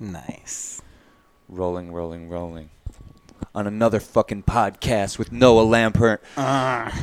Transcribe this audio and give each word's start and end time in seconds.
Nice. 0.00 0.82
Rolling, 1.48 1.92
rolling, 1.92 2.28
rolling. 2.28 2.70
On 3.54 3.66
another 3.66 3.98
fucking 4.00 4.42
podcast 4.44 5.18
with 5.18 5.32
Noah 5.32 5.64
Lampert 5.64 6.18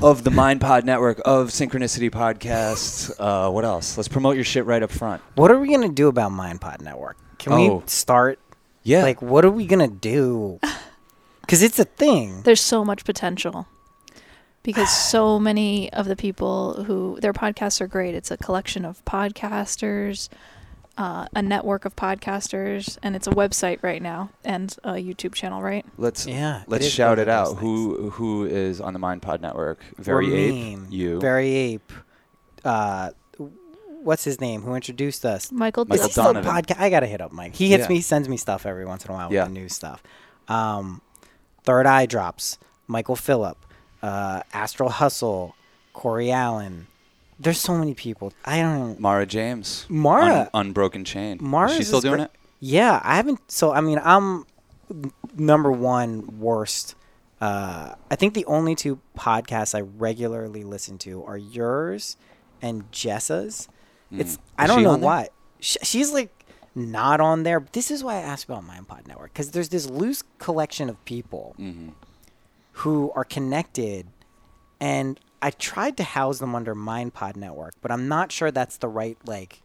of 0.02 0.24
the 0.24 0.32
Mind 0.32 0.62
Pod 0.62 0.86
Network 0.86 1.20
of 1.26 1.50
Synchronicity 1.50 2.10
Podcast. 2.12 3.12
Uh, 3.20 3.50
what 3.52 3.66
else? 3.66 3.98
Let's 3.98 4.08
promote 4.08 4.36
your 4.36 4.44
shit 4.46 4.66
right 4.66 4.84
up 4.84 4.92
front. 4.92 5.22
What 5.36 5.52
are 5.52 5.58
we 5.60 5.70
gonna 5.70 5.90
do 5.90 6.08
about 6.08 6.32
MindPod 6.32 6.82
Network? 6.82 7.18
Can 7.40 7.54
Oh. 7.54 7.78
we 7.78 7.84
start? 7.88 8.40
Yeah. 8.84 9.02
Like, 9.04 9.22
what 9.22 9.44
are 9.46 9.52
we 9.52 9.66
gonna 9.66 9.88
do? 9.88 10.60
Because 11.42 11.62
it's 11.62 11.78
a 11.78 11.86
thing. 11.86 12.42
There's 12.42 12.60
so 12.60 12.84
much 12.84 13.06
potential 13.06 13.68
because 14.64 14.90
so 15.12 15.40
many 15.40 15.94
of 15.94 16.08
the 16.08 16.16
people 16.16 16.84
who 16.86 17.20
their 17.22 17.34
podcasts 17.34 17.80
are 17.82 17.88
great. 17.88 18.16
It's 18.16 18.32
a 18.32 18.38
collection 18.38 18.84
of 18.84 19.06
podcasters, 19.06 20.28
uh, 20.98 21.28
a 21.36 21.42
network 21.42 21.84
of 21.86 21.96
podcasters, 21.96 22.98
and 23.04 23.16
it's 23.16 23.28
a 23.28 23.32
website 23.32 23.80
right 23.82 24.02
now 24.02 24.30
and 24.44 24.76
a 24.84 24.94
YouTube 24.94 25.34
channel, 25.34 25.62
right? 25.62 25.86
let's 25.98 26.26
Yeah. 26.26 26.64
let's 26.68 26.86
is 26.86 26.92
shout 26.92 27.20
it 27.20 27.28
out. 27.28 27.58
Who 27.58 28.10
who 28.12 28.46
is 28.46 28.80
on 28.80 28.94
the 28.94 29.00
Mind 29.00 29.22
Pod 29.22 29.42
Network? 29.42 29.82
things. 29.84 30.06
Very 30.06 30.34
Ape. 30.34 30.54
Ramin, 30.54 30.88
You. 30.92 31.20
Very 31.20 31.50
ape. 31.54 31.92
Uh, 32.64 33.12
what's 34.02 34.24
his 34.24 34.40
name? 34.40 34.62
Who 34.62 34.74
introduced 34.76 35.26
us? 35.26 35.52
Michael, 35.52 35.86
Michael 35.86 36.02
Is 36.02 36.06
he 36.08 36.12
still 36.14 36.26
Donovan. 36.34 36.52
podca- 36.52 36.80
I 36.80 36.90
gotta 36.90 37.08
hit 37.08 37.22
up 37.22 37.32
Mike. 37.32 37.56
He 37.56 37.70
hits 37.70 37.84
Yeah. 37.84 37.90
me, 37.90 38.02
sends 38.02 38.30
me 38.30 38.38
stuff 38.38 38.66
every 38.66 38.86
once 38.86 39.04
in 39.06 39.12
a 39.12 39.14
while 39.14 39.32
Yeah. 39.34 39.44
with 39.44 39.54
the 39.54 39.60
new 39.60 39.70
stuff. 39.70 40.02
Um, 40.48 41.02
Third 41.64 41.86
Eye 41.88 42.06
drops. 42.06 42.58
Michael 42.88 43.16
Phillip, 43.16 43.58
uh, 44.04 44.42
Astral 44.54 44.90
Hustle, 44.90 45.56
Cory 45.94 46.32
Allen. 46.32 46.86
There's 47.40 47.60
so 47.60 47.78
many 47.78 47.94
people. 47.94 48.32
I 48.46 48.62
don't. 48.62 48.80
Know. 48.94 48.96
Mara 49.00 49.26
James. 49.26 49.86
Mara- 49.90 50.50
Un- 50.54 50.68
Unbroken 50.68 51.04
Chain. 51.04 51.38
Mara 51.42 51.70
is 51.72 51.78
she 51.78 51.84
still 51.84 52.02
doing 52.02 52.22
it? 52.22 52.32
Yeah, 52.60 53.02
I 53.04 53.16
haven't. 53.18 53.40
So 53.52 53.72
I 53.74 53.82
mean, 53.82 54.00
I'm 54.04 54.46
number 55.36 55.72
one 55.72 56.40
worst. 56.40 56.96
Uh, 57.42 57.96
I 58.10 58.16
think 58.16 58.34
the 58.34 58.46
only 58.46 58.76
two 58.76 59.00
podcasts 59.18 59.76
I 59.76 59.82
regularly 59.82 60.64
listen 60.64 60.98
to 61.00 61.24
are 61.26 61.38
yours 61.38 62.16
and 62.62 62.90
Jessa's. 62.92 63.68
It's 64.12 64.38
Mm. 64.38 64.40
I 64.58 64.68
don't 64.68 64.84
know 64.84 64.96
why 64.96 65.30
Sh- 65.60 65.78
she's 65.84 66.12
like 66.14 66.32
not 66.74 67.20
on 67.20 67.44
there. 67.44 67.66
This 67.74 67.92
is 67.92 68.04
why 68.04 68.16
I 68.16 68.22
asked 68.22 68.46
about 68.46 68.64
MindPod 68.66 69.08
Network 69.08 69.34
because 69.34 69.52
there's 69.52 69.70
this 69.70 69.90
loose 69.90 70.24
collection 70.40 70.90
of 70.90 71.04
people 71.06 71.56
Mm-hmm. 71.60 71.90
who 72.74 73.12
are 73.16 73.24
connected, 73.26 74.08
and 74.80 75.20
I 75.46 75.52
tried 75.52 75.96
to 75.98 76.04
house 76.04 76.40
them 76.40 76.56
under 76.56 76.74
MindPod 76.74 77.36
Network, 77.36 77.76
but 77.80 77.92
I'm 77.92 78.08
not 78.08 78.32
sure 78.32 78.50
that's 78.50 78.78
the 78.78 78.88
right 78.88 79.16
like 79.28 79.62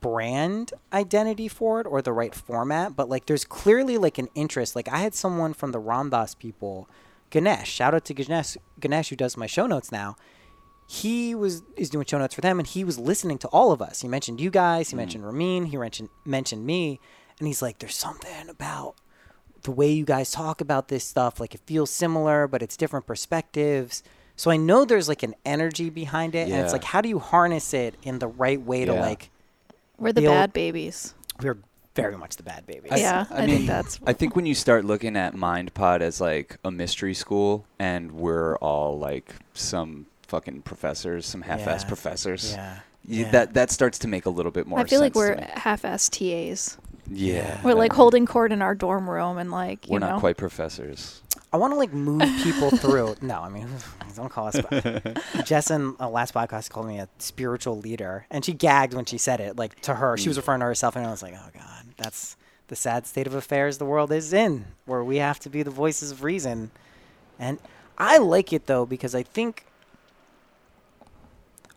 brand 0.00 0.72
identity 0.90 1.48
for 1.48 1.82
it 1.82 1.86
or 1.86 2.00
the 2.00 2.14
right 2.14 2.34
format. 2.34 2.96
But 2.96 3.10
like, 3.10 3.26
there's 3.26 3.44
clearly 3.44 3.98
like 3.98 4.16
an 4.16 4.28
interest. 4.34 4.74
Like, 4.74 4.88
I 4.88 5.00
had 5.00 5.14
someone 5.14 5.52
from 5.52 5.72
the 5.72 5.78
Ram 5.78 6.08
Dass 6.08 6.34
people, 6.34 6.88
Ganesh. 7.28 7.70
Shout 7.70 7.94
out 7.94 8.06
to 8.06 8.14
Ganesh, 8.14 8.56
Ganesh 8.80 9.10
who 9.10 9.16
does 9.16 9.36
my 9.36 9.46
show 9.46 9.66
notes 9.66 9.92
now. 9.92 10.16
He 10.88 11.34
was 11.34 11.62
is 11.76 11.90
doing 11.90 12.06
show 12.06 12.16
notes 12.16 12.34
for 12.34 12.40
them, 12.40 12.58
and 12.58 12.66
he 12.66 12.82
was 12.82 12.98
listening 12.98 13.36
to 13.40 13.48
all 13.48 13.72
of 13.72 13.82
us. 13.82 14.00
He 14.00 14.08
mentioned 14.08 14.40
you 14.40 14.50
guys. 14.50 14.88
He 14.88 14.94
hmm. 14.94 15.00
mentioned 15.00 15.26
Ramin. 15.26 15.66
He 15.66 15.76
mentioned 15.76 16.08
mentioned 16.24 16.64
me, 16.64 17.00
and 17.38 17.46
he's 17.46 17.60
like, 17.60 17.80
"There's 17.80 17.96
something 17.96 18.48
about 18.48 18.94
the 19.64 19.72
way 19.72 19.92
you 19.92 20.06
guys 20.06 20.30
talk 20.30 20.62
about 20.62 20.88
this 20.88 21.04
stuff. 21.04 21.38
Like 21.38 21.54
it 21.54 21.60
feels 21.66 21.90
similar, 21.90 22.48
but 22.48 22.62
it's 22.62 22.78
different 22.78 23.06
perspectives. 23.06 24.02
So 24.40 24.50
I 24.50 24.56
know 24.56 24.86
there's 24.86 25.06
like 25.06 25.22
an 25.22 25.34
energy 25.44 25.90
behind 25.90 26.34
it, 26.34 26.48
and 26.48 26.54
it's 26.62 26.72
like, 26.72 26.82
how 26.82 27.02
do 27.02 27.10
you 27.10 27.18
harness 27.18 27.74
it 27.74 27.94
in 28.02 28.20
the 28.20 28.26
right 28.28 28.58
way 28.58 28.86
to 28.86 28.94
Yeah. 28.94 29.00
like? 29.02 29.28
we're 29.98 30.12
the 30.14 30.22
the 30.22 30.26
old- 30.28 30.34
bad 30.36 30.52
babies. 30.54 31.12
We're 31.42 31.58
very 31.94 32.16
much 32.16 32.36
the 32.36 32.42
bad 32.42 32.64
babies. 32.66 32.90
yeah, 32.96 33.26
I, 33.30 33.44
think 33.44 33.66
that's. 33.66 34.00
I 34.06 34.14
think 34.14 34.34
when 34.34 34.46
you 34.46 34.54
start 34.54 34.86
looking 34.86 35.14
at 35.14 35.34
MindPod 35.34 36.00
as 36.00 36.22
like 36.22 36.56
a 36.64 36.70
mystery 36.70 37.12
school, 37.12 37.66
and 37.78 38.12
we're 38.12 38.56
all 38.56 38.98
like 38.98 39.34
some 39.52 40.06
fucking 40.22 40.62
professors, 40.62 41.26
some 41.26 41.42
half-ass 41.42 41.82
Yeah. 41.82 41.88
professors, 41.88 42.52
Yeah. 42.54 42.78
you- 43.06 43.24
yeah. 43.26 43.30
that 43.32 43.52
that 43.52 43.70
starts 43.70 43.98
to 43.98 44.08
make 44.08 44.24
a 44.24 44.30
little 44.30 44.52
bit 44.52 44.66
more. 44.66 44.78
I 44.78 44.84
feel 44.84 45.00
like 45.00 45.12
sense 45.12 45.36
to 45.36 45.42
we're 45.52 45.60
half-ass 45.60 46.08
TAs. 46.08 46.78
yeah. 47.10 47.60
We're 47.62 47.74
like 47.74 47.92
I- 47.92 47.96
holding 47.96 48.24
court 48.24 48.52
in 48.52 48.62
our 48.62 48.74
dorm 48.74 49.10
room 49.10 49.36
and 49.36 49.50
like 49.50 49.86
you 49.86 49.92
We're 49.92 49.98
know. 49.98 50.12
not 50.12 50.20
quite 50.20 50.38
professors. 50.38 51.20
I 51.52 51.56
want 51.56 51.72
to 51.72 51.76
like 51.78 51.92
move 51.92 52.22
people 52.42 52.70
through. 52.70 53.16
No, 53.22 53.40
I 53.40 53.48
mean, 53.48 53.68
don't 54.16 54.28
call 54.28 54.48
us. 54.48 54.56
Jess 55.44 55.70
in 55.70 55.96
uh, 55.98 56.08
last 56.08 56.32
podcast 56.34 56.70
called 56.70 56.86
me 56.86 56.98
a 56.98 57.08
spiritual 57.18 57.78
leader, 57.78 58.26
and 58.30 58.44
she 58.44 58.52
gagged 58.52 58.94
when 58.94 59.04
she 59.04 59.18
said 59.18 59.40
it. 59.40 59.56
Like 59.56 59.80
to 59.82 59.94
her, 59.94 60.16
she 60.16 60.28
was 60.28 60.36
referring 60.36 60.60
to 60.60 60.66
herself, 60.66 60.94
and 60.96 61.04
I 61.06 61.10
was 61.10 61.22
like, 61.22 61.34
oh 61.34 61.50
god, 61.52 61.84
that's 61.96 62.36
the 62.68 62.76
sad 62.76 63.06
state 63.06 63.26
of 63.26 63.34
affairs 63.34 63.78
the 63.78 63.84
world 63.84 64.12
is 64.12 64.32
in, 64.32 64.64
where 64.86 65.02
we 65.02 65.16
have 65.16 65.40
to 65.40 65.50
be 65.50 65.62
the 65.64 65.70
voices 65.72 66.12
of 66.12 66.22
reason. 66.22 66.70
And 67.38 67.58
I 67.98 68.18
like 68.18 68.52
it 68.52 68.66
though 68.66 68.86
because 68.86 69.14
I 69.14 69.22
think 69.24 69.64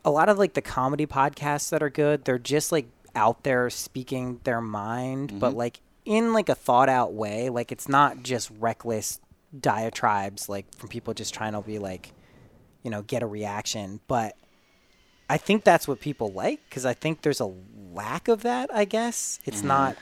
a 0.04 0.10
lot 0.10 0.28
of 0.28 0.38
like 0.38 0.54
the 0.54 0.62
comedy 0.62 1.06
podcasts 1.06 1.70
that 1.70 1.82
are 1.82 1.90
good, 1.90 2.24
they're 2.24 2.38
just 2.38 2.70
like 2.70 2.86
out 3.16 3.42
there 3.42 3.70
speaking 3.70 4.40
their 4.44 4.60
mind, 4.60 5.38
but 5.40 5.52
Mhm. 5.52 5.56
like 5.56 5.80
in 6.04 6.32
like 6.32 6.48
a 6.48 6.54
thought 6.54 6.88
out 6.88 7.12
way. 7.14 7.48
Like 7.48 7.72
it's 7.72 7.88
not 7.88 8.22
just 8.22 8.50
reckless 8.58 9.20
diatribes 9.60 10.48
like 10.48 10.66
from 10.76 10.88
people 10.88 11.14
just 11.14 11.34
trying 11.34 11.52
to 11.52 11.60
be 11.60 11.78
like, 11.78 12.12
you 12.82 12.90
know, 12.90 13.02
get 13.02 13.22
a 13.22 13.26
reaction. 13.26 14.00
But 14.08 14.34
I 15.28 15.36
think 15.36 15.64
that's 15.64 15.88
what 15.88 16.00
people 16.00 16.32
like 16.32 16.60
because 16.68 16.84
I 16.84 16.94
think 16.94 17.22
there's 17.22 17.40
a 17.40 17.52
lack 17.92 18.28
of 18.28 18.42
that. 18.42 18.70
I 18.74 18.84
guess 18.84 19.40
it's 19.44 19.62
Mhm. 19.62 19.66
not. 19.66 19.96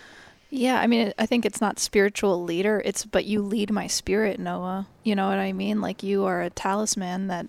Yeah, 0.51 0.79
I 0.81 0.87
mean, 0.87 1.15
I 1.19 1.25
think 1.25 1.47
it's 1.47 1.61
not 1.63 1.79
spiritual 1.79 2.43
leader. 2.43 2.83
It's 2.85 3.05
but 3.05 3.25
you 3.25 3.41
lead 3.41 3.71
my 3.71 3.87
spirit, 3.87 4.39
Noah. 4.39 4.87
You 5.03 5.15
know 5.15 5.29
what 5.29 5.39
I 5.39 5.53
mean? 5.53 5.81
Like 5.81 6.03
you 6.03 6.25
are 6.25 6.43
a 6.43 6.51
talisman 6.51 7.29
that 7.29 7.47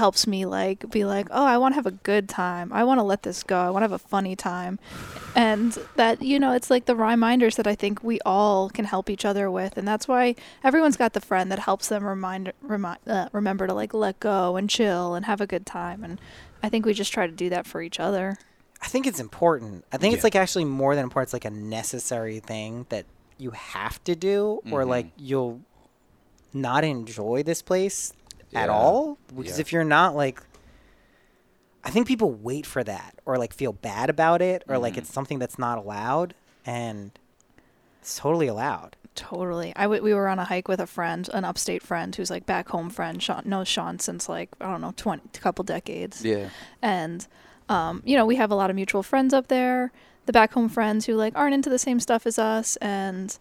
helps 0.00 0.26
me 0.26 0.44
like 0.44 0.90
be 0.90 1.04
like, 1.04 1.28
"Oh, 1.30 1.44
I 1.44 1.56
want 1.58 1.72
to 1.72 1.76
have 1.76 1.86
a 1.86 1.92
good 2.10 2.28
time. 2.28 2.72
I 2.72 2.82
want 2.82 2.98
to 2.98 3.04
let 3.04 3.22
this 3.22 3.42
go. 3.44 3.58
I 3.60 3.70
want 3.70 3.82
to 3.82 3.84
have 3.84 3.92
a 3.92 3.98
funny 4.14 4.34
time." 4.34 4.78
And 5.36 5.78
that, 5.94 6.20
you 6.22 6.38
know, 6.40 6.52
it's 6.52 6.70
like 6.70 6.86
the 6.86 6.96
reminders 6.96 7.54
that 7.56 7.66
I 7.68 7.76
think 7.76 8.02
we 8.02 8.18
all 8.26 8.68
can 8.70 8.84
help 8.84 9.08
each 9.08 9.24
other 9.24 9.48
with. 9.50 9.76
And 9.78 9.86
that's 9.86 10.08
why 10.08 10.34
everyone's 10.64 10.96
got 10.96 11.12
the 11.12 11.20
friend 11.20 11.52
that 11.52 11.60
helps 11.60 11.86
them 11.88 12.04
remind 12.04 12.52
remi- 12.60 12.96
uh, 13.06 13.28
remember 13.32 13.68
to 13.68 13.74
like 13.74 13.94
let 13.94 14.18
go 14.18 14.56
and 14.56 14.68
chill 14.68 15.14
and 15.14 15.26
have 15.26 15.40
a 15.40 15.46
good 15.46 15.64
time. 15.66 16.02
And 16.02 16.20
I 16.62 16.68
think 16.68 16.84
we 16.84 16.92
just 16.94 17.12
try 17.12 17.26
to 17.28 17.32
do 17.32 17.48
that 17.50 17.66
for 17.66 17.80
each 17.80 18.00
other. 18.00 18.38
I 18.82 18.88
think 18.88 19.06
it's 19.06 19.20
important. 19.20 19.84
I 19.92 19.98
think 19.98 20.14
it's 20.14 20.24
like 20.24 20.34
actually 20.34 20.64
more 20.64 20.94
than 20.96 21.04
important. 21.04 21.28
It's 21.28 21.32
like 21.34 21.44
a 21.44 21.50
necessary 21.50 22.40
thing 22.40 22.86
that 22.88 23.04
you 23.38 23.50
have 23.52 24.02
to 24.04 24.14
do, 24.16 24.60
or 24.70 24.84
Mhm. 24.84 24.88
like 24.88 25.06
you'll 25.16 25.60
not 26.52 26.82
enjoy 26.84 27.42
this 27.42 27.62
place 27.62 28.12
at 28.54 28.68
all. 28.68 29.18
Because 29.34 29.58
Yeah. 29.58 29.60
if 29.62 29.72
you're 29.72 29.84
not 29.84 30.14
like, 30.16 30.42
I 31.82 31.90
think 31.90 32.06
people 32.06 32.30
wait 32.30 32.66
for 32.66 32.84
that, 32.84 33.14
or 33.24 33.38
like 33.38 33.54
feel 33.54 33.72
bad 33.72 34.10
about 34.10 34.42
it, 34.42 34.62
or 34.68 34.76
like 34.78 34.94
Mhm. 34.94 34.98
it's 34.98 35.12
something 35.12 35.38
that's 35.38 35.58
not 35.58 35.78
allowed, 35.78 36.34
and 36.66 37.10
it's 38.00 38.18
totally 38.18 38.48
allowed. 38.48 38.96
Totally. 39.14 39.72
I 39.76 39.82
w- 39.82 40.02
we 40.02 40.14
were 40.14 40.28
on 40.28 40.38
a 40.38 40.44
hike 40.44 40.68
with 40.68 40.78
a 40.80 40.86
friend, 40.86 41.28
an 41.32 41.44
upstate 41.44 41.82
friend 41.82 42.14
who's 42.14 42.30
like 42.30 42.46
back 42.46 42.68
home 42.68 42.90
friend. 42.90 43.22
Sean 43.22 43.42
knows 43.44 43.66
Sean 43.68 43.98
since 43.98 44.28
like 44.28 44.50
I 44.60 44.70
don't 44.70 44.80
know, 44.80 44.92
twenty, 44.96 45.22
a 45.34 45.38
couple 45.38 45.64
decades. 45.64 46.24
Yeah. 46.24 46.50
And 46.82 47.26
um, 47.68 48.02
you 48.04 48.16
know, 48.16 48.26
we 48.26 48.36
have 48.36 48.50
a 48.50 48.54
lot 48.54 48.68
of 48.70 48.76
mutual 48.76 49.02
friends 49.02 49.32
up 49.32 49.48
there. 49.48 49.90
The 50.26 50.32
back 50.32 50.52
home 50.52 50.68
friends 50.68 51.06
who 51.06 51.14
like 51.14 51.32
aren't 51.36 51.54
into 51.54 51.70
the 51.70 51.78
same 51.78 51.98
stuff 51.98 52.26
as 52.26 52.38
us. 52.38 52.76
And 52.76 53.36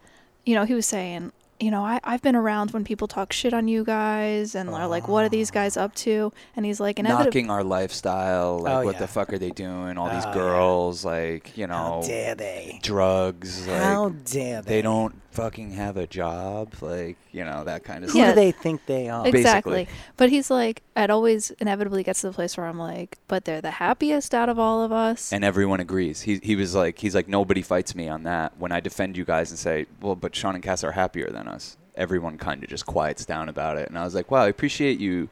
you 0.45 0.55
know, 0.55 0.63
he 0.65 0.73
was 0.73 0.85
saying, 0.85 1.33
you 1.59 1.71
know, 1.71 1.83
I 1.83 1.99
I've 2.03 2.21
been 2.21 2.35
around 2.35 2.71
when 2.71 2.83
people 2.83 3.07
talk 3.07 3.33
shit 3.33 3.53
on 3.53 3.67
you 3.67 3.83
guys 3.83 4.55
and 4.55 4.69
are 4.69 4.87
like, 4.87 5.07
what 5.07 5.23
are 5.25 5.29
these 5.29 5.51
guys 5.51 5.75
up 5.77 5.93
to? 5.95 6.31
And 6.55 6.65
he's 6.65 6.79
like, 6.79 6.99
inevitably. 6.99 7.25
Knocking 7.25 7.49
our 7.49 7.63
lifestyle, 7.63 8.59
like 8.59 8.73
Oh, 8.73 8.83
what 8.85 8.93
yeah. 8.95 8.99
the 9.01 9.07
fuck 9.07 9.33
are 9.33 9.37
they 9.37 9.51
doing? 9.51 9.97
All 9.97 10.09
these 10.09 10.25
Oh, 10.25 10.33
girls, 10.33 11.03
like 11.05 11.57
you 11.57 11.67
How 11.67 11.99
know, 12.01 12.07
dare 12.07 12.35
they? 12.35 12.79
drugs. 12.81 13.65
How 13.65 14.05
Like, 14.05 14.23
dare 14.25 14.61
they? 14.61 14.75
they 14.75 14.81
don't 14.81 15.13
fucking 15.31 15.71
have 15.71 15.97
a 15.97 16.07
job, 16.07 16.73
like 16.81 17.17
you 17.31 17.45
know 17.45 17.63
that 17.63 17.83
kind 17.83 18.03
of 18.03 18.09
Who 18.09 18.19
stuff. 18.19 18.27
Yeah. 18.27 18.29
do 18.31 18.35
they 18.35 18.51
think 18.51 18.85
they 18.85 19.09
are? 19.09 19.25
Ex- 19.27 19.37
Exactly. 19.37 19.83
basically. 19.85 19.95
But 20.17 20.29
he's 20.29 20.49
like, 20.51 20.81
it 20.95 21.09
always 21.09 21.51
inevitably 21.59 22.03
gets 22.03 22.21
to 22.21 22.27
the 22.27 22.33
place 22.33 22.57
where 22.57 22.65
I'm 22.65 22.77
like, 22.79 23.17
but 23.27 23.45
they're 23.45 23.61
the 23.61 23.71
happiest 23.71 24.33
out 24.33 24.49
of 24.49 24.57
all 24.59 24.81
of 24.83 24.91
us. 24.91 25.31
and 25.31 25.43
everyone 25.43 25.79
agrees. 25.79 26.21
He 26.21 26.39
he 26.43 26.55
was 26.55 26.73
like 26.75 26.99
he's 26.99 27.15
like 27.15 27.27
nobody 27.27 27.61
fights 27.61 27.95
me 27.95 28.07
on 28.09 28.23
that. 28.23 28.57
When 28.57 28.71
I 28.71 28.79
defend 28.79 29.17
you 29.17 29.25
guys 29.25 29.49
and 29.51 29.59
say, 29.59 29.85
well, 30.01 30.15
but 30.15 30.35
Sean 30.35 30.55
and 30.55 30.63
Cass 30.63 30.83
are 30.83 30.91
happier 30.93 31.29
than 31.29 31.47
us. 31.47 31.77
Everyone 31.95 32.37
kind 32.37 32.63
of 32.63 32.69
just 32.69 32.85
quiets 32.85 33.25
down 33.25 33.49
about 33.49 33.77
it, 33.77 33.89
and 33.89 33.97
I 33.97 34.03
was 34.05 34.15
like, 34.15 34.31
wow, 34.31 34.43
I 34.43 34.47
appreciate 34.47 34.99
you 34.99 35.29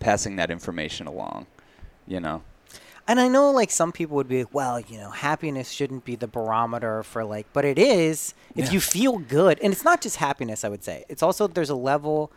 passing 0.00 0.36
that 0.36 0.50
information 0.50 1.06
along. 1.06 1.46
You 2.06 2.20
know, 2.20 2.42
And 3.08 3.18
I 3.18 3.26
know 3.26 3.50
like 3.50 3.70
some 3.70 3.90
people 3.90 4.16
would 4.16 4.28
be 4.28 4.44
like, 4.44 4.54
well, 4.54 4.78
you 4.78 4.98
know, 4.98 5.10
happiness 5.10 5.70
shouldn't 5.70 6.04
be 6.04 6.14
the 6.14 6.28
barometer 6.28 7.02
for 7.02 7.24
like, 7.24 7.46
but 7.54 7.64
it 7.64 7.78
is 7.78 8.34
if 8.54 8.66
Yeah. 8.66 8.72
you 8.72 8.80
feel 8.80 9.18
good. 9.18 9.58
And 9.62 9.72
it's 9.72 9.82
not 9.84 10.02
just 10.02 10.16
happiness, 10.16 10.62
I 10.62 10.68
would 10.68 10.84
say. 10.84 11.04
It's 11.08 11.22
also 11.22 11.46
there's 11.46 11.70
a 11.70 11.74
level 11.74 12.30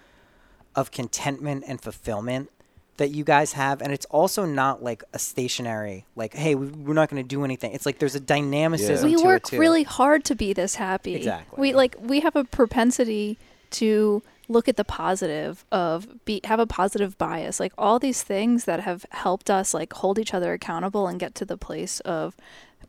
of 0.75 0.89
contentment 0.91 1.65
and 1.67 1.81
fulfillment 1.81 2.49
that 2.97 3.09
you 3.09 3.23
guys 3.23 3.53
have, 3.53 3.81
and 3.81 3.91
it's 3.91 4.05
also 4.07 4.45
not 4.45 4.83
like 4.83 5.03
a 5.11 5.17
stationary, 5.19 6.05
like, 6.15 6.33
hey, 6.35 6.55
we- 6.55 6.67
we're 6.67 6.93
not 6.93 7.09
going 7.09 7.21
to 7.21 7.27
do 7.27 7.43
anything. 7.43 7.71
It's 7.73 7.85
like 7.85 7.99
there's 7.99 8.15
a 8.15 8.19
dynamicism 8.19 9.09
we 9.09 9.17
to 9.17 9.23
work 9.23 9.43
it 9.47 9.49
too. 9.51 9.59
really 9.59 9.83
hard 9.83 10.23
to 10.25 10.35
be 10.35 10.53
this 10.53 10.75
happy. 10.75 11.15
Exactly. 11.15 11.59
We 11.59 11.73
like 11.73 11.95
we 11.99 12.19
have 12.21 12.35
a 12.35 12.43
propensity 12.43 13.37
to 13.71 14.21
look 14.51 14.67
at 14.67 14.75
the 14.77 14.83
positive 14.83 15.65
of 15.71 16.23
be 16.25 16.41
have 16.43 16.59
a 16.59 16.67
positive 16.67 17.17
bias. 17.17 17.59
Like 17.59 17.73
all 17.77 17.97
these 17.99 18.21
things 18.23 18.65
that 18.65 18.81
have 18.81 19.05
helped 19.11 19.49
us 19.49 19.73
like 19.73 19.93
hold 19.93 20.19
each 20.19 20.33
other 20.33 20.53
accountable 20.53 21.07
and 21.07 21.19
get 21.19 21.33
to 21.35 21.45
the 21.45 21.57
place 21.57 21.99
of 22.01 22.35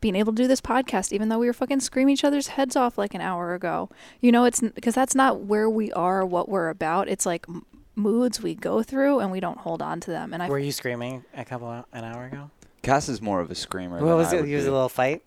being 0.01 0.15
able 0.15 0.33
to 0.33 0.41
do 0.43 0.47
this 0.47 0.59
podcast 0.59 1.13
even 1.13 1.29
though 1.29 1.39
we 1.39 1.47
were 1.47 1.53
fucking 1.53 1.79
screaming 1.79 2.13
each 2.13 2.23
other's 2.25 2.47
heads 2.47 2.75
off 2.75 2.97
like 2.97 3.13
an 3.13 3.21
hour 3.21 3.53
ago. 3.53 3.89
You 4.21 4.31
know, 4.31 4.43
it's 4.43 4.59
because 4.61 4.95
that's 4.95 5.15
not 5.15 5.41
where 5.41 5.69
we 5.69 5.91
are, 5.93 6.25
what 6.25 6.49
we're 6.49 6.69
about. 6.69 7.07
It's 7.07 7.25
like 7.25 7.45
m- 7.47 7.65
moods 7.95 8.41
we 8.41 8.55
go 8.55 8.83
through 8.83 9.19
and 9.19 9.31
we 9.31 9.39
don't 9.39 9.59
hold 9.59 9.81
on 9.81 9.99
to 10.01 10.11
them. 10.11 10.33
And 10.33 10.43
I 10.43 10.49
Were 10.49 10.59
you 10.59 10.71
screaming 10.71 11.23
a 11.37 11.45
couple 11.45 11.67
of, 11.69 11.85
an 11.93 12.03
hour 12.03 12.25
ago? 12.25 12.49
Cass 12.81 13.07
is 13.07 13.21
more 13.21 13.39
of 13.39 13.49
a 13.49 13.55
screamer. 13.55 14.03
What 14.03 14.17
was 14.17 14.33
I 14.33 14.37
it? 14.37 14.41
would 14.41 14.49
It 14.49 14.55
was 14.55 14.65
be. 14.65 14.69
a 14.69 14.73
little 14.73 14.89
fight. 14.89 15.21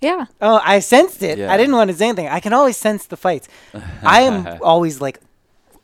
yeah. 0.00 0.26
Oh, 0.40 0.60
I 0.64 0.80
sensed 0.80 1.22
it. 1.22 1.38
Yeah. 1.38 1.52
I 1.52 1.56
didn't 1.56 1.74
want 1.76 1.90
to 1.90 1.96
say 1.96 2.08
anything. 2.08 2.26
I 2.26 2.40
can 2.40 2.52
always 2.52 2.76
sense 2.76 3.06
the 3.06 3.16
fights. 3.16 3.48
I 4.02 4.22
am 4.22 4.58
always 4.62 5.00
like 5.00 5.20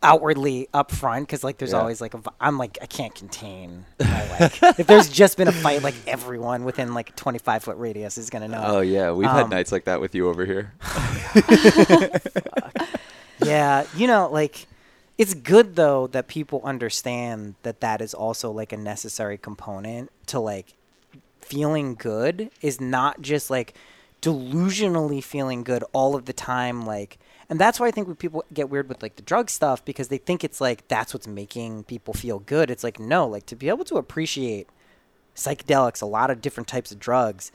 outwardly 0.03 0.69
upfront 0.75 1.21
because 1.21 1.45
like 1.45 1.59
there's 1.59 1.73
Yeah. 1.73 1.79
always 1.81 2.01
like 2.01 2.15
a, 2.15 2.21
I'm 2.41 2.59
like 2.59 2.79
I 2.83 2.87
can't 2.87 3.15
contain. 3.15 3.85
My, 4.01 4.39
like, 4.41 4.63
if 4.79 4.87
there's 4.87 5.09
just 5.09 5.37
been 5.37 5.49
a 5.49 5.53
fight, 5.53 5.83
like 5.83 5.95
everyone 6.07 6.65
within 6.65 6.95
like 6.95 7.15
25 7.17 7.65
foot 7.65 7.77
radius 7.79 8.19
is 8.19 8.31
gonna 8.31 8.49
know. 8.49 8.63
Oh 8.65 8.81
yeah, 8.81 9.13
we've 9.13 9.29
Um, 9.29 9.37
had 9.37 9.51
nights 9.51 9.73
like 9.73 9.85
that 9.85 10.01
with 10.01 10.15
you 10.15 10.29
over 10.29 10.45
here. 10.47 10.73
yeah, 13.45 13.85
you 13.97 14.07
know, 14.07 14.29
like 14.31 14.67
it's 15.19 15.35
good 15.35 15.77
though 15.77 16.07
that 16.09 16.29
people 16.29 16.61
understand 16.65 17.55
that 17.63 17.81
that 17.81 18.01
is 18.01 18.15
also 18.15 18.51
like 18.51 18.73
a 18.73 18.77
necessary 18.77 19.39
component 19.39 20.11
to 20.27 20.41
like 20.41 20.75
feeling 21.41 21.95
good 21.95 22.51
is 22.61 22.81
not 22.81 23.21
just 23.21 23.51
like 23.51 23.75
delusionally 24.23 25.23
feeling 25.23 25.65
good 25.65 25.85
all 25.93 26.15
of 26.15 26.25
the 26.27 26.33
time 26.33 26.87
like 26.87 27.19
and 27.49 27.59
that's 27.59 27.79
why 27.79 27.87
I 27.87 27.91
think 27.91 28.07
when 28.07 28.17
people 28.17 28.45
get 28.53 28.71
weird 28.71 28.89
with 28.89 29.03
like 29.03 29.17
the 29.17 29.23
drug 29.23 29.51
stuff 29.51 29.85
because 29.85 30.09
they 30.09 30.19
think 30.19 30.45
it's 30.45 30.61
like 30.61 30.87
that's 30.89 31.13
what's 31.15 31.27
making 31.27 31.85
people 31.85 32.15
feel 32.15 32.39
good. 32.39 32.71
It's 32.71 32.85
like 32.85 32.99
no, 32.99 33.27
like 33.27 33.47
to 33.47 33.57
be 33.57 33.69
able 33.69 33.85
to 33.87 33.97
appreciate 33.97 34.69
psychedelics, 35.35 36.03
a 36.03 36.07
lot 36.07 36.31
of 36.31 36.41
different 36.41 36.69
types 36.69 36.93
of 36.93 36.99
drugs 36.99 37.53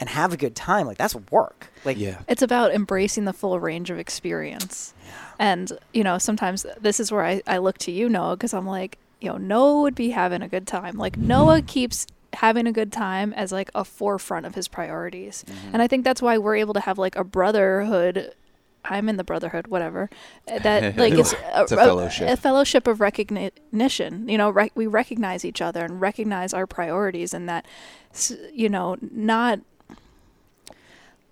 and 0.00 0.08
have 0.08 0.32
a 0.32 0.36
good 0.36 0.56
time, 0.56 0.86
like 0.86 0.96
that's 0.96 1.14
work. 1.30 1.70
Like 1.84 1.98
yeah. 1.98 2.20
It's 2.26 2.42
about 2.42 2.72
embracing 2.72 3.26
the 3.26 3.32
full 3.32 3.60
range 3.60 3.90
of 3.90 3.98
experience. 3.98 4.94
And, 5.38 5.72
you 5.92 6.04
know, 6.04 6.18
sometimes 6.18 6.66
this 6.80 7.00
is 7.00 7.12
where 7.12 7.24
I, 7.24 7.42
I 7.46 7.58
look 7.58 7.78
to 7.78 7.90
you, 7.90 8.08
Noah, 8.08 8.36
because 8.36 8.54
I'm 8.54 8.66
like, 8.66 8.98
you 9.20 9.28
know, 9.28 9.36
Noah 9.36 9.82
would 9.82 9.94
be 9.94 10.10
having 10.10 10.42
a 10.42 10.48
good 10.48 10.66
time. 10.66 10.96
Like, 10.96 11.16
Noah 11.16 11.62
keeps 11.62 12.06
having 12.32 12.66
a 12.66 12.72
good 12.72 12.92
time 12.92 13.32
as 13.32 13.52
like 13.52 13.70
a 13.74 13.84
forefront 13.84 14.46
of 14.46 14.54
his 14.54 14.68
priorities. 14.68 15.44
Mm-hmm. 15.46 15.70
And 15.72 15.82
I 15.82 15.86
think 15.86 16.04
that's 16.04 16.22
why 16.22 16.38
we're 16.38 16.56
able 16.56 16.74
to 16.74 16.80
have 16.80 16.98
like 16.98 17.16
a 17.16 17.24
brotherhood. 17.24 18.34
I'm 18.84 19.08
in 19.08 19.16
the 19.16 19.24
brotherhood, 19.24 19.66
whatever. 19.68 20.08
That 20.46 20.96
like 20.96 21.12
it's 21.14 21.32
a, 21.32 21.62
It's 21.62 21.72
a 21.72 21.76
fellowship. 21.76 22.28
a 22.28 22.36
fellowship 22.36 22.86
of 22.86 23.00
recognition. 23.00 24.28
You 24.28 24.38
know, 24.38 24.50
rec- 24.50 24.72
we 24.74 24.86
recognize 24.86 25.44
each 25.44 25.60
other 25.62 25.84
and 25.84 26.00
recognize 26.00 26.52
our 26.54 26.66
priorities, 26.66 27.32
and 27.34 27.48
that, 27.48 27.66
you 28.52 28.68
know, 28.68 28.96
not 29.00 29.60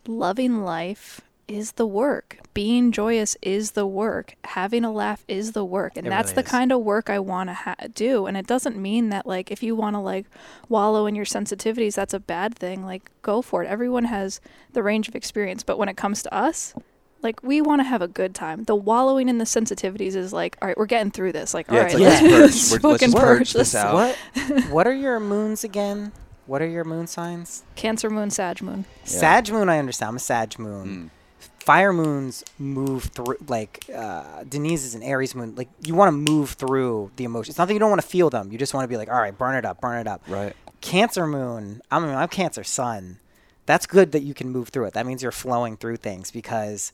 loving 0.07 0.63
life 0.65 1.21
is 1.47 1.73
the 1.73 1.87
work. 1.87 2.39
Being 2.53 2.93
joyous 2.93 3.37
is 3.41 3.71
the 3.73 3.87
work. 3.87 4.35
Having 4.45 4.85
a 4.85 4.93
laugh 4.93 5.25
is 5.29 5.53
the 5.53 5.65
work. 5.65 5.97
And 5.97 6.07
It 6.07 6.11
that's 6.11 6.33
really 6.33 6.43
the 6.43 6.47
is. 6.47 6.51
kind 6.51 6.73
of 6.73 6.81
work 6.81 7.09
I 7.09 7.19
want 7.19 7.49
to 7.49 7.55
ha- 7.55 7.75
do. 7.95 8.27
And 8.27 8.37
it 8.37 8.47
doesn't 8.47 8.77
mean 8.77 9.09
that, 9.11 9.27
like, 9.27 9.51
if 9.51 9.63
you 9.63 9.75
want 9.75 9.95
to, 9.97 10.01
like, 10.01 10.27
wallow 10.69 11.07
in 11.07 11.15
your 11.15 11.25
sensitivities, 11.25 11.95
that's 11.95 12.13
a 12.13 12.21
bad 12.21 12.55
thing. 12.55 12.85
Like, 12.85 13.11
go 13.23 13.41
for 13.41 13.63
it. 13.65 13.67
Everyone 13.69 14.05
has 14.05 14.41
the 14.75 14.83
range 14.83 15.09
of 15.09 15.15
experience. 15.17 15.63
But 15.63 15.79
when 15.79 15.89
it 15.89 15.97
comes 15.97 16.23
to 16.25 16.35
us, 16.35 16.75
like, 17.23 17.43
we 17.43 17.61
want 17.61 17.81
to 17.81 17.85
have 17.85 18.03
a 18.03 18.09
good 18.09 18.35
time. 18.35 18.65
The 18.65 18.77
wallowing 18.77 19.29
in 19.29 19.39
the 19.39 19.45
sensitivities 19.45 20.15
is 20.15 20.33
like, 20.33 20.57
all 20.63 20.69
right, 20.69 20.77
we're 20.79 20.87
getting 20.87 21.11
through 21.11 21.33
this. 21.33 21.55
Like, 21.55 21.69
Yeah, 21.71 21.79
all 21.81 21.85
it's 21.87 21.95
right, 21.95 22.03
like, 22.03 22.11
let's 22.11 22.21
purge. 22.23 22.31
let's 22.41 22.71
We're- 22.73 22.91
let's 22.93 23.03
fucking 23.03 23.13
purge 23.13 23.39
purge 23.39 23.53
this 23.53 23.73
this. 23.73 23.75
out. 23.75 23.95
What 23.95 24.65
what 24.71 24.87
are 24.87 24.95
your 24.95 25.19
moons 25.21 25.65
again? 25.65 26.13
What 26.47 26.63
are 26.63 26.67
your 26.69 26.85
moon 26.85 27.07
signs? 27.07 27.63
Cancer 27.77 28.09
moon, 28.09 28.31
Sag 28.31 28.63
moon. 28.63 28.85
Sag 29.05 29.51
moon, 29.51 29.69
I 29.69 29.79
understand. 29.79 30.09
I'm 30.11 30.17
a 30.17 30.21
Sag 30.21 30.59
moon. 30.59 30.87
Mm. 30.89 31.11
Fire 31.59 31.93
moons 31.93 32.43
move 32.59 33.05
through. 33.05 33.37
Like 33.49 33.85
uh, 33.95 34.45
Denise 34.49 34.85
is 34.85 34.95
an 34.95 35.03
Aries 35.03 35.35
moon. 35.35 35.55
Like 35.57 35.69
you 35.85 35.95
want 35.95 36.09
to 36.09 36.33
move 36.33 36.53
through 36.53 37.11
the 37.17 37.25
emotions. 37.25 37.51
It's 37.51 37.59
not 37.59 37.69
that 37.69 37.75
you 37.75 37.79
don't 37.81 37.91
want 37.91 38.01
to 38.01 38.09
feel 38.09 38.31
them. 38.31 38.51
You 38.51 38.57
just 38.57 38.73
want 38.73 38.85
to 38.85 38.89
be 38.89 38.97
like, 38.97 39.11
all 39.11 39.19
right, 39.21 39.37
burn 39.37 39.55
it 39.57 39.67
up, 39.67 39.81
burn 39.83 39.99
it 39.99 40.07
up. 40.07 40.23
Right. 40.27 40.55
Cancer 40.81 41.27
moon. 41.27 41.83
I 41.91 41.99
mean, 41.99 42.11
I'm 42.15 42.29
Cancer 42.29 42.65
sun. 42.65 43.19
That's 43.67 43.85
good 43.85 44.13
that 44.13 44.23
you 44.23 44.33
can 44.33 44.49
move 44.49 44.71
through 44.71 44.87
it. 44.87 44.95
That 44.95 45.05
means 45.05 45.23
you're 45.23 45.31
flowing 45.33 45.77
through 45.77 45.97
things 45.99 46.31
because 46.31 46.91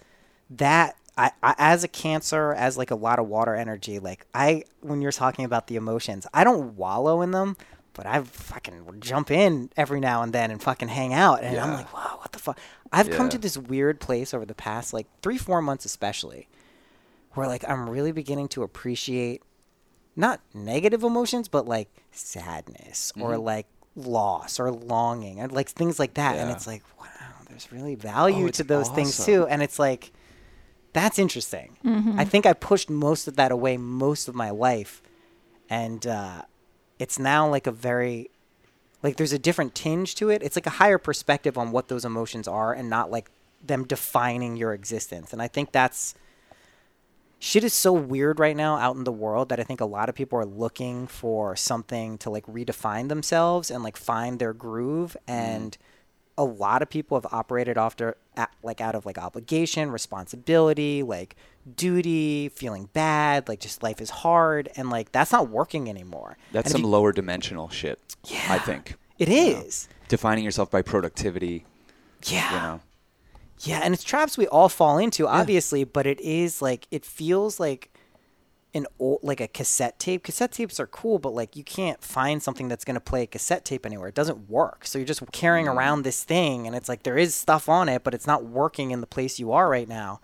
that 0.58 0.96
I, 1.16 1.30
I 1.42 1.54
as 1.58 1.84
a 1.84 1.88
Cancer, 1.88 2.52
as 2.52 2.76
like 2.76 2.90
a 2.90 2.94
lot 2.96 3.18
of 3.18 3.28
water 3.28 3.54
energy. 3.54 3.98
Like 3.98 4.26
I, 4.34 4.64
when 4.80 5.00
you're 5.02 5.12
talking 5.12 5.44
about 5.44 5.68
the 5.68 5.76
emotions, 5.76 6.26
I 6.34 6.42
don't 6.44 6.76
wallow 6.76 7.22
in 7.22 7.30
them, 7.30 7.56
but 7.92 8.06
I 8.06 8.20
fucking 8.22 8.84
jump 9.00 9.30
in 9.30 9.70
every 9.76 10.00
now 10.00 10.22
and 10.22 10.32
then 10.32 10.50
and 10.50 10.60
fucking 10.62 10.88
hang 10.88 11.14
out, 11.14 11.42
and 11.42 11.58
I'm 11.58 11.74
like, 11.74 11.92
wow, 11.94 12.16
what 12.20 12.32
the 12.32 12.38
fuck? 12.40 12.58
I've 12.92 13.10
come 13.10 13.28
to 13.30 13.38
this 13.38 13.56
weird 13.56 14.00
place 14.00 14.32
over 14.34 14.44
the 14.44 14.54
past 14.54 14.92
like 14.92 15.06
three, 15.22 15.38
four 15.38 15.60
months, 15.62 15.84
especially, 15.84 16.48
where 17.32 17.46
like 17.46 17.68
I'm 17.68 17.88
really 17.88 18.12
beginning 18.12 18.48
to 18.48 18.62
appreciate 18.62 19.42
not 20.16 20.40
negative 20.52 21.02
emotions, 21.02 21.48
but 21.48 21.66
like 21.66 21.88
sadness 22.12 23.12
or 23.20 23.32
Mhm. 23.34 23.42
like 23.44 23.66
loss 23.96 24.58
or 24.58 24.70
longing 24.72 25.38
and 25.40 25.52
like 25.52 25.68
things 25.68 25.98
like 25.98 26.14
that. 26.14 26.36
And 26.36 26.50
it's 26.50 26.66
like, 26.66 26.82
wow, 27.00 27.06
there's 27.48 27.70
really 27.72 27.94
value 27.94 28.46
Oh, 28.46 28.50
to 28.50 28.64
those 28.64 28.88
things 28.88 29.16
too. 29.24 29.46
And 29.46 29.62
it's 29.62 29.78
like, 29.78 30.12
that's 30.94 31.18
interesting. 31.18 31.76
Mm-hmm. 31.84 32.18
I 32.18 32.24
think 32.24 32.46
I 32.46 32.54
pushed 32.54 32.88
most 32.88 33.28
of 33.28 33.36
that 33.36 33.52
away 33.52 33.76
most 33.76 34.28
of 34.28 34.34
my 34.34 34.50
life. 34.50 35.02
And 35.68 36.06
uh, 36.06 36.42
it's 36.98 37.18
now 37.18 37.48
like 37.48 37.66
a 37.66 37.72
very, 37.72 38.30
like 39.02 39.16
there's 39.16 39.32
a 39.32 39.38
different 39.38 39.74
tinge 39.74 40.14
to 40.14 40.30
it. 40.30 40.42
It's 40.42 40.56
like 40.56 40.66
a 40.66 40.70
higher 40.70 40.98
perspective 40.98 41.58
on 41.58 41.72
what 41.72 41.88
those 41.88 42.04
emotions 42.04 42.48
are 42.48 42.72
and 42.72 42.88
not 42.88 43.10
like 43.10 43.30
them 43.62 43.84
defining 43.84 44.56
your 44.56 44.72
existence. 44.72 45.32
And 45.32 45.42
I 45.42 45.48
think 45.48 45.72
that's 45.72 46.14
shit 47.40 47.64
is 47.64 47.74
so 47.74 47.92
weird 47.92 48.38
right 48.38 48.56
now 48.56 48.76
out 48.76 48.96
in 48.96 49.04
the 49.04 49.12
world 49.12 49.48
that 49.48 49.60
I 49.60 49.64
think 49.64 49.80
a 49.80 49.86
lot 49.86 50.08
of 50.08 50.14
people 50.14 50.38
are 50.38 50.46
looking 50.46 51.06
for 51.06 51.56
something 51.56 52.18
to 52.18 52.30
like 52.30 52.46
redefine 52.46 53.08
themselves 53.08 53.70
and 53.70 53.82
like 53.82 53.96
find 53.96 54.38
their 54.38 54.52
groove 54.52 55.16
and 55.26 55.76
a 56.36 56.44
lot 56.44 56.82
of 56.82 56.90
people 56.90 57.16
have 57.20 57.32
operated 57.32 57.78
after 57.78 58.16
like 58.62 58.80
out 58.80 58.94
of 58.94 59.06
like 59.06 59.18
obligation, 59.18 59.90
responsibility, 59.90 61.02
like 61.02 61.36
duty, 61.76 62.48
feeling 62.48 62.88
bad, 62.92 63.48
like 63.48 63.60
just 63.60 63.82
life 63.82 64.00
is 64.00 64.10
hard 64.10 64.68
and 64.76 64.90
like 64.90 65.12
that's 65.12 65.32
not 65.32 65.48
working 65.48 65.88
anymore. 65.88 66.36
That's 66.52 66.66
And 66.66 66.72
some 66.72 66.80
you- 66.82 66.88
lower 66.88 67.12
dimensional 67.12 67.68
shit. 67.68 67.98
Yeah, 68.24 68.38
I 68.48 68.54
Yeah. 68.56 68.62
think 68.62 68.96
It 69.18 69.28
know. 69.28 69.88
defining 70.08 70.44
yourself 70.44 70.70
by 70.70 70.82
productivity. 70.82 71.64
Yeah. 72.24 72.50
You 72.52 72.58
know. 72.58 72.80
Yeah, 73.60 73.80
and 73.84 73.94
it's 73.94 74.02
traps 74.02 74.36
we 74.36 74.48
all 74.48 74.68
fall 74.68 74.98
into, 74.98 75.28
obviously, 75.28 75.84
but 75.84 76.06
it 76.06 76.20
is 76.20 76.60
like 76.60 76.88
it 76.90 77.04
feels 77.04 77.60
like 77.60 77.90
an 78.74 78.86
old 78.98 79.20
like 79.22 79.40
a 79.40 79.48
cassette 79.48 79.98
tape. 79.98 80.24
Cassette 80.24 80.52
tapes 80.52 80.80
are 80.80 80.86
cool, 80.86 81.18
but 81.18 81.32
like 81.34 81.56
you 81.56 81.64
can't 81.64 82.02
find 82.02 82.42
something 82.42 82.68
that's 82.68 82.84
gonna 82.84 83.00
play 83.00 83.22
a 83.22 83.26
cassette 83.26 83.64
tape 83.64 83.86
anywhere. 83.86 84.08
It 84.08 84.14
doesn't 84.14 84.50
work. 84.50 84.86
So 84.86 84.98
you're 84.98 85.06
just 85.06 85.22
carrying 85.32 85.66
mm. 85.66 85.74
around 85.74 86.02
this 86.02 86.24
thing 86.24 86.66
and 86.66 86.74
it's 86.74 86.88
like 86.88 87.04
there 87.04 87.18
is 87.18 87.34
stuff 87.34 87.68
on 87.68 87.88
it, 87.88 88.04
but 88.04 88.14
it's 88.14 88.26
not 88.26 88.44
working 88.44 88.90
in 88.90 89.00
the 89.00 89.06
place 89.06 89.38
you 89.38 89.52
are 89.52 89.68
right 89.68 89.88
now. 89.88 90.20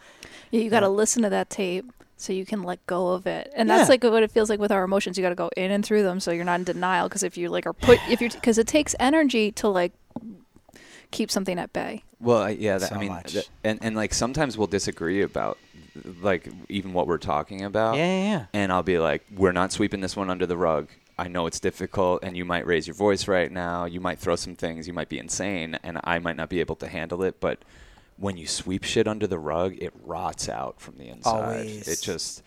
Yeah, 0.50 0.61
you 0.62 0.71
got 0.71 0.80
to 0.80 0.88
listen 0.88 1.23
to 1.23 1.30
that 1.30 1.49
tape 1.50 1.92
so 2.16 2.33
you 2.33 2.45
can 2.45 2.62
let 2.62 2.85
go 2.87 3.09
of 3.09 3.26
it. 3.26 3.52
And 3.57 3.71
that's 3.71 3.88
Yeah. 3.88 3.92
like 3.92 4.04
what 4.04 4.23
it 4.23 4.30
feels 4.30 4.50
like 4.50 4.61
with 4.61 4.73
our 4.73 4.85
emotions. 4.85 5.16
You 5.16 5.23
got 5.23 5.30
to 5.30 5.35
go 5.35 5.50
in 5.57 5.71
and 5.71 5.85
through 5.85 6.02
them 6.02 6.21
so 6.21 6.30
you're 6.30 6.45
not 6.45 6.61
in 6.61 6.64
denial 6.64 7.09
because 7.09 7.23
if 7.23 7.38
you 7.38 7.49
like 7.49 7.66
are 7.66 7.73
put 7.73 7.99
if 8.11 8.21
you're 8.21 8.30
because 8.30 8.59
it 8.59 8.66
takes 8.66 8.95
energy 8.99 9.52
to 9.52 9.69
like 9.69 9.92
keep 11.11 11.30
something 11.30 11.59
at 11.59 11.73
bay. 11.73 12.04
Well, 12.21 12.50
yeah, 12.50 12.78
that, 12.78 12.90
So 12.90 12.97
I 12.97 12.99
mean, 12.99 13.23
th- 13.25 13.49
and 13.64 13.78
and 13.83 13.97
like 13.97 14.12
sometimes 14.12 14.59
we'll 14.59 14.66
disagree 14.66 15.23
about 15.23 15.59
like 16.23 16.49
even 16.69 16.92
what 16.92 17.07
we're 17.07 17.19
talking 17.19 17.64
about. 17.64 17.97
Yeah, 17.97 18.07
yeah, 18.07 18.30
yeah. 18.30 18.47
And 18.52 18.73
I'll 18.73 18.83
be 18.83 18.99
like, 18.99 19.25
we're 19.35 19.52
not 19.52 19.73
sweeping 19.73 20.00
this 20.00 20.16
one 20.16 20.30
under 20.30 20.47
the 20.47 20.57
rug. 20.57 20.88
I 21.19 21.28
know 21.28 21.47
it's 21.47 21.61
difficult, 21.61 22.25
and 22.25 22.35
you 22.37 22.47
might 22.47 22.66
raise 22.66 22.87
your 22.87 22.95
voice 22.95 23.28
right 23.28 23.52
now. 23.52 23.85
You 23.85 24.00
might 24.00 24.19
throw 24.19 24.37
some 24.37 24.57
things. 24.57 24.87
You 24.87 24.95
might 24.95 25.11
be 25.11 25.19
insane, 25.19 25.78
and 25.83 26.00
I 26.02 26.19
might 26.19 26.37
not 26.37 26.49
be 26.49 26.61
able 26.61 26.76
to 26.76 26.88
handle 26.88 27.23
it. 27.23 27.40
But 27.40 27.59
when 28.16 28.37
you 28.37 28.47
sweep 28.47 28.85
shit 28.85 29.07
under 29.07 29.26
the 29.26 29.38
rug, 29.38 29.76
it 29.80 29.92
rots 30.02 30.49
out 30.49 30.80
from 30.80 30.97
the 30.99 31.09
inside. 31.09 31.42
Always. 31.42 31.88
It 31.88 32.00
just, 32.00 32.42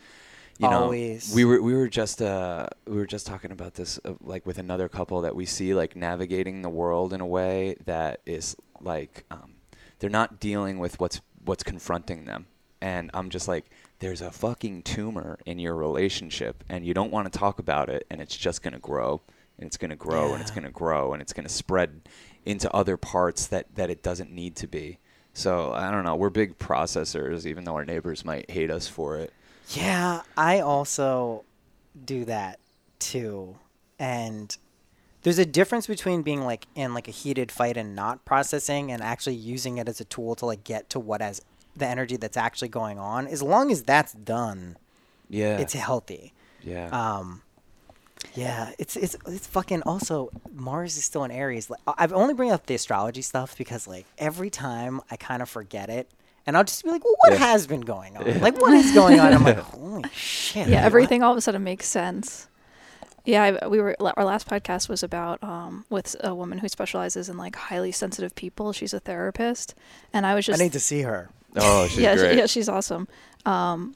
you 0.57 0.69
know, 0.69 0.83
Always. 0.83 1.33
we 1.35 1.45
were 1.45 1.61
we 1.61 1.75
were 1.75 1.87
just 1.87 2.21
uh 2.21 2.67
we 2.85 2.95
were 2.95 3.05
just 3.05 3.27
talking 3.27 3.51
about 3.51 3.73
this 3.75 3.99
uh, 4.05 4.13
like 4.21 4.45
with 4.45 4.57
another 4.57 4.87
couple 4.87 5.21
that 5.21 5.35
we 5.35 5.45
see 5.45 5.73
like 5.73 5.95
navigating 5.95 6.61
the 6.61 6.69
world 6.69 7.13
in 7.13 7.21
a 7.21 7.27
way 7.27 7.75
that 7.85 8.21
is 8.25 8.55
like 8.79 9.25
um, 9.31 9.53
they're 9.99 10.09
not 10.09 10.39
dealing 10.39 10.79
with 10.79 10.99
what's 10.99 11.21
what's 11.43 11.63
confronting 11.63 12.25
them 12.25 12.45
and 12.83 13.09
I'm 13.13 13.29
just 13.29 13.47
like, 13.47 13.63
there's 13.99 14.21
a 14.21 14.29
fucking 14.29 14.83
tumor 14.83 15.39
in 15.45 15.57
your 15.57 15.73
relationship, 15.73 16.65
and 16.67 16.85
you 16.85 16.93
don't 16.93 17.13
want 17.13 17.31
to 17.31 17.39
talk 17.39 17.57
about 17.57 17.89
it, 17.89 18.05
and 18.11 18.19
it's 18.19 18.35
just 18.35 18.61
gonna 18.61 18.77
grow, 18.77 19.21
and 19.57 19.65
it's 19.65 19.77
gonna 19.77 19.95
grow, 19.95 20.33
and 20.33 20.41
it's 20.41 20.51
gonna 20.51 20.69
grow, 20.69 21.13
and 21.13 21.21
it's 21.21 21.31
gonna 21.31 21.47
spread 21.47 22.01
into 22.45 22.69
other 22.73 22.97
parts 22.97 23.47
that 23.47 23.73
that 23.75 23.89
it 23.89 24.03
doesn't 24.03 24.31
need 24.31 24.57
to 24.57 24.67
be. 24.67 24.99
So 25.33 25.71
I 25.71 25.91
don't 25.91 26.03
know. 26.03 26.17
We're 26.17 26.29
big 26.29 26.59
processors, 26.59 27.45
even 27.45 27.63
though 27.63 27.75
our 27.75 27.85
neighbors 27.85 28.25
might 28.25 28.51
hate 28.51 28.69
us 28.69 28.89
for 28.89 29.17
it. 29.17 29.31
Yeah, 29.69 30.23
I 30.35 30.59
also 30.59 31.45
do 32.03 32.25
that 32.25 32.59
too. 32.99 33.55
And 33.97 34.55
there's 35.21 35.39
a 35.39 35.45
difference 35.45 35.87
between 35.87 36.21
being 36.21 36.43
like 36.43 36.67
in 36.75 36.93
like 36.93 37.07
a 37.07 37.11
heated 37.11 37.49
fight 37.49 37.77
and 37.77 37.95
not 37.95 38.25
processing 38.25 38.91
and 38.91 39.01
actually 39.01 39.35
using 39.35 39.77
it 39.77 39.87
as 39.87 40.01
a 40.01 40.05
tool 40.05 40.35
to 40.35 40.45
like 40.45 40.65
get 40.65 40.89
to 40.89 40.99
what 40.99 41.21
has 41.21 41.41
the 41.75 41.87
energy 41.87 42.17
that's 42.17 42.37
actually 42.37 42.67
going 42.69 42.99
on. 42.99 43.27
As 43.27 43.41
long 43.41 43.71
as 43.71 43.83
that's 43.83 44.13
done, 44.13 44.77
Yeah. 45.29 45.57
it's 45.59 45.73
healthy. 45.73 46.33
yeah. 46.61 46.89
Um 46.91 47.41
yeah, 48.35 48.71
it's 48.79 48.95
it's 48.95 49.17
it's 49.27 49.47
fucking 49.47 49.81
also 49.83 50.29
Mars 50.53 50.95
is 50.97 51.03
still 51.03 51.23
in 51.25 51.31
Aries. 51.31 51.69
Like 51.69 51.81
I- 51.87 51.93
I've 51.97 52.13
only 52.13 52.33
bring 52.33 52.51
up 52.51 52.65
the 52.67 52.75
astrology 52.75 53.21
stuff 53.21 53.57
because 53.57 53.85
like 53.87 54.05
every 54.17 54.49
time 54.49 55.01
I 55.11 55.17
kind 55.17 55.41
of 55.41 55.49
forget 55.49 55.89
it 55.89 56.09
and 56.45 56.55
I'll 56.57 56.63
just 56.63 56.83
be 56.83 56.89
like, 56.89 57.03
"Well, 57.03 57.15
what 57.19 57.33
Yeah. 57.33 57.39
has 57.39 57.67
been 57.67 57.81
going 57.81 58.15
on? 58.17 58.39
Like 58.39 58.59
what 58.61 58.73
is 58.73 58.91
going 58.93 59.19
on?" 59.19 59.33
I'm 59.33 59.43
like, 59.43 59.57
"Holy 59.75 60.03
shit." 60.13 60.67
yeah, 60.67 60.77
what?" 60.77 60.85
everything 60.85 61.21
all 61.23 61.31
of 61.31 61.37
a 61.37 61.41
sudden 61.41 61.63
makes 61.63 61.85
sense. 61.85 62.47
Yeah, 63.25 63.57
I, 63.61 63.67
we 63.67 63.79
were 63.79 63.95
our 64.17 64.25
last 64.25 64.47
podcast 64.49 64.89
was 64.89 65.03
about 65.03 65.41
um, 65.43 65.85
with 65.89 66.15
a 66.21 66.35
woman 66.35 66.57
who 66.57 66.67
specializes 66.67 67.29
in 67.29 67.37
like 67.37 67.55
highly 67.55 67.91
sensitive 67.93 68.35
people. 68.35 68.73
She's 68.73 68.93
a 68.93 68.99
therapist, 68.99 69.75
and 70.11 70.25
I 70.25 70.35
was 70.35 70.47
I 70.49 70.51
just 70.53 70.61
need 70.61 70.73
to 70.73 70.79
see 70.81 71.01
her. 71.03 71.29
Oh, 71.55 71.87
she's 71.87 71.99
yeah, 71.99 72.15
she- 72.15 72.21
great. 72.21 72.37
yeah, 72.37 72.45
she's 72.45 72.69
awesome. 72.69 73.07
Um, 73.45 73.95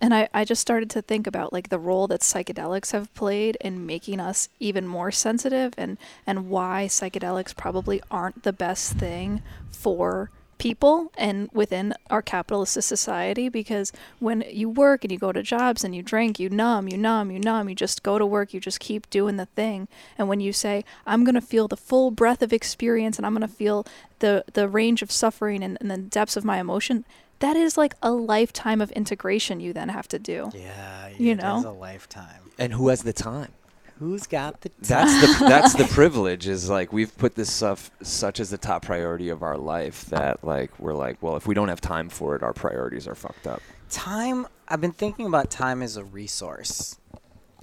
and 0.00 0.14
I, 0.14 0.28
I 0.32 0.44
just 0.44 0.60
started 0.60 0.90
to 0.90 1.02
think 1.02 1.26
about 1.26 1.52
like 1.52 1.70
the 1.70 1.78
role 1.78 2.06
that 2.06 2.20
psychedelics 2.20 2.92
have 2.92 3.12
played 3.14 3.56
in 3.60 3.84
making 3.84 4.20
us 4.20 4.48
even 4.60 4.86
more 4.86 5.10
sensitive 5.10 5.74
and, 5.76 5.98
and 6.26 6.48
why 6.48 6.86
psychedelics 6.88 7.56
probably 7.56 8.00
aren't 8.10 8.44
the 8.44 8.52
best 8.52 8.92
thing 8.92 9.42
for 9.70 10.30
people 10.58 11.12
and 11.16 11.48
within 11.52 11.94
our 12.10 12.20
capitalist 12.20 12.74
society 12.82 13.48
because 13.48 13.92
when 14.18 14.44
you 14.50 14.68
work 14.68 15.04
and 15.04 15.12
you 15.12 15.18
go 15.18 15.32
to 15.32 15.42
jobs 15.42 15.84
and 15.84 15.94
you 15.94 16.02
drink, 16.02 16.38
you 16.38 16.48
numb, 16.50 16.88
you 16.88 16.98
numb, 16.98 17.30
you 17.30 17.38
numb, 17.38 17.68
you 17.68 17.74
just 17.74 18.02
go 18.02 18.18
to 18.18 18.26
work, 18.26 18.52
you 18.52 18.60
just 18.60 18.80
keep 18.80 19.08
doing 19.10 19.36
the 19.36 19.46
thing. 19.46 19.88
And 20.18 20.28
when 20.28 20.40
you 20.40 20.52
say, 20.52 20.84
I'm 21.06 21.24
going 21.24 21.34
to 21.36 21.40
feel 21.40 21.68
the 21.68 21.76
full 21.76 22.10
breadth 22.10 22.42
of 22.42 22.52
experience 22.52 23.16
and 23.16 23.24
I'm 23.26 23.32
going 23.34 23.48
to 23.48 23.54
feel 23.54 23.86
the, 24.18 24.44
the 24.52 24.68
range 24.68 25.00
of 25.02 25.10
suffering 25.12 25.62
and, 25.62 25.78
and 25.80 25.90
the 25.90 25.98
depths 25.98 26.36
of 26.36 26.44
my 26.44 26.58
emotion, 26.58 27.04
that 27.40 27.56
is 27.56 27.76
like 27.78 27.94
a 28.02 28.10
lifetime 28.10 28.80
of 28.80 28.90
integration 28.92 29.60
you 29.60 29.72
then 29.72 29.90
have 29.90 30.08
to 30.08 30.18
do. 30.18 30.50
Yeah, 30.54 31.08
You 31.16 31.32
it 31.32 31.38
is 31.38 31.42
know? 31.44 31.70
a 31.70 31.72
lifetime. 31.72 32.50
and 32.58 32.72
who 32.72 32.88
has 32.88 33.02
the 33.04 33.12
time? 33.12 33.52
Who's 33.98 34.26
got 34.26 34.60
the 34.60 34.68
time? 34.68 34.78
That's 34.82 35.38
the 35.38 35.44
that's 35.46 35.74
the 35.82 35.84
privilege 35.86 36.46
is 36.46 36.68
like 36.70 36.92
we've 36.92 37.16
put 37.18 37.34
this 37.34 37.52
stuff 37.52 37.90
such 38.02 38.38
as 38.40 38.50
the 38.50 38.58
top 38.58 38.82
priority 38.84 39.28
of 39.28 39.42
our 39.42 39.56
life 39.58 40.06
that 40.06 40.44
like 40.44 40.78
we're 40.78 40.94
like 40.94 41.20
well 41.22 41.36
if 41.36 41.46
we 41.46 41.54
don't 41.54 41.68
have 41.68 41.80
time 41.80 42.08
for 42.08 42.36
it 42.36 42.42
our 42.42 42.52
priorities 42.52 43.06
are 43.08 43.14
fucked 43.14 43.46
up. 43.46 43.60
time. 43.90 44.46
I've 44.68 44.80
been 44.80 44.92
thinking 44.92 45.26
about 45.26 45.50
time 45.50 45.82
as 45.82 45.96
a 45.96 46.04
resource, 46.04 46.98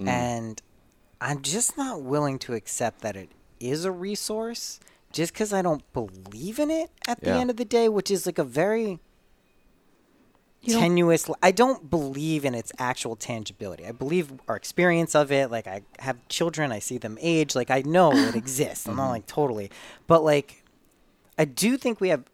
Mm. 0.00 0.08
and 0.08 0.62
I'm 1.20 1.40
just 1.42 1.78
not 1.78 2.02
willing 2.02 2.38
to 2.40 2.52
accept 2.54 3.00
that 3.02 3.16
it 3.16 3.30
is 3.60 3.84
a 3.86 3.92
resource 3.92 4.78
just 5.12 5.32
because 5.32 5.52
I 5.54 5.62
don't 5.62 5.82
believe 5.94 6.58
in 6.58 6.70
it 6.70 6.90
at 7.08 7.20
the 7.22 7.28
Yeah. 7.30 7.38
end 7.38 7.48
of 7.50 7.56
the 7.56 7.64
day, 7.64 7.88
which 7.88 8.10
is 8.10 8.26
like 8.26 8.38
a 8.38 8.44
very 8.44 8.98
You 10.66 10.78
tenuous. 10.78 11.28
I 11.42 11.50
don't 11.50 11.88
believe 11.90 12.44
in 12.44 12.54
its 12.54 12.72
actual 12.78 13.16
tangibility. 13.16 13.86
I 13.86 13.92
believe 13.92 14.32
our 14.48 14.56
experience 14.56 15.14
of 15.14 15.30
it. 15.32 15.50
Like 15.50 15.66
I 15.66 15.82
have 15.98 16.16
children, 16.28 16.72
I 16.72 16.78
see 16.78 16.98
them 16.98 17.18
age. 17.20 17.54
Like 17.54 17.70
I 17.70 17.82
know 17.82 18.12
it 18.12 18.34
exists. 18.44 18.86
I'm 18.86 18.96
not 18.96 19.04
mm-hmm. 19.04 19.12
like 19.12 19.26
totally, 19.26 19.70
but 20.06 20.22
like 20.22 20.64
I 21.38 21.44
do 21.44 21.76
think 21.76 22.00
we 22.00 22.08
have 22.08 22.24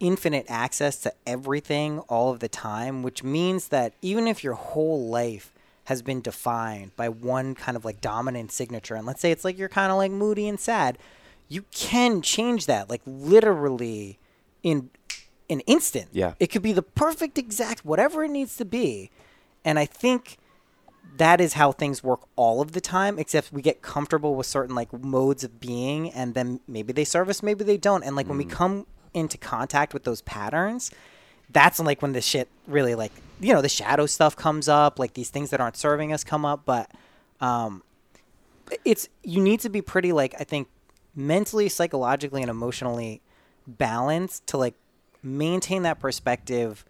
infinite 0.00 0.46
access 0.48 0.98
to 0.98 1.12
everything 1.26 2.00
all 2.00 2.30
of 2.30 2.40
the 2.40 2.48
time, 2.48 3.02
which 3.02 3.22
means 3.22 3.68
that 3.68 3.94
even 4.02 4.26
if 4.26 4.44
your 4.44 4.54
whole 4.54 5.06
life 5.08 5.52
has 5.84 6.02
been 6.02 6.20
defined 6.20 6.94
by 6.96 7.08
one 7.08 7.54
kind 7.54 7.76
of 7.76 7.84
like 7.84 8.00
dominant 8.00 8.52
signature, 8.52 8.94
and 8.94 9.06
let's 9.06 9.20
say 9.20 9.30
it's 9.30 9.44
like 9.44 9.58
you're 9.58 9.68
kind 9.68 9.90
of 9.90 9.98
like 9.98 10.10
moody 10.10 10.48
and 10.48 10.60
sad, 10.60 10.98
you 11.48 11.64
can 11.70 12.22
change 12.22 12.66
that 12.66 12.90
like 12.90 13.02
literally 13.06 14.18
in 14.62 14.90
an 15.50 15.60
instant. 15.60 16.08
Yeah. 16.12 16.34
It 16.40 16.48
could 16.48 16.62
be 16.62 16.72
the 16.72 16.82
perfect 16.82 17.38
exact 17.38 17.84
whatever 17.84 18.24
it 18.24 18.30
needs 18.30 18.56
to 18.56 18.64
be. 18.64 19.10
And 19.64 19.78
I 19.78 19.86
think 19.86 20.38
that 21.16 21.40
is 21.40 21.54
how 21.54 21.72
things 21.72 22.02
work 22.02 22.20
all 22.36 22.60
of 22.60 22.72
the 22.72 22.80
time, 22.80 23.18
except 23.18 23.52
we 23.52 23.62
get 23.62 23.82
comfortable 23.82 24.34
with 24.34 24.46
certain 24.46 24.74
like 24.74 24.92
modes 24.92 25.44
of 25.44 25.60
being 25.60 26.10
and 26.10 26.34
then 26.34 26.60
maybe 26.66 26.92
they 26.92 27.04
serve 27.04 27.28
us, 27.28 27.42
maybe 27.42 27.64
they 27.64 27.76
don't. 27.76 28.02
And 28.02 28.16
like 28.16 28.28
when 28.28 28.38
we 28.38 28.44
come 28.44 28.86
into 29.12 29.38
contact 29.38 29.94
with 29.94 30.04
those 30.04 30.22
patterns, 30.22 30.90
that's 31.50 31.78
like 31.78 32.02
when 32.02 32.12
the 32.12 32.20
shit 32.20 32.48
really 32.66 32.94
like 32.94 33.12
you 33.40 33.52
know, 33.52 33.60
the 33.60 33.68
shadow 33.68 34.06
stuff 34.06 34.36
comes 34.36 34.68
up, 34.68 34.98
like 34.98 35.14
these 35.14 35.28
things 35.28 35.50
that 35.50 35.60
aren't 35.60 35.76
serving 35.76 36.12
us 36.12 36.24
come 36.24 36.44
up, 36.44 36.62
but 36.64 36.90
um 37.40 37.82
it's 38.84 39.08
you 39.22 39.40
need 39.40 39.60
to 39.60 39.68
be 39.68 39.82
pretty 39.82 40.12
like 40.12 40.34
I 40.40 40.44
think 40.44 40.68
mentally, 41.14 41.68
psychologically, 41.68 42.42
and 42.42 42.50
emotionally 42.50 43.20
balanced 43.66 44.46
to 44.48 44.56
like 44.56 44.74
maintain 45.24 45.82
that 45.82 46.00
perspective 46.00 46.84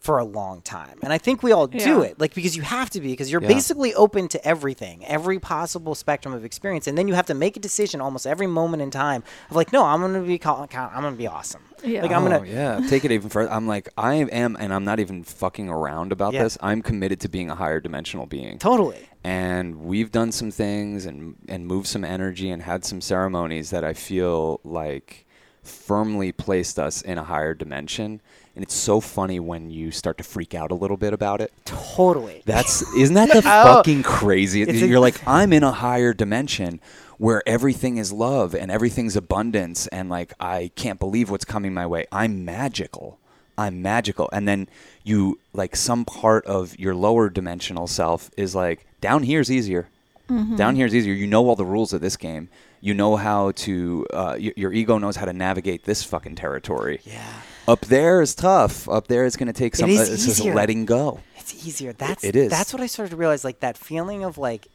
for 0.00 0.18
a 0.18 0.24
long 0.24 0.60
time. 0.60 0.98
And 1.02 1.14
I 1.14 1.16
think 1.18 1.42
we 1.42 1.52
all 1.52 1.66
do 1.66 2.02
it, 2.02 2.20
like 2.20 2.34
because 2.34 2.54
you 2.54 2.60
have 2.62 2.90
to 2.90 3.00
be 3.00 3.08
because 3.12 3.32
you're 3.32 3.40
Yeah. 3.40 3.48
basically 3.48 3.94
open 3.94 4.28
to 4.28 4.46
everything, 4.46 5.02
every 5.06 5.38
possible 5.38 5.94
spectrum 5.94 6.34
of 6.34 6.44
experience, 6.44 6.86
and 6.86 6.98
then 6.98 7.08
you 7.08 7.14
have 7.14 7.24
to 7.26 7.34
make 7.34 7.56
a 7.56 7.60
decision 7.60 8.02
almost 8.02 8.26
every 8.26 8.46
moment 8.46 8.82
in 8.82 8.90
time 8.90 9.24
of 9.48 9.56
like, 9.56 9.72
no, 9.72 9.82
I'm 9.86 10.02
gonna 10.02 10.20
be 10.20 10.36
call- 10.36 10.66
count- 10.66 10.92
I'm 10.94 11.02
gonna 11.04 11.16
be 11.16 11.26
awesome. 11.26 11.62
Yeah. 11.82 12.02
Like 12.02 12.10
I'm 12.12 12.22
oh, 12.26 12.28
gonna 12.38 12.46
yeah, 12.46 12.80
take 12.86 13.06
it 13.06 13.12
even 13.12 13.30
further. 13.30 13.50
I'm 13.50 13.66
like 13.66 13.88
I 13.96 14.16
am 14.16 14.58
and 14.60 14.74
I'm 14.74 14.84
not 14.84 15.00
even 15.00 15.24
fucking 15.24 15.70
around 15.70 16.12
about 16.12 16.34
Yeah. 16.34 16.42
this. 16.42 16.58
I'm 16.60 16.82
committed 16.82 17.18
to 17.20 17.28
being 17.30 17.48
a 17.48 17.54
higher 17.54 17.80
dimensional 17.80 18.26
being. 18.26 18.58
totally. 18.58 19.08
and 19.26 19.76
we've 19.86 20.12
done 20.12 20.30
some 20.32 20.50
things 20.50 21.06
and 21.06 21.36
and 21.48 21.66
moved 21.66 21.86
some 21.86 22.04
energy 22.04 22.50
and 22.50 22.60
had 22.60 22.84
some 22.84 23.00
ceremonies 23.00 23.70
that 23.70 23.82
I 23.84 23.94
feel 23.94 24.60
like 24.64 25.24
firmly 25.64 26.32
placed 26.32 26.78
us 26.78 27.02
in 27.02 27.18
a 27.18 27.24
higher 27.24 27.54
dimension. 27.54 28.20
And 28.54 28.62
it's 28.62 28.74
so 28.74 29.00
funny 29.00 29.40
when 29.40 29.70
you 29.70 29.90
start 29.90 30.16
to 30.18 30.24
freak 30.24 30.54
out 30.54 30.70
a 30.70 30.74
little 30.76 30.96
bit 30.96 31.12
about 31.12 31.40
it. 31.40 31.52
Totally. 31.64 32.42
That's 32.44 32.82
isn't 32.94 33.14
that 33.14 33.28
the 33.32 33.38
Oh. 33.44 33.74
fucking 33.76 34.02
crazy? 34.04 34.60
You're 34.60 35.00
like 35.00 35.20
I'm 35.26 35.52
in 35.52 35.64
a 35.64 35.72
higher 35.72 36.12
dimension 36.14 36.80
where 37.18 37.42
everything 37.48 37.96
is 37.96 38.12
love 38.12 38.54
and 38.54 38.70
everything's 38.70 39.16
abundance 39.16 39.86
and 39.88 40.08
like 40.08 40.34
I 40.38 40.70
can't 40.76 41.00
believe 41.00 41.30
what's 41.30 41.44
coming 41.44 41.74
my 41.74 41.86
way. 41.86 42.06
I'm 42.12 42.44
magical. 42.44 43.18
I'm 43.58 43.82
magical. 43.82 44.28
And 44.32 44.46
then 44.48 44.68
you 45.04 45.38
like 45.52 45.74
some 45.76 46.04
part 46.04 46.44
of 46.46 46.78
your 46.78 46.94
lower 46.94 47.28
dimensional 47.30 47.86
self 47.88 48.30
is 48.36 48.54
like 48.54 48.86
down 49.00 49.24
here's 49.24 49.50
easier. 49.50 49.88
Mm-hmm. 50.28 50.56
Down 50.56 50.76
here's 50.76 50.94
easier. 50.94 51.12
You 51.14 51.26
know 51.26 51.46
all 51.48 51.56
the 51.56 51.64
rules 51.66 51.92
of 51.92 52.00
this 52.00 52.16
game. 52.16 52.48
You 52.84 52.92
know 52.92 53.16
how 53.16 53.52
to 53.52 54.06
uh, 54.12 54.36
y- 54.38 54.52
your 54.56 54.72
ego 54.72 54.98
knows 54.98 55.16
how 55.16 55.24
to 55.24 55.32
navigate 55.32 55.84
this 55.84 56.02
fucking 56.04 56.34
territory. 56.34 57.00
yeah. 57.04 57.24
Up 57.66 57.80
there 57.86 58.20
is 58.20 58.34
tough. 58.34 58.86
Up 58.90 59.06
there 59.06 59.24
it's 59.24 59.36
going 59.36 59.46
to 59.46 59.54
take 59.54 59.74
some 59.74 59.88
is 59.88 59.98
uh, 59.98 60.12
it's 60.12 60.26
just 60.26 60.40
easier. 60.40 60.54
letting 60.54 60.84
go. 60.84 61.20
It's 61.38 61.66
easier. 61.66 61.94
That's 61.94 62.22
It 62.22 62.36
is. 62.36 62.50
That's 62.50 62.74
what 62.74 62.82
I 62.82 62.86
started 62.86 63.10
to 63.12 63.16
realize. 63.16 63.42
Like 63.42 63.60
that 63.60 63.78
feeling 63.78 64.22
of 64.22 64.36
like, 64.36 64.66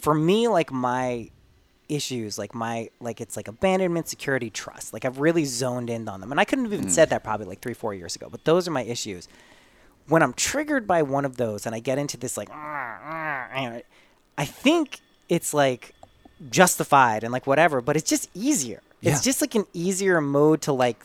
for 0.00 0.14
me, 0.14 0.46
like 0.46 0.70
my 0.70 1.30
issues, 1.88 2.38
like 2.38 2.54
my 2.54 2.88
like 3.00 3.20
it's 3.20 3.36
like 3.36 3.48
abandonment, 3.48 4.06
security, 4.08 4.48
trust. 4.48 4.92
Like 4.92 5.04
I've 5.04 5.18
really 5.18 5.44
zoned 5.44 5.90
in 5.90 6.08
on 6.08 6.20
them, 6.20 6.30
and 6.30 6.38
I 6.40 6.44
couldn't 6.44 6.66
have 6.66 6.72
even 6.72 6.86
Mm. 6.86 6.90
said 6.90 7.10
that 7.10 7.24
probably 7.24 7.46
like 7.46 7.60
three, 7.60 7.74
four 7.74 7.92
years 7.94 8.14
ago. 8.14 8.28
But 8.30 8.44
those 8.44 8.68
are 8.68 8.70
my 8.70 8.84
issues. 8.84 9.26
When 10.06 10.22
I'm 10.22 10.34
triggered 10.34 10.86
by 10.86 11.02
one 11.02 11.24
of 11.24 11.36
those, 11.36 11.66
and 11.66 11.74
I 11.74 11.80
get 11.80 11.98
into 11.98 12.16
this 12.16 12.36
like, 12.36 12.48
I 12.52 13.82
think 14.44 15.00
it's 15.28 15.52
like 15.52 15.94
justified 16.50 17.24
and 17.24 17.32
like 17.32 17.46
whatever, 17.46 17.80
but 17.80 17.96
it's 17.96 18.08
just 18.08 18.28
easier. 18.34 18.80
Yeah. 19.00 19.12
It's 19.12 19.22
just 19.22 19.40
like 19.40 19.54
an 19.54 19.66
easier 19.72 20.20
mode 20.20 20.62
to 20.62 20.72
like 20.72 21.04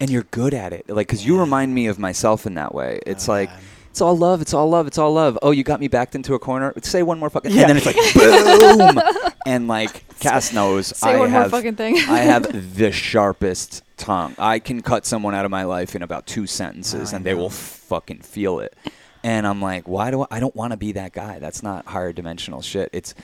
and 0.00 0.10
you're 0.10 0.22
good 0.24 0.54
at 0.54 0.72
it. 0.72 0.88
Like, 0.88 1.08
cause 1.08 1.24
you 1.24 1.38
remind 1.40 1.74
me 1.74 1.86
of 1.88 1.98
myself 1.98 2.46
in 2.46 2.54
that 2.54 2.72
way. 2.74 3.00
It's 3.04 3.28
Oh, 3.28 3.32
like, 3.32 3.50
it's 3.90 4.00
all 4.00 4.16
love. 4.16 4.40
It's 4.40 4.54
all 4.54 4.70
love. 4.70 4.86
It's 4.86 4.96
all 4.96 5.12
love. 5.12 5.36
Oh, 5.42 5.50
you 5.50 5.64
got 5.64 5.80
me 5.80 5.88
backed 5.88 6.14
into 6.14 6.34
a 6.34 6.38
corner. 6.38 6.72
Say 6.82 7.02
one 7.02 7.18
more 7.18 7.30
fucking. 7.30 7.50
Yeah. 7.50 7.62
And 7.62 7.70
then 7.70 7.76
it's 7.78 7.86
like 7.86 7.96
boom. 8.14 9.02
and 9.46 9.66
like 9.66 10.04
Cass 10.20 10.52
knows, 10.52 10.86
Say 10.96 11.08
I 11.08 11.18
one 11.18 11.30
more 11.32 11.40
have, 11.42 11.50
fucking 11.50 11.74
thing. 11.74 11.96
I 11.96 12.18
have 12.18 12.74
the 12.76 12.92
sharpest 12.92 13.82
tongue. 13.96 14.36
I 14.38 14.60
can 14.60 14.82
cut 14.82 15.04
someone 15.04 15.34
out 15.34 15.44
of 15.44 15.50
my 15.50 15.64
life 15.64 15.96
in 15.96 16.02
about 16.02 16.26
two 16.28 16.46
sentences, 16.46 17.12
oh, 17.12 17.14
I 17.14 17.16
and 17.16 17.26
they 17.26 17.34
will 17.34 17.50
fucking 17.50 18.20
feel 18.20 18.60
it. 18.60 18.76
And 19.24 19.48
I'm 19.48 19.60
like, 19.60 19.88
why 19.88 20.12
do 20.12 20.22
I? 20.22 20.26
I 20.30 20.38
don't 20.40 20.54
want 20.54 20.70
to 20.70 20.76
be 20.76 20.92
that 20.92 21.12
guy. 21.12 21.40
That's 21.40 21.64
not 21.64 21.86
higher 21.86 22.12
dimensional 22.12 22.62
shit. 22.62 22.90
It's 22.92 23.14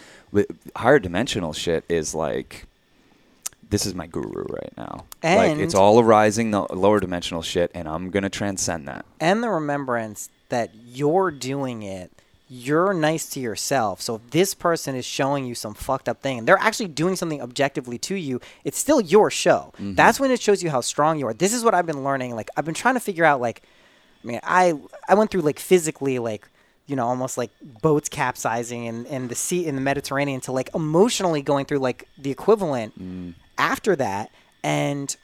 higher 0.76 0.98
dimensional 0.98 1.52
shit 1.52 1.84
is 1.88 2.14
like 2.14 2.66
this 3.70 3.86
is 3.86 3.94
my 3.94 4.06
guru 4.06 4.44
right 4.44 4.72
now. 4.76 5.04
like 5.22 5.50
And- 5.50 5.60
it's 5.60 5.74
all 5.74 5.98
arising 5.98 6.50
the 6.50 6.62
lower 6.72 7.00
dimensional 7.00 7.42
shit, 7.42 7.70
and 7.74 7.88
I'm 7.88 8.10
gonna 8.10 8.30
transcend 8.30 8.86
that. 8.88 9.04
and 9.20 9.42
the 9.42 9.50
remembrance 9.50 10.28
that 10.48 10.70
you're 10.86 11.30
doing 11.30 11.82
it 11.82 12.10
you're 12.46 12.92
nice 12.92 13.30
to 13.30 13.40
yourself. 13.40 14.02
So 14.02 14.16
if 14.16 14.30
this 14.30 14.52
person 14.54 14.94
is 14.94 15.06
showing 15.06 15.46
you 15.46 15.54
some 15.54 15.72
fucked 15.74 16.10
up 16.10 16.20
thing 16.20 16.38
and 16.38 16.46
they're 16.46 16.58
actually 16.58 16.88
doing 16.88 17.16
something 17.16 17.40
objectively 17.40 17.98
to 17.98 18.14
you 18.14 18.38
it's 18.64 18.78
still 18.78 19.00
your 19.00 19.30
show. 19.30 19.72
Mm-hmm. 19.76 19.94
That's 19.94 20.20
when 20.20 20.30
it 20.30 20.40
shows 20.42 20.62
you 20.62 20.68
how 20.70 20.82
strong 20.82 21.18
you 21.18 21.26
are. 21.26 21.32
This 21.32 21.54
is 21.54 21.64
what 21.64 21.74
i've 21.74 21.86
been 21.86 22.04
learning. 22.04 22.36
Like 22.36 22.50
i've 22.56 22.66
been 22.66 22.74
trying 22.74 22.94
to 22.94 23.00
figure 23.00 23.24
out 23.24 23.40
like 23.40 23.62
i 24.22 24.26
mean 24.26 24.40
i 24.44 24.74
i 25.08 25.14
went 25.14 25.30
through 25.30 25.40
like 25.40 25.58
physically 25.58 26.18
like 26.18 26.46
you 26.86 26.96
know 26.96 27.06
almost 27.06 27.38
like 27.38 27.50
boats 27.82 28.08
capsizing 28.08 28.88
and, 28.88 29.06
in 29.06 29.28
the 29.28 29.34
sea 29.34 29.66
in 29.66 29.74
the 29.74 29.80
mediterranean 29.80 30.40
to 30.40 30.52
like 30.52 30.68
emotionally 30.74 31.42
going 31.42 31.64
through 31.64 31.78
like 31.78 32.08
the 32.18 32.30
equivalent 32.30 32.98
mm. 33.00 33.34
after 33.58 33.96
that 33.96 34.30
and 34.62 35.16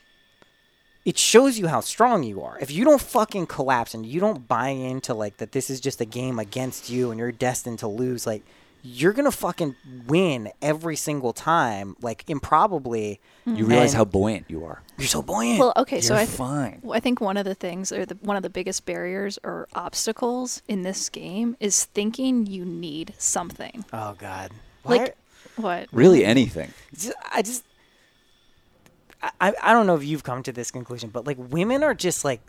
it 1.03 1.17
shows 1.17 1.57
you 1.57 1.67
how 1.67 1.79
strong 1.79 2.23
you 2.23 2.41
are. 2.43 2.57
If 2.59 2.69
you 2.71 2.85
don't 2.85 3.01
fucking 3.01 3.47
collapse 3.47 3.93
and 3.93 4.05
you 4.05 4.19
don't 4.19 4.47
buy 4.47 4.69
into 4.69 5.13
like 5.13 5.37
that 5.37 5.51
this 5.51 5.69
is 5.69 5.79
just 5.79 5.99
a 5.99 6.05
game 6.05 6.37
against 6.37 6.89
you 6.89 7.09
and 7.09 7.19
you're 7.19 7.31
destined 7.31 7.79
to 7.79 7.87
lose, 7.87 8.27
like 8.27 8.43
you're 8.83 9.13
gonna 9.13 9.31
fucking 9.31 9.75
win 10.07 10.49
every 10.61 10.95
single 10.95 11.33
time, 11.33 11.95
like 12.01 12.29
improbably. 12.29 13.19
You 13.45 13.65
realize 13.65 13.91
And 13.91 13.97
how 13.97 14.05
buoyant 14.05 14.45
you 14.49 14.65
are. 14.65 14.81
you're 14.97 15.07
so 15.07 15.21
buoyant. 15.21 15.59
Well, 15.59 15.73
okay, 15.75 15.99
so 15.99 16.13
You're 16.13 16.21
I 16.21 16.25
th- 16.25 16.37
fine. 16.37 16.81
I 16.91 16.99
think 16.99 17.19
one 17.19 17.37
of 17.37 17.45
the 17.45 17.55
things, 17.55 17.91
or 17.91 18.05
the, 18.05 18.15
one 18.21 18.37
of 18.37 18.43
the 18.43 18.51
biggest 18.51 18.85
barriers 18.85 19.39
or 19.43 19.67
obstacles 19.73 20.61
in 20.67 20.83
this 20.83 21.09
game, 21.09 21.57
is 21.59 21.85
thinking 21.85 22.45
you 22.45 22.65
need 22.65 23.13
something. 23.17 23.83
oh 23.93 24.15
god, 24.17 24.51
Why 24.83 24.97
Like, 24.97 25.17
what? 25.55 25.87
Really, 25.91 26.23
anything. 26.23 26.71
I 27.31 27.41
just 27.41 27.63
I, 29.39 29.53
I 29.61 29.73
don't 29.73 29.87
know 29.87 29.95
if 29.95 30.03
you've 30.03 30.23
come 30.23 30.43
to 30.43 30.51
this 30.51 30.71
conclusion, 30.71 31.09
but 31.09 31.25
like 31.25 31.37
women 31.37 31.83
are 31.83 31.93
just 31.93 32.25
like 32.25 32.41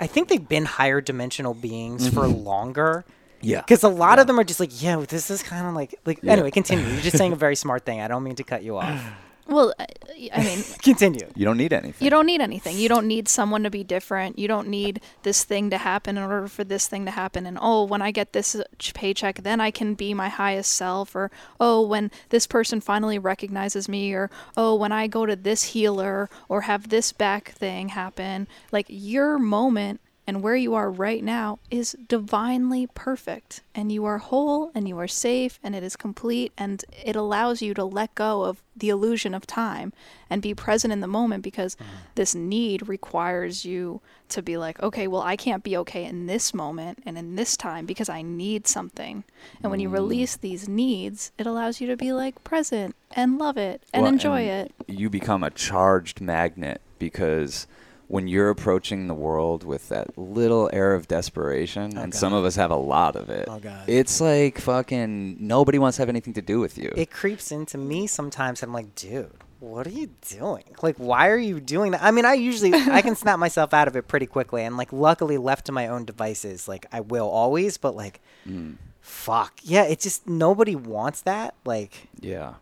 I 0.00 0.06
think 0.06 0.28
they've 0.28 0.48
been 0.48 0.64
higher 0.64 1.00
dimensional 1.00 1.54
beings 1.54 2.08
for 2.08 2.24
mm-hmm. 2.24 2.44
longer. 2.44 3.04
Yeah. 3.44 3.60
Because 3.60 3.82
a 3.82 3.88
lot 3.88 4.18
of 4.18 4.26
them 4.26 4.38
are 4.38 4.44
just 4.44 4.60
like, 4.60 4.82
yeah, 4.82 4.96
this 5.08 5.30
is 5.30 5.42
kind 5.42 5.66
of 5.66 5.74
like 5.74 5.94
like 6.04 6.20
Yeah. 6.22 6.32
anyway, 6.32 6.50
continue. 6.50 6.86
You're 6.86 7.00
just 7.02 7.18
saying 7.18 7.32
a 7.32 7.36
very 7.36 7.56
smart 7.56 7.84
thing. 7.84 8.00
I 8.00 8.08
don't 8.08 8.22
mean 8.22 8.36
to 8.36 8.44
cut 8.44 8.62
you 8.62 8.76
off. 8.78 9.00
Well, 9.46 9.74
I 9.78 9.86
I 10.32 10.42
mean, 10.42 10.64
continue. 10.82 11.26
You 11.36 11.44
don't 11.44 11.58
need 11.58 11.74
anything. 11.74 12.02
you 12.02 12.08
don't 12.08 12.24
need 12.24 12.40
anything. 12.40 12.78
You 12.78 12.88
don't 12.88 13.06
need 13.06 13.28
someone 13.28 13.62
to 13.64 13.70
be 13.70 13.84
different. 13.84 14.38
You 14.38 14.48
don't 14.48 14.68
need 14.68 15.02
this 15.22 15.44
thing 15.44 15.68
to 15.68 15.76
happen 15.76 16.16
in 16.16 16.22
order 16.22 16.48
for 16.48 16.64
this 16.64 16.88
thing 16.88 17.04
to 17.04 17.10
happen. 17.10 17.44
And 17.44 17.58
oh, 17.60 17.84
when 17.84 18.00
I 18.00 18.10
get 18.10 18.32
this 18.32 18.54
uh, 18.54 18.64
ch- 18.78 18.94
paycheck, 18.94 19.42
then 19.42 19.60
I 19.60 19.70
can 19.70 19.92
be 19.92 20.14
my 20.14 20.30
highest 20.30 20.72
self. 20.72 21.14
Or 21.14 21.30
oh, 21.60 21.82
when 21.86 22.10
this 22.30 22.46
person 22.46 22.80
finally 22.80 23.18
recognizes 23.18 23.86
me. 23.86 24.14
Or 24.14 24.30
oh, 24.56 24.74
when 24.76 24.92
I 24.92 25.08
go 25.08 25.26
to 25.26 25.36
this 25.36 25.62
healer 25.74 26.30
or 26.48 26.62
have 26.62 26.88
this 26.88 27.12
back 27.12 27.50
thing 27.50 27.90
happen. 27.90 28.48
Like 28.72 28.86
your 28.88 29.38
moment 29.38 30.00
and 30.26 30.42
where 30.42 30.56
you 30.56 30.74
are 30.74 30.90
right 30.90 31.22
now 31.22 31.58
is 31.70 31.96
divinely 32.08 32.86
perfect. 32.94 33.62
And 33.74 33.92
you 33.92 34.04
are 34.04 34.18
whole 34.18 34.70
and 34.74 34.88
you 34.88 34.98
are 34.98 35.08
safe 35.08 35.58
and 35.62 35.74
it 35.74 35.82
is 35.82 35.96
complete. 35.96 36.52
And 36.56 36.84
it 37.04 37.14
allows 37.14 37.60
you 37.60 37.74
to 37.74 37.84
let 37.84 38.14
go 38.14 38.44
of 38.44 38.62
the 38.76 38.88
illusion 38.88 39.34
of 39.34 39.46
time 39.46 39.92
and 40.30 40.40
be 40.40 40.54
present 40.54 40.92
in 40.92 41.00
the 41.00 41.06
moment 41.06 41.42
because 41.42 41.76
mm-hmm. 41.76 41.90
this 42.14 42.34
need 42.34 42.88
requires 42.88 43.64
you 43.64 44.00
to 44.30 44.42
be 44.42 44.56
like, 44.56 44.82
okay, 44.82 45.06
well, 45.06 45.20
I 45.20 45.36
can't 45.36 45.62
be 45.62 45.76
okay 45.78 46.04
in 46.04 46.26
this 46.26 46.54
moment 46.54 47.02
and 47.04 47.18
in 47.18 47.36
this 47.36 47.56
time 47.56 47.84
because 47.84 48.08
I 48.08 48.22
need 48.22 48.66
something. 48.66 49.24
And 49.62 49.70
when 49.70 49.80
you 49.80 49.90
mm. 49.90 49.92
release 49.92 50.36
these 50.36 50.68
needs, 50.68 51.30
it 51.38 51.46
allows 51.46 51.80
you 51.80 51.86
to 51.88 51.96
be 51.96 52.12
like 52.12 52.42
present 52.42 52.96
and 53.12 53.38
love 53.38 53.58
it 53.58 53.82
and 53.92 54.04
Well, 54.04 54.12
enjoy 54.12 54.40
and 54.48 54.70
it. 54.70 54.74
You 54.88 55.10
become 55.10 55.44
a 55.44 55.50
charged 55.50 56.20
magnet 56.20 56.80
because 56.98 57.66
when 58.08 58.28
you're 58.28 58.50
approaching 58.50 59.06
the 59.08 59.14
world 59.14 59.64
with 59.64 59.88
that 59.88 60.16
little 60.18 60.68
air 60.72 60.94
of 60.94 61.08
desperation, 61.08 61.96
and 61.96 62.14
some 62.14 62.32
of 62.32 62.44
us 62.44 62.56
have 62.56 62.70
a 62.70 62.76
lot 62.76 63.16
of 63.16 63.30
it, 63.30 63.46
Oh, 63.48 63.58
God. 63.58 63.88
it's 63.88 64.20
like 64.20 64.58
fucking 64.58 65.36
nobody 65.40 65.78
wants 65.78 65.96
to 65.96 66.02
have 66.02 66.08
anything 66.08 66.34
to 66.34 66.42
do 66.42 66.60
with 66.60 66.76
you. 66.78 66.92
It 66.96 67.10
creeps 67.10 67.50
into 67.50 67.78
me 67.78 68.06
sometimes. 68.06 68.62
I'm 68.62 68.72
like, 68.72 68.94
dude, 68.94 69.30
what 69.60 69.86
are 69.86 69.90
you 69.90 70.10
doing? 70.28 70.64
Like, 70.82 70.96
why 70.98 71.28
are 71.28 71.38
you 71.38 71.60
doing 71.60 71.92
that? 71.92 72.02
I 72.02 72.10
mean, 72.10 72.26
I 72.26 72.34
usually 72.34 72.74
I 72.74 73.00
can 73.00 73.16
snap 73.16 73.38
myself 73.46 73.72
out 73.72 73.88
of 73.88 73.96
it 73.96 74.06
pretty 74.06 74.26
quickly, 74.26 74.62
and 74.64 74.76
like, 74.76 74.92
luckily, 74.92 75.38
left 75.38 75.66
to 75.66 75.72
my 75.72 75.88
own 75.88 76.04
devices, 76.04 76.68
like 76.68 76.84
I 76.92 77.00
will 77.00 77.28
always. 77.28 77.78
But 77.78 77.96
like, 77.96 78.20
Mm, 78.46 78.76
fuck, 79.00 79.54
yeah, 79.62 79.84
it 79.84 80.00
just 80.00 80.28
nobody 80.28 80.76
wants 80.76 81.22
that, 81.22 81.54
like 81.64 82.08
yeah. 82.20 82.54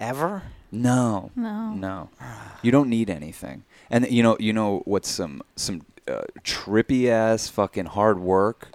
Ever. 0.00 0.42
No. 0.70 1.30
No. 1.34 1.72
No. 1.72 2.10
You 2.62 2.70
don't 2.70 2.88
need 2.88 3.10
anything. 3.10 3.64
And 3.90 4.10
you 4.10 4.22
know, 4.22 4.36
you 4.38 4.52
know 4.52 4.82
what's 4.84 5.08
some 5.08 5.42
some 5.56 5.82
uh, 6.06 6.22
trippy 6.42 7.08
ass 7.08 7.48
fucking 7.48 7.86
hard 7.86 8.18
work 8.18 8.68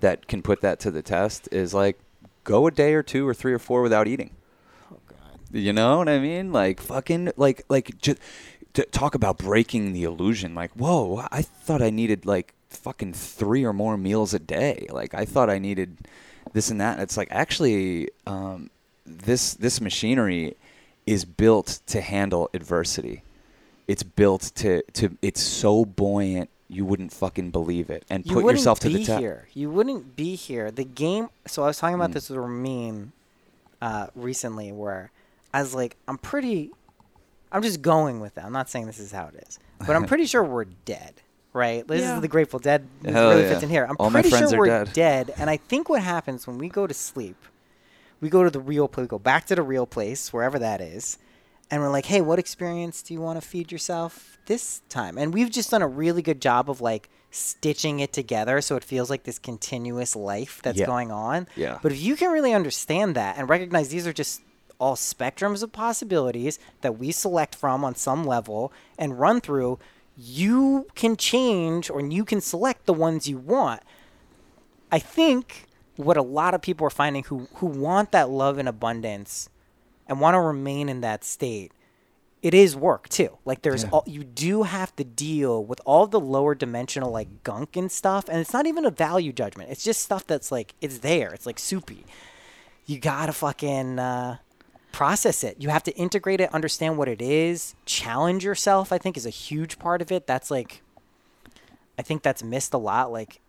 that 0.00 0.26
can 0.28 0.42
put 0.42 0.60
that 0.60 0.80
to 0.80 0.90
the 0.90 1.02
test 1.02 1.48
is 1.52 1.72
like 1.72 1.98
go 2.44 2.66
a 2.66 2.70
day 2.70 2.94
or 2.94 3.02
two 3.02 3.26
or 3.26 3.34
three 3.34 3.52
or 3.52 3.58
four 3.58 3.82
without 3.82 4.08
eating. 4.08 4.30
Oh 4.92 4.98
god. 5.08 5.40
You 5.52 5.72
know 5.72 5.98
what 5.98 6.08
I 6.08 6.18
mean? 6.18 6.52
Like 6.52 6.80
fucking 6.80 7.32
like 7.36 7.64
like 7.68 7.98
just 7.98 8.18
to 8.74 8.84
talk 8.84 9.14
about 9.14 9.38
breaking 9.38 9.94
the 9.94 10.04
illusion. 10.04 10.54
Like, 10.54 10.70
whoa, 10.72 11.24
I 11.32 11.40
thought 11.42 11.80
I 11.80 11.88
needed 11.90 12.26
like 12.26 12.52
fucking 12.68 13.14
three 13.14 13.64
or 13.64 13.72
more 13.72 13.96
meals 13.96 14.34
a 14.34 14.38
day. 14.38 14.86
Like 14.90 15.14
I 15.14 15.24
thought 15.24 15.48
I 15.48 15.58
needed 15.58 15.96
this 16.52 16.70
and 16.70 16.80
that. 16.80 16.94
And 16.94 17.02
it's 17.02 17.16
like 17.16 17.28
actually 17.30 18.10
um, 18.26 18.70
this 19.06 19.54
this 19.54 19.80
machinery 19.80 20.56
is 21.06 21.24
built 21.24 21.80
to 21.86 22.00
handle 22.00 22.50
adversity. 22.52 23.22
It's 23.88 24.02
built 24.02 24.42
to 24.56 24.82
to 24.94 25.16
it's 25.22 25.40
so 25.40 25.84
buoyant 25.84 26.50
you 26.68 26.84
wouldn't 26.84 27.12
fucking 27.12 27.52
believe 27.52 27.90
it 27.90 28.04
and 28.10 28.26
You 28.26 28.34
put 28.40 28.52
yourself 28.52 28.80
to 28.80 28.88
the 28.88 29.04
test. 29.04 29.20
here. 29.20 29.46
You 29.54 29.70
wouldn't 29.70 30.16
be 30.16 30.34
here. 30.34 30.72
The 30.72 30.82
game. 30.84 31.28
So 31.46 31.62
I 31.62 31.66
was 31.66 31.78
talking 31.78 31.94
about 31.94 32.10
Mm. 32.10 32.14
this 32.14 32.28
with 32.28 32.38
Ramin 32.40 33.12
uh, 33.80 34.08
recently, 34.16 34.72
where 34.72 35.12
I 35.54 35.60
was 35.62 35.74
like, 35.74 35.96
I'm 36.08 36.18
pretty. 36.18 36.72
I'm 37.52 37.62
just 37.62 37.80
going 37.82 38.18
with 38.20 38.36
it. 38.36 38.42
I'm 38.44 38.52
not 38.52 38.68
saying 38.68 38.86
this 38.86 38.98
is 38.98 39.12
how 39.12 39.26
it 39.28 39.44
is, 39.48 39.60
but 39.78 39.94
I'm 39.94 40.04
pretty 40.06 40.26
sure 40.26 40.42
we're 40.42 40.64
dead. 40.64 41.14
Right? 41.52 41.86
This 41.86 42.02
Yeah. 42.02 42.16
is 42.16 42.20
the 42.20 42.28
Grateful 42.28 42.58
Dead. 42.58 42.86
This 43.00 43.14
Hell 43.14 43.30
really 43.30 43.42
yeah. 43.44 43.48
fits 43.50 43.62
in 43.62 43.70
here. 43.70 43.86
I'm 43.88 43.96
All 43.98 44.10
my 44.10 44.20
pretty 44.20 44.30
friends 44.36 44.50
sure 44.50 44.56
are 44.58 44.60
we're 44.60 44.84
dead. 44.84 44.92
dead. 44.92 45.34
And 45.38 45.48
I 45.48 45.56
think 45.56 45.88
what 45.88 46.02
happens 46.02 46.46
when 46.46 46.58
we 46.58 46.68
go 46.68 46.86
to 46.86 46.92
sleep, 46.92 47.36
we 48.20 48.28
go 48.28 48.42
to 48.42 48.50
the 48.50 48.60
real 48.60 48.88
place. 48.88 49.04
We 49.04 49.08
go 49.08 49.18
back 49.18 49.46
to 49.46 49.54
the 49.54 49.62
real 49.62 49.86
place, 49.86 50.32
wherever 50.32 50.58
that 50.58 50.80
is, 50.80 51.18
and 51.70 51.82
we're 51.82 51.90
like, 51.90 52.06
hey, 52.06 52.20
what 52.20 52.38
experience 52.38 53.02
do 53.02 53.12
you 53.14 53.20
want 53.20 53.40
to 53.40 53.46
feed 53.46 53.72
yourself 53.72 54.38
this 54.46 54.82
time? 54.88 55.18
And 55.18 55.34
we've 55.34 55.50
just 55.50 55.70
done 55.70 55.82
a 55.82 55.88
really 55.88 56.22
good 56.22 56.40
job 56.40 56.70
of 56.70 56.80
like 56.80 57.08
stitching 57.30 58.00
it 58.00 58.12
together 58.12 58.60
so 58.60 58.76
it 58.76 58.84
feels 58.84 59.10
like 59.10 59.24
this 59.24 59.38
continuous 59.38 60.14
life 60.16 60.60
that's 60.62 60.78
Yeah. 60.78 60.86
going 60.86 61.10
on. 61.10 61.48
Yeah. 61.56 61.78
But 61.82 61.92
if 61.92 62.00
you 62.00 62.16
can 62.16 62.30
really 62.30 62.52
understand 62.54 63.14
that 63.16 63.36
and 63.36 63.48
recognize 63.48 63.88
these 63.88 64.06
are 64.06 64.12
just 64.12 64.40
all 64.78 64.94
spectrums 64.94 65.62
of 65.62 65.72
possibilities 65.72 66.58
that 66.82 66.98
we 66.98 67.10
select 67.12 67.54
from 67.54 67.84
on 67.84 67.94
some 67.94 68.24
level 68.24 68.72
and 68.98 69.18
run 69.18 69.40
through, 69.40 69.78
you 70.16 70.86
can 70.94 71.16
change 71.16 71.90
or 71.90 72.00
you 72.00 72.24
can 72.24 72.40
select 72.40 72.86
the 72.86 72.94
ones 72.94 73.28
you 73.28 73.36
want. 73.38 73.82
I 74.90 74.98
think 74.98 75.65
what 75.96 76.16
a 76.16 76.22
lot 76.22 76.54
of 76.54 76.62
people 76.62 76.86
are 76.86 76.90
finding 76.90 77.24
who 77.24 77.48
who 77.54 77.66
want 77.66 78.12
that 78.12 78.28
love 78.30 78.58
and 78.58 78.68
abundance 78.68 79.48
and 80.06 80.20
want 80.20 80.34
to 80.34 80.40
remain 80.40 80.88
in 80.88 81.00
that 81.00 81.24
state 81.24 81.72
it 82.42 82.52
is 82.54 82.76
work 82.76 83.08
too. 83.08 83.38
Like 83.44 83.62
there's 83.62 83.82
Yeah. 83.84 83.90
all 83.90 84.04
you 84.06 84.22
do 84.22 84.62
have 84.62 84.94
to 84.96 85.04
deal 85.04 85.64
with 85.64 85.80
all 85.84 86.06
the 86.06 86.20
lower 86.20 86.54
dimensional 86.54 87.10
like 87.10 87.42
gunk 87.42 87.76
and 87.76 87.90
stuff 87.90 88.28
and 88.28 88.38
it's 88.38 88.52
not 88.52 88.66
even 88.66 88.84
a 88.84 88.90
value 88.90 89.32
judgment. 89.32 89.70
It's 89.70 89.82
just 89.82 90.02
stuff 90.02 90.24
that's 90.26 90.52
like 90.52 90.74
it's 90.80 90.98
there. 90.98 91.32
It's 91.32 91.46
like 91.46 91.58
soupy. 91.58 92.04
You 92.84 93.00
gotta 93.00 93.32
fucking 93.32 93.98
uh, 93.98 94.36
process 94.92 95.42
it. 95.42 95.56
You 95.60 95.70
have 95.70 95.82
to 95.84 95.92
integrate 95.96 96.40
it 96.40 96.54
understand 96.54 96.98
what 96.98 97.08
it 97.08 97.20
is. 97.20 97.74
Challenge 97.84 98.44
yourself 98.44 98.92
i 98.92 98.98
think 98.98 99.16
is 99.16 99.26
a 99.26 99.30
huge 99.30 99.78
part 99.78 100.00
of 100.02 100.12
it. 100.12 100.26
That's 100.28 100.50
like 100.50 100.82
i 101.98 102.02
think 102.02 102.22
that's 102.22 102.44
missed 102.44 102.74
a 102.74 102.78
lot. 102.78 103.10
Like 103.10 103.40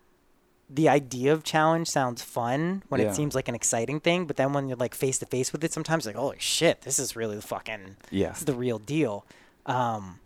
the 0.69 0.89
idea 0.89 1.31
of 1.31 1.43
challenge 1.43 1.87
sounds 1.87 2.21
fun 2.21 2.83
when 2.89 2.99
Yeah. 3.01 3.07
it 3.11 3.15
seems 3.15 3.33
like 3.35 3.47
an 3.47 3.55
exciting 3.55 3.99
thing, 4.01 4.25
but 4.25 4.35
then 4.35 4.51
when 4.53 4.67
you're 4.67 4.77
like 4.77 4.93
face 4.93 5.17
to 5.19 5.25
face 5.25 5.51
with 5.53 5.63
it, 5.63 5.71
sometimes 5.71 6.05
like, 6.05 6.15
holy 6.15 6.37
shit, 6.39 6.81
this 6.81 6.99
is 6.99 7.15
really 7.15 7.37
the 7.37 7.41
fucking, 7.41 7.95
Yeah. 8.11 8.29
this 8.29 8.39
is 8.39 8.45
the 8.45 8.53
real 8.53 8.77
deal. 8.79 9.25
Um, 9.65 10.19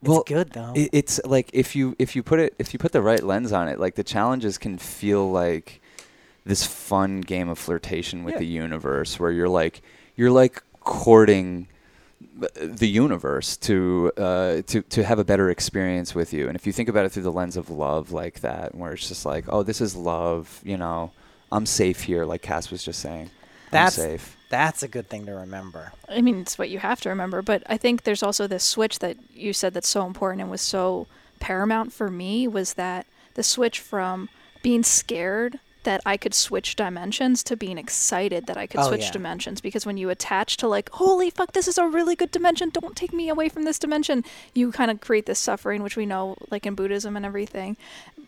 it's 0.00 0.08
Well, 0.08 0.24
good 0.26 0.50
though. 0.50 0.72
It, 0.74 0.90
it's 0.92 1.20
like 1.24 1.48
if 1.52 1.76
you 1.76 1.94
if 2.00 2.16
you 2.16 2.24
put 2.24 2.40
it 2.40 2.54
if 2.58 2.72
you 2.72 2.78
put 2.80 2.90
the 2.90 3.02
right 3.02 3.22
lens 3.22 3.52
on 3.52 3.68
it, 3.68 3.78
like 3.78 3.94
the 3.94 4.02
challenges 4.02 4.58
can 4.58 4.78
feel 4.78 5.30
like 5.30 5.80
this 6.44 6.66
fun 6.66 7.20
game 7.20 7.48
of 7.48 7.56
flirtation 7.56 8.24
with 8.24 8.34
Yeah. 8.34 8.38
the 8.40 8.46
universe, 8.46 9.20
where 9.20 9.30
you're 9.30 9.48
like 9.48 9.80
you're 10.16 10.32
like 10.32 10.60
courting 10.80 11.68
the 12.54 12.88
universe 12.88 13.56
to 13.58 14.12
uh, 14.16 14.62
to 14.62 14.82
to 14.82 15.04
have 15.04 15.18
a 15.18 15.24
better 15.24 15.50
experience 15.50 16.14
with 16.14 16.32
you. 16.32 16.48
And 16.48 16.56
if 16.56 16.66
you 16.66 16.72
think 16.72 16.88
about 16.88 17.04
it 17.04 17.10
through 17.12 17.22
the 17.24 17.32
lens 17.32 17.56
of 17.56 17.70
love, 17.70 18.12
like 18.12 18.40
that, 18.40 18.74
where 18.74 18.92
it's 18.92 19.08
just 19.08 19.24
like, 19.26 19.44
oh, 19.48 19.62
this 19.62 19.80
is 19.80 19.96
love, 19.96 20.60
you 20.64 20.76
know, 20.76 21.12
I'm 21.50 21.66
safe 21.66 22.02
here, 22.02 22.24
like 22.24 22.42
Cass 22.42 22.70
was 22.70 22.84
just 22.84 23.00
saying. 23.00 23.30
That's 23.70 23.98
I'm 23.98 24.04
safe. 24.04 24.36
That's 24.50 24.82
a 24.82 24.88
good 24.88 25.08
thing 25.08 25.26
to 25.26 25.32
remember. 25.32 25.92
I 26.08 26.20
mean, 26.20 26.40
it's 26.40 26.58
what 26.58 26.68
you 26.68 26.78
have 26.78 27.00
to 27.02 27.08
remember. 27.08 27.40
But 27.40 27.62
I 27.66 27.78
think 27.78 28.02
there's 28.02 28.22
also 28.22 28.46
this 28.46 28.64
switch 28.64 28.98
that 28.98 29.16
you 29.32 29.52
said 29.52 29.72
that's 29.72 29.88
so 29.88 30.06
important 30.06 30.42
and 30.42 30.50
was 30.50 30.60
so 30.60 31.06
paramount 31.40 31.92
for 31.92 32.10
me 32.10 32.46
was 32.46 32.74
that 32.74 33.06
the 33.34 33.42
switch 33.42 33.80
from 33.80 34.28
being 34.62 34.82
scared 34.82 35.58
that 35.84 36.00
I 36.06 36.16
could 36.16 36.34
switch 36.34 36.76
dimensions 36.76 37.42
to 37.44 37.56
being 37.56 37.78
excited 37.78 38.46
that 38.46 38.56
I 38.56 38.66
could 38.66 38.80
Oh, 38.80 38.88
switch 38.88 39.02
yeah. 39.06 39.10
dimensions 39.12 39.60
because 39.60 39.84
when 39.86 39.96
you 39.96 40.10
attach 40.10 40.56
to 40.58 40.68
like 40.68 40.88
holy 40.90 41.30
fuck 41.30 41.52
this 41.52 41.68
is 41.68 41.78
a 41.78 41.86
really 41.86 42.14
good 42.16 42.30
dimension 42.30 42.70
don't 42.70 42.96
take 42.96 43.12
me 43.12 43.28
away 43.28 43.48
from 43.48 43.64
this 43.64 43.78
dimension 43.78 44.24
you 44.54 44.70
kind 44.72 44.90
of 44.90 45.00
create 45.00 45.26
this 45.26 45.38
suffering 45.38 45.82
which 45.82 45.96
we 45.96 46.06
know 46.06 46.36
like 46.50 46.66
in 46.66 46.74
Buddhism 46.74 47.16
and 47.16 47.26
everything 47.26 47.76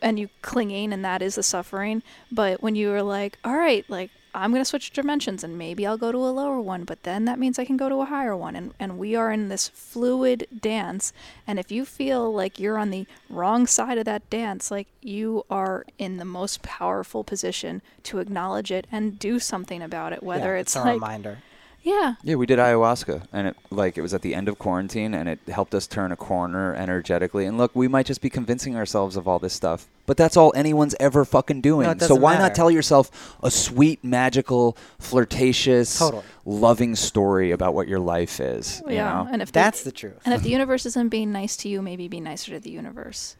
and 0.02 0.18
you 0.18 0.28
clinging 0.42 0.92
and 0.92 1.04
that 1.04 1.22
is 1.22 1.34
the 1.36 1.42
suffering 1.42 2.02
but 2.30 2.62
when 2.62 2.74
you 2.74 2.92
are 2.92 3.02
like 3.02 3.38
all 3.44 3.56
right 3.56 3.88
like 3.88 4.10
I'm 4.34 4.50
going 4.50 4.60
to 4.60 4.64
switch 4.64 4.90
dimensions 4.90 5.44
and 5.44 5.56
maybe 5.56 5.86
I'll 5.86 5.96
go 5.96 6.10
to 6.12 6.18
a 6.18 6.30
lower 6.30 6.60
one, 6.60 6.84
but 6.84 7.04
then 7.04 7.24
that 7.26 7.38
means 7.38 7.58
I 7.58 7.64
can 7.64 7.76
go 7.76 7.88
to 7.88 8.00
a 8.00 8.04
higher 8.06 8.36
one. 8.36 8.56
And, 8.56 8.74
and 8.80 8.98
we 8.98 9.14
are 9.14 9.30
in 9.30 9.48
this 9.48 9.68
fluid 9.68 10.46
dance. 10.60 11.12
And 11.46 11.58
if 11.58 11.70
you 11.70 11.84
feel 11.84 12.32
like 12.32 12.58
you're 12.58 12.78
on 12.78 12.90
the 12.90 13.06
wrong 13.30 13.66
side 13.66 13.96
of 13.98 14.04
that 14.06 14.28
dance, 14.30 14.70
like 14.70 14.88
you 15.00 15.44
are 15.48 15.84
in 15.98 16.16
the 16.16 16.24
most 16.24 16.62
powerful 16.62 17.22
position 17.24 17.80
to 18.04 18.18
acknowledge 18.18 18.70
it 18.72 18.86
and 18.90 19.18
do 19.18 19.38
something 19.38 19.82
about 19.82 20.12
it, 20.12 20.22
whether 20.22 20.54
Yeah, 20.54 20.60
it's 20.60 20.76
a 20.76 20.80
like, 20.80 20.94
reminder. 20.94 21.38
Yeah, 21.84 22.14
Yeah, 22.22 22.34
we 22.36 22.46
did 22.46 22.58
ayahuasca, 22.58 23.28
and 23.32 23.46
it 23.48 23.56
like 23.70 23.96
it 23.96 24.00
was 24.02 24.12
at 24.14 24.22
the 24.22 24.34
end 24.34 24.48
of 24.48 24.58
quarantine, 24.58 25.14
and 25.14 25.28
it 25.28 25.38
helped 25.48 25.74
us 25.74 25.86
turn 25.86 26.10
a 26.12 26.16
corner 26.16 26.74
energetically. 26.74 27.44
And 27.46 27.56
look, 27.58 27.70
we 27.76 27.86
might 27.88 28.06
just 28.06 28.20
be 28.22 28.30
convincing 28.30 28.74
ourselves 28.74 29.16
of 29.16 29.28
all 29.28 29.38
this 29.38 29.52
stuff, 29.52 29.86
but 30.06 30.16
that's 30.16 30.36
all 30.36 30.52
anyone's 30.56 30.94
ever 30.98 31.24
fucking 31.26 31.60
doing. 31.60 31.84
No, 31.86 31.92
it 31.92 32.00
so 32.00 32.08
doesn't 32.08 32.22
why 32.22 32.32
matter. 32.32 32.42
not 32.44 32.54
tell 32.54 32.70
yourself 32.70 33.36
a 33.42 33.50
sweet, 33.50 34.02
magical, 34.02 34.76
flirtatious, 34.98 35.98
Totally. 35.98 36.24
loving 36.44 36.96
story 36.96 37.50
about 37.52 37.74
what 37.74 37.86
your 37.88 38.00
life 38.00 38.40
is? 38.40 38.82
you 38.88 38.94
yeah. 38.94 39.12
know? 39.24 39.28
And 39.30 39.40
if 39.42 39.52
That's 39.52 39.82
the, 39.84 39.90
the 39.90 39.96
truth. 39.96 40.20
and 40.24 40.34
if 40.34 40.42
the 40.42 40.50
universe 40.50 40.84
isn't 40.86 41.08
being 41.10 41.32
nice 41.32 41.56
to 41.58 41.68
you, 41.68 41.80
maybe 41.82 42.08
be 42.08 42.20
nicer 42.20 42.52
to 42.52 42.60
the 42.60 42.70
universe. 42.70 43.36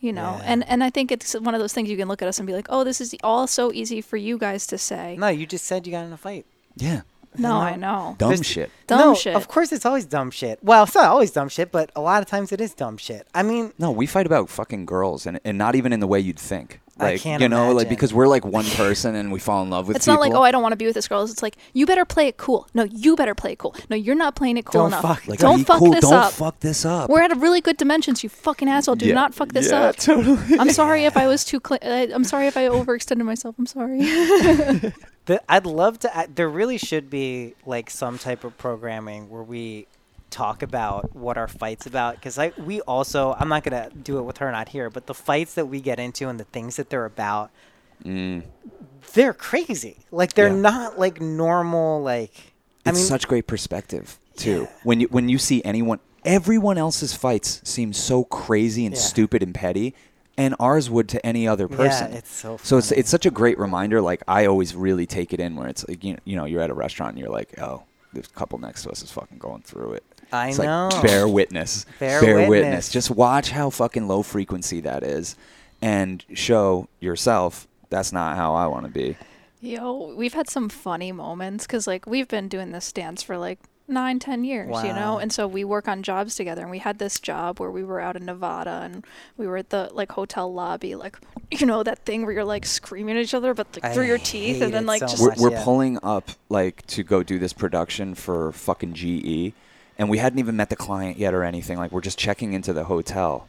You 0.00 0.12
know, 0.12 0.36
Yeah. 0.38 0.44
and 0.52 0.68
and 0.68 0.84
I 0.84 0.90
think 0.90 1.10
it's 1.10 1.32
one 1.34 1.54
of 1.54 1.60
those 1.60 1.72
things 1.72 1.88
you 1.88 1.96
can 1.96 2.08
look 2.08 2.20
at 2.20 2.28
us 2.28 2.38
and 2.38 2.46
be 2.46 2.52
like, 2.52 2.66
oh, 2.68 2.84
this 2.84 3.00
is 3.00 3.16
all 3.22 3.46
so 3.46 3.72
easy 3.72 4.02
for 4.02 4.18
you 4.18 4.36
guys 4.36 4.66
to 4.66 4.76
say. 4.76 5.16
No, 5.18 5.28
you 5.28 5.46
just 5.46 5.64
said 5.64 5.86
you 5.86 5.92
got 5.92 6.04
in 6.04 6.12
a 6.12 6.18
fight. 6.18 6.44
yeah, 6.76 7.02
No, 7.36 7.48
No. 7.50 7.56
I 7.60 7.76
know. 7.76 8.14
dumb 8.18 8.28
There's- 8.30 8.46
shit. 8.46 8.70
Dumb 8.86 8.98
no, 8.98 9.14
shit. 9.14 9.34
Of 9.34 9.48
course, 9.48 9.72
it's 9.72 9.86
always 9.86 10.04
dumb 10.04 10.30
shit. 10.30 10.58
Well, 10.62 10.84
it's 10.84 10.94
not 10.94 11.06
always 11.06 11.30
dumb 11.30 11.48
shit, 11.48 11.72
but 11.72 11.90
a 11.96 12.02
lot 12.02 12.20
of 12.22 12.28
times 12.28 12.52
it 12.52 12.60
is 12.60 12.74
dumb 12.74 12.98
shit. 12.98 13.26
I 13.34 13.42
mean, 13.42 13.72
No, 13.78 13.90
we 13.90 14.06
fight 14.06 14.26
about 14.26 14.50
fucking 14.50 14.84
girls, 14.86 15.24
and 15.26 15.40
and 15.44 15.56
not 15.56 15.74
even 15.74 15.92
in 15.92 16.00
the 16.00 16.06
way 16.06 16.20
you'd 16.20 16.38
think. 16.38 16.80
I 17.00 17.16
can't 17.18 17.42
you 17.42 17.48
know, 17.48 17.72
like 17.72 17.88
because 17.88 18.14
we're 18.14 18.28
like 18.28 18.44
one 18.44 18.66
person 18.66 19.16
and 19.16 19.32
we 19.32 19.40
fall 19.40 19.64
in 19.64 19.70
love 19.70 19.88
with 19.88 19.96
It's 19.96 20.04
people. 20.04 20.14
not 20.14 20.20
like, 20.20 20.32
oh, 20.34 20.42
I 20.42 20.52
don't 20.52 20.62
want 20.62 20.74
to 20.74 20.76
be 20.76 20.84
with 20.86 20.94
this 20.94 21.08
girl. 21.08 21.24
It's 21.24 21.42
like, 21.42 21.56
you 21.72 21.86
better 21.86 22.04
play 22.04 22.28
it 22.28 22.36
cool. 22.36 22.68
No, 22.72 22.84
you 22.84 23.16
better 23.16 23.34
play 23.34 23.52
it 23.52 23.58
cool. 23.58 23.74
No, 23.90 23.96
you're 23.96 24.14
not 24.14 24.36
playing 24.36 24.58
it 24.58 24.64
cool 24.66 24.82
Don't 24.82 24.88
enough. 24.92 25.02
fuck- 25.02 25.26
like, 25.26 25.40
don't 25.40 25.64
fuck 25.64 25.78
cool, 25.80 25.90
this 25.90 26.02
don't 26.02 26.12
up. 26.12 26.32
fuck 26.32 26.60
this 26.60 26.84
up. 26.84 27.10
We're 27.10 27.22
at 27.22 27.32
a 27.32 27.34
really 27.34 27.60
good 27.60 27.78
dimensions, 27.78 28.22
you 28.22 28.28
fucking 28.28 28.68
asshole. 28.68 28.94
Do 28.94 29.06
Yeah. 29.06 29.14
not 29.14 29.34
fuck 29.34 29.48
this 29.52 29.70
Yeah, 29.70 29.86
up. 29.86 29.96
totally. 29.96 30.38
I'm 30.56 30.70
sorry 30.70 31.04
if 31.04 31.16
I 31.16 31.26
was 31.26 31.44
too. 31.44 31.60
Cl- 31.66 31.80
uh, 31.82 32.14
I'm 32.14 32.22
sorry 32.22 32.46
if 32.46 32.56
I 32.56 32.68
overextended 32.68 33.24
myself. 33.24 33.56
I'm 33.58 33.66
sorry. 33.66 33.98
the, 35.26 35.42
I'd 35.48 35.66
love 35.66 35.98
to. 36.00 36.16
I, 36.18 36.26
there 36.26 36.48
really 36.48 36.78
should 36.78 37.08
be 37.10 37.54
like 37.66 37.90
some 37.90 38.18
type 38.18 38.44
of 38.44 38.56
programming 38.58 39.30
where 39.30 39.42
we 39.42 39.86
talk 40.30 40.62
about 40.62 41.14
what 41.14 41.36
our 41.38 41.46
fights 41.46 41.86
about 41.86 42.16
because 42.16 42.38
I 42.38 42.52
we 42.58 42.80
also 42.82 43.36
I'm 43.38 43.48
not 43.48 43.62
gonna 43.62 43.88
do 43.90 44.18
it 44.18 44.22
with 44.22 44.38
her 44.38 44.50
not 44.50 44.68
here, 44.70 44.90
but 44.90 45.06
the 45.06 45.14
fights 45.14 45.54
that 45.54 45.66
we 45.66 45.80
get 45.80 46.00
into 46.00 46.28
and 46.28 46.40
the 46.40 46.44
things 46.44 46.76
that 46.76 46.90
they're 46.90 47.04
about, 47.04 47.50
Mm. 48.04 48.42
they're 49.12 49.32
crazy. 49.32 49.98
Like 50.10 50.34
they're 50.34 50.48
Yeah. 50.48 50.54
not 50.56 50.98
like 50.98 51.20
normal. 51.20 52.02
Like 52.02 52.32
I 52.84 52.90
it's 52.90 52.98
mean, 52.98 53.06
such 53.06 53.28
great 53.28 53.46
perspective 53.46 54.18
too. 54.36 54.66
When 54.82 55.00
you 55.00 55.06
when 55.08 55.28
you 55.28 55.38
see 55.38 55.62
anyone, 55.64 56.00
everyone 56.24 56.78
else's 56.78 57.14
fights 57.14 57.60
seem 57.64 57.92
so 57.92 58.24
crazy 58.24 58.84
and 58.86 58.94
Yeah. 58.96 59.00
stupid 59.00 59.42
and 59.42 59.54
petty, 59.54 59.94
and 60.36 60.54
ours 60.58 60.90
would 60.90 61.08
to 61.10 61.24
any 61.24 61.46
other 61.46 61.68
person. 61.68 61.84
Yeah, 61.84 62.00
person. 62.06 62.12
it's 62.16 62.30
so 62.32 62.48
Funny. 62.56 62.66
So 62.66 62.78
it's 62.78 62.92
it's 62.92 63.10
such 63.10 63.26
a 63.26 63.30
great 63.30 63.58
reminder. 63.58 64.00
Like 64.00 64.22
I 64.28 64.46
always 64.46 64.74
really 64.74 65.06
take 65.06 65.32
it 65.32 65.40
in 65.40 65.56
where 65.56 65.68
it's 65.68 65.86
like 65.88 66.02
you 66.04 66.14
know, 66.14 66.18
you 66.24 66.36
know 66.36 66.44
you're 66.44 66.62
at 66.62 66.70
a 66.70 66.74
restaurant 66.74 67.10
and 67.10 67.18
you're 67.18 67.30
like 67.30 67.58
oh 67.60 67.82
this 68.12 68.26
couple 68.28 68.58
next 68.58 68.84
to 68.84 68.90
us 68.90 69.02
is 69.02 69.10
fucking 69.10 69.38
going 69.38 69.62
through 69.62 69.94
it. 69.94 70.04
I 70.32 70.48
It's 70.48 70.58
know. 70.58 70.88
like 70.92 71.02
bear 71.02 71.28
witness. 71.28 71.84
Bear 71.98 72.20
witness. 72.22 72.48
witness. 72.48 72.88
Just 72.90 73.10
watch 73.10 73.50
how 73.50 73.70
fucking 73.70 74.08
low 74.08 74.22
frequency 74.22 74.80
that 74.80 75.02
is, 75.02 75.36
and 75.82 76.24
show 76.34 76.88
yourself 77.00 77.66
that's 77.90 78.12
not 78.12 78.36
how 78.36 78.54
I 78.54 78.66
want 78.66 78.86
to 78.86 78.90
be. 78.90 79.16
Yo, 79.60 80.14
we've 80.14 80.34
had 80.34 80.48
some 80.48 80.68
funny 80.68 81.10
moments 81.12 81.66
because 81.66 81.86
like 81.86 82.06
we've 82.06 82.28
been 82.28 82.48
doing 82.48 82.72
this 82.72 82.92
dance 82.92 83.22
for 83.22 83.38
like 83.38 83.58
nine, 83.86 84.18
ten 84.18 84.44
years, 84.44 84.82
you 84.82 84.92
know, 84.92 85.18
and 85.18 85.32
so 85.32 85.46
we 85.46 85.64
work 85.64 85.88
on 85.88 86.02
jobs 86.02 86.34
together. 86.34 86.62
And 86.62 86.70
we 86.70 86.78
had 86.78 86.98
this 86.98 87.20
job 87.20 87.60
where 87.60 87.70
we 87.70 87.84
were 87.84 88.00
out 88.00 88.16
in 88.16 88.24
Nevada 88.24 88.80
and 88.82 89.04
we 89.36 89.46
were 89.46 89.56
at 89.56 89.70
the 89.70 89.90
like 89.92 90.12
hotel 90.12 90.52
lobby, 90.52 90.94
like 90.94 91.18
you 91.50 91.66
know 91.66 91.82
that 91.82 92.04
thing 92.04 92.24
where 92.24 92.32
you're 92.32 92.44
like 92.44 92.66
screaming 92.66 93.16
at 93.16 93.22
each 93.22 93.34
other, 93.34 93.54
but 93.54 93.66
like 93.74 93.84
I 93.84 93.94
through 93.94 94.06
your 94.06 94.18
teeth, 94.18 94.62
and 94.62 94.72
then 94.72 94.86
like 94.86 95.00
so 95.00 95.06
just 95.06 95.22
we're, 95.22 95.28
much, 95.30 95.38
we're 95.38 95.50
yeah. 95.52 95.64
pulling 95.64 95.98
up 96.02 96.30
like 96.48 96.86
to 96.88 97.02
go 97.02 97.22
do 97.22 97.38
this 97.38 97.52
production 97.52 98.14
for 98.14 98.52
fucking 98.52 98.94
GE, 98.94 99.52
and 99.98 100.08
we 100.08 100.18
hadn't 100.18 100.38
even 100.38 100.56
met 100.56 100.70
the 100.70 100.76
client 100.76 101.18
yet 101.18 101.34
or 101.34 101.44
anything. 101.44 101.78
Like 101.78 101.92
we're 101.92 102.00
just 102.00 102.18
checking 102.18 102.52
into 102.52 102.72
the 102.72 102.84
hotel. 102.84 103.48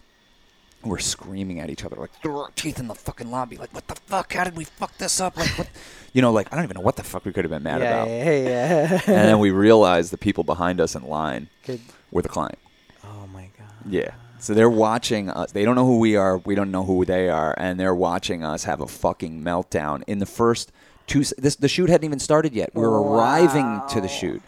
We're 0.85 0.99
screaming 0.99 1.59
at 1.59 1.69
each 1.69 1.83
other 1.83 1.95
like 1.95 2.11
through 2.21 2.37
our 2.37 2.51
teeth 2.55 2.79
in 2.79 2.87
the 2.87 2.95
fucking 2.95 3.31
lobby. 3.31 3.57
Like 3.57 3.73
what 3.73 3.87
the 3.87 3.95
fuck? 3.95 4.33
How 4.33 4.43
did 4.43 4.55
we 4.55 4.65
fuck 4.65 4.97
this 4.97 5.19
up? 5.19 5.37
Like 5.37 5.49
what? 5.57 5.69
You 6.13 6.21
know, 6.21 6.31
like 6.31 6.47
I 6.53 6.55
don't 6.55 6.63
even 6.63 6.75
know 6.75 6.81
what 6.81 6.95
the 6.95 7.03
fuck 7.03 7.25
we 7.25 7.33
could 7.33 7.43
have 7.43 7.51
been 7.51 7.63
mad 7.63 7.81
yeah, 7.81 8.03
about. 8.03 8.07
yeah, 8.07 8.37
yeah. 8.37 9.01
And 9.07 9.27
then 9.27 9.39
we 9.39 9.51
realized 9.51 10.11
the 10.11 10.17
people 10.17 10.45
behind 10.45 10.79
us 10.79 10.95
in 10.95 11.03
line 11.03 11.49
were 12.09 12.21
the 12.21 12.29
client. 12.29 12.57
Oh 13.03 13.27
my 13.33 13.49
god. 13.57 13.67
Yeah. 13.89 14.11
So 14.39 14.53
they're 14.53 14.69
watching 14.69 15.29
us. 15.29 15.51
They 15.51 15.65
don't 15.65 15.75
know 15.75 15.85
who 15.85 15.99
we 15.99 16.15
are. 16.15 16.37
We 16.37 16.55
don't 16.55 16.71
know 16.71 16.83
who 16.83 17.03
they 17.03 17.29
are, 17.29 17.53
and 17.57 17.77
they're 17.77 17.95
watching 17.95 18.45
us 18.45 18.63
have 18.63 18.79
a 18.79 18.87
fucking 18.87 19.43
meltdown 19.43 20.03
in 20.07 20.19
the 20.19 20.25
first 20.25 20.71
two. 21.07 21.23
This 21.37 21.55
the 21.55 21.67
shoot 21.67 21.89
hadn't 21.89 22.05
even 22.05 22.19
started 22.19 22.53
yet. 22.53 22.73
We 22.73 22.83
were 22.83 23.01
arriving 23.01 23.81
to 23.89 23.99
the 23.99 24.07
shoot, 24.07 24.41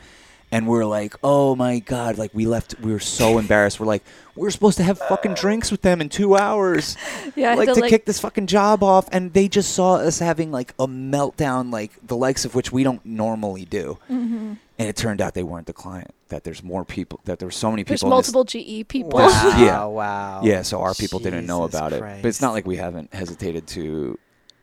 and 0.52 0.68
we're 0.68 0.86
like, 0.86 1.16
"Oh 1.24 1.56
my 1.56 1.80
god!" 1.80 2.18
Like 2.18 2.32
we 2.34 2.46
left. 2.46 2.76
We 2.80 2.92
were 2.92 3.00
so 3.00 3.38
embarrassed. 3.44 3.80
We're 3.80 3.86
like, 3.88 4.04
"We're 4.36 4.50
supposed 4.52 4.78
to 4.78 4.84
have 4.84 4.98
fucking 5.00 5.34
drinks 5.34 5.72
with 5.72 5.82
them 5.82 6.00
in 6.02 6.10
two 6.10 6.36
hours, 6.38 6.96
yeah, 7.36 7.54
like 7.56 7.68
to, 7.70 7.76
to 7.76 7.82
like 7.82 7.90
kick 7.90 8.06
this 8.06 8.20
fucking 8.20 8.48
job 8.48 8.84
off." 8.84 9.08
And 9.12 9.34
they 9.34 9.48
just 9.48 9.74
saw 9.74 9.96
us 9.96 10.20
having 10.20 10.52
like 10.52 10.74
a 10.80 10.88
meltdown, 10.88 11.72
like 11.72 11.92
the 12.06 12.16
likes 12.16 12.46
of 12.46 12.56
which 12.56 12.72
we 12.72 12.84
don't 12.84 13.06
normally 13.06 13.66
do. 13.66 13.98
hmm 14.08 14.54
And 14.80 14.88
it 14.90 14.96
turned 14.96 15.22
out 15.22 15.34
they 15.34 15.44
weren't 15.44 15.68
the 15.68 15.74
client. 15.74 16.12
That 16.30 16.44
there's 16.44 16.62
more 16.64 16.84
people. 16.86 17.20
That 17.26 17.40
there 17.40 17.48
were 17.48 17.52
so 17.52 17.70
many 17.72 17.84
people. 17.84 17.92
there's 17.94 18.04
in 18.04 18.10
this- 18.10 18.34
multiple 18.34 18.44
GE 18.44 18.88
people. 18.88 19.12
Wow. 19.20 19.56
Yeah. 19.58 19.86
Wow. 19.86 20.42
yeah, 20.44 20.62
so 20.62 20.82
our 20.82 20.94
people 20.94 21.20
didn't 21.20 21.46
know 21.46 21.66
Jesus 21.66 21.80
about 21.80 21.94
it. 21.94 22.02
But 22.22 22.28
it's 22.28 22.42
not 22.42 22.52
like 22.54 22.66
we 22.68 22.76
haven't 22.76 23.14
hesitated 23.14 23.66
to, 23.68 24.20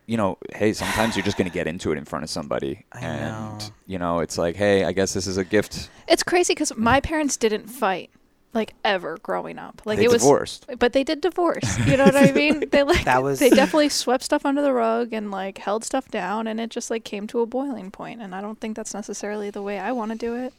you 0.07 0.17
know, 0.17 0.39
hey, 0.55 0.73
sometimes 0.73 1.17
you're 1.17 1.25
just 1.25 1.37
going 1.37 1.49
to 1.49 1.55
get 1.55 1.67
into 1.67 1.93
it 1.93 1.99
in 1.99 2.05
front 2.05 2.25
of 2.25 2.31
somebody. 2.31 2.85
I 2.93 3.01
and, 3.01 3.59
know. 3.59 3.67
you 3.87 3.99
know, 3.99 4.21
it's 4.21 4.37
like, 4.37 4.57
hey, 4.57 4.85
I 4.85 4.93
guess 4.93 5.15
this 5.15 5.27
is 5.27 5.37
a 5.37 5.45
gift. 5.45 5.89
It's 6.09 6.23
crazy 6.23 6.53
because 6.55 6.77
my 6.77 7.01
parents 7.01 7.37
didn't 7.37 7.69
fight 7.69 8.11
like 8.53 8.75
ever 8.85 9.19
growing 9.23 9.59
up. 9.59 9.83
Like 9.85 9.99
they 9.99 10.05
it 10.05 10.11
was 10.11 10.23
divorced. 10.23 10.67
but 10.79 10.93
they 10.93 11.05
did 11.05 11.21
divorce. 11.21 11.79
You 11.87 11.97
know 11.97 12.05
what 12.05 12.17
I 12.17 12.33
mean? 12.33 12.65
They 12.71 12.83
like 12.83 13.05
That 13.05 13.23
was- 13.23 13.41
they 13.41 13.51
definitely 13.51 13.89
swept 13.89 14.23
stuff 14.25 14.47
under 14.47 14.63
the 14.63 14.73
rug 14.73 15.13
and 15.13 15.31
like 15.31 15.59
held 15.59 15.85
stuff 15.85 16.09
down 16.09 16.47
and 16.47 16.61
it 16.61 16.71
just 16.71 16.91
like 16.91 17.05
came 17.05 17.27
to 17.29 17.41
a 17.41 17.47
boiling 17.47 17.91
point 17.91 18.23
and 18.23 18.35
I 18.35 18.41
don't 18.41 18.61
think 18.61 18.77
that's 18.77 18.95
necessarily 18.95 19.51
the 19.51 19.63
way 19.63 19.79
I 19.79 19.93
want 19.93 20.13
to 20.13 20.19
do 20.19 20.37
it. 20.37 20.55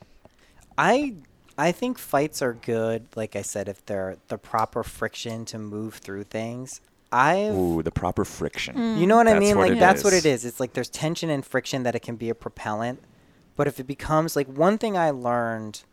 I 0.78 1.16
I 1.58 1.72
think 1.72 1.98
fights 1.98 2.42
are 2.42 2.54
good. 2.54 3.08
Like 3.16 3.36
I 3.36 3.42
said, 3.42 3.70
if 3.70 3.86
they're 3.86 4.18
the 4.28 4.38
proper 4.38 4.84
friction 4.84 5.46
to 5.46 5.58
move 5.58 5.96
through 5.96 6.24
things. 6.24 6.82
I 7.12 7.46
Ooh, 7.50 7.82
the 7.82 7.92
proper 7.92 8.26
friction. 8.26 8.76
Mm. 8.76 9.00
You 9.00 9.08
know 9.08 9.16
what 9.16 9.28
I 9.28 9.40
mean? 9.40 9.58
what 9.58 9.70
Like 9.70 9.78
it 9.78 9.80
that's 9.80 10.04
what 10.04 10.14
it 10.14 10.26
is. 10.26 10.44
It's 10.46 10.60
like 10.60 10.74
there's 10.74 10.90
tension 10.90 11.30
and 11.30 11.46
friction 11.46 11.84
that 11.84 11.96
it 11.96 12.02
can 12.02 12.16
be 12.16 12.30
a 12.30 12.36
propellant. 12.36 13.00
But 13.56 13.68
if 13.68 13.80
it 13.80 13.86
becomes 13.88 14.36
like 14.36 14.48
one 14.48 14.78
thing 14.78 14.98
I 14.98 15.12
learned 15.12 15.84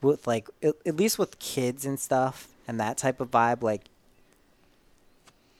with 0.00 0.26
like 0.26 0.48
at, 0.62 0.74
at 0.86 0.96
least 0.96 1.18
with 1.18 1.38
kids 1.38 1.84
and 1.84 1.98
stuff 1.98 2.48
and 2.68 2.78
that 2.78 2.96
type 2.98 3.20
of 3.20 3.30
vibe, 3.30 3.62
like 3.62 3.86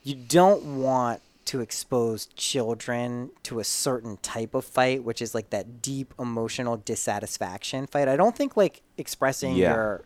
you 0.03 0.15
don't 0.15 0.81
want 0.81 1.21
to 1.45 1.59
expose 1.59 2.27
children 2.27 3.31
to 3.43 3.59
a 3.59 3.63
certain 3.63 4.17
type 4.17 4.53
of 4.53 4.63
fight, 4.63 5.03
which 5.03 5.21
is 5.21 5.35
like 5.35 5.49
that 5.49 5.81
deep 5.81 6.13
emotional 6.17 6.77
dissatisfaction 6.77 7.87
fight. 7.87 8.07
I 8.07 8.15
don't 8.15 8.35
think 8.35 8.55
like 8.55 8.81
expressing 8.97 9.55
Yeah. 9.55 9.73
your 9.73 10.01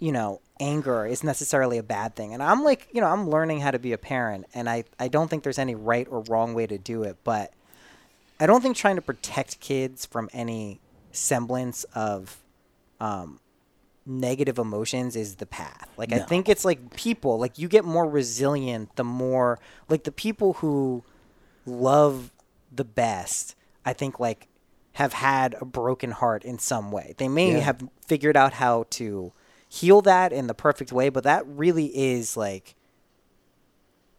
you 0.00 0.12
know, 0.12 0.40
anger 0.60 1.04
is 1.06 1.24
necessarily 1.24 1.78
a 1.78 1.82
bad 1.82 2.14
thing. 2.14 2.32
And 2.32 2.42
I'm 2.42 2.62
like, 2.62 2.88
you 2.92 3.00
know, 3.00 3.08
I'm 3.08 3.28
learning 3.28 3.60
how 3.60 3.70
to 3.70 3.78
be 3.78 3.92
a 3.92 3.98
parent 3.98 4.46
and 4.54 4.68
I, 4.68 4.84
I 4.98 5.08
don't 5.08 5.28
think 5.28 5.42
there's 5.42 5.58
any 5.58 5.74
right 5.74 6.06
or 6.08 6.20
wrong 6.28 6.54
way 6.54 6.66
to 6.66 6.78
do 6.78 7.02
it, 7.02 7.16
but 7.24 7.52
I 8.38 8.46
don't 8.46 8.60
think 8.60 8.76
trying 8.76 8.96
to 8.96 9.02
protect 9.02 9.60
kids 9.60 10.06
from 10.06 10.28
any 10.32 10.80
semblance 11.12 11.84
of 11.94 12.38
um, 13.00 13.40
negative 14.06 14.58
emotions 14.58 15.16
is 15.16 15.36
the 15.36 15.46
path. 15.46 15.88
Like 15.96 16.12
I 16.12 16.18
think 16.20 16.48
it's 16.48 16.64
like 16.64 16.94
people, 16.94 17.38
like 17.38 17.58
you 17.58 17.68
get 17.68 17.84
more 17.84 18.08
resilient 18.08 18.94
the 18.96 19.04
more 19.04 19.58
like 19.88 20.04
the 20.04 20.12
people 20.12 20.54
who 20.54 21.02
love 21.66 22.30
the 22.72 22.84
best, 22.84 23.54
I 23.84 23.92
think 23.92 24.20
like 24.20 24.48
have 24.94 25.14
had 25.14 25.56
a 25.60 25.64
broken 25.64 26.12
heart 26.12 26.44
in 26.44 26.58
some 26.58 26.92
way. 26.92 27.14
They 27.18 27.28
may 27.28 27.54
Yeah. 27.54 27.60
have 27.60 27.88
figured 28.06 28.36
out 28.36 28.54
how 28.54 28.86
to 28.90 29.32
heal 29.74 30.00
that 30.02 30.32
in 30.32 30.46
the 30.46 30.54
perfect 30.54 30.92
way, 30.92 31.08
but 31.08 31.24
that 31.24 31.44
really 31.46 31.86
is 31.86 32.36
like 32.36 32.76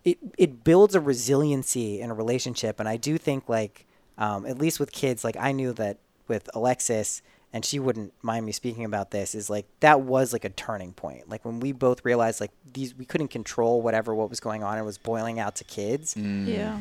it 0.03 0.17
it 0.37 0.63
builds 0.63 0.95
a 0.95 0.99
resiliency 0.99 2.01
in 2.01 2.11
a 2.11 2.13
relationship. 2.13 2.79
And 2.79 2.89
I 2.89 2.97
do 2.97 3.17
think 3.17 3.47
like 3.47 3.85
um, 4.17 4.45
at 4.45 4.57
least 4.57 4.79
with 4.79 4.91
kids 4.91 5.23
like 5.23 5.37
I 5.39 5.51
knew 5.51 5.71
that 5.73 5.97
with 6.27 6.49
Alexis 6.53 7.21
and 7.53 7.63
she 7.63 7.79
wouldn't 7.79 8.13
mind 8.21 8.45
me 8.45 8.51
speaking 8.51 8.83
about 8.83 9.11
this 9.11 9.33
is 9.33 9.49
like 9.49 9.65
that 9.79 10.01
was 10.01 10.33
like 10.33 10.43
a 10.43 10.49
turning 10.49 10.91
point. 10.91 11.29
Like 11.29 11.45
when 11.45 11.61
we 11.61 11.71
both 11.71 12.03
realized 12.03 12.41
like 12.41 12.51
these 12.73 12.93
we 12.93 13.05
couldn't 13.05 13.29
control 13.29 13.81
whatever 13.81 14.13
what 14.13 14.29
was 14.29 14.41
going 14.41 14.61
on 14.61 14.75
and 14.77 14.85
was 14.85 14.97
boiling 14.97 15.39
out 15.39 15.55
to 15.57 15.63
kids. 15.63 16.17
Yeah. 16.17 16.79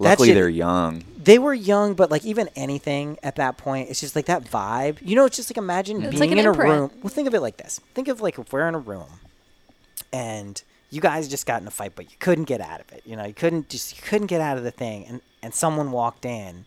That 0.00 0.10
Luckily, 0.10 0.28
shit- 0.28 0.34
they're 0.34 0.48
young. 0.48 1.04
they 1.22 1.38
were 1.38 1.54
young, 1.54 1.94
but 1.94 2.10
like 2.10 2.24
even 2.24 2.48
anything 2.56 3.18
at 3.22 3.36
that 3.36 3.56
point, 3.56 3.90
it's 3.90 4.00
just 4.00 4.16
like 4.16 4.26
that 4.26 4.44
vibe. 4.44 4.98
You 5.00 5.14
know, 5.14 5.24
it's 5.24 5.36
just 5.36 5.50
like 5.50 5.56
imagine 5.56 6.02
It's 6.02 6.10
being 6.10 6.20
like 6.20 6.30
an 6.32 6.38
in 6.38 6.46
a 6.46 6.52
room. 6.52 6.90
Well, 7.02 7.12
think 7.12 7.28
of 7.28 7.34
it 7.34 7.40
like 7.40 7.56
this. 7.58 7.80
Think 7.94 8.08
of 8.08 8.20
like 8.20 8.38
if 8.38 8.52
we're 8.52 8.66
in 8.68 8.74
a 8.74 8.78
room, 8.80 9.06
and 10.12 10.60
you 10.90 11.00
guys 11.00 11.28
just 11.28 11.46
got 11.46 11.60
in 11.60 11.68
a 11.68 11.70
fight, 11.70 11.92
but 11.94 12.10
you 12.10 12.16
couldn't 12.18 12.44
get 12.44 12.60
out 12.60 12.80
of 12.80 12.92
it. 12.92 13.02
You 13.04 13.16
know, 13.16 13.24
you 13.24 13.34
couldn't 13.34 13.68
just 13.68 13.96
you 13.96 14.02
couldn't 14.02 14.26
get 14.26 14.40
out 14.40 14.58
of 14.58 14.64
the 14.64 14.70
thing, 14.70 15.06
and 15.06 15.20
and 15.42 15.54
someone 15.54 15.92
walked 15.92 16.24
in. 16.24 16.64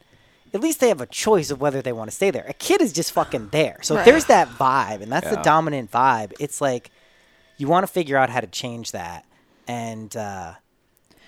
At 0.54 0.62
least 0.62 0.80
they 0.80 0.88
have 0.88 1.02
a 1.02 1.06
choice 1.06 1.52
of 1.52 1.60
whether 1.60 1.82
they 1.82 1.92
want 1.92 2.10
to 2.10 2.16
stay 2.16 2.32
there. 2.32 2.46
A 2.48 2.54
kid 2.54 2.82
is 2.82 2.94
just 2.94 3.12
fucking 3.12 3.50
there. 3.50 3.78
So 3.82 3.98
if 3.98 4.06
there's 4.06 4.26
that 4.26 4.48
vibe, 4.48 5.02
and 5.02 5.12
that's 5.12 5.30
the 5.30 5.42
dominant 5.44 5.92
vibe. 5.92 6.34
It's 6.40 6.62
like 6.62 6.90
you 7.58 7.68
want 7.68 7.86
to 7.86 7.92
figure 7.92 8.16
out 8.16 8.30
how 8.30 8.40
to 8.40 8.48
change 8.48 8.94
that, 8.94 9.26
and 9.68 10.16
uh, 10.16 10.54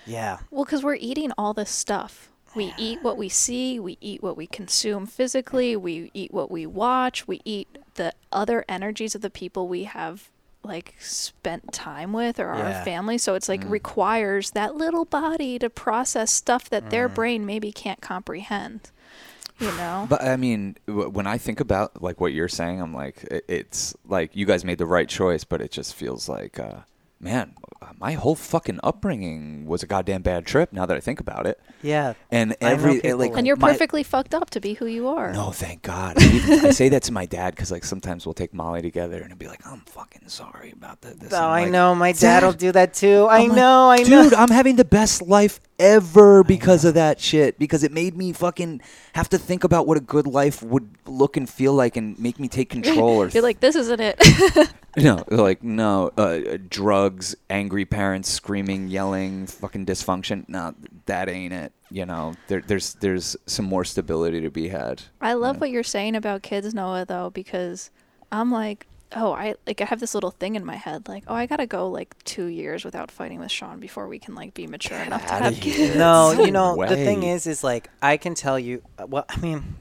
yeah, 0.06 0.38
Well, 0.50 0.64
because 0.64 0.82
we're 0.82 0.94
eating 0.96 1.32
all 1.38 1.52
this 1.54 1.70
stuff. 1.70 2.28
We 2.54 2.74
eat 2.76 3.00
what 3.02 3.16
we 3.16 3.28
see. 3.28 3.78
We 3.78 3.96
eat 4.00 4.22
what 4.24 4.36
we 4.36 4.46
consume 4.48 5.06
physically. 5.06 5.76
We 5.76 6.10
eat 6.14 6.32
what 6.34 6.50
we 6.50 6.66
watch. 6.66 7.28
We 7.28 7.40
eat 7.44 7.78
the 7.94 8.12
other 8.32 8.64
energies 8.68 9.14
of 9.14 9.20
the 9.22 9.30
people 9.30 9.68
we 9.68 9.84
have 9.84 10.28
like 10.64 10.94
spent 10.98 11.72
time 11.72 12.12
with 12.12 12.40
or 12.40 12.52
Yeah. 12.54 12.78
our 12.78 12.84
family. 12.84 13.18
So 13.18 13.34
it's 13.34 13.48
like 13.48 13.62
requires 13.64 14.50
that 14.50 14.74
little 14.74 15.04
body 15.04 15.58
to 15.60 15.70
process 15.70 16.32
stuff 16.32 16.68
that 16.70 16.90
their 16.90 17.08
brain 17.08 17.46
maybe 17.46 17.70
can't 17.72 18.00
comprehend. 18.00 18.90
You 19.60 19.68
know? 19.78 20.06
But 20.10 20.22
I 20.24 20.36
mean, 20.36 20.76
w- 20.88 21.08
when 21.08 21.26
I 21.28 21.38
think 21.38 21.60
about 21.60 22.02
like 22.02 22.20
what 22.20 22.32
you're 22.32 22.48
saying, 22.48 22.80
I'm 22.80 22.92
like, 22.92 23.22
it's 23.48 23.94
like 24.08 24.34
you 24.34 24.44
guys 24.44 24.64
made 24.64 24.78
the 24.78 24.86
right 24.86 25.08
choice, 25.08 25.44
but 25.44 25.60
it 25.60 25.70
just 25.70 25.94
feels 25.94 26.28
like, 26.28 26.58
uh, 26.58 26.80
man, 27.20 27.54
my 27.98 28.12
whole 28.12 28.34
fucking 28.34 28.80
upbringing 28.82 29.66
was 29.66 29.82
a 29.82 29.86
goddamn 29.86 30.22
bad 30.22 30.46
trip. 30.46 30.72
Now 30.72 30.86
that 30.86 30.96
I 30.96 31.00
think 31.00 31.20
about 31.20 31.46
it, 31.46 31.60
yeah. 31.82 32.14
and 32.30 32.56
every 32.60 33.00
people 33.00 33.18
like, 33.18 33.30
like- 33.30 33.38
and 33.38 33.46
you're 33.46 33.56
my- 33.56 33.72
perfectly 33.72 34.02
fucked 34.02 34.34
up 34.34 34.50
to 34.50 34.60
be 34.60 34.74
who 34.74 34.86
you 34.86 35.08
are. 35.08 35.32
No, 35.32 35.50
thank 35.50 35.82
God. 35.82 36.14
I, 36.20 36.26
even, 36.26 36.66
I 36.66 36.70
say 36.70 36.88
that 36.90 37.02
to 37.04 37.12
my 37.12 37.26
dad 37.26 37.54
because 37.54 37.70
like 37.70 37.84
sometimes 37.84 38.26
we'll 38.26 38.32
take 38.34 38.54
Molly 38.54 38.82
together 38.82 39.18
and 39.18 39.28
he'll 39.28 39.36
be 39.36 39.48
like, 39.48 39.66
"I'm 39.66 39.80
fucking 39.80 40.28
sorry 40.28 40.72
about 40.72 41.00
that." 41.02 41.20
This. 41.20 41.32
Oh, 41.32 41.36
I'm 41.48 41.64
like, 41.64 41.72
know. 41.72 41.94
My 41.94 42.12
"Dad, 42.12 42.40
dad 42.40 42.44
will 42.44 42.52
do 42.52 42.72
that 42.72 42.94
too. 42.94 43.26
I 43.30 43.40
I'm 43.40 43.48
like, 43.48 43.56
know. 43.56 43.90
I 43.90 43.96
know. 43.98 44.24
Dude, 44.24 44.34
I'm 44.34 44.50
having 44.50 44.76
the 44.76 44.84
best 44.84 45.22
life 45.22 45.60
ever 45.80 46.44
because 46.44 46.84
of 46.84 46.94
that 46.94 47.18
shit. 47.18 47.58
Because 47.58 47.82
it 47.82 47.90
made 47.90 48.16
me 48.16 48.32
fucking 48.32 48.80
have 49.14 49.28
to 49.30 49.38
think 49.38 49.64
about 49.64 49.86
what 49.86 49.96
a 49.96 50.00
good 50.00 50.26
life 50.26 50.62
would 50.62 50.88
look 51.06 51.36
and 51.36 51.48
feel 51.48 51.72
like 51.72 51.96
and 51.96 52.16
make 52.20 52.38
me 52.38 52.46
take 52.46 52.68
control 52.70 53.22
or 53.22 53.28
You're 53.28 53.42
like, 53.42 53.58
this 53.58 53.74
isn't 53.74 54.00
it. 54.00 54.72
no, 54.96 55.24
like 55.28 55.62
no, 55.62 56.10
uh, 56.18 56.20
uh, 56.20 56.58
drugs, 56.68 57.36
angry 57.48 57.84
parents, 57.84 58.28
screaming, 58.28 58.88
yelling, 58.88 59.46
fucking 59.46 59.86
dysfunction. 59.86 60.48
No, 60.48 60.74
that 61.06 61.28
ain't 61.28 61.52
it. 61.52 61.72
You 61.90 62.06
know, 62.06 62.34
there, 62.48 62.60
there's 62.60 62.94
there's 62.94 63.36
some 63.46 63.66
more 63.66 63.84
stability 63.84 64.40
to 64.40 64.50
be 64.50 64.68
had. 64.68 65.02
I 65.20 65.34
love 65.34 65.60
what 65.60 65.70
you're 65.70 65.84
saying 65.84 66.16
about 66.16 66.42
kids, 66.42 66.74
Noah, 66.74 67.04
though, 67.04 67.30
because 67.30 67.90
I'm 68.32 68.50
like, 68.50 68.86
oh, 69.16 69.32
I 69.32 69.54
like 69.66 69.80
I 69.80 69.84
have 69.84 70.00
this 70.00 70.14
little 70.14 70.30
thing 70.30 70.54
in 70.54 70.64
my 70.64 70.76
head, 70.76 71.08
like, 71.08 71.24
oh, 71.26 71.34
I 71.34 71.46
gotta 71.46 71.66
go 71.66 71.88
like 71.88 72.16
two 72.24 72.46
years 72.46 72.84
without 72.84 73.10
fighting 73.10 73.40
with 73.40 73.50
Sean 73.50 73.80
before 73.80 74.08
we 74.08 74.18
can 74.18 74.34
like 74.34 74.54
be 74.54 74.66
mature 74.66 74.98
enough 74.98 75.26
to 75.26 75.32
have 75.34 75.56
here. 75.56 75.74
kids. 75.74 75.96
No, 75.96 76.32
No 76.32 76.44
you 76.44 76.52
know 76.52 76.76
the 76.86 76.96
thing 76.96 77.22
is, 77.22 77.46
is 77.46 77.64
like 77.64 77.90
I 78.00 78.16
can 78.16 78.34
tell 78.34 78.58
you. 78.58 78.82
uh, 78.98 79.06
Well, 79.06 79.24
I 79.28 79.38
mean, 79.40 79.76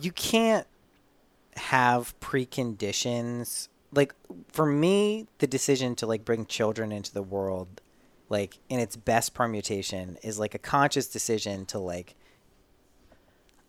you 0.00 0.12
can't 0.12 0.66
have 1.56 2.18
preconditions. 2.20 3.68
Like 3.92 4.14
for 4.52 4.66
me, 4.66 5.26
the 5.38 5.46
decision 5.46 5.94
to 5.96 6.06
like 6.06 6.24
bring 6.24 6.46
children 6.46 6.92
into 6.92 7.12
the 7.12 7.22
world, 7.22 7.80
like 8.28 8.58
in 8.68 8.80
its 8.80 8.96
best 8.96 9.34
permutation, 9.34 10.16
is 10.22 10.38
like 10.38 10.54
a 10.54 10.58
conscious 10.58 11.06
decision 11.08 11.66
to 11.66 11.78
like. 11.78 12.14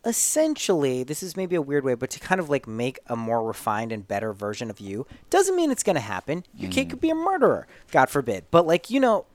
Essentially, 0.04 1.04
this 1.04 1.22
is 1.22 1.36
maybe 1.36 1.54
a 1.54 1.62
weird 1.62 1.84
way, 1.84 1.94
but 1.94 2.10
to 2.10 2.18
kind 2.20 2.40
of 2.40 2.50
like 2.50 2.66
make 2.66 2.98
a 3.06 3.14
more 3.14 3.44
refined 3.44 3.92
and 3.92 4.06
better 4.06 4.32
version 4.32 4.68
of 4.68 4.80
you 4.80 5.06
doesn't 5.30 5.54
mean 5.54 5.70
it's 5.70 5.84
going 5.84 5.94
to 5.94 6.00
happen. 6.00 6.44
Your 6.54 6.70
kid 6.70 6.90
could 6.90 6.98
mm. 6.98 7.02
be 7.02 7.10
a 7.10 7.14
murderer, 7.14 7.68
God 7.92 8.10
forbid. 8.10 8.46
But 8.50 8.66
like 8.66 8.90
you 8.90 8.98
know, 8.98 9.26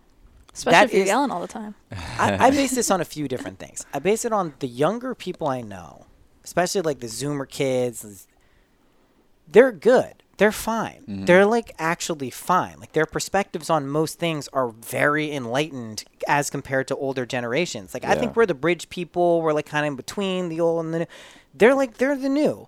Especially 0.57 0.75
That 0.75 0.85
if 0.85 0.93
you're 0.93 1.03
is- 1.03 1.07
yelling 1.07 1.29
all 1.29 1.41
the 1.41 1.47
time. 1.47 1.75
I, 1.91 2.47
I 2.47 2.49
base 2.49 2.73
this 2.73 2.89
on 2.89 2.99
a 2.99 3.05
few 3.05 3.27
different 3.27 3.59
things. 3.59 3.85
I 3.93 3.99
base 3.99 4.25
it 4.25 4.33
on 4.33 4.55
the 4.57 4.67
younger 4.67 5.13
people 5.13 5.47
I 5.47 5.61
know, 5.61 6.07
especially 6.43 6.81
like 6.81 6.99
the 6.99 7.05
Zoomer 7.07 7.47
kids. 7.47 8.27
They're 9.47 9.71
good. 9.71 10.23
They're 10.37 10.51
fine. 10.51 11.01
Mm-hmm. 11.09 11.25
They're 11.25 11.45
like 11.47 11.73
actually 11.79 12.29
fine. 12.29 12.79
Like 12.79 12.91
their 12.93 13.05
perspectives 13.07 13.69
on 13.71 13.87
most 13.87 14.19
things 14.19 14.47
are 14.53 14.69
very 14.69 15.31
enlightened 15.31 16.03
as 16.27 16.49
compared 16.51 16.87
to 16.89 16.95
older 16.95 17.25
generations. 17.25 17.93
Like 17.93 18.05
I 18.05 18.13
think 18.15 18.35
we're 18.35 18.45
the 18.45 18.53
bridge 18.53 18.89
people. 18.89 19.41
We're 19.41 19.53
like 19.53 19.65
kind 19.65 19.85
of 19.85 19.91
in 19.93 19.95
between 19.95 20.49
the 20.49 20.59
old 20.61 20.85
and 20.85 20.93
the 20.93 20.99
new. 20.99 21.05
They're 21.55 21.73
like 21.75 21.97
they're 21.97 22.15
the 22.15 22.29
new. 22.29 22.67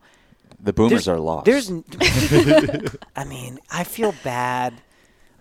The 0.61 0.73
boomers 0.73 1.05
There's- 1.05 1.07
are 1.07 1.19
lost. 1.19 1.45
There's, 1.45 1.71
I 3.15 3.23
mean, 3.23 3.59
I 3.71 3.83
feel 3.83 4.13
bad. 4.23 4.73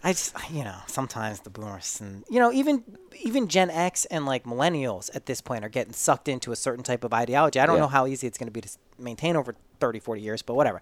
I 0.04 0.12
just, 0.12 0.36
you 0.52 0.62
know, 0.62 0.76
sometimes 0.86 1.40
the 1.40 1.50
boomers 1.50 2.00
and 2.00 2.22
you 2.30 2.38
know, 2.38 2.52
even 2.52 2.84
even 3.20 3.48
Gen 3.48 3.68
X 3.70 4.04
and 4.04 4.26
like 4.26 4.44
millennials 4.44 5.10
at 5.16 5.26
this 5.26 5.40
point 5.40 5.64
are 5.64 5.68
getting 5.68 5.92
sucked 5.92 6.28
into 6.28 6.52
a 6.52 6.56
certain 6.56 6.84
type 6.84 7.02
of 7.04 7.12
ideology. 7.12 7.58
I 7.58 7.66
don't 7.66 7.76
Yeah. 7.76 7.82
know 7.82 7.88
how 7.88 8.06
easy 8.06 8.26
it's 8.26 8.38
going 8.38 8.46
to 8.46 8.52
be 8.52 8.60
to 8.60 8.68
maintain 8.98 9.34
over 9.34 9.56
30, 9.80 9.98
40 9.98 10.20
years, 10.20 10.42
but 10.42 10.54
whatever. 10.54 10.80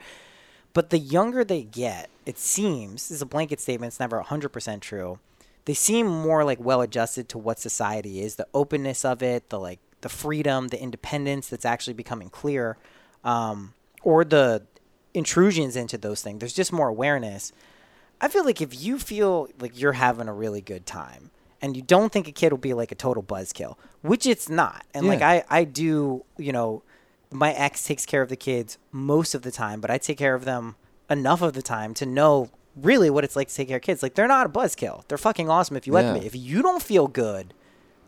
But 0.76 0.90
the 0.90 0.98
younger 0.98 1.42
they 1.42 1.62
get, 1.62 2.10
it 2.26 2.36
seems, 2.36 3.08
this 3.08 3.10
is 3.10 3.22
a 3.22 3.26
blanket 3.26 3.60
statement, 3.60 3.92
it's 3.92 3.98
never 3.98 4.22
100% 4.22 4.80
true. 4.82 5.18
They 5.64 5.72
seem 5.72 6.06
more 6.06 6.44
like 6.44 6.60
well 6.60 6.82
adjusted 6.82 7.30
to 7.30 7.38
what 7.38 7.58
society 7.58 8.20
is, 8.20 8.36
the 8.36 8.46
openness 8.52 9.02
of 9.02 9.22
it, 9.22 9.48
the 9.48 9.58
like 9.58 9.78
the 10.02 10.10
freedom, 10.10 10.68
the 10.68 10.78
independence 10.78 11.48
that's 11.48 11.64
actually 11.64 11.94
becoming 11.94 12.28
clear, 12.28 12.76
um, 13.24 13.72
or 14.02 14.22
the 14.22 14.64
intrusions 15.14 15.76
into 15.76 15.96
those 15.96 16.20
things. 16.20 16.40
There's 16.40 16.52
just 16.52 16.74
more 16.74 16.88
awareness. 16.88 17.52
I 18.20 18.28
feel 18.28 18.44
like 18.44 18.60
if 18.60 18.78
you 18.78 18.98
feel 18.98 19.48
like 19.58 19.80
you're 19.80 19.94
having 19.94 20.28
a 20.28 20.34
really 20.34 20.60
good 20.60 20.84
time 20.84 21.30
and 21.62 21.74
you 21.74 21.80
don't 21.80 22.12
think 22.12 22.28
a 22.28 22.32
kid 22.32 22.52
will 22.52 22.58
be 22.58 22.74
like 22.74 22.92
a 22.92 22.96
total 22.96 23.22
buzzkill, 23.22 23.76
which 24.02 24.26
it's 24.26 24.50
not. 24.50 24.84
And 24.92 25.06
like 25.06 25.22
I, 25.22 25.42
I 25.48 25.64
do, 25.64 26.26
you 26.36 26.52
know, 26.52 26.82
my 27.30 27.52
ex 27.52 27.84
takes 27.84 28.06
care 28.06 28.22
of 28.22 28.28
the 28.28 28.36
kids 28.36 28.78
most 28.92 29.34
of 29.34 29.42
the 29.42 29.50
time, 29.50 29.80
but 29.80 29.90
I 29.90 29.98
take 29.98 30.18
care 30.18 30.34
of 30.34 30.44
them 30.44 30.76
enough 31.10 31.42
of 31.42 31.52
the 31.54 31.62
time 31.62 31.94
to 31.94 32.06
know 32.06 32.50
really 32.74 33.08
what 33.10 33.24
it's 33.24 33.36
like 33.36 33.48
to 33.48 33.54
take 33.54 33.68
care 33.68 33.76
of 33.78 33.82
kids. 33.82 34.02
Like 34.02 34.14
they're 34.14 34.28
not 34.28 34.46
a 34.46 34.48
buzzkill. 34.48 35.06
They're 35.08 35.18
fucking 35.18 35.48
awesome 35.48 35.76
if 35.76 35.86
you 35.86 35.92
let 35.92 36.04
Yeah. 36.04 36.12
them 36.12 36.20
be. 36.20 36.26
If 36.26 36.36
you 36.36 36.62
don't 36.62 36.82
feel 36.82 37.08
good, 37.08 37.54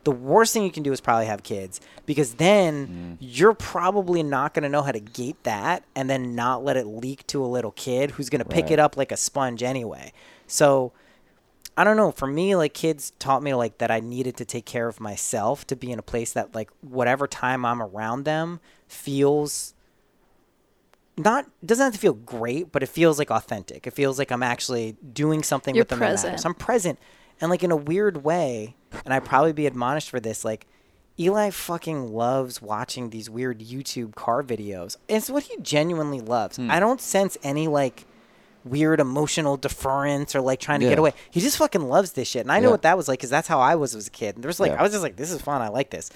the 0.04 0.12
worst 0.12 0.52
thing 0.54 0.62
you 0.62 0.70
can 0.70 0.82
do 0.82 0.92
is 0.92 1.00
probably 1.00 1.26
have 1.26 1.42
kids 1.42 1.80
because 2.06 2.34
then 2.34 2.86
mm. 2.86 3.16
you're 3.20 3.54
probably 3.54 4.22
not 4.22 4.54
going 4.54 4.62
to 4.62 4.68
know 4.68 4.82
how 4.82 4.92
to 4.92 5.00
gate 5.00 5.42
that 5.42 5.84
and 5.94 6.08
then 6.08 6.34
not 6.34 6.64
let 6.64 6.76
it 6.76 6.86
leak 6.86 7.26
to 7.26 7.44
a 7.44 7.46
little 7.46 7.72
kid 7.72 8.12
who's 8.12 8.30
going 8.30 8.42
to 8.42 8.48
pick 8.48 8.64
Right. 8.66 8.72
it 8.72 8.78
up 8.78 8.96
like 8.96 9.12
a 9.12 9.16
sponge 9.16 9.62
anyway. 9.62 10.12
So 10.46 10.92
I 11.78 11.84
don't 11.84 11.96
know. 11.96 12.10
For 12.10 12.26
me, 12.26 12.56
like 12.56 12.74
kids 12.74 13.12
taught 13.20 13.40
me 13.40 13.54
like 13.54 13.78
that 13.78 13.88
I 13.88 14.00
needed 14.00 14.36
to 14.38 14.44
take 14.44 14.66
care 14.66 14.88
of 14.88 14.98
myself 14.98 15.64
to 15.68 15.76
be 15.76 15.92
in 15.92 16.00
a 16.00 16.02
place 16.02 16.32
that 16.32 16.52
like 16.52 16.70
whatever 16.80 17.28
time 17.28 17.64
I'm 17.64 17.80
around 17.80 18.24
them 18.24 18.58
feels 18.88 19.74
not 21.16 21.46
doesn't 21.64 21.84
have 21.84 21.92
to 21.92 21.98
feel 22.00 22.14
great, 22.14 22.72
but 22.72 22.82
it 22.82 22.88
feels 22.88 23.16
like 23.16 23.30
authentic. 23.30 23.86
It 23.86 23.92
feels 23.92 24.18
like 24.18 24.32
I'm 24.32 24.42
actually 24.42 24.96
doing 25.12 25.44
something 25.44 25.76
You're 25.76 25.82
with 25.82 25.90
them 25.90 26.00
that 26.00 26.08
present. 26.08 26.44
I'm 26.44 26.54
present, 26.54 26.98
and 27.40 27.48
like 27.48 27.62
in 27.62 27.70
a 27.70 27.76
weird 27.76 28.24
way, 28.24 28.74
and 29.04 29.14
I'd 29.14 29.24
probably 29.24 29.52
be 29.52 29.66
admonished 29.68 30.10
for 30.10 30.18
this. 30.18 30.44
Like 30.44 30.66
Eli 31.16 31.50
fucking 31.50 32.12
loves 32.12 32.60
watching 32.60 33.10
these 33.10 33.30
weird 33.30 33.60
YouTube 33.60 34.16
car 34.16 34.42
videos. 34.42 34.96
It's 35.06 35.30
what 35.30 35.44
he 35.44 35.56
genuinely 35.62 36.20
loves. 36.20 36.56
Hmm. 36.56 36.72
I 36.72 36.80
don't 36.80 37.00
sense 37.00 37.38
any 37.44 37.68
like 37.68 38.04
weird 38.64 39.00
emotional 39.00 39.56
deference 39.56 40.34
or 40.34 40.40
like 40.40 40.60
trying 40.60 40.80
to 40.80 40.84
Yeah. 40.86 40.90
get 40.92 40.98
away. 40.98 41.12
He 41.30 41.40
just 41.40 41.56
fucking 41.58 41.82
loves 41.88 42.12
this 42.12 42.28
shit, 42.28 42.42
and 42.42 42.52
I 42.52 42.58
know 42.60 42.68
Yeah. 42.68 42.72
what 42.72 42.82
that 42.82 42.96
was 42.96 43.08
like 43.08 43.18
because 43.18 43.30
that's 43.30 43.48
how 43.48 43.60
I 43.60 43.74
was 43.76 43.94
as 43.94 44.06
a 44.06 44.10
kid. 44.10 44.34
And 44.34 44.44
there 44.44 44.48
was 44.48 44.60
like 44.60 44.72
Yeah. 44.72 44.80
I 44.80 44.82
was 44.82 44.92
just 44.92 45.02
like, 45.02 45.16
this 45.16 45.30
is 45.30 45.40
fun. 45.40 45.62
I 45.62 45.68
like 45.68 45.90
this. 45.90 46.10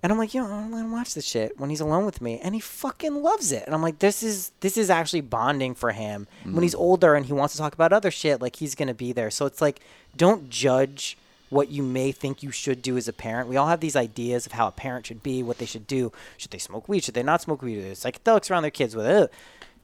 And 0.00 0.12
I'm 0.12 0.18
like, 0.18 0.32
yo, 0.32 0.44
I'm 0.44 0.72
him 0.72 0.92
watch 0.92 1.14
this 1.14 1.24
shit 1.26 1.58
when 1.58 1.70
he's 1.70 1.80
alone 1.80 2.06
with 2.06 2.20
me, 2.20 2.38
and 2.40 2.54
he 2.54 2.60
fucking 2.60 3.20
loves 3.20 3.50
it. 3.50 3.64
And 3.66 3.74
I'm 3.74 3.82
like, 3.82 3.98
this 3.98 4.22
is 4.22 4.52
this 4.60 4.76
is 4.76 4.90
actually 4.90 5.22
bonding 5.22 5.74
for 5.74 5.90
him. 5.92 6.26
When 6.44 6.54
Mm. 6.56 6.62
he's 6.62 6.74
older 6.74 7.14
and 7.14 7.26
he 7.26 7.32
wants 7.32 7.54
to 7.54 7.58
talk 7.58 7.74
about 7.74 7.92
other 7.92 8.10
shit, 8.12 8.40
like 8.40 8.56
he's 8.56 8.74
gonna 8.76 8.94
be 8.94 9.12
there. 9.12 9.30
So 9.30 9.44
it's 9.46 9.60
like, 9.60 9.80
don't 10.16 10.48
judge 10.50 11.18
what 11.50 11.70
you 11.70 11.82
may 11.82 12.12
think 12.12 12.42
you 12.42 12.50
should 12.50 12.82
do 12.82 12.96
as 12.98 13.08
a 13.08 13.12
parent. 13.12 13.48
We 13.48 13.56
all 13.56 13.68
have 13.68 13.80
these 13.80 13.96
ideas 13.96 14.44
of 14.44 14.52
how 14.52 14.68
a 14.68 14.70
parent 14.70 15.06
should 15.06 15.22
be, 15.22 15.42
what 15.42 15.56
they 15.58 15.64
should 15.66 15.86
do. 15.86 16.12
Should 16.36 16.50
they 16.50 16.58
smoke 16.58 16.88
weed? 16.88 17.02
Should 17.04 17.14
they 17.14 17.22
not 17.22 17.40
smoke 17.40 17.62
weed? 17.62 17.78
Is 17.78 18.00
psychedelics 18.04 18.50
around 18.50 18.62
their 18.64 18.70
kids 18.70 18.94
with 18.94 19.06
it? 19.06 19.32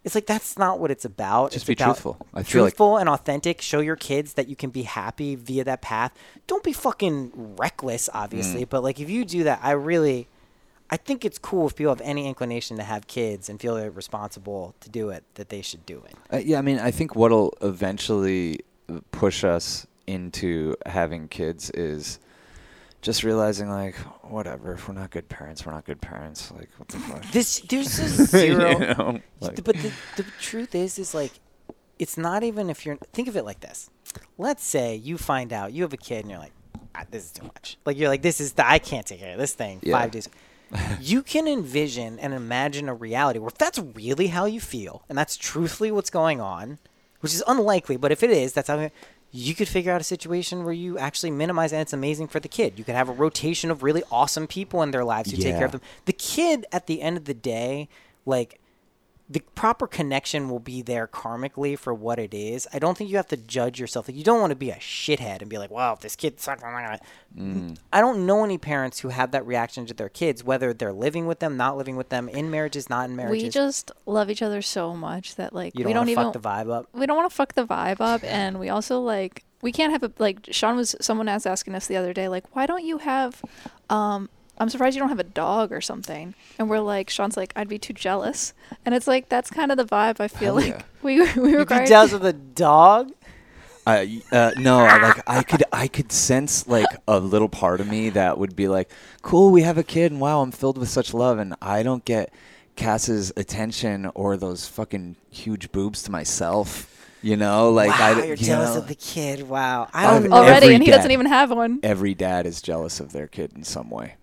It's 0.05 0.15
like 0.15 0.27
that's 0.27 0.59
not 0.59 0.79
what 0.81 0.91
it's 0.91 1.05
about. 1.07 1.53
Just 1.53 1.63
it's 1.63 1.65
be 1.69 1.73
about 1.73 1.95
truthful. 1.95 2.19
I 2.35 2.43
feel 2.43 2.63
like- 2.63 2.73
truthful 2.73 2.97
and 2.99 3.09
authentic. 3.09 3.63
Show 3.63 3.81
your 3.81 3.97
kids 3.97 4.35
that 4.35 4.49
you 4.49 4.55
can 4.57 4.71
be 4.71 4.83
happy 4.83 5.35
via 5.35 5.65
that 5.65 5.81
path. 5.81 6.13
Don't 6.47 6.63
be 6.63 6.73
fucking 6.75 7.57
reckless, 7.59 8.09
Mm. 8.13 8.21
obviously, 8.23 8.65
but 8.65 8.83
like 8.83 9.01
if 9.01 9.09
you 9.09 9.25
do 9.25 9.45
that, 9.45 9.61
I 9.63 9.71
really, 9.73 10.29
I 10.91 10.99
think 10.99 11.25
it's 11.25 11.39
cool 11.39 11.67
if 11.69 11.75
people 11.77 11.91
have 11.93 12.03
any 12.03 12.29
inclination 12.29 12.77
to 12.77 12.83
have 12.83 13.07
kids 13.07 13.49
and 13.49 13.59
feel 13.59 13.77
they're 13.77 13.91
responsible 13.91 14.75
to 14.81 14.91
do 14.91 15.09
it, 15.09 15.25
that 15.37 15.49
they 15.49 15.63
should 15.63 15.87
do 15.87 16.03
it. 16.07 16.15
Uh, 16.33 16.37
yeah, 16.37 16.59
I 16.59 16.63
mean, 16.63 16.79
I 16.79 16.91
think 16.91 17.17
what'll 17.17 17.55
eventually 17.63 18.61
push 19.11 19.43
us 19.43 19.87
into 20.07 20.77
having 20.85 21.29
kids 21.29 21.71
is 21.71 22.19
just 23.05 23.23
realizing, 23.23 23.69
like, 23.69 23.95
whatever. 24.25 24.73
If 24.73 24.89
we're 24.89 24.95
not 24.95 25.11
good 25.11 25.29
parents, 25.29 25.65
we're 25.67 25.73
not 25.73 25.85
good 25.85 26.01
parents. 26.01 26.51
Like, 26.51 26.71
what 26.79 26.89
the 26.89 26.99
fuck? 26.99 27.23
This 27.33 27.61
there's 27.61 27.99
a 28.01 28.09
zero. 28.09 28.71
You 28.71 28.79
know? 28.79 29.21
Like- 29.41 29.63
but 29.63 29.77
the, 29.77 29.93
the 30.17 30.25
truth 30.41 30.75
is, 30.75 30.99
is 30.99 31.15
like, 31.15 31.33
it's 31.99 32.17
not 32.17 32.43
even 32.43 32.71
if 32.71 32.85
you're. 32.87 32.97
Think 33.13 33.29
of 33.29 33.37
it 33.37 33.45
like 33.45 33.61
this. 33.61 33.91
Let's 34.39 34.65
say 34.65 34.97
you 34.97 35.19
find 35.19 35.53
out 35.53 35.73
you 35.73 35.83
have 35.83 35.93
a 35.93 35.97
kid 35.99 36.21
and 36.23 36.31
you're 36.31 36.41
like, 36.41 36.53
ah, 36.95 37.05
this 37.11 37.25
is 37.27 37.33
too 37.33 37.45
much. 37.45 37.77
Like 37.85 37.99
you're 37.99 38.09
like, 38.09 38.23
this 38.23 38.41
is 38.41 38.55
the, 38.55 38.67
I 38.67 38.79
can't 38.79 39.07
take 39.07 39.21
care 39.21 39.33
of 39.35 39.39
this 39.39 39.53
thing 39.53 39.81
Yeah. 39.83 39.99
five 39.99 40.11
days. 40.11 40.29
you 41.01 41.23
can 41.23 41.47
envision 41.47 42.19
and 42.19 42.33
imagine 42.33 42.89
a 42.89 42.95
reality 42.95 43.39
where 43.39 43.49
if 43.49 43.59
that's 43.59 43.79
really 43.79 44.29
how 44.29 44.47
you 44.47 44.61
feel 44.61 45.03
and 45.09 45.17
that's 45.19 45.37
truthfully 45.37 45.93
what's 45.93 46.11
going 46.11 46.41
on, 46.41 46.79
which 47.21 47.33
is 47.35 47.43
unlikely, 47.47 47.97
but 47.97 48.11
if 48.13 48.23
it 48.23 48.31
is, 48.31 48.53
that's 48.53 48.69
how 48.69 48.91
you 49.37 49.53
could 49.53 49.67
figure 49.67 49.91
out 49.91 50.01
a 50.01 50.05
situation 50.05 50.63
where 50.63 50.73
you 50.73 50.97
actually 50.97 51.33
minimize 51.33 51.73
and 51.73 51.83
it's 51.83 51.93
amazing 51.93 52.29
for 52.29 52.39
the 52.39 52.47
kid. 52.47 52.79
You 52.79 52.85
could 52.85 52.95
have 52.95 53.09
a 53.09 53.13
rotation 53.13 53.69
of 53.69 53.83
really 53.83 54.05
awesome 54.09 54.47
people 54.47 54.81
in 54.81 54.93
their 54.93 55.05
lives 55.05 55.33
who 55.33 55.37
take 55.37 55.57
care 55.57 55.65
of 55.65 55.73
them. 55.73 55.81
The 56.05 56.13
kid 56.13 56.67
at 56.71 56.87
the 56.87 57.03
end 57.03 57.17
of 57.17 57.25
the 57.25 57.35
day, 57.35 57.89
like 58.25 58.61
the 59.29 59.41
proper 59.55 59.87
connection 59.87 60.51
will 60.51 60.59
be 60.61 60.83
there 60.83 61.07
karmically 61.07 61.79
for 61.79 61.95
what 61.95 62.19
it 62.19 62.35
is. 62.35 62.69
I 62.75 62.79
don't 62.79 62.97
think 62.97 63.09
you 63.09 63.17
have 63.17 63.29
to 63.29 63.39
judge 63.39 63.81
yourself. 63.81 64.07
Like 64.07 64.17
you 64.17 64.25
don't 64.25 64.41
want 64.41 64.51
to 64.51 64.57
be 64.57 64.71
a 64.71 64.77
shithead 64.77 65.41
and 65.41 65.49
be 65.49 65.57
like, 65.57 65.71
"Wow, 65.71 65.95
if 65.95 66.01
this 66.01 66.15
kid 66.15 66.41
sucks." 66.41 66.63
I'm 66.63 66.73
not 66.73 67.01
gonna. 67.37 67.75
I 67.93 68.01
don't 68.01 68.27
know 68.27 68.45
any 68.45 68.59
parents 68.59 69.01
who 69.01 69.09
have 69.09 69.31
that 69.31 69.47
reaction 69.47 69.87
to 69.87 69.95
their 69.95 70.11
kids, 70.11 70.45
whether 70.45 70.75
they're 70.75 70.93
living 70.93 71.27
with 71.27 71.39
them, 71.39 71.57
not 71.57 71.77
living 71.79 71.97
with 71.97 72.11
them, 72.11 72.29
in 72.29 72.51
marriages, 72.51 72.91
not 72.91 73.09
in 73.09 73.17
marriages. 73.17 73.45
We 73.45 73.51
just 73.51 73.91
love 74.05 74.31
each 74.31 74.43
other 74.43 74.61
so 74.61 74.95
much 74.95 75.37
that 75.37 75.55
like 75.55 75.75
you 75.75 75.85
don't, 75.85 75.89
we 75.89 75.95
don't 75.95 76.01
wanna 76.03 76.11
even 76.13 76.25
fuck 76.25 76.33
the 76.35 76.41
vibe 76.49 76.71
up. 76.71 76.89
we 76.93 77.07
don't 77.07 77.17
want 77.17 77.31
to 77.31 77.35
fuck 77.35 77.55
the 77.55 77.67
vibe 77.67 78.01
up 78.01 78.23
and 78.25 78.61
we 78.61 78.69
also 78.69 79.01
like 79.01 79.45
we 79.63 79.73
can't 79.73 79.93
have 79.93 80.03
a 80.03 80.13
like 80.19 80.49
Sean 80.51 80.77
was 80.77 80.95
someone 81.01 81.27
was 81.27 81.47
asking 81.47 81.75
us 81.75 81.87
the 81.87 81.97
other 81.97 82.13
day 82.13 82.29
like 82.29 82.55
why 82.55 82.67
don't 82.67 82.85
you 82.85 82.99
have 82.99 83.43
um 83.89 84.29
I'm 84.59 84.69
surprised 84.69 84.95
you 84.95 85.01
don't 85.01 85.09
have 85.09 85.19
a 85.19 85.25
dog 85.25 85.73
or 85.73 85.81
something 85.81 86.35
and 86.59 86.71
we're 86.71 86.81
like 86.81 87.11
Sean's 87.11 87.37
like 87.37 87.53
I'd 87.57 87.69
be 87.69 87.79
too 87.79 87.93
jealous 87.93 88.55
and 88.85 88.95
it's 88.95 89.07
like 89.07 89.29
that's 89.29 89.51
kind 89.51 89.71
of 89.73 89.77
the 89.79 89.85
vibe 89.85 90.21
I 90.21 90.29
feel 90.29 90.57
Hell 90.57 90.75
like 90.75 90.81
yeah. 90.81 90.83
we 91.03 91.21
we 91.41 91.51
You 91.53 91.59
require 91.59 91.81
could 91.81 91.89
jealous 91.89 92.13
with 92.13 92.25
a 92.25 92.33
dog. 92.33 93.13
I 93.87 94.23
uh, 94.33 94.53
no, 94.57 94.79
I, 94.79 94.99
like 95.03 95.23
I 95.27 95.43
could 95.43 95.63
I 95.73 95.89
could 95.89 96.11
sense 96.11 96.67
like 96.67 96.87
a 97.07 97.19
little 97.21 97.49
part 97.51 97.81
of 97.81 97.89
me 97.89 98.09
that 98.11 98.39
would 98.39 98.57
be 98.57 98.67
like, 98.67 98.91
cool, 99.21 99.51
we 99.51 99.61
have 99.63 99.77
a 99.77 99.83
kid, 99.83 100.11
and 100.11 100.21
wow, 100.21 100.41
I'm 100.41 100.53
filled 100.53 100.79
with 100.79 100.89
such 100.89 101.13
love, 101.13 101.39
and 101.39 101.55
I 101.61 101.83
don't 101.83 102.03
get 102.05 102.33
Cass's 102.77 103.31
attention 103.37 104.11
or 104.15 104.37
those 104.39 104.67
fucking 104.67 105.17
huge 105.31 105.71
boobs 105.71 106.03
to 106.05 106.11
myself. 106.11 106.91
You 107.21 107.37
know, 107.37 107.71
like 107.71 107.91
wow, 107.91 107.97
I, 108.13 108.25
you're 108.25 108.37
you 108.37 108.37
jealous 108.37 108.71
know, 108.75 108.79
of 108.79 108.89
the 108.89 108.95
kid. 108.95 109.49
Wow, 109.49 109.89
I 109.93 110.07
don't 110.11 110.31
know. 110.31 110.37
already 110.37 110.67
every 110.67 110.75
and 110.77 110.85
he 110.85 110.91
dad. 110.91 110.97
doesn't 110.97 111.11
even 111.11 111.27
have 111.27 111.51
one 111.51 111.81
every 111.83 112.15
dad 112.15 112.47
is 112.47 112.63
jealous 112.63 113.01
of 113.01 113.13
their 113.13 113.27
kid 113.27 113.53
in 113.55 113.65
some 113.65 113.91
way. 113.91 114.15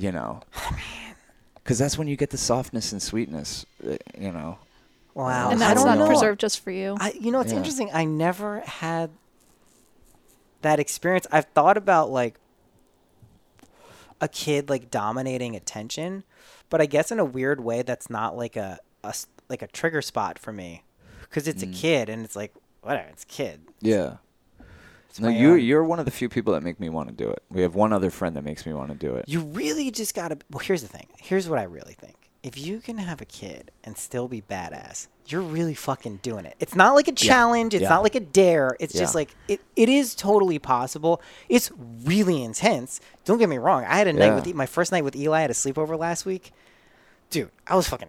You 0.00 0.12
know, 0.12 0.40
because 1.56 1.78
that's 1.78 1.98
when 1.98 2.08
you 2.08 2.16
get 2.16 2.30
the 2.30 2.38
softness 2.38 2.92
and 2.92 3.02
sweetness. 3.02 3.66
uh, 3.86 3.96
You 4.18 4.32
know, 4.32 4.58
Wow, 5.14 5.50
and 5.50 5.60
that's 5.60 5.82
don't 5.82 5.86
not 5.86 5.98
know. 5.98 6.06
preserved 6.06 6.40
just 6.40 6.60
for 6.60 6.70
you 6.70 6.96
I, 6.98 7.12
you 7.20 7.30
know, 7.32 7.40
it's 7.40 7.50
Yeah. 7.52 7.58
interesting. 7.58 7.90
I 7.92 8.04
never 8.04 8.60
had 8.60 9.10
that 10.62 10.78
experience. 10.80 11.26
I've 11.30 11.46
thought 11.46 11.76
about 11.76 12.10
like 12.10 12.36
a 14.20 14.28
kid 14.28 14.68
like 14.70 14.90
dominating 14.90 15.56
attention, 15.56 16.24
but 16.68 16.80
I 16.80 16.86
guess 16.86 17.10
in 17.10 17.18
a 17.18 17.24
weird 17.24 17.60
way, 17.60 17.82
that's 17.82 18.08
not 18.10 18.36
like 18.36 18.56
a, 18.56 18.78
a 19.04 19.08
s- 19.08 19.26
like 19.48 19.62
a 19.62 19.66
trigger 19.66 20.02
spot 20.02 20.38
for 20.38 20.52
me 20.52 20.84
because 21.22 21.48
it's 21.48 21.62
Mm. 21.64 21.70
a 21.70 21.74
kid 21.74 22.08
and 22.08 22.24
it's 22.24 22.36
like 22.36 22.54
whatever, 22.82 23.08
it's 23.08 23.24
a 23.24 23.26
kid. 23.26 23.62
yeah. 23.80 24.16
It's 25.10 25.20
No, 25.20 25.28
you 25.28 25.52
own- 25.52 25.60
you're 25.60 25.84
one 25.84 25.98
of 25.98 26.04
the 26.04 26.10
few 26.10 26.28
people 26.28 26.52
that 26.54 26.62
make 26.62 26.78
me 26.80 26.88
want 26.88 27.08
to 27.08 27.14
do 27.14 27.28
it. 27.28 27.42
We 27.50 27.62
have 27.62 27.74
one 27.74 27.92
other 27.92 28.10
friend 28.10 28.34
that 28.36 28.44
makes 28.44 28.64
me 28.64 28.72
want 28.72 28.90
to 28.90 28.96
do 28.96 29.14
it. 29.16 29.24
You 29.28 29.40
really 29.40 29.90
just 29.90 30.14
gotta. 30.14 30.38
Well, 30.50 30.60
here's 30.60 30.82
the 30.82 30.88
thing. 30.88 31.08
Here's 31.18 31.48
what 31.48 31.58
I 31.58 31.64
really 31.64 31.94
think. 31.94 32.14
If 32.42 32.56
you 32.56 32.78
can 32.80 32.96
have 32.96 33.20
a 33.20 33.26
kid 33.26 33.70
and 33.84 33.98
still 33.98 34.26
be 34.26 34.40
badass, 34.40 35.08
you're 35.26 35.42
really 35.42 35.74
fucking 35.74 36.20
doing 36.22 36.46
it. 36.46 36.54
It's 36.58 36.74
not 36.74 36.94
like 36.94 37.06
a 37.06 37.12
challenge. 37.12 37.74
It's 37.74 37.82
Yeah. 37.82 37.90
not 37.90 38.02
like 38.02 38.14
a 38.14 38.20
dare. 38.20 38.76
It's 38.80 38.94
just 38.94 39.14
like 39.14 39.34
it, 39.46 39.60
it 39.76 39.88
is 39.90 40.14
totally 40.14 40.58
possible. 40.58 41.20
It's 41.50 41.70
really 42.04 42.42
intense. 42.42 43.00
Don't 43.26 43.36
get 43.38 43.48
me 43.50 43.58
wrong. 43.58 43.84
I 43.84 43.98
had 43.98 44.06
a 44.08 44.12
night 44.14 44.34
with 44.34 44.54
my 44.54 44.64
first 44.66 44.90
night 44.92 45.04
with 45.04 45.16
Eli. 45.16 45.42
at 45.42 45.50
a 45.50 45.54
sleepover 45.54 45.98
last 45.98 46.24
week. 46.24 46.52
Dude, 47.28 47.50
I 47.66 47.76
was 47.76 47.88
fucking 47.88 48.08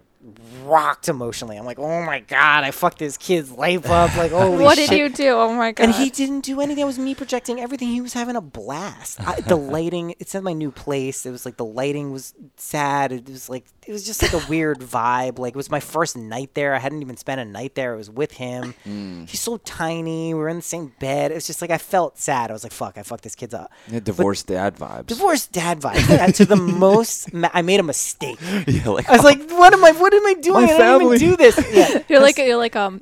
rocked 0.63 1.09
emotionally. 1.09 1.57
I'm 1.57 1.65
like, 1.65 1.79
oh 1.79 2.01
my 2.03 2.19
god, 2.19 2.63
I 2.63 2.71
fucked 2.71 2.99
this 2.99 3.17
kid's 3.17 3.51
life 3.51 3.89
up. 3.89 4.15
Like, 4.15 4.31
holy 4.31 4.63
what 4.63 4.77
shit. 4.77 4.89
did 4.89 4.97
you 4.97 5.09
do 5.09 5.29
oh 5.31 5.53
my 5.53 5.71
god 5.71 5.83
And 5.83 5.95
he 5.95 6.09
didn't 6.09 6.41
do 6.41 6.61
anything. 6.61 6.83
It 6.83 6.85
was 6.85 6.99
me 6.99 7.15
projecting 7.15 7.59
everything. 7.59 7.87
He 7.89 8.01
was 8.01 8.13
having 8.13 8.35
a 8.35 8.41
blast. 8.41 9.19
I, 9.19 9.41
the 9.41 9.55
lighting, 9.75 10.15
it's 10.19 10.35
in 10.35 10.43
my 10.43 10.53
new 10.53 10.71
place. 10.71 11.25
It 11.25 11.31
was 11.31 11.45
like 11.45 11.57
the 11.57 11.65
lighting 11.65 12.11
was 12.11 12.33
sad. 12.57 13.11
It 13.11 13.27
was 13.29 13.49
like, 13.49 13.65
it 13.87 13.91
was 13.91 14.05
just 14.05 14.21
like 14.21 14.33
a 14.33 14.47
weird 14.47 14.79
vibe. 14.81 15.39
Like, 15.39 15.53
it 15.53 15.57
was 15.57 15.71
my 15.71 15.79
first 15.79 16.15
night 16.15 16.53
there. 16.53 16.75
I 16.75 16.79
hadn't 16.79 17.01
even 17.01 17.17
spent 17.17 17.41
a 17.41 17.45
night 17.45 17.75
there. 17.75 17.93
It 17.93 17.97
was 17.97 18.09
with 18.09 18.33
him. 18.33 18.75
Mm. 18.85 19.27
He's 19.29 19.39
so 19.39 19.57
tiny. 19.57 20.33
We 20.33 20.39
were 20.39 20.49
in 20.49 20.57
the 20.57 20.61
same 20.61 20.93
bed. 20.99 21.31
It 21.31 21.35
was 21.35 21.47
just 21.47 21.61
like, 21.61 21.71
I 21.71 21.77
felt 21.79 22.17
sad. 22.19 22.51
I 22.51 22.53
was 22.53 22.63
like, 22.63 22.73
fuck, 22.73 22.97
I 22.97 23.03
fucked 23.03 23.23
this 23.23 23.35
kid's 23.35 23.53
up. 23.53 23.71
Yeah, 23.87 23.99
divorced 23.99 24.47
dad 24.47 24.75
vibes. 24.75 25.07
Divorced 25.07 25.51
dad 25.51 25.79
vibe. 25.79 26.07
Yeah, 26.09 26.27
to 26.27 26.45
the 26.45 26.55
most, 26.55 27.33
ma- 27.33 27.49
I 27.53 27.61
made 27.63 27.79
a 27.79 27.83
mistake. 27.83 28.37
yeah, 28.67 28.87
like, 28.89 29.09
I 29.09 29.13
was 29.13 29.23
like, 29.23 29.49
what 29.49 29.73
am 29.73 29.83
I, 29.83 29.91
what 29.91 30.10
am 30.13 30.25
I 30.25 30.33
doing? 30.35 30.65
My 30.65 30.73
I 30.73 30.77
don't 30.77 30.77
family. 30.99 31.15
even 31.15 31.29
do 31.29 31.35
this. 31.37 31.57
Yeah. 31.73 32.03
you're 32.09 32.19
like 32.21 32.37
you're 32.37 32.57
like 32.57 32.75
um 32.75 33.01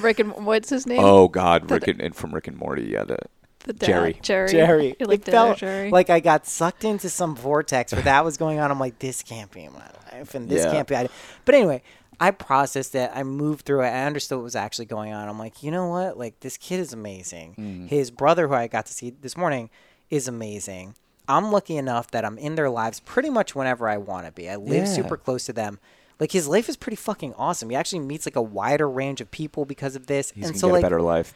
Rick 0.00 0.20
and 0.20 0.32
what's 0.46 0.70
his 0.70 0.86
name 0.86 1.00
oh 1.02 1.28
God, 1.28 1.70
Rick 1.70 1.88
and, 1.88 2.00
and 2.00 2.14
from 2.14 2.34
Rick 2.34 2.48
and 2.48 2.56
Morty. 2.56 2.84
Yeah, 2.84 3.04
the 3.04 3.18
the 3.64 3.72
dad, 3.72 3.86
Jerry. 3.86 4.18
Jerry 4.22 4.50
Jerry. 4.50 4.96
you're 5.00 5.08
like 5.08 5.20
it 5.20 5.24
"Dad, 5.26 5.32
felt 5.32 5.58
Jerry 5.58 5.90
like 5.90 6.10
I 6.10 6.20
got 6.20 6.46
sucked 6.46 6.84
into 6.84 7.08
some 7.08 7.34
vortex 7.34 7.92
where 7.92 8.02
that 8.02 8.24
was 8.24 8.36
going 8.36 8.58
on. 8.58 8.70
I'm 8.70 8.78
like, 8.80 8.98
this 8.98 9.22
can't 9.22 9.50
be 9.50 9.68
my 9.68 9.90
life, 10.12 10.34
and 10.34 10.48
this 10.48 10.64
Yeah. 10.64 10.72
can't 10.72 10.86
be. 10.88 10.94
I-" 10.96 11.08
But 11.46 11.54
anyway, 11.54 11.82
I 12.20 12.30
processed 12.30 12.94
it. 12.94 13.10
I 13.14 13.22
moved 13.22 13.64
through 13.64 13.80
it. 13.82 13.86
I 13.88 14.04
understood 14.04 14.38
what 14.38 14.44
was 14.44 14.54
actually 14.56 14.84
going 14.84 15.12
on. 15.12 15.28
I'm 15.28 15.38
like, 15.38 15.62
you 15.62 15.70
know 15.70 15.88
what? 15.88 16.18
Like, 16.18 16.38
this 16.40 16.56
kid 16.58 16.78
is 16.78 16.92
amazing. 16.92 17.52
Mm-hmm. 17.58 17.86
His 17.86 18.10
brother, 18.10 18.46
who 18.48 18.54
I 18.54 18.66
got 18.68 18.86
to 18.86 18.92
see 18.92 19.10
this 19.10 19.36
morning, 19.36 19.70
is 20.10 20.28
amazing. 20.28 20.94
I'm 21.26 21.50
lucky 21.50 21.76
enough 21.78 22.10
that 22.10 22.24
I'm 22.24 22.36
in 22.38 22.54
their 22.56 22.68
lives 22.70 23.00
pretty 23.00 23.30
much 23.30 23.54
whenever 23.56 23.88
I 23.88 23.96
want 23.96 24.26
to 24.26 24.32
be. 24.32 24.48
I 24.50 24.56
live 24.56 24.84
Yeah. 24.84 24.92
super 24.92 25.16
close 25.16 25.46
to 25.46 25.52
them. 25.54 25.80
Like 26.20 26.32
his 26.32 26.46
life 26.48 26.68
is 26.68 26.76
pretty 26.76 26.96
fucking 26.96 27.34
awesome. 27.34 27.70
He 27.70 27.76
actually 27.76 28.00
meets 28.00 28.26
like 28.26 28.36
a 28.36 28.42
wider 28.42 28.88
range 28.88 29.20
of 29.20 29.30
people 29.30 29.64
because 29.64 29.96
of 29.96 30.06
this. 30.06 30.30
he's 30.30 30.44
and 30.44 30.52
gonna 30.52 30.58
so 30.60 30.66
get 30.68 30.72
like 30.74 30.80
a 30.80 30.86
better 30.86 31.02
life. 31.02 31.34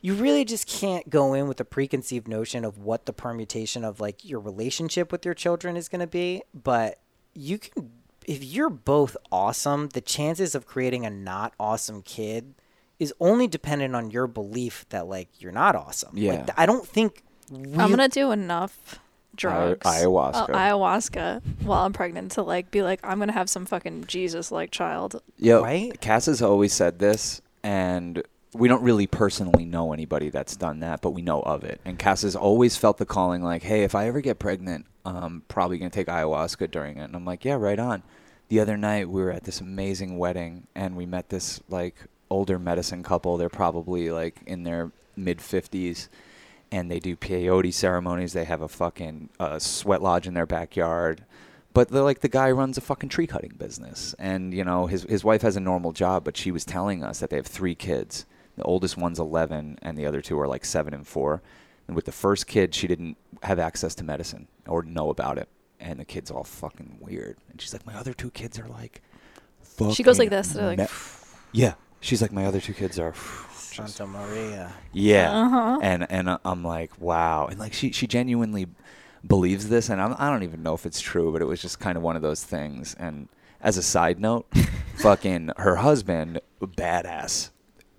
you 0.00 0.14
really 0.14 0.44
just 0.44 0.66
can't 0.66 1.10
go 1.10 1.34
in 1.34 1.46
with 1.48 1.60
a 1.60 1.64
preconceived 1.64 2.26
notion 2.28 2.64
of 2.64 2.78
what 2.78 3.06
the 3.06 3.12
permutation 3.12 3.84
of 3.84 4.00
like 4.00 4.24
your 4.24 4.40
relationship 4.40 5.12
with 5.12 5.24
your 5.24 5.34
children 5.34 5.76
is 5.76 5.88
going 5.88 6.00
to 6.00 6.06
be 6.06 6.42
but 6.54 6.98
you 7.34 7.58
can 7.58 7.90
if 8.26 8.42
you're 8.44 8.70
both 8.70 9.16
awesome 9.32 9.88
the 9.90 10.00
chances 10.00 10.54
of 10.54 10.66
creating 10.66 11.04
a 11.04 11.10
not 11.10 11.52
awesome 11.58 12.00
kid 12.02 12.54
is 12.98 13.12
only 13.20 13.46
dependent 13.46 13.94
on 13.96 14.10
your 14.10 14.26
belief 14.26 14.86
that 14.90 15.06
like 15.08 15.28
you're 15.40 15.52
not 15.52 15.74
awesome 15.76 16.10
Yeah. 16.16 16.32
like, 16.32 16.50
i 16.58 16.64
don't 16.66 16.86
think 16.86 17.22
real- 17.50 17.80
I'm 17.80 17.90
gonna 17.90 18.08
do 18.08 18.30
enough 18.32 19.00
drugs, 19.38 19.86
ayahuasca. 19.86 20.50
uh, 20.50 20.58
ayahuasca, 20.58 21.42
while 21.64 21.84
I'm 21.86 21.92
pregnant 21.92 22.32
to 22.32 22.42
like 22.42 22.70
be 22.70 22.82
like 22.82 23.00
I'm 23.02 23.18
gonna 23.18 23.32
have 23.32 23.48
some 23.48 23.64
fucking 23.66 24.04
Jesus 24.06 24.52
like 24.52 24.70
child. 24.70 25.22
Yeah, 25.38 25.60
Right? 25.60 25.98
Cass 26.00 26.26
has 26.26 26.42
always 26.42 26.72
said 26.72 26.98
this, 26.98 27.40
and 27.62 28.22
we 28.54 28.68
don't 28.68 28.82
really 28.82 29.06
personally 29.06 29.64
know 29.64 29.92
anybody 29.92 30.30
that's 30.30 30.56
done 30.56 30.80
that, 30.80 31.00
but 31.02 31.10
we 31.10 31.22
know 31.22 31.40
of 31.42 31.64
it. 31.64 31.80
And 31.84 31.98
Cass 31.98 32.22
has 32.22 32.34
always 32.36 32.76
felt 32.76 32.98
the 32.98 33.06
calling, 33.06 33.42
like, 33.42 33.62
"Hey, 33.62 33.82
if 33.84 33.94
I 33.94 34.06
ever 34.08 34.20
get 34.20 34.38
pregnant, 34.38 34.86
I'm 35.04 35.42
probably 35.48 35.78
gonna 35.78 35.90
take 35.90 36.06
ayahuasca 36.08 36.70
during 36.70 36.98
it." 36.98 37.04
And 37.04 37.14
I'm 37.16 37.24
like, 37.24 37.44
"Yeah, 37.44 37.54
right 37.54 37.78
on." 37.78 38.02
The 38.48 38.60
other 38.60 38.76
night, 38.78 39.08
we 39.10 39.22
were 39.22 39.30
at 39.30 39.44
this 39.44 39.60
amazing 39.60 40.16
wedding, 40.18 40.66
and 40.74 40.96
we 40.96 41.04
met 41.06 41.28
this 41.28 41.60
like 41.68 41.96
older 42.30 42.58
medicine 42.58 43.02
couple. 43.02 43.36
They're 43.36 43.48
probably 43.50 44.10
like 44.10 44.40
in 44.46 44.64
their 44.64 44.90
mid 45.16 45.40
fifties. 45.42 46.08
And 46.70 46.90
they 46.90 46.98
do 47.00 47.16
peyote 47.16 47.72
ceremonies. 47.72 48.32
They 48.34 48.44
have 48.44 48.60
a 48.60 48.68
fucking 48.68 49.30
uh, 49.40 49.58
sweat 49.58 50.02
lodge 50.02 50.26
in 50.26 50.34
their 50.34 50.46
backyard 50.46 51.24
but 51.74 51.90
they're 51.90 52.02
like 52.02 52.20
the 52.20 52.28
guy 52.28 52.50
runs 52.50 52.78
a 52.78 52.80
fucking 52.80 53.10
tree 53.10 53.26
cutting 53.26 53.52
business 53.56 54.14
and 54.18 54.52
you 54.54 54.64
know 54.64 54.86
his 54.86 55.02
his 55.04 55.22
wife 55.22 55.42
has 55.42 55.54
a 55.54 55.60
normal 55.60 55.92
job 55.92 56.24
but 56.24 56.36
she 56.36 56.50
was 56.50 56.64
telling 56.64 57.04
us 57.04 57.20
that 57.20 57.28
they 57.30 57.36
have 57.36 57.46
three 57.46 57.74
kids 57.74 58.24
the 58.56 58.64
oldest 58.64 58.96
one's 58.96 59.18
11 59.20 59.78
and 59.82 59.96
the 59.96 60.04
other 60.06 60.20
two 60.20 60.38
are 60.40 60.48
like 60.48 60.64
7 60.64 60.92
and 60.92 61.06
4 61.06 61.40
And 61.86 61.94
with 61.94 62.04
the 62.06 62.12
first 62.12 62.46
kid, 62.48 62.74
she 62.74 62.86
didn't 62.88 63.16
have 63.44 63.58
access 63.58 63.94
to 63.96 64.04
medicine 64.04 64.48
or 64.66 64.82
know 64.82 65.10
about 65.10 65.38
it, 65.38 65.48
and 65.80 65.98
the 66.00 66.04
kid's 66.04 66.30
all 66.30 66.44
fucking 66.44 66.98
weird. 67.00 67.36
And 67.50 67.60
she's 67.60 67.72
like, 67.72 67.86
my 67.86 67.94
other 67.94 68.12
two 68.12 68.30
kids 68.30 68.58
are 68.58 68.66
like, 68.68 69.00
She 69.94 70.02
goes 70.02 70.18
like 70.18 70.30
this, 70.30 70.48
they're 70.48 70.66
like, 70.76 70.90
yeah. 71.52 71.74
She's 72.00 72.20
like, 72.20 72.32
my 72.32 72.44
other 72.46 72.60
two 72.60 72.74
kids 72.74 72.98
are. 72.98 73.14
Just 73.86 73.96
Santa 73.96 74.10
Maria. 74.12 74.72
yeah, 74.92 75.32
Uh-huh. 75.32 75.78
and 75.82 76.06
and 76.10 76.28
uh, 76.28 76.38
I'm 76.44 76.64
like, 76.64 76.90
wow, 77.00 77.46
and 77.46 77.58
like 77.58 77.72
she 77.72 77.92
she 77.92 78.06
genuinely 78.06 78.66
believes 79.26 79.68
this, 79.68 79.88
and 79.88 80.00
I'm, 80.00 80.14
I 80.18 80.30
don't 80.30 80.42
even 80.44 80.62
know 80.62 80.74
if 80.74 80.86
it's 80.86 81.00
true, 81.00 81.32
but 81.32 81.42
it 81.42 81.46
was 81.46 81.60
just 81.62 81.80
kind 81.80 81.96
of 81.96 82.02
one 82.02 82.16
of 82.16 82.22
those 82.22 82.44
things. 82.44 82.94
And 82.98 83.28
as 83.60 83.76
a 83.76 83.82
side 83.82 84.20
note, 84.20 84.46
fucking 84.98 85.50
her 85.58 85.76
husband, 85.76 86.40
badass. 86.62 87.50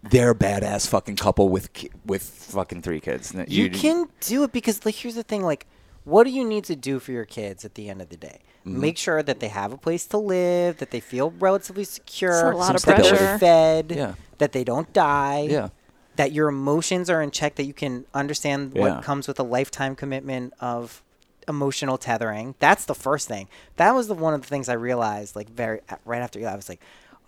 They're 0.01 0.31
a 0.31 0.35
badass 0.35 0.87
fucking 0.87 1.17
couple 1.17 1.49
with 1.49 1.73
ki- 1.73 1.91
with 2.05 2.23
fucking 2.23 2.81
three 2.83 3.01
kids. 3.01 3.35
N- 3.35 3.45
You, 3.49 3.69
can 3.69 4.07
do 4.21 4.43
it 4.43 4.53
because 4.53 4.85
like 4.85 4.95
here's 4.95 5.15
the 5.15 5.23
thing 5.23 5.43
like 5.43 5.67
what 6.09 6.23
do 6.25 6.31
you 6.31 6.43
need 6.45 6.63
to 6.65 6.75
do 6.75 6.99
for 6.99 7.11
your 7.11 7.25
kids 7.25 7.63
at 7.65 7.75
the 7.75 7.89
end 7.89 8.01
of 8.01 8.09
the 8.09 8.17
day? 8.17 8.39
Mm-hmm. 8.65 8.79
Make 8.81 8.97
sure 8.97 9.23
that 9.23 9.39
they 9.39 9.47
have 9.47 9.71
a 9.71 9.77
place 9.77 10.05
to 10.07 10.17
live, 10.17 10.77
that 10.77 10.91
they 10.91 10.99
feel 10.99 11.31
relatively 11.39 11.83
secure, 11.83 12.31
It's 12.31 12.55
a 12.55 12.57
lot 12.57 12.75
of 12.75 12.83
pressure. 12.83 13.37
fed, 13.37 13.91
Yeah. 13.91 14.13
that 14.37 14.51
they 14.51 14.63
don't 14.63 14.91
die, 14.93 15.47
Yeah. 15.49 15.69
that 16.17 16.31
your 16.31 16.49
emotions 16.49 17.09
are 17.09 17.21
in 17.21 17.31
check, 17.31 17.55
that 17.55 17.63
you 17.65 17.73
can 17.73 18.05
understand 18.13 18.73
Yeah. 18.75 18.81
what 18.95 19.03
comes 19.03 19.27
with 19.27 19.39
a 19.39 19.43
lifetime 19.43 19.95
commitment 19.95 20.53
of 20.59 21.01
emotional 21.47 21.97
tethering. 21.97 22.55
That's 22.59 22.85
the 22.85 22.93
first 22.95 23.27
thing. 23.27 23.47
That 23.77 23.95
was 23.95 24.07
the 24.07 24.13
one 24.13 24.33
of 24.33 24.41
the 24.41 24.47
things 24.47 24.69
I 24.69 24.73
realized 24.73 25.35
like 25.35 25.49
very 25.49 25.79
right 26.05 26.21
after 26.21 26.45
I 26.47 26.55
was 26.55 26.69
like, 26.69 26.81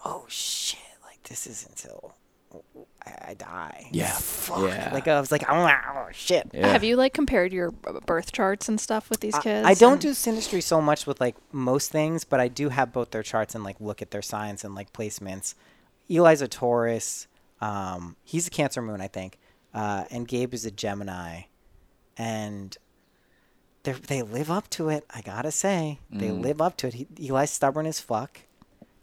oh 0.06 0.26
shit, 0.28 0.80
like 1.04 1.24
this 1.24 1.48
is 1.48 1.66
until 1.68 2.14
I, 3.06 3.30
I 3.30 3.34
die. 3.34 3.88
Yeah. 3.92 4.12
Fuck. 4.12 4.62
Yeah. 4.70 4.90
Like 4.94 5.08
I 5.08 5.20
was 5.20 5.32
like, 5.32 5.44
oh, 5.50 5.54
oh 5.96 6.08
shit. 6.12 6.50
Yeah. 6.54 6.68
Have 6.68 6.84
you 6.84 6.96
like 6.96 7.14
compared 7.14 7.52
your 7.54 7.72
birth 7.72 8.32
charts 8.32 8.70
and 8.70 8.80
stuff 8.80 9.10
with 9.10 9.20
these 9.22 9.36
I- 9.36 9.42
kids? 9.42 9.68
I 9.68 9.74
don't 9.74 9.94
and- 9.94 10.02
do 10.02 10.12
synastry 10.12 10.62
so 10.62 10.82
much 10.82 11.06
with 11.08 11.20
like 11.22 11.36
most 11.52 11.92
things, 11.92 12.24
but 12.24 12.40
I 12.40 12.48
do 12.48 12.70
have 12.70 12.92
both 12.94 13.12
their 13.12 13.24
charts 13.24 13.56
and 13.56 13.64
like 13.64 13.78
look 13.80 14.02
at 14.02 14.12
their 14.12 14.22
signs 14.22 14.64
and 14.64 14.76
like 14.76 14.94
placements. 14.94 15.56
Eli's 16.10 16.42
a 16.42 16.48
Taurus. 16.48 17.28
Um, 17.62 18.16
he's 18.24 18.48
a 18.48 18.50
Cancer 18.50 18.82
Moon, 18.82 19.02
I 19.02 19.08
think, 19.08 19.38
uh, 19.74 20.06
and 20.10 20.28
Gabe 20.28 20.54
is 20.54 20.66
a 20.66 20.72
Gemini, 20.72 21.42
and 22.18 22.76
they 23.84 23.92
they 23.94 24.22
live 24.22 24.50
up 24.52 24.70
to 24.72 24.90
it. 24.90 25.06
I 25.14 25.22
gotta 25.22 25.52
say, 25.52 26.00
they 26.10 26.30
Mm. 26.30 26.42
live 26.42 26.62
up 26.62 26.76
to 26.78 26.88
it. 26.88 26.94
He, 26.96 27.08
Eli's 27.30 27.52
stubborn 27.52 27.86
as 27.86 28.00
fuck. 28.00 28.40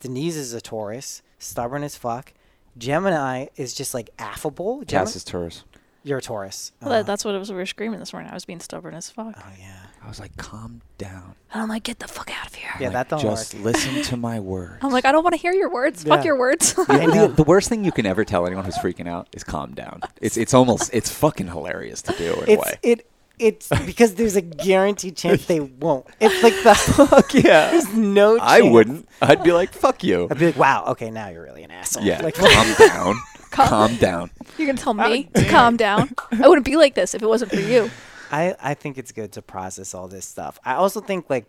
Denise 0.00 0.36
is 0.36 0.52
a 0.52 0.60
Taurus, 0.60 1.22
stubborn 1.38 1.82
as 1.82 1.96
fuck. 1.96 2.32
Gemini 2.78 3.46
is 3.56 3.74
just 3.74 3.94
like 3.94 4.10
affable. 4.18 4.78
Gem- 4.84 5.00
Cass 5.04 5.16
is 5.16 5.24
Taurus. 5.24 5.64
You're 6.04 6.18
a 6.18 6.22
Taurus. 6.22 6.72
Well, 6.80 6.90
Uh, 6.92 6.96
that, 6.98 7.06
that's 7.06 7.24
what 7.24 7.34
it 7.34 7.38
was. 7.38 7.50
We 7.50 7.56
were 7.56 7.66
screaming 7.66 7.98
this 7.98 8.12
morning. 8.12 8.30
I 8.30 8.34
was 8.34 8.44
being 8.44 8.60
stubborn 8.60 8.94
as 8.94 9.10
fuck. 9.10 9.34
oh 9.36 9.52
yeah. 9.58 9.74
I 10.02 10.08
was 10.08 10.20
like, 10.20 10.36
calm 10.36 10.80
down. 10.96 11.34
And 11.52 11.60
I'm 11.62 11.68
like, 11.68 11.82
get 11.82 11.98
the 11.98 12.08
fuck 12.08 12.30
out 12.40 12.46
of 12.46 12.54
here. 12.54 12.70
Yeah, 12.78 12.86
Like, 12.86 12.92
that 12.94 13.08
don't 13.10 13.20
just 13.20 13.52
work. 13.54 13.64
listen 13.64 14.02
to 14.04 14.16
my 14.28 14.38
words. 14.40 14.78
I'm 14.80 14.92
like, 14.92 15.04
I 15.04 15.12
don't 15.12 15.24
want 15.24 15.34
to 15.34 15.40
hear 15.40 15.52
your 15.52 15.68
words. 15.70 16.04
Yeah. 16.04 16.14
Fuck 16.16 16.24
your 16.24 16.38
words. 16.38 16.74
I 16.88 17.04
the, 17.06 17.26
the 17.36 17.42
worst 17.42 17.68
thing 17.68 17.84
you 17.84 17.92
can 17.92 18.06
ever 18.06 18.24
tell 18.24 18.46
anyone 18.46 18.64
who's 18.64 18.78
freaking 18.78 19.08
out 19.08 19.28
is 19.32 19.42
calm 19.44 19.74
down. 19.74 20.00
It's 20.22 20.36
it's 20.36 20.54
almost 20.54 20.88
it's 20.94 21.10
fucking 21.10 21.48
hilarious 21.48 22.00
to 22.02 22.12
do 22.12 22.32
in 22.46 22.56
a 22.58 22.60
way. 22.60 22.74
it 22.82 23.06
it's 23.38 23.68
because 23.86 24.14
there's 24.14 24.36
a 24.36 24.42
guaranteed 24.42 25.16
chance 25.16 25.46
they 25.46 25.60
won't. 25.60 26.06
It's 26.20 26.42
like 26.42 26.54
the 26.62 26.74
Fuck 27.06 27.34
yeah. 27.34 27.70
there's 27.70 27.92
no. 27.94 28.38
Chance. 28.38 28.50
I 28.50 28.62
wouldn't. 28.62 29.08
I'd 29.22 29.42
be 29.42 29.52
like, 29.52 29.72
fuck 29.72 30.02
you. 30.04 30.28
I'd 30.30 30.38
be 30.38 30.46
like, 30.46 30.56
wow, 30.56 30.84
okay, 30.88 31.10
now 31.10 31.28
you're 31.28 31.42
really 31.42 31.62
an 31.62 31.70
asshole. 31.70 32.04
Yeah. 32.04 32.22
Like, 32.22 32.34
calm 32.34 32.74
down. 32.78 33.16
Calm- 33.50 33.68
calm 33.68 33.96
down. 33.96 34.30
you 34.58 34.66
can 34.66 34.76
tell 34.76 34.94
me 34.94 35.24
to 35.34 35.44
calm 35.48 35.76
down. 35.76 36.10
I 36.32 36.48
wouldn't 36.48 36.66
be 36.66 36.76
like 36.76 36.94
this 36.94 37.14
if 37.14 37.22
it 37.22 37.26
wasn't 37.26 37.50
for 37.50 37.60
you. 37.60 37.90
I 38.30 38.54
I 38.60 38.74
think 38.74 38.98
it's 38.98 39.12
good 39.12 39.32
to 39.32 39.42
process 39.42 39.94
all 39.94 40.06
this 40.08 40.26
stuff. 40.26 40.58
I 40.64 40.74
also 40.74 41.00
think 41.00 41.30
like 41.30 41.46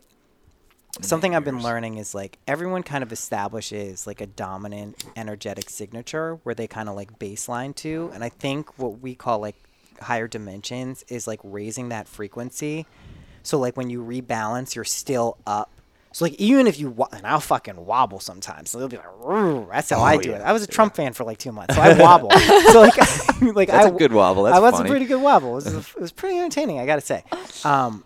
something 1.01 1.35
I've 1.35 1.43
been 1.43 1.61
learning 1.61 1.97
is 1.97 2.15
like 2.15 2.39
everyone 2.47 2.83
kind 2.83 3.03
of 3.03 3.11
establishes 3.11 4.07
like 4.07 4.21
a 4.21 4.25
dominant 4.25 5.03
energetic 5.15 5.69
signature 5.69 6.39
where 6.43 6.55
they 6.55 6.67
kind 6.67 6.89
of 6.89 6.95
like 6.95 7.19
baseline 7.19 7.75
to, 7.75 8.09
and 8.13 8.23
I 8.23 8.29
think 8.29 8.77
what 8.79 8.99
we 9.01 9.13
call 9.13 9.39
like 9.39 9.55
higher 10.01 10.27
dimensions 10.27 11.03
is 11.07 11.27
like 11.27 11.39
raising 11.43 11.89
that 11.89 12.07
frequency. 12.07 12.85
So 13.43 13.57
like 13.57 13.77
when 13.77 13.89
you 13.89 14.01
rebalance, 14.03 14.75
you're 14.75 14.83
still 14.85 15.37
up. 15.47 15.71
So 16.11 16.25
like 16.25 16.33
even 16.35 16.65
if 16.65 16.79
you 16.79 16.95
and 17.11 17.25
I'll 17.25 17.39
fucking 17.39 17.85
wobble 17.85 18.19
sometimes. 18.19 18.69
So 18.71 18.79
they'll 18.79 18.87
be 18.87 18.97
like, 18.97 19.69
that's 19.71 19.89
how 19.91 19.99
Oh, 19.99 20.03
I 20.03 20.17
do 20.17 20.33
it. 20.33 20.41
I 20.41 20.53
was 20.53 20.63
a 20.63 20.67
Trump 20.67 20.95
fan 20.95 21.13
for 21.13 21.23
like 21.23 21.37
two 21.37 21.51
months, 21.51 21.75
so 21.75 21.81
I 21.81 21.93
wobble. 21.99 22.31
so 22.71 22.81
like, 22.81 22.97
like 23.55 23.69
That's 23.69 23.85
I 23.85 23.89
a 23.89 23.91
good 23.91 24.11
wobble. 24.11 24.43
That's 24.43 24.57
I 24.57 24.59
was 24.59 24.73
funny. 24.73 24.89
a 24.89 24.91
pretty 24.91 25.05
good 25.05 25.21
wobble. 25.21 25.51
It 25.51 25.65
was, 25.65 25.67
it 25.75 25.99
was 25.99 26.11
pretty 26.11 26.37
entertaining, 26.37 26.79
I 26.79 26.85
gotta 26.87 27.01
say. 27.01 27.23
Um, 27.63 28.03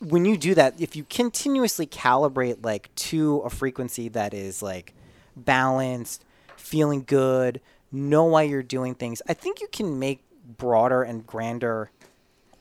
when 0.00 0.24
you 0.24 0.36
do 0.36 0.54
that, 0.54 0.80
if 0.80 0.96
you 0.96 1.04
continuously 1.04 1.86
calibrate 1.86 2.64
like 2.64 2.92
to 2.96 3.38
a 3.40 3.50
frequency 3.50 4.08
that 4.08 4.32
is 4.34 4.62
like 4.62 4.94
balanced, 5.36 6.24
feeling 6.56 7.04
good, 7.06 7.60
know 7.92 8.24
why 8.24 8.42
you're 8.42 8.62
doing 8.62 8.94
things, 8.94 9.20
I 9.28 9.34
think 9.34 9.60
you 9.60 9.68
can 9.70 9.98
make 9.98 10.24
broader 10.56 11.02
and 11.02 11.26
grander 11.26 11.90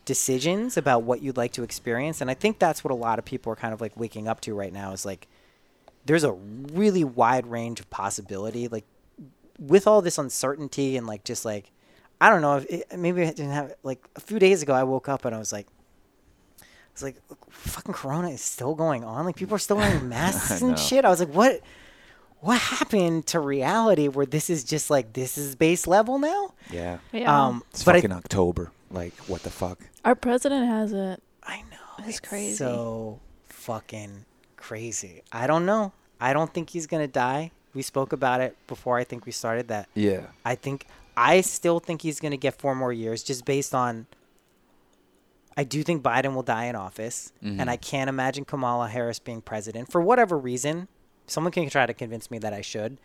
decisions 0.05 0.77
about 0.77 1.03
what 1.03 1.21
you'd 1.21 1.37
like 1.37 1.53
to 1.53 1.63
experience. 1.63 2.21
And 2.21 2.29
I 2.29 2.33
think 2.33 2.59
that's 2.59 2.83
what 2.83 2.91
a 2.91 2.95
lot 2.95 3.19
of 3.19 3.25
people 3.25 3.51
are 3.53 3.55
kind 3.55 3.73
of 3.73 3.81
like 3.81 3.95
waking 3.95 4.27
up 4.27 4.41
to 4.41 4.53
right 4.53 4.73
now 4.73 4.91
is 4.93 5.05
like 5.05 5.27
there's 6.05 6.23
a 6.23 6.31
really 6.31 7.03
wide 7.03 7.47
range 7.47 7.79
of 7.79 7.89
possibility. 7.89 8.67
Like 8.67 8.85
with 9.59 9.85
all 9.87 10.01
this 10.01 10.17
uncertainty 10.17 10.97
and 10.97 11.05
like 11.05 11.23
just 11.23 11.45
like 11.45 11.71
I 12.19 12.29
don't 12.29 12.41
know 12.41 12.57
if 12.57 12.65
it, 12.65 12.97
maybe 12.97 13.21
I 13.21 13.27
didn't 13.27 13.51
have 13.51 13.73
like 13.83 14.03
a 14.15 14.19
few 14.19 14.39
days 14.39 14.61
ago 14.63 14.73
I 14.73 14.83
woke 14.83 15.07
up 15.07 15.23
and 15.23 15.35
I 15.35 15.39
was 15.39 15.53
like 15.53 15.67
I 16.59 16.65
was 16.93 17.03
like 17.03 17.15
fucking 17.49 17.93
corona 17.93 18.29
is 18.29 18.41
still 18.41 18.75
going 18.75 19.03
on 19.03 19.25
like 19.25 19.35
people 19.35 19.55
are 19.55 19.59
still 19.59 19.77
wearing 19.77 20.09
masks 20.09 20.61
and 20.61 20.77
shit 20.77 21.05
I 21.05 21.09
was 21.09 21.19
like 21.19 21.33
what 21.33 21.61
what 22.41 22.59
happened 22.59 23.25
to 23.27 23.39
reality 23.39 24.07
where 24.07 24.25
this 24.25 24.49
is 24.49 24.63
just 24.63 24.89
like 24.89 25.13
this 25.13 25.37
is 25.37 25.55
base 25.55 25.87
level 25.87 26.19
now 26.19 26.53
Yeah. 26.69 26.97
Yeah. 27.11 27.47
um 27.47 27.63
It's 27.71 27.83
but 27.83 27.95
I, 27.95 27.99
fucking 27.99 28.11
October. 28.11 28.71
Like, 28.89 29.13
what 29.27 29.41
the 29.43 29.49
fuck? 29.49 29.79
Our 30.03 30.15
president 30.15 30.67
has 30.67 30.91
it. 30.91 31.21
I 31.43 31.61
know 31.71 32.05
It's 32.07 32.19
crazy. 32.19 32.55
so 32.57 33.19
fucking 33.47 34.25
crazy 34.57 35.21
I 35.31 35.47
don't 35.47 35.65
know 35.65 35.93
I 36.19 36.33
don't 36.33 36.53
think 36.53 36.69
he's 36.71 36.87
gonna 36.87 37.07
die 37.07 37.51
we 37.73 37.81
spoke 37.81 38.11
about 38.11 38.41
it 38.41 38.57
before 38.67 38.97
I 38.97 39.03
think 39.05 39.25
we 39.25 39.31
started 39.31 39.67
that 39.69 39.87
Yeah. 39.95 40.27
I 40.43 40.55
think 40.55 40.85
I 41.15 41.41
still 41.41 41.79
think 41.79 42.01
he's 42.01 42.19
going 42.21 42.31
to 42.31 42.37
get 42.37 42.57
four 42.57 42.73
more 42.73 42.91
years 42.93 43.21
just 43.21 43.43
based 43.45 43.75
on 43.75 44.07
I 45.57 45.63
do 45.65 45.83
think 45.83 46.01
Biden 46.01 46.33
will 46.33 46.43
die 46.43 46.65
in 46.65 46.75
office 46.75 47.31
Mhm. 47.43 47.59
and 47.59 47.69
I 47.69 47.75
can't 47.77 48.09
imagine 48.09 48.45
Kamala 48.45 48.87
Harris 48.87 49.19
being 49.19 49.41
president 49.41 49.91
for 49.91 50.01
whatever 50.01 50.37
reason. 50.37 50.87
Someone 51.31 51.51
can 51.51 51.69
try 51.69 51.85
to 51.85 51.93
convince 51.93 52.29
me 52.29 52.37
that 52.39 52.53
I 52.53 52.61
should, 52.61 52.97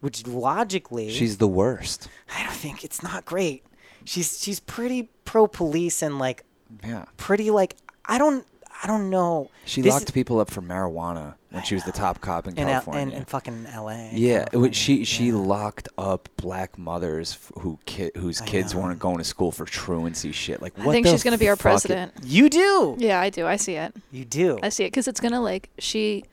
which 0.00 0.26
logically 0.26 1.10
She's 1.10 1.38
the 1.38 1.48
worst. 1.48 2.08
I 2.36 2.42
don't 2.44 2.52
think 2.54 2.84
it's 2.84 3.02
not 3.02 3.24
great. 3.24 3.64
She's 4.04 4.40
she's 4.42 4.60
pretty 4.60 5.08
pro 5.24 5.46
police 5.46 6.02
and 6.02 6.18
like 6.18 6.44
Yeah. 6.86 7.04
pretty 7.16 7.50
like 7.50 7.76
I 8.06 8.18
don't 8.18 8.46
I 8.82 8.86
don't 8.86 9.08
know. 9.08 9.50
She 9.64 9.80
This 9.82 9.92
locked 9.92 10.06
is- 10.06 10.10
people 10.10 10.40
up 10.40 10.50
for 10.50 10.60
marijuana 10.60 11.34
when 11.50 11.62
she 11.62 11.74
was 11.74 11.84
the 11.84 11.92
top 11.92 12.20
cop 12.20 12.46
in 12.48 12.54
in, 12.58 12.64
L- 12.68 12.82
California. 12.82 13.02
in, 13.02 13.12
in 13.20 13.24
fucking 13.24 13.66
L.A. 13.72 14.10
yeah, 14.12 14.32
it 14.42 14.50
California. 14.50 14.68
was, 14.70 14.76
she 14.76 15.04
she 15.04 15.26
Yeah. 15.28 15.36
locked 15.36 15.88
up 15.96 16.28
black 16.36 16.76
mothers 16.76 17.32
f- 17.40 17.62
who 17.62 17.78
ki- 17.86 18.10
whose 18.16 18.42
I 18.42 18.46
kids 18.46 18.74
know. 18.74 18.80
weren't 18.82 18.98
going 18.98 19.18
to 19.18 19.24
school 19.24 19.52
for 19.52 19.64
truancy 19.64 20.32
shit. 20.32 20.60
Like, 20.60 20.76
what 20.76 20.82
I 20.82 20.86
what 20.86 20.92
think 20.92 21.06
the 21.06 21.12
she's 21.12 21.22
gonna 21.22 21.38
be 21.38 21.48
our 21.48 21.56
fuck 21.56 21.66
i- 21.66 21.70
president. 21.70 22.12
You 22.24 22.50
do. 22.50 22.96
Yeah, 22.98 23.20
I 23.20 23.30
do. 23.30 23.46
I 23.46 23.56
see 23.56 23.74
it. 23.76 23.94
You 24.10 24.24
do. 24.24 24.58
I 24.62 24.68
see 24.68 24.84
it 24.84 24.88
because 24.88 25.08
it's 25.08 25.20
gonna 25.20 25.40
like 25.40 25.70
she, 25.78 26.24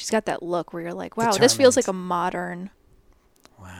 she's 0.00 0.10
got 0.10 0.24
that 0.24 0.42
look 0.42 0.72
where 0.72 0.82
you're 0.82 0.94
like, 0.94 1.16
wow, 1.18 1.32
this 1.32 1.54
feels 1.54 1.76
like 1.76 1.84
a 1.84 1.86
Determined. 1.92 2.08
modern 2.08 2.70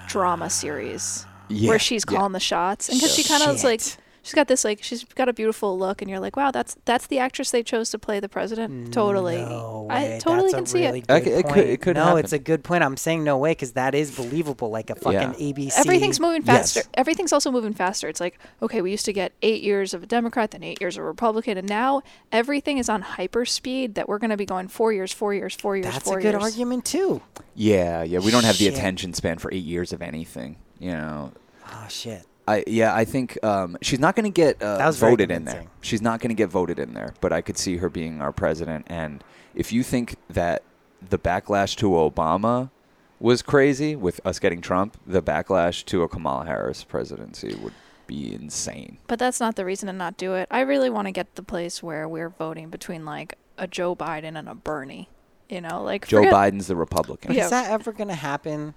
drama 0.06 0.50
series 0.50 1.24
Yeah, 1.48 1.70
where 1.70 1.78
she's 1.78 2.04
yeah. 2.08 2.16
calling 2.18 2.32
the 2.32 2.40
shots, 2.40 2.88
and 2.90 2.98
because 2.98 3.14
she 3.14 3.24
kind 3.24 3.42
of 3.42 3.54
is 3.56 3.64
like, 3.64 3.80
Shit. 3.80 3.96
She's 4.22 4.34
got 4.34 4.48
this 4.48 4.64
like, 4.64 4.82
she's 4.82 5.04
got 5.04 5.28
a 5.28 5.32
beautiful 5.32 5.78
look, 5.78 6.00
and 6.02 6.10
you're 6.10 6.20
like, 6.20 6.36
wow, 6.36 6.50
that's 6.50 6.76
that's 6.84 7.06
the 7.06 7.18
actress 7.18 7.50
they 7.50 7.62
chose 7.62 7.90
to 7.90 7.98
play 7.98 8.20
the 8.20 8.28
president. 8.28 8.72
Mm, 8.88 8.92
totally, 8.92 9.36
No 9.38 9.86
I 9.90 10.02
way. 10.04 10.18
totally 10.20 10.50
That's 10.52 10.54
can 10.54 10.64
a 10.64 10.66
see 10.66 10.86
really 10.86 10.98
it. 11.00 11.06
Good 11.06 11.14
I 11.14 11.24
c- 11.24 11.30
it 11.30 11.42
could- 11.42 11.54
point. 11.54 11.58
it 11.68 11.80
could 11.80 11.96
No, 11.96 12.16
it's 12.16 12.32
a 12.32 12.38
good 12.38 12.62
point. 12.64 12.82
I'm 12.84 12.96
saying 12.96 13.24
no 13.24 13.38
way 13.38 13.52
because 13.52 13.72
that 13.72 13.94
is 13.94 14.10
believable. 14.14 14.70
Like 14.70 14.90
a 14.90 14.94
fucking 14.94 15.12
Yeah. 15.38 15.52
ABC. 15.52 15.72
Everything's 15.78 16.20
moving 16.20 16.42
Yes. 16.44 16.74
faster. 16.74 16.88
Everything's 16.94 17.32
also 17.32 17.50
moving 17.50 17.72
faster. 17.74 18.08
It's 18.08 18.20
like, 18.20 18.38
okay, 18.62 18.82
we 18.82 18.90
used 18.90 19.04
to 19.06 19.12
get 19.12 19.32
eight 19.42 19.62
years 19.62 19.94
of 19.94 20.02
a 20.02 20.06
Democrat, 20.06 20.50
then 20.52 20.62
eight 20.62 20.80
years 20.80 20.96
of 20.96 21.02
a 21.02 21.06
Republican, 21.06 21.58
and 21.58 21.68
now 21.68 22.02
everything 22.32 22.78
is 22.78 22.88
on 22.88 23.02
hyper 23.02 23.44
speed 23.44 23.94
that 23.94 24.08
we're 24.08 24.18
going 24.18 24.30
to 24.30 24.36
be 24.36 24.46
going 24.46 24.68
four 24.68 24.92
years, 24.92 25.12
four 25.12 25.34
years, 25.34 25.54
four 25.54 25.76
years, 25.76 25.86
That's 25.86 26.04
four 26.04 26.18
a 26.18 26.22
good 26.22 26.32
years. 26.34 26.42
argument 26.42 26.84
too. 26.84 27.20
Yeah, 27.54 28.02
yeah. 28.02 28.18
We 28.20 28.30
don't 28.30 28.44
have 28.44 28.58
the 28.58 28.64
Shit. 28.66 28.74
attention 28.74 29.12
span 29.14 29.38
for 29.38 29.52
eight 29.52 29.64
years 29.64 29.92
of 29.92 30.02
anything. 30.02 30.56
You 30.78 30.92
know. 30.92 31.32
Oh 31.66 31.86
shit. 31.88 32.24
I 32.50 32.64
yeah. 32.66 32.94
I 32.94 33.04
think 33.04 33.42
um, 33.44 33.76
she's 33.82 33.98
not 34.00 34.16
going 34.16 34.24
to 34.30 34.34
get 34.34 34.62
uh, 34.62 34.78
That 34.78 34.86
was 34.86 34.98
very 34.98 35.12
voted 35.12 35.30
in 35.30 35.44
there. 35.44 35.54
convincing. 35.54 35.70
She's 35.82 36.02
not 36.02 36.20
going 36.20 36.30
to 36.30 36.34
get 36.34 36.48
voted 36.50 36.78
in 36.78 36.94
there. 36.94 37.14
But 37.20 37.32
I 37.32 37.40
could 37.40 37.56
see 37.58 37.76
her 37.78 37.88
being 37.88 38.20
our 38.20 38.32
president. 38.32 38.86
And 38.88 39.22
if 39.54 39.72
you 39.72 39.82
think 39.82 40.16
that 40.28 40.62
the 41.08 41.18
backlash 41.18 41.76
to 41.76 41.90
Obama 41.90 42.70
was 43.18 43.42
crazy 43.42 43.96
with 43.96 44.20
us 44.24 44.38
getting 44.38 44.60
Trump, 44.60 44.96
the 45.06 45.22
backlash 45.22 45.84
to 45.86 46.02
a 46.02 46.08
Kamala 46.08 46.46
Harris 46.46 46.84
presidency 46.84 47.54
would 47.62 47.74
be 48.06 48.32
insane. 48.34 48.98
But 49.06 49.18
that's 49.18 49.40
not 49.40 49.56
the 49.56 49.64
reason 49.64 49.86
to 49.88 49.92
not 49.92 50.16
do 50.16 50.34
it. 50.34 50.48
I 50.50 50.60
really 50.60 50.90
want 50.90 51.06
to 51.06 51.12
get 51.12 51.34
the 51.36 51.42
place 51.42 51.82
where 51.82 52.08
we're 52.08 52.30
voting 52.30 52.68
between 52.70 53.04
like 53.04 53.36
a 53.58 53.66
Joe 53.66 53.94
Biden 53.94 54.38
and 54.38 54.48
a 54.48 54.54
Bernie. 54.54 55.08
You 55.48 55.60
know, 55.60 55.82
like 55.82 56.06
Joe 56.06 56.18
forget- 56.18 56.32
Biden's 56.32 56.66
the 56.68 56.76
Republican. 56.76 57.28
But 57.28 57.36
Yeah. 57.36 57.44
is 57.44 57.50
that 57.50 57.70
ever 57.70 57.92
going 57.92 58.08
to 58.08 58.14
happen? 58.14 58.74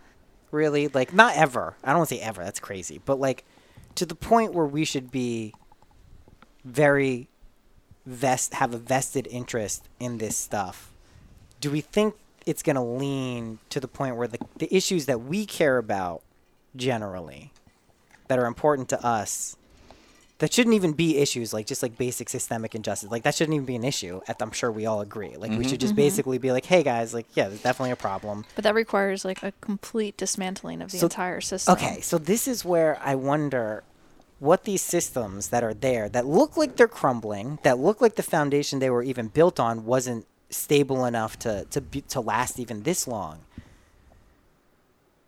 Really? 0.51 0.87
Like, 0.87 1.13
not 1.13 1.35
ever. 1.35 1.75
I 1.83 1.89
don't 1.89 1.97
want 1.99 2.09
to 2.09 2.15
say 2.15 2.21
ever. 2.21 2.43
That's 2.43 2.59
crazy. 2.59 2.99
But, 3.03 3.19
like, 3.19 3.43
to 3.95 4.05
the 4.05 4.15
point 4.15 4.53
where 4.53 4.65
we 4.65 4.85
should 4.85 5.11
be 5.11 5.53
very 6.63 7.27
vest 8.05 8.55
have 8.55 8.73
a 8.73 8.77
vested 8.77 9.27
interest 9.27 9.87
in 9.99 10.17
this 10.17 10.35
stuff. 10.35 10.91
Do 11.59 11.71
we 11.71 11.81
think 11.81 12.15
it's 12.45 12.63
going 12.63 12.75
to 12.75 12.81
lean 12.81 13.59
to 13.69 13.79
the 13.79 13.87
point 13.87 14.17
where 14.17 14.27
the, 14.27 14.39
the 14.57 14.73
issues 14.75 15.05
that 15.05 15.21
we 15.21 15.45
care 15.45 15.77
about 15.77 16.21
generally, 16.75 17.51
that 18.27 18.39
are 18.39 18.45
important 18.45 18.89
to 18.89 19.05
us, 19.05 19.55
that 20.43 20.51
shouldn't 20.51 20.75
even 20.75 20.91
be 20.91 21.19
issues 21.19 21.53
like 21.53 21.65
just 21.65 21.81
like 21.81 21.97
basic 21.97 22.27
systemic 22.27 22.75
injustice 22.75 23.09
like 23.09 23.23
that 23.23 23.33
shouldn't 23.33 23.55
even 23.55 23.65
be 23.65 23.77
an 23.77 23.85
issue 23.85 24.19
at- 24.27 24.41
i'm 24.41 24.51
sure 24.51 24.69
we 24.69 24.85
all 24.85 24.99
agree. 24.99 25.37
Like 25.37 25.51
we 25.51 25.59
mm-hmm, 25.59 25.69
should 25.69 25.79
just 25.79 25.93
mm-hmm. 25.93 26.01
basically 26.01 26.37
be 26.37 26.51
like 26.51 26.65
hey 26.65 26.83
guys 26.83 27.13
like 27.13 27.27
yeah 27.33 27.47
there's 27.47 27.61
definitely 27.61 27.91
a 27.91 27.95
problem. 27.95 28.43
But 28.55 28.65
that 28.65 28.75
requires 28.75 29.23
like 29.23 29.41
a 29.41 29.53
complete 29.61 30.17
dismantling 30.17 30.81
of 30.81 30.91
the 30.91 30.97
So- 30.97 31.05
entire 31.05 31.39
system. 31.39 31.71
okay 31.75 32.01
so 32.01 32.17
this 32.17 32.45
is 32.49 32.65
where 32.65 32.99
i 33.01 33.15
wonder 33.15 33.83
what 34.39 34.65
these 34.65 34.81
systems 34.81 35.47
that 35.47 35.63
are 35.63 35.73
there 35.73 36.09
that 36.09 36.25
look 36.25 36.57
like 36.57 36.75
they're 36.75 36.89
crumbling 36.89 37.59
that 37.63 37.79
look 37.79 38.01
like 38.01 38.15
the 38.15 38.23
foundation 38.23 38.79
they 38.79 38.89
were 38.89 39.03
even 39.03 39.27
built 39.29 39.61
on 39.61 39.85
wasn't 39.85 40.25
stable 40.49 41.05
enough 41.05 41.39
to 41.39 41.65
to 41.69 41.79
be, 41.79 42.01
to 42.01 42.19
last 42.19 42.59
even 42.59 42.83
this 42.83 43.07
long 43.07 43.39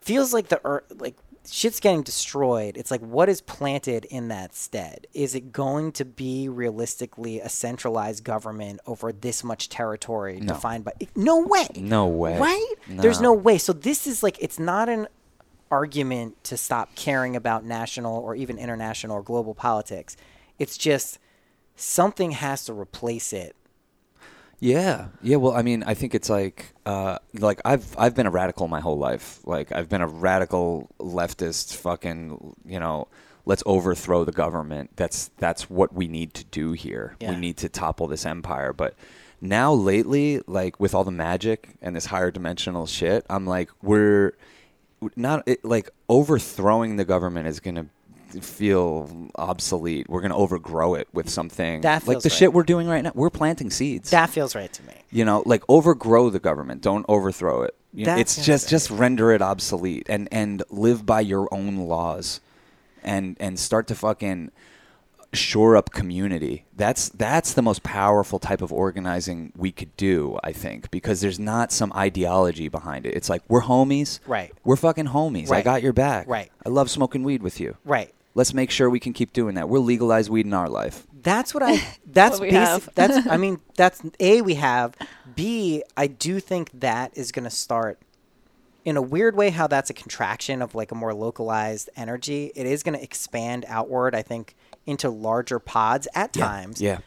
feels 0.01 0.33
like 0.33 0.49
the 0.49 0.59
earth 0.65 0.91
like 0.97 1.15
shit's 1.51 1.79
getting 1.79 2.01
destroyed 2.03 2.77
it's 2.77 2.91
like 2.91 3.01
what 3.01 3.29
is 3.29 3.41
planted 3.41 4.05
in 4.05 4.27
that 4.29 4.55
stead 4.55 5.07
is 5.13 5.35
it 5.35 5.51
going 5.51 5.91
to 5.91 6.03
be 6.05 6.47
realistically 6.49 7.39
a 7.39 7.49
centralized 7.49 8.23
government 8.23 8.79
over 8.85 9.11
this 9.11 9.43
much 9.43 9.69
territory 9.69 10.39
No. 10.39 10.53
defined 10.53 10.83
by 10.85 10.93
no 11.15 11.41
way 11.45 11.67
No 11.75 12.07
way. 12.07 12.39
right 12.39 12.73
No. 12.87 13.01
there's 13.01 13.21
no 13.21 13.33
No. 13.33 13.39
way 13.41 13.57
so 13.57 13.73
this 13.73 14.07
is 14.07 14.23
like 14.23 14.37
it's 14.41 14.59
not 14.59 14.89
an 14.89 15.07
argument 15.71 16.41
to 16.45 16.57
stop 16.57 16.95
caring 16.95 17.35
about 17.35 17.65
national 17.65 18.15
or 18.17 18.35
even 18.35 18.57
international 18.57 19.17
or 19.17 19.23
global 19.23 19.53
politics 19.55 20.15
it's 20.59 20.77
just 20.77 21.17
something 21.75 22.31
has 22.31 22.65
to 22.65 22.73
replace 22.73 23.33
it 23.33 23.55
Yeah, 24.59 25.07
yeah. 25.21 25.35
Well, 25.37 25.53
I 25.53 25.61
mean, 25.61 25.83
I 25.83 25.93
think 25.93 26.15
it's 26.15 26.29
like, 26.29 26.73
uh, 26.85 27.19
like 27.33 27.61
I've 27.65 27.95
I've 27.97 28.15
been 28.15 28.25
a 28.25 28.31
radical 28.31 28.67
my 28.67 28.79
whole 28.79 28.97
life. 28.97 29.39
Like 29.45 29.71
I've 29.71 29.89
been 29.89 30.01
a 30.01 30.07
radical 30.07 30.89
leftist, 30.99 31.75
fucking, 31.75 32.55
you 32.65 32.79
know, 32.79 33.07
let's 33.45 33.63
overthrow 33.65 34.23
the 34.23 34.31
government. 34.31 34.91
That's 34.95 35.29
that's 35.37 35.69
what 35.69 35.93
we 35.93 36.07
need 36.07 36.33
to 36.35 36.43
do 36.45 36.71
here. 36.71 37.15
Yeah. 37.19 37.31
We 37.31 37.37
need 37.37 37.57
to 37.57 37.69
topple 37.69 38.07
this 38.07 38.25
empire. 38.25 38.73
But 38.73 38.95
now 39.41 39.73
lately, 39.73 40.41
like 40.47 40.79
with 40.79 40.95
all 40.95 41.03
the 41.03 41.11
magic 41.11 41.69
and 41.81 41.95
this 41.95 42.05
higher 42.07 42.31
dimensional 42.31 42.87
shit, 42.87 43.25
I'm 43.29 43.45
like, 43.45 43.69
we're 43.81 44.33
not 45.15 45.47
it, 45.47 45.63
like 45.63 45.89
overthrowing 46.09 46.95
the 46.95 47.05
government 47.05 47.47
is 47.47 47.59
gonna 47.59 47.87
feel 48.41 49.29
obsolete. 49.35 50.09
We're 50.09 50.21
gonna 50.21 50.37
overgrow 50.37 50.95
it 50.95 51.07
with 51.13 51.29
something 51.29 51.81
That 51.81 52.07
like 52.07 52.19
the 52.19 52.29
right. 52.29 52.35
shit 52.37 52.53
we're 52.53 52.63
doing 52.63 52.87
right 52.87 53.03
now. 53.03 53.11
We're 53.15 53.29
planting 53.29 53.69
seeds 53.69 54.09
that 54.11 54.29
feels 54.29 54.55
right 54.55 54.71
to 54.73 54.83
me 54.83 54.93
you 55.11 55.23
know 55.23 55.43
like 55.45 55.63
overgrow 55.69 56.29
the 56.29 56.39
government 56.39 56.81
don't 56.81 57.05
overthrow 57.07 57.61
it 57.63 57.75
You 57.93 58.05
know, 58.05 58.17
it's 58.17 58.43
just 58.43 58.65
right. 58.65 58.69
just 58.71 58.89
render 58.89 59.31
it 59.31 59.41
obsolete 59.41 60.07
and 60.09 60.27
and 60.31 60.63
live 60.69 61.05
by 61.05 61.21
your 61.21 61.47
own 61.53 61.77
laws 61.87 62.41
and 63.03 63.37
and 63.39 63.57
start 63.59 63.87
to 63.87 63.95
fucking 63.95 64.51
shore 65.35 65.75
up 65.77 65.91
community 65.91 66.65
that's 66.75 67.09
that's 67.09 67.53
the 67.53 67.61
most 67.61 67.83
powerful 67.83 68.39
type 68.39 68.61
of 68.61 68.71
organizing 68.73 69.51
we 69.55 69.71
could 69.71 69.95
do 69.97 70.39
i 70.43 70.51
think 70.51 70.89
because 70.91 71.21
there's 71.21 71.39
not 71.39 71.71
some 71.71 71.91
ideology 71.93 72.67
behind 72.67 73.05
it 73.05 73.13
it's 73.15 73.29
like 73.29 73.41
we're 73.47 73.61
homies 73.61 74.19
Right. 74.27 74.51
we're 74.63 74.75
fucking 74.75 75.07
homies 75.07 75.51
i 75.51 75.61
got 75.61 75.81
your 75.83 75.93
back 75.93 76.27
Right. 76.27 76.51
i 76.65 76.69
love 76.69 76.89
smoking 76.89 77.23
weed 77.23 77.43
with 77.43 77.59
you 77.59 77.77
right 77.85 78.13
let's 78.33 78.53
make 78.53 78.71
sure 78.71 78.89
we 78.89 78.99
can 78.99 79.13
keep 79.13 79.33
doing 79.33 79.55
that 79.55 79.69
we'll 79.69 79.83
legalize 79.83 80.29
weed 80.29 80.45
in 80.45 80.53
our 80.53 80.69
life 80.69 81.05
That's 81.25 81.53
what 81.55 81.63
I. 81.63 81.81
That's 82.05 82.33
What 82.39 82.41
we 82.41 82.51
basic. 82.51 82.67
have. 82.67 82.89
That's. 82.93 83.27
I 83.27 83.35
mean, 83.37 83.59
that's 83.75 84.01
a 84.19 84.41
we 84.43 84.55
have. 84.55 84.93
B. 85.35 85.81
I 85.97 86.05
do 86.07 86.39
think 86.39 86.69
that 86.79 87.17
is 87.17 87.31
going 87.31 87.45
to 87.45 87.49
start. 87.49 87.97
In 88.85 88.95
a 88.95 89.01
weird 89.01 89.35
way, 89.35 89.49
how 89.49 89.65
that's 89.65 89.89
a 89.89 89.93
contraction 89.95 90.61
of 90.61 90.75
like 90.75 90.91
a 90.91 90.95
more 90.95 91.13
localized 91.15 91.89
energy. 91.95 92.51
It 92.55 92.67
is 92.67 92.83
going 92.83 92.95
to 92.95 93.03
expand 93.03 93.65
outward. 93.67 94.13
I 94.13 94.21
think 94.21 94.55
into 94.85 95.09
larger 95.09 95.59
pods 95.59 96.07
at 96.15 96.33
times. 96.33 96.81
yeah 96.81 96.99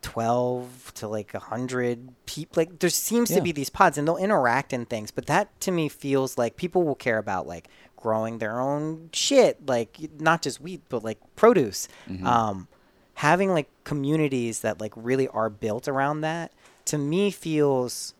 twelve 0.00 0.92
to 0.94 1.06
like 1.06 1.32
a 1.32 1.38
hundred 1.38 2.12
people. 2.26 2.60
Like 2.60 2.80
there 2.80 2.90
seems 2.90 3.30
Yeah. 3.30 3.36
to 3.36 3.42
be 3.42 3.52
these 3.52 3.70
pods, 3.70 3.96
and 3.96 4.06
they'll 4.06 4.16
interact 4.16 4.72
in 4.72 4.84
things. 4.86 5.10
But 5.10 5.26
that 5.26 5.58
to 5.60 5.70
me 5.70 5.88
feels 5.88 6.36
like 6.36 6.56
people 6.56 6.82
will 6.82 6.94
care 6.96 7.18
about 7.18 7.46
like 7.46 7.68
growing 7.96 8.38
their 8.38 8.60
own 8.60 9.10
shit, 9.12 9.64
like 9.66 9.98
not 10.18 10.42
just 10.42 10.60
wheat, 10.60 10.82
but 10.88 11.04
like 11.04 11.18
produce. 11.36 11.86
Mm-hmm. 12.10 12.26
Um, 12.26 12.68
having 13.14 13.50
like 13.50 13.68
communities 13.84 14.60
that 14.62 14.80
like 14.80 14.92
really 14.96 15.28
are 15.28 15.48
built 15.50 15.86
around 15.86 16.22
that 16.22 16.52
to 16.86 16.98
me 16.98 17.30
feels 17.30 18.14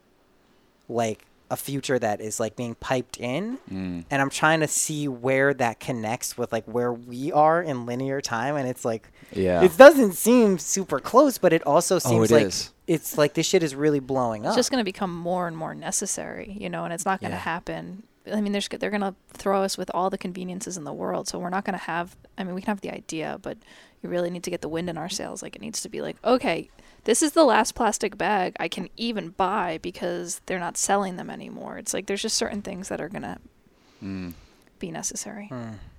like 0.88 1.24
a 1.52 1.56
future 1.56 1.98
that 1.98 2.18
is 2.20 2.40
like 2.40 2.56
being 2.56 2.74
piped 2.76 3.16
in 3.20 3.58
Mm. 3.70 4.04
and 4.10 4.22
i'm 4.22 4.30
trying 4.30 4.60
to 4.60 4.66
see 4.68 5.06
where 5.06 5.52
that 5.54 5.78
connects 5.80 6.38
with 6.38 6.50
like 6.50 6.64
where 6.64 6.92
we 6.92 7.30
are 7.30 7.62
in 7.62 7.84
linear 7.86 8.20
time 8.22 8.56
and 8.56 8.66
it's 8.66 8.84
like 8.84 9.04
Yeah. 9.32 9.62
it 9.62 9.76
doesn't 9.76 10.14
seem 10.14 10.58
super 10.58 10.98
close 10.98 11.36
but 11.38 11.52
it 11.52 11.62
also 11.66 11.98
seems 11.98 12.32
Oh, 12.32 12.36
it 12.36 12.38
like 12.40 12.46
is. 12.46 12.70
it's 12.86 13.18
like 13.18 13.34
this 13.34 13.46
shit 13.46 13.62
is 13.62 13.74
really 13.74 14.00
blowing 14.00 14.46
up 14.46 14.50
It's 14.50 14.56
just 14.56 14.70
going 14.70 14.80
to 14.80 14.90
become 14.92 15.14
more 15.14 15.46
and 15.46 15.56
more 15.56 15.74
necessary, 15.74 16.56
you 16.58 16.70
know, 16.70 16.84
and 16.84 16.92
it's 16.94 17.04
not 17.04 17.20
going 17.20 17.30
to 17.32 17.36
Yeah. 17.36 17.42
happen. 17.54 18.02
I 18.32 18.40
mean, 18.40 18.52
there's, 18.52 18.68
they're 18.68 18.90
going 18.98 19.00
to 19.02 19.14
throw 19.34 19.62
us 19.62 19.76
with 19.76 19.90
all 19.92 20.08
the 20.08 20.16
conveniences 20.18 20.76
in 20.76 20.84
the 20.84 20.92
world, 20.92 21.28
so 21.28 21.38
we're 21.40 21.50
not 21.50 21.64
going 21.64 21.76
to 21.78 21.84
have. 21.84 22.16
I 22.38 22.44
mean, 22.44 22.54
we 22.54 22.60
can 22.62 22.68
have 22.68 22.80
the 22.80 22.90
idea, 22.94 23.38
but 23.42 23.58
you 24.02 24.08
really 24.08 24.30
need 24.30 24.42
to 24.44 24.50
get 24.50 24.60
the 24.60 24.68
wind 24.68 24.90
in 24.90 24.98
our 24.98 25.08
sails. 25.08 25.42
Like 25.42 25.56
it 25.56 25.62
needs 25.62 25.80
to 25.82 25.88
be 25.88 26.00
like, 26.02 26.16
okay, 26.24 26.68
this 27.04 27.22
is 27.22 27.32
the 27.32 27.44
last 27.44 27.74
plastic 27.74 28.18
bag 28.18 28.56
I 28.58 28.68
can 28.68 28.88
even 28.96 29.30
buy 29.30 29.78
because 29.82 30.40
they're 30.46 30.58
not 30.58 30.76
selling 30.76 31.16
them 31.16 31.30
anymore. 31.30 31.78
It's 31.78 31.94
like 31.94 32.06
there's 32.06 32.22
just 32.22 32.36
certain 32.36 32.62
things 32.62 32.88
that 32.88 33.00
are 33.00 33.08
going 33.08 33.22
to 33.22 33.38
Mm. 34.02 34.32
be 34.80 34.90
necessary. 34.90 35.48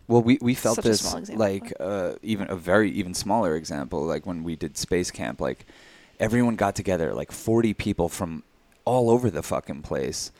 Well, 0.09 0.21
we, 0.21 0.37
we 0.41 0.53
felt 0.55 0.75
Such 0.75 0.83
this 0.83 1.13
example, 1.13 1.37
like 1.37 1.71
uh, 1.79 2.15
even 2.21 2.51
a 2.51 2.55
very 2.55 2.91
even 2.91 3.13
smaller 3.13 3.55
example, 3.55 4.03
like 4.03 4.25
when 4.25 4.43
we 4.43 4.57
did 4.57 4.77
space 4.77 5.09
camp. 5.09 5.39
Like 5.39 5.65
everyone 6.19 6.57
got 6.57 6.75
together, 6.75 7.13
like 7.13 7.31
forty 7.31 7.73
people 7.73 8.09
from 8.09 8.43
all 8.83 9.09
over 9.09 9.29
the 9.29 9.41
fucking 9.41 9.83
place, 9.83 10.33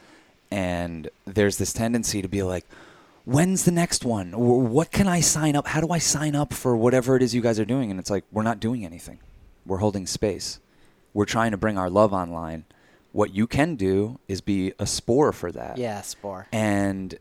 and 0.52 1.10
there's 1.24 1.58
this 1.58 1.72
tendency 1.72 2.22
to 2.22 2.28
be 2.28 2.44
like, 2.44 2.66
"When's 3.26 3.66
the 3.66 3.72
next 3.72 4.06
one? 4.06 4.34
Or 4.34 4.62
what 4.62 4.92
can 4.92 5.08
I 5.08 5.22
sign 5.22 5.56
up? 5.56 5.68
How 5.68 5.82
do 5.82 5.90
I 5.92 6.00
sign 6.00 6.36
up 6.36 6.54
for 6.54 6.76
whatever 6.76 7.16
it 7.16 7.24
is 7.24 7.34
you 7.34 7.42
guys 7.42 7.60
are 7.60 7.66
doing?" 7.66 7.92
And 7.92 8.00
it's 8.00 8.10
like 8.10 8.26
we're 8.32 8.44
not 8.44 8.60
doing 8.60 8.86
anything. 8.86 9.20
We're 9.66 9.78
holding 9.78 10.08
space. 10.08 10.60
We're 11.14 11.26
trying 11.26 11.52
to 11.52 11.58
bring 11.58 11.78
our 11.78 11.90
love 11.90 12.12
online. 12.14 12.66
What 13.12 13.34
you 13.34 13.46
can 13.48 13.76
do 13.76 14.20
is 14.28 14.42
be 14.42 14.74
a 14.80 14.88
spore 14.88 15.32
for 15.32 15.52
that. 15.52 15.78
yeah 15.78 16.02
spore 16.02 16.48
And 16.52 17.18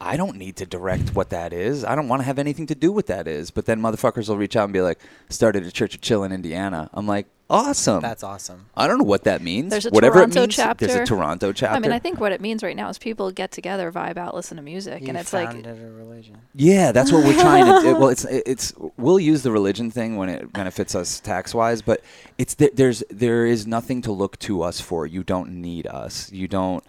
I 0.00 0.16
don't 0.16 0.36
need 0.36 0.56
to 0.56 0.66
direct 0.66 1.14
what 1.14 1.30
that 1.30 1.52
is. 1.52 1.84
I 1.84 1.94
don't 1.94 2.08
want 2.08 2.20
to 2.20 2.26
have 2.26 2.38
anything 2.38 2.66
to 2.66 2.74
do 2.74 2.90
with 2.90 3.06
that 3.06 3.28
is. 3.28 3.50
But 3.50 3.66
then 3.66 3.80
motherfuckers 3.80 4.28
will 4.28 4.38
reach 4.38 4.56
out 4.56 4.64
and 4.64 4.72
be 4.72 4.80
like, 4.80 4.98
started 5.28 5.64
a 5.64 5.70
Church 5.70 5.94
of 5.94 6.00
Chill 6.00 6.24
in 6.24 6.32
Indiana. 6.32 6.88
I'm 6.92 7.06
like, 7.06 7.26
awesome. 7.50 8.00
that's 8.00 8.22
awesome 8.22 8.66
I 8.76 8.86
don't 8.86 8.98
know 8.98 9.04
what 9.04 9.24
that 9.24 9.42
means. 9.42 9.70
There's 9.70 9.86
a 9.86 9.90
Whatever 9.90 10.20
Toronto 10.20 10.42
it 10.44 10.58
means, 10.58 10.78
There's 10.78 10.94
a 10.94 11.04
Toronto 11.04 11.52
chapter. 11.52 11.76
I 11.76 11.80
mean, 11.80 11.92
I 11.92 11.98
think 11.98 12.20
what 12.20 12.32
it 12.32 12.40
means 12.40 12.62
right 12.62 12.76
now 12.76 12.88
is 12.88 12.98
people 12.98 13.30
get 13.30 13.50
together, 13.50 13.90
vibe 13.92 14.16
out, 14.16 14.34
listen 14.34 14.56
to 14.56 14.62
music, 14.62 15.02
you 15.02 15.08
and 15.08 15.16
it's 15.18 15.32
like 15.32 15.66
a 15.66 15.74
religion 15.74 16.38
Yeah, 16.54 16.92
that's 16.92 17.12
what 17.12 17.24
we're 17.24 17.40
trying 17.40 17.66
to. 17.66 17.80
do. 17.80 17.90
Well, 18.00 18.08
it's 18.08 18.24
it's 18.24 18.72
we'll 18.96 19.20
use 19.20 19.42
the 19.42 19.50
religion 19.50 19.90
thing 19.90 20.16
when 20.16 20.28
it 20.28 20.52
benefits 20.52 20.94
us 20.94 21.20
tax 21.20 21.54
wise, 21.54 21.82
but 21.82 22.02
it's 22.38 22.54
there's 22.54 23.02
there 23.10 23.44
is 23.44 23.66
nothing 23.66 24.00
to 24.02 24.12
look 24.12 24.38
to 24.40 24.62
us 24.62 24.80
for. 24.80 25.06
You 25.06 25.22
don't 25.22 25.50
need 25.60 25.86
us. 25.86 26.30
You 26.32 26.48
don't. 26.48 26.82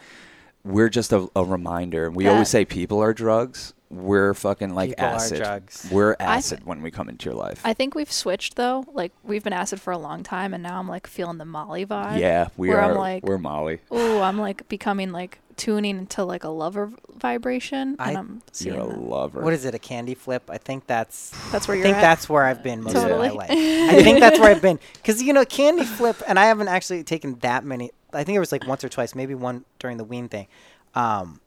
We're 0.64 0.89
just 0.89 1.12
a, 1.12 1.28
a 1.36 1.43
reminder. 1.43 2.09
We 2.12 2.28
always 2.28 2.49
say 2.49 2.66
people 2.66 3.01
are 3.01 3.14
drugs. 3.14 3.74
We're 3.91 4.33
fucking 4.33 4.73
like 4.73 4.91
People 4.91 5.05
acid. 5.05 5.37
drugs. 5.39 5.87
We're 5.91 6.15
acid 6.19 6.59
thi- 6.59 6.65
when 6.65 6.81
we 6.81 6.91
come 6.91 7.09
into 7.09 7.25
your 7.29 7.35
life. 7.37 7.61
I 7.65 7.73
think 7.73 7.93
we've 7.93 8.11
switched 8.11 8.55
though. 8.55 8.85
Like 8.93 9.11
we've 9.23 9.43
been 9.43 9.53
acid 9.53 9.81
for 9.81 9.91
a 9.91 9.97
long 9.97 10.23
time, 10.23 10.53
and 10.53 10.63
now 10.63 10.79
I'm 10.79 10.87
like 10.87 11.07
feeling 11.07 11.37
the 11.37 11.45
Molly 11.45 11.85
vibe. 11.85 12.17
yeah, 12.19 12.47
we 12.55 12.69
where 12.69 12.79
are. 12.79 12.91
I'm 12.91 12.97
like, 12.97 13.23
we're 13.23 13.37
Molly. 13.37 13.79
oh, 13.91 14.21
I'm 14.21 14.37
like 14.39 14.67
becoming 14.69 15.11
like 15.11 15.39
tuning 15.57 15.97
into 15.97 16.23
like 16.23 16.43
a 16.45 16.49
lover 16.49 16.89
vibration, 17.17 17.97
I- 17.99 18.09
and 18.09 18.17
I'm 18.17 18.41
seeing 18.53 18.75
You're 18.75 18.85
a 18.85 18.87
that. 18.87 18.97
lover. 19.01 19.41
what 19.41 19.51
is 19.53 19.65
it 19.65 19.75
a 19.75 19.79
candy 19.79 20.15
flip 20.15 20.43
i 20.49 20.57
think 20.57 20.87
that's 20.87 21.29
That's 21.51 21.67
where 21.67 21.75
I 21.75 21.79
you're 21.79 21.87
I 21.87 21.89
think 21.91 21.97
at. 21.97 22.01
that's 22.01 22.29
where 22.29 22.43
I've 22.43 22.63
been 22.63 22.81
most 22.81 22.93
Totally. 22.93 23.27
of 23.27 23.35
my 23.35 23.39
life. 23.41 23.49
I 23.51 24.01
think 24.01 24.19
that's 24.21 24.39
where 24.39 24.49
I've 24.49 24.61
been 24.61 24.79
because 24.93 25.21
you 25.21 25.33
know 25.33 25.43
candy 25.45 25.83
flip, 25.83 26.15
and 26.27 26.39
I 26.39 26.45
haven't 26.45 26.69
actually 26.69 27.03
taken 27.03 27.35
that 27.39 27.65
many. 27.65 27.91
I 28.13 28.23
think 28.23 28.37
it 28.37 28.39
was 28.39 28.51
like 28.53 28.65
once 28.65 28.83
or 28.85 28.89
twice, 28.89 29.13
maybe 29.15 29.35
one 29.35 29.65
during 29.79 29.97
the 29.97 30.03
wean 30.05 30.29
thing. 30.29 30.47
Um, 30.95 31.41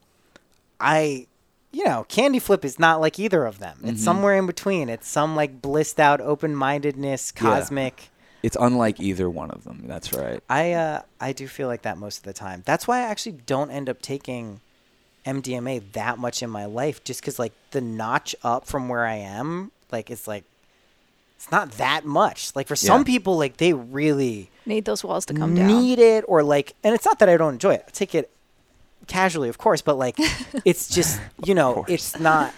I 0.79 1.27
you 1.75 1.85
know, 1.85 2.05
Candy 2.09 2.39
Flip 2.39 2.65
is 2.65 2.79
not 2.79 3.01
like 3.01 3.19
either 3.19 3.45
of 3.45 3.59
them. 3.59 3.79
It's 3.83 4.01
Mhm. 4.01 4.05
somewhere 4.05 4.37
in 4.39 4.47
between. 4.47 4.89
It's 4.89 5.09
some 5.09 5.35
like 5.37 5.61
blissed 5.61 5.99
out, 5.99 6.21
open 6.21 6.55
mindedness, 6.55 7.33
Yeah. 7.35 7.41
cosmic. 7.43 8.11
It's 8.43 8.57
unlike 8.61 9.01
either 9.01 9.29
one 9.29 9.51
of 9.51 9.65
them. 9.65 9.85
That's 9.87 10.13
right. 10.13 10.41
I 10.49 10.73
uh, 10.73 11.03
I 11.21 11.33
do 11.33 11.49
feel 11.49 11.67
like 11.69 11.83
that 11.83 11.99
most 11.99 12.19
of 12.19 12.23
the 12.25 12.33
time. 12.35 12.63
That's 12.65 12.87
why 12.87 12.99
I 12.99 13.03
actually 13.03 13.39
don't 13.47 13.71
end 13.71 13.89
up 13.89 14.01
taking 14.03 14.61
MDMA 15.27 15.79
that 15.95 16.19
much 16.19 16.43
in 16.43 16.51
my 16.51 16.67
life, 16.67 17.03
just 17.03 17.21
because 17.21 17.39
like 17.39 17.53
the 17.71 17.81
notch 17.81 18.37
up 18.45 18.67
from 18.67 18.89
where 18.89 19.07
I 19.07 19.15
am, 19.17 19.73
like 19.91 20.11
it's 20.11 20.29
like 20.29 20.45
it's 21.37 21.51
not 21.51 21.73
that 21.73 22.05
much. 22.05 22.55
Like 22.55 22.69
for 22.69 22.77
some 22.77 23.01
Yeah. 23.01 23.05
people, 23.05 23.37
like 23.39 23.57
they 23.57 23.73
really 23.73 24.51
Need 24.67 24.85
those 24.85 25.03
walls 25.03 25.25
to 25.27 25.35
come 25.35 25.55
down. 25.55 25.67
need 25.67 25.99
it, 25.99 26.25
or 26.29 26.43
like, 26.43 26.75
and 26.85 26.95
it's 26.95 27.05
not 27.05 27.19
that 27.19 27.29
I 27.29 27.37
don't 27.37 27.55
enjoy 27.55 27.75
it. 27.75 27.85
I 27.89 27.91
take 27.91 28.15
it 28.15 28.31
casually, 29.07 29.49
of 29.49 29.59
course, 29.59 29.83
but 29.83 29.97
like 29.97 30.17
it's 30.65 30.89
just 30.89 31.21
you 31.45 31.55
know, 31.55 31.85
it's 31.89 32.19
not. 32.19 32.53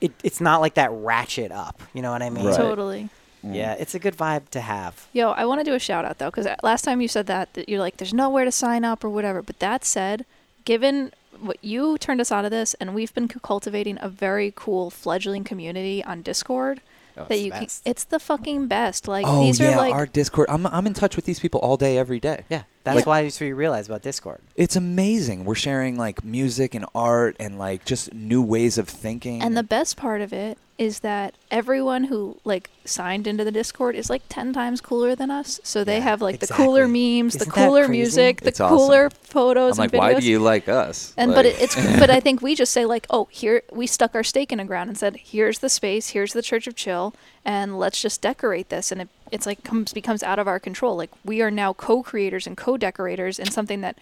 It, 0.00 0.10
it's 0.24 0.40
not 0.40 0.60
like 0.60 0.74
that 0.74 0.90
ratchet 0.90 1.52
up. 1.52 1.80
You 1.94 2.02
know 2.02 2.10
what 2.10 2.22
I 2.22 2.30
mean? 2.30 2.46
Right. 2.46 2.56
Totally. 2.56 3.08
Mm. 3.44 3.54
Yeah, 3.54 3.74
it's 3.74 3.94
a 3.94 3.98
good 3.98 4.16
vibe 4.16 4.48
to 4.50 4.60
have. 4.60 5.06
Yo, 5.12 5.30
I 5.30 5.44
want 5.44 5.60
to 5.60 5.64
do 5.64 5.74
a 5.74 5.78
shout 5.78 6.04
out 6.04 6.18
though, 6.18 6.30
because 6.30 6.46
uh, 6.46 6.56
last 6.62 6.82
time 6.82 7.00
you 7.00 7.08
said 7.08 7.26
that, 7.26 7.54
that 7.54 7.68
you're 7.68 7.80
like, 7.80 7.96
there's 7.96 8.14
nowhere 8.14 8.44
to 8.44 8.52
sign 8.52 8.84
up 8.84 9.04
or 9.04 9.10
whatever. 9.10 9.42
But 9.42 9.58
that 9.60 9.84
said, 9.84 10.24
given 10.64 11.12
what 11.40 11.56
you 11.62 11.98
turned 11.98 12.20
us 12.20 12.30
out 12.30 12.44
of 12.44 12.50
this, 12.50 12.74
and 12.74 12.94
we've 12.94 13.12
been 13.14 13.28
cultivating 13.28 13.98
a 14.00 14.08
very 14.08 14.52
cool 14.54 14.90
fledgling 14.90 15.44
community 15.44 16.04
on 16.04 16.22
Discord. 16.22 16.80
Oh, 17.16 17.24
that 17.24 17.34
it's 17.34 17.42
you 17.42 17.50
the 17.50 17.58
can, 17.58 17.68
it's 17.84 18.04
the 18.04 18.18
fucking 18.18 18.68
best. 18.68 19.06
Like 19.06 19.26
oh 19.26 19.44
these 19.44 19.60
yeah, 19.60 19.74
are 19.74 19.76
like 19.76 19.92
our 19.92 20.06
Discord. 20.06 20.48
I'm 20.48 20.66
I'm 20.66 20.86
in 20.86 20.94
touch 20.94 21.16
with 21.16 21.26
these 21.26 21.40
people 21.40 21.60
all 21.60 21.76
day, 21.76 21.98
every 21.98 22.20
day. 22.20 22.44
Yeah, 22.48 22.62
that's 22.84 22.96
Like- 22.96 23.06
why 23.06 23.20
you 23.20 23.46
you 23.46 23.54
realize 23.54 23.86
about 23.86 24.02
Discord. 24.02 24.40
It's 24.56 24.76
amazing. 24.76 25.44
We're 25.44 25.54
sharing 25.54 25.96
like 25.96 26.24
music 26.24 26.74
and 26.74 26.84
art 26.94 27.36
and 27.38 27.58
like 27.58 27.84
just 27.84 28.12
new 28.12 28.42
ways 28.42 28.78
of 28.78 28.88
thinking. 28.88 29.42
And 29.42 29.56
the 29.56 29.62
best 29.62 29.96
part 29.96 30.20
of 30.20 30.32
it 30.32 30.58
is 30.78 31.00
that 31.00 31.34
everyone 31.50 32.04
who 32.04 32.38
like 32.44 32.68
signed 32.84 33.26
into 33.28 33.44
the 33.44 33.52
Discord 33.52 33.94
is 33.94 34.10
like 34.10 34.22
10 34.28 34.52
times 34.52 34.80
cooler 34.80 35.14
than 35.14 35.30
us. 35.30 35.60
So 35.62 35.84
they 35.84 35.98
Yeah, 35.98 36.02
have 36.04 36.22
like 36.22 36.40
the 36.40 36.46
cooler 36.48 36.88
memes, 36.88 37.34
the 37.34 37.42
Isn't 37.42 37.54
that 37.54 37.66
cooler 37.66 37.86
music, 37.88 38.40
the 38.40 38.48
It's 38.48 38.58
awesome. 38.58 38.76
cooler 38.78 39.10
photos 39.10 39.78
I'm 39.78 39.82
like, 39.84 39.92
and 39.92 40.02
videos. 40.02 40.14
why 40.14 40.20
do 40.20 40.26
you 40.28 40.38
like 40.40 40.68
us? 40.68 41.14
and 41.16 41.30
but 41.34 41.44
Like- 41.44 41.54
it, 41.54 41.62
it's 41.62 41.76
but 42.00 42.10
I 42.10 42.18
think 42.18 42.42
we 42.42 42.54
just 42.56 42.72
say 42.72 42.84
like, 42.84 43.06
oh, 43.10 43.28
here 43.30 43.62
we 43.70 43.86
stuck 43.86 44.14
our 44.16 44.24
stake 44.24 44.50
in 44.50 44.58
the 44.58 44.64
ground 44.64 44.88
and 44.88 44.98
said, 44.98 45.16
here's 45.22 45.60
the 45.60 45.68
space, 45.68 46.08
here's 46.10 46.32
the 46.32 46.42
Church 46.42 46.66
of 46.66 46.74
Chill, 46.74 47.14
and 47.44 47.78
let's 47.78 48.00
just 48.00 48.20
decorate 48.20 48.68
this. 48.70 48.90
And 48.90 49.02
it, 49.02 49.08
it's 49.32 49.46
like 49.46 49.64
comes 49.64 49.92
becomes 49.92 50.22
out 50.22 50.38
of 50.38 50.46
our 50.46 50.60
control. 50.60 50.96
Like 50.96 51.10
we 51.24 51.42
are 51.42 51.50
now 51.50 51.72
co-creators 51.72 52.46
and 52.46 52.56
co-decorators 52.56 53.38
in 53.38 53.50
something 53.50 53.80
that 53.80 53.98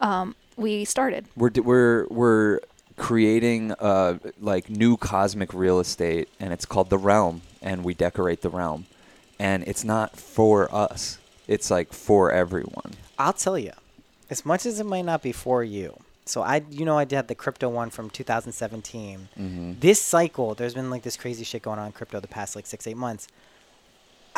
um, 0.00 0.34
we 0.56 0.84
started. 0.84 1.26
we're 1.36 1.50
we're 1.56 2.06
we're 2.08 2.60
creating 2.96 3.70
uh 3.78 4.18
like 4.40 4.68
new 4.68 4.96
cosmic 4.96 5.54
real 5.54 5.78
estate 5.78 6.28
and 6.40 6.52
it's 6.52 6.66
called 6.66 6.90
the 6.90 6.98
realm 6.98 7.42
and 7.62 7.84
we 7.84 7.94
decorate 7.94 8.42
the 8.42 8.48
realm 8.48 8.86
and 9.38 9.62
it's 9.68 9.84
not 9.84 10.16
for 10.16 10.74
us 10.74 11.18
it's 11.46 11.70
like 11.70 11.92
for 11.92 12.32
everyone 12.32 12.94
I'll 13.18 13.32
tell 13.32 13.58
you, 13.58 13.72
as 14.30 14.46
much 14.46 14.64
as 14.64 14.78
it 14.78 14.86
might 14.86 15.04
not 15.04 15.22
be 15.22 15.32
for 15.32 15.64
you. 15.64 15.98
So 16.24 16.42
I, 16.42 16.62
you 16.70 16.84
know, 16.84 16.96
I 16.96 17.04
did 17.04 17.26
the 17.26 17.34
crypto 17.34 17.68
one 17.68 17.90
from 17.90 18.10
2017. 18.10 19.28
mm-hmm. 19.36 19.72
This 19.80 20.00
cycle, 20.00 20.54
there's 20.54 20.74
been 20.74 20.90
like 20.90 21.02
this 21.02 21.16
crazy 21.16 21.42
shit 21.42 21.62
going 21.62 21.78
on 21.78 21.86
in 21.86 21.92
crypto 21.92 22.20
the 22.20 22.28
past 22.28 22.54
like 22.54 22.66
six, 22.66 22.86
eight 22.86 22.96
months. 22.96 23.26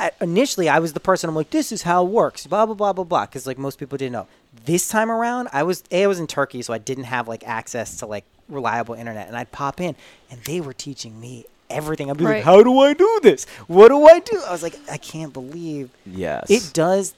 I, 0.00 0.10
initially, 0.20 0.68
I 0.68 0.78
was 0.78 0.92
the 0.94 1.00
person. 1.00 1.28
I'm 1.28 1.36
like, 1.36 1.50
this 1.50 1.70
is 1.72 1.82
how 1.82 2.04
it 2.04 2.10
works. 2.10 2.46
Blah 2.46 2.66
blah 2.66 2.74
blah 2.74 2.92
blah 2.92 3.04
blah. 3.04 3.26
Because 3.26 3.46
like 3.46 3.58
most 3.58 3.78
people 3.78 3.98
didn't 3.98 4.12
know. 4.12 4.26
This 4.64 4.88
time 4.88 5.10
around, 5.10 5.48
I 5.52 5.62
was 5.62 5.84
a 5.90 6.04
I 6.04 6.06
was 6.06 6.18
in 6.18 6.26
Turkey, 6.26 6.62
so 6.62 6.72
I 6.72 6.78
didn't 6.78 7.04
have 7.04 7.28
like 7.28 7.46
access 7.46 7.96
to 7.98 8.06
like 8.06 8.24
reliable 8.48 8.94
internet, 8.94 9.28
and 9.28 9.36
I'd 9.36 9.52
pop 9.52 9.80
in, 9.80 9.94
and 10.30 10.40
they 10.44 10.60
were 10.60 10.72
teaching 10.72 11.20
me 11.20 11.44
everything. 11.68 12.10
I'd 12.10 12.16
be 12.16 12.24
Right. 12.24 12.36
like, 12.36 12.44
how 12.44 12.62
do 12.64 12.80
I 12.80 12.94
do 12.94 13.20
this? 13.22 13.44
What 13.68 13.88
do 13.88 14.04
I 14.06 14.18
do? 14.18 14.42
I 14.44 14.50
was 14.50 14.62
like, 14.62 14.76
I 14.90 14.96
can't 14.96 15.32
believe 15.32 15.90
yes 16.04 16.50
it 16.50 16.70
does. 16.72 17.14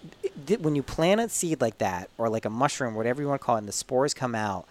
It, 0.46 0.60
when 0.60 0.74
you 0.76 0.82
plant 0.82 1.20
a 1.22 1.28
seed 1.30 1.60
like 1.62 1.78
that, 1.78 2.10
or 2.18 2.28
like 2.28 2.44
a 2.44 2.50
mushroom, 2.50 2.94
whatever 2.94 3.22
you 3.22 3.28
want 3.28 3.40
to 3.40 3.44
call 3.46 3.56
it, 3.56 3.60
and 3.60 3.68
the 3.68 3.72
spores 3.72 4.12
come 4.12 4.34
out, 4.34 4.66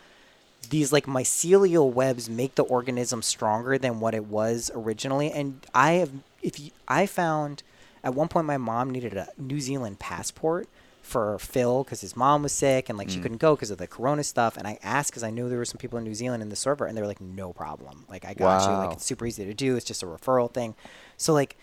these 0.69 0.91
like 0.93 1.05
mycelial 1.07 1.91
webs 1.91 2.29
make 2.29 2.53
the 2.55 2.63
organism 2.63 3.21
stronger 3.23 3.77
than 3.79 3.99
what 3.99 4.13
it 4.13 4.25
was 4.25 4.69
originally. 4.75 5.31
And 5.31 5.65
I 5.73 5.93
have, 5.93 6.11
if 6.43 6.59
you, 6.59 6.69
I 6.87 7.07
found 7.07 7.63
at 8.03 8.13
one 8.15 8.27
point 8.27 8.45
my 8.47 8.57
mom 8.57 8.89
needed 8.89 9.13
a 9.15 9.27
New 9.37 9.59
Zealand 9.59 9.99
passport 9.99 10.67
for 11.01 11.37
Phil 11.39 11.83
because 11.83 12.01
his 12.01 12.15
mom 12.15 12.43
was 12.43 12.51
sick 12.53 12.87
and 12.87 12.97
like 12.97 13.09
she 13.09 13.19
Mm. 13.19 13.21
couldn't 13.23 13.37
go 13.39 13.55
because 13.55 13.71
of 13.71 13.77
the 13.77 13.87
corona 13.87 14.23
stuff. 14.23 14.55
And 14.55 14.67
I 14.67 14.77
asked 14.83 15.11
because 15.11 15.23
I 15.23 15.29
knew 15.31 15.49
there 15.49 15.57
were 15.57 15.65
some 15.65 15.77
people 15.77 15.97
in 15.97 16.03
New 16.05 16.13
Zealand 16.15 16.41
in 16.43 16.49
the 16.49 16.55
server, 16.55 16.85
and 16.85 16.95
they 16.95 17.01
were 17.01 17.07
like, 17.07 17.19
no 17.21 17.51
problem. 17.53 18.05
Like 18.09 18.23
I 18.25 18.33
got 18.33 18.63
you. 18.69 18.75
Like 18.77 18.93
it's 18.93 19.05
super 19.05 19.25
easy 19.25 19.43
to 19.45 19.53
do. 19.53 19.75
It's 19.75 19.85
just 19.85 20.03
a 20.03 20.05
referral 20.05 20.51
thing. 20.51 20.75
So 21.17 21.33
like. 21.33 21.57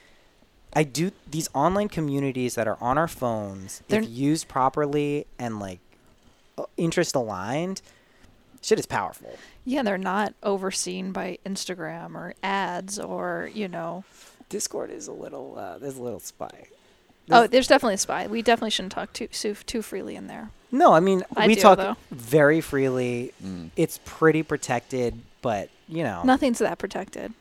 I 0.76 0.82
do 0.84 1.12
these 1.30 1.48
online 1.54 1.88
communities 1.88 2.54
that 2.56 2.68
are 2.68 2.76
on 2.78 2.98
our 2.98 3.08
phones, 3.08 3.82
They're- 3.88 4.02
if 4.02 4.08
used 4.10 4.48
properly 4.48 5.26
and 5.38 5.58
like 5.58 5.80
uh, 6.58 6.64
interest 6.76 7.16
aligned, 7.16 7.80
shit 8.60 8.78
is 8.78 8.84
powerful. 8.84 9.38
Yeah, 9.64 9.82
they're 9.82 9.96
not 9.96 10.34
overseen 10.42 11.10
by 11.10 11.38
Instagram 11.46 12.14
or 12.14 12.34
ads 12.42 12.98
or 12.98 13.48
you 13.54 13.66
know. 13.66 14.04
Discord 14.48 14.90
is 14.90 15.08
a 15.08 15.12
little 15.12 15.58
uh, 15.58 15.78
there's 15.78 15.96
a 15.96 16.02
little 16.02 16.20
spy. 16.20 16.50
Oh, 17.30 17.40
There's- 17.40 17.50
there's 17.50 17.66
definitely 17.68 17.94
a 17.94 17.98
spy. 17.98 18.26
We 18.26 18.40
definitely 18.42 18.70
shouldn't 18.70 18.92
talk 18.92 19.12
too 19.12 19.26
too, 19.28 19.54
too 19.54 19.82
freely 19.82 20.16
in 20.16 20.26
there. 20.28 20.50
no, 20.72 20.92
I 20.94 21.00
mean 21.00 21.24
I 21.36 21.46
we 21.46 21.54
do, 21.56 21.60
talk 21.60 21.78
though. 21.78 21.96
very 22.10 22.60
freely. 22.60 23.32
Mm. 23.44 23.70
It's 23.76 24.00
pretty 24.04 24.42
protected, 24.42 25.20
but 25.42 25.68
you 25.88 26.02
know, 26.02 26.22
Nothing's 26.24 26.58
that 26.60 26.78
protected. 26.78 27.32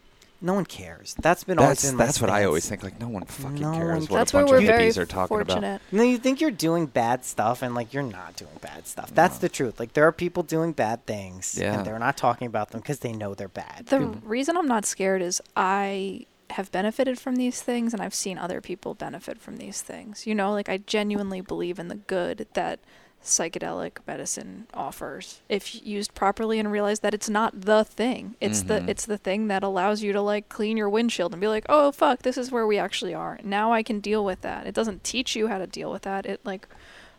no 0.42 0.54
one 0.54 0.66
cares. 0.66 1.16
That's 1.20 1.44
been 1.46 1.58
always 1.58 1.78
that's 1.82 1.90
been 1.92 1.98
my 1.98 2.06
that's 2.06 2.22
what 2.22 2.30
i 2.30 2.44
always 2.44 2.68
think 2.70 2.84
like 2.84 3.00
no 3.00 3.08
one 3.10 3.24
fucking 3.26 3.60
No 3.62 3.72
cares 3.74 3.88
one- 3.88 4.02
what 4.08 4.18
That's 4.18 4.34
a 4.34 4.38
where 4.38 4.46
we're 4.46 4.58
of 4.58 4.64
very 4.66 4.84
hippies 4.90 4.98
are 4.98 5.06
talking 5.06 5.28
fortunate. 5.38 5.82
No, 5.92 6.04
you 6.04 6.18
think 6.18 6.42
you're 6.42 6.52
doing 6.52 6.86
bad 6.86 7.24
stuff, 7.26 7.62
and 7.62 7.74
like 7.74 7.94
you're 7.94 8.04
not 8.04 8.36
doing 8.36 8.52
bad 8.62 8.88
stuff. 8.88 9.12
That's 9.16 9.36
No. 9.36 9.40
the 9.42 9.50
truth. 9.50 9.80
Like 9.80 9.94
there 9.94 10.06
are 10.06 10.12
people 10.12 10.44
doing 10.44 10.74
bad 10.74 11.06
things, 11.06 11.58
Yeah. 11.58 11.74
and 11.78 11.88
they're 11.88 11.98
not 12.00 12.18
talking 12.18 12.46
about 12.48 12.72
them 12.72 12.82
because 12.82 13.00
they 13.00 13.14
know 13.14 13.34
they're 13.34 13.48
bad. 13.48 13.86
The 13.88 13.98
Mm. 14.00 14.22
reason 14.26 14.58
I'm 14.58 14.68
not 14.68 14.86
scared 14.86 15.22
is 15.22 15.42
I 15.56 16.26
have 16.52 16.72
benefited 16.72 17.20
from 17.20 17.36
these 17.36 17.62
things 17.62 17.94
and 17.94 18.02
I've 18.02 18.14
seen 18.16 18.38
other 18.38 18.62
people 18.62 18.94
benefit 18.94 19.38
from 19.40 19.58
these 19.58 19.82
things. 19.82 20.26
You 20.26 20.34
know, 20.36 20.52
like 20.52 20.70
I 20.70 20.78
genuinely 20.78 21.42
believe 21.42 21.78
in 21.80 21.88
the 21.90 21.96
good 21.96 22.48
that 22.54 22.80
psychedelic 23.24 23.98
medicine 24.06 24.68
offers 24.74 25.42
if 25.50 25.84
used 25.86 26.14
properly 26.14 26.60
and 26.60 26.72
realize 26.72 27.00
that 27.02 27.14
it's 27.14 27.28
not 27.30 27.62
the 27.62 27.84
thing. 27.84 28.36
It's 28.40 28.64
Mhm. 28.64 28.68
the 28.68 28.90
it's 28.90 29.06
the 29.06 29.18
thing 29.18 29.48
that 29.48 29.64
allows 29.64 30.02
you 30.04 30.14
to 30.14 30.22
like 30.22 30.48
clean 30.50 30.78
your 30.78 30.88
windshield 30.90 31.34
and 31.34 31.42
be 31.42 31.48
like, 31.48 31.66
"Oh 31.68 31.92
fuck, 31.92 32.22
this 32.22 32.38
is 32.38 32.52
where 32.52 32.66
we 32.66 32.78
actually 32.78 33.14
are. 33.14 33.40
Now 33.44 33.74
I 33.74 33.84
can 33.84 34.00
deal 34.00 34.24
with 34.24 34.42
that." 34.42 34.66
It 34.68 34.74
doesn't 34.76 35.04
teach 35.04 35.36
you 35.36 35.48
how 35.48 35.58
to 35.58 35.68
deal 35.68 35.92
with 35.92 36.04
that. 36.04 36.26
It 36.26 36.40
like 36.46 36.68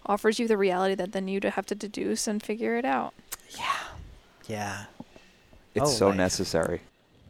offers 0.06 0.38
you 0.38 0.48
the 0.48 0.56
reality 0.56 0.94
that 0.94 1.12
then 1.12 1.28
you 1.28 1.40
have 1.44 1.66
to 1.66 1.74
deduce 1.74 2.26
and 2.26 2.42
figure 2.42 2.76
it 2.76 2.84
out. 2.86 3.12
yeah, 3.50 3.74
yeah. 4.46 4.84
it's 5.74 5.90
Oh, 5.90 5.92
so 5.92 6.08
life. 6.08 6.16
necessary 6.16 6.80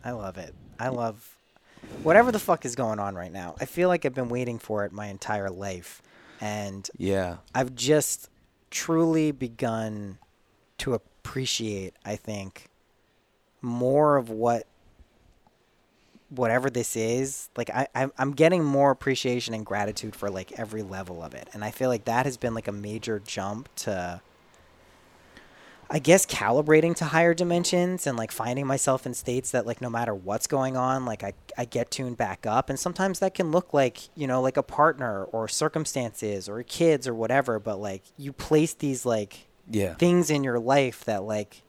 I 0.05 0.13
love 0.13 0.39
it. 0.39 0.55
I 0.79 0.89
love 0.89 1.37
whatever 2.03 2.33
the 2.33 2.39
fuck 2.39 2.65
is 2.65 2.75
going 2.75 2.99
on 2.99 3.15
right 3.15 3.33
now. 3.33 3.55
I 3.61 3.65
feel 3.65 3.89
like 3.89 4.05
I've 4.05 4.15
been 4.15 4.29
waiting 4.29 4.59
for 4.59 4.85
it 4.85 4.93
my 4.93 5.07
entire 5.07 5.51
life, 5.51 6.03
and 6.41 6.89
yeah 6.97 7.39
I've 7.55 7.75
just 7.75 8.29
truly 8.71 9.33
begun 9.33 10.19
to 10.79 10.95
appreciate. 10.95 11.95
I 12.05 12.17
think 12.17 12.69
more 13.61 14.17
of 14.17 14.31
what 14.31 14.67
whatever 16.31 16.69
this 16.69 16.95
is 16.95 17.49
like 17.57 17.71
I, 17.71 17.89
I'm, 17.95 18.13
I'm 18.19 18.33
getting 18.33 18.63
more 18.63 18.91
appreciation 18.91 19.55
and 19.55 19.65
gratitude 19.65 20.15
for 20.15 20.29
like 20.29 20.53
every 20.59 20.83
level 20.83 21.23
of 21.23 21.35
it 21.35 21.49
and 21.55 21.65
i 21.65 21.71
feel 21.71 21.89
like 21.89 22.05
that 22.05 22.27
has 22.27 22.37
been 22.37 22.53
like 22.53 22.69
a 22.69 22.73
major 22.73 23.19
jump 23.19 23.69
to 23.77 24.21
i 25.91 25.99
guess 25.99 26.27
calibrating 26.27 26.95
to 26.95 27.05
higher 27.05 27.35
dimensions 27.35 28.07
and 28.07 28.17
like 28.17 28.31
finding 28.31 28.67
myself 28.67 29.07
in 29.07 29.15
states 29.15 29.51
that 29.51 29.67
like 29.67 29.81
no 29.81 29.91
matter 29.91 30.15
what's 30.15 30.47
going 30.47 30.77
on 30.77 31.05
like 31.05 31.23
i, 31.25 31.33
I 31.59 31.65
get 31.65 31.91
tuned 31.91 32.17
back 32.17 32.47
up. 32.47 32.71
And 32.71 32.79
sometimes 32.79 33.19
that 33.19 33.35
can 33.35 33.51
look 33.51 33.75
like 33.75 34.09
you 34.17 34.27
know 34.27 34.41
like 34.41 34.57
a 34.57 34.63
partner 34.63 35.25
or 35.25 35.49
circumstances 35.49 36.49
or 36.49 36.63
kids 36.63 37.09
or 37.09 37.15
whatever 37.15 37.59
but 37.59 37.81
like 37.81 38.03
you 38.17 38.33
place 38.33 38.75
these 38.75 39.05
like 39.05 39.49
yeah. 39.69 39.95
things 39.95 40.31
in 40.31 40.45
your 40.45 40.61
life 40.61 41.05
that 41.05 41.25
like 41.25 41.63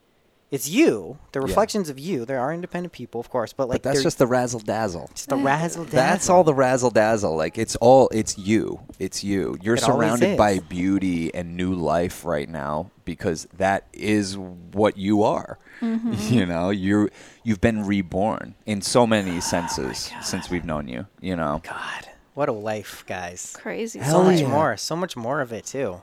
it's 0.51 0.67
you 0.67 1.17
the 1.31 1.39
Yeah. 1.39 1.45
reflections 1.45 1.89
of 1.89 1.99
you 1.99 2.25
there 2.25 2.39
are 2.39 2.51
independent 2.53 2.91
people 2.91 3.19
of 3.21 3.29
course 3.29 3.53
but 3.53 3.69
like 3.69 3.75
but 3.81 3.83
that's 3.83 3.97
they're 3.97 4.03
just 4.03 4.17
the 4.17 4.27
razzle 4.27 4.59
dazzle 4.59 5.09
just 5.13 5.29
the 5.29 5.35
razzle 5.35 5.83
dazzle 5.85 5.95
That's 5.97 6.29
all 6.29 6.43
the 6.43 6.53
razzle 6.53 6.89
dazzle. 6.91 7.35
Like 7.35 7.57
it's 7.57 7.75
all 7.77 8.09
it's 8.09 8.37
you. 8.37 8.79
It's 8.97 9.23
you. 9.23 9.57
You're 9.61 9.75
It 9.75 9.83
always 9.83 9.97
surrounded 10.07 10.37
by 10.37 10.59
beauty 10.59 11.33
and 11.33 11.55
new 11.55 11.73
life 11.73 12.25
right 12.25 12.49
now 12.49 12.91
because 13.05 13.47
that 13.57 13.85
is 13.93 14.37
what 14.37 14.97
you 14.97 15.23
are. 15.23 15.59
Mm-hmm. 15.81 16.13
You 16.33 16.45
know, 16.45 16.69
you're 16.71 17.09
you've 17.43 17.61
been 17.61 17.85
reborn 17.85 18.55
in 18.65 18.81
so 18.81 19.01
Oh 19.03 19.07
many 19.07 19.39
senses 19.41 20.11
since 20.21 20.49
we've 20.49 20.65
known 20.65 20.87
you. 20.87 21.05
You 21.21 21.35
know, 21.35 21.61
god 21.63 22.07
what 22.33 22.47
a 22.47 22.53
life 22.53 23.03
guys 23.05 23.53
Crazy. 23.59 23.99
so 23.99 24.05
Hell 24.05 24.23
much 24.23 24.39
yeah. 24.41 24.47
more 24.47 24.77
so 24.77 24.95
much 24.95 25.17
more 25.17 25.41
of 25.41 25.51
it 25.53 25.65
too 25.65 26.01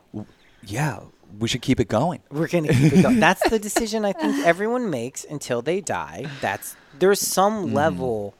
yeah, 0.67 0.99
we 1.39 1.49
should 1.49 1.62
keep 1.62 1.80
it 1.80 1.89
going. 1.89 2.20
We're 2.30 2.49
gonna 2.49 2.68
keep 2.68 2.93
it 2.93 3.03
going. 3.03 3.20
That's 3.20 3.49
the 3.49 3.59
decision 3.59 4.05
I 4.05 4.12
think 4.12 4.47
everyone 4.47 4.91
makes 4.91 5.24
until 5.24 5.62
they 5.62 5.80
die. 5.80 6.26
That's 6.41 6.76
there's 6.99 7.20
some 7.20 7.68
mm. 7.68 7.72
level. 7.72 8.34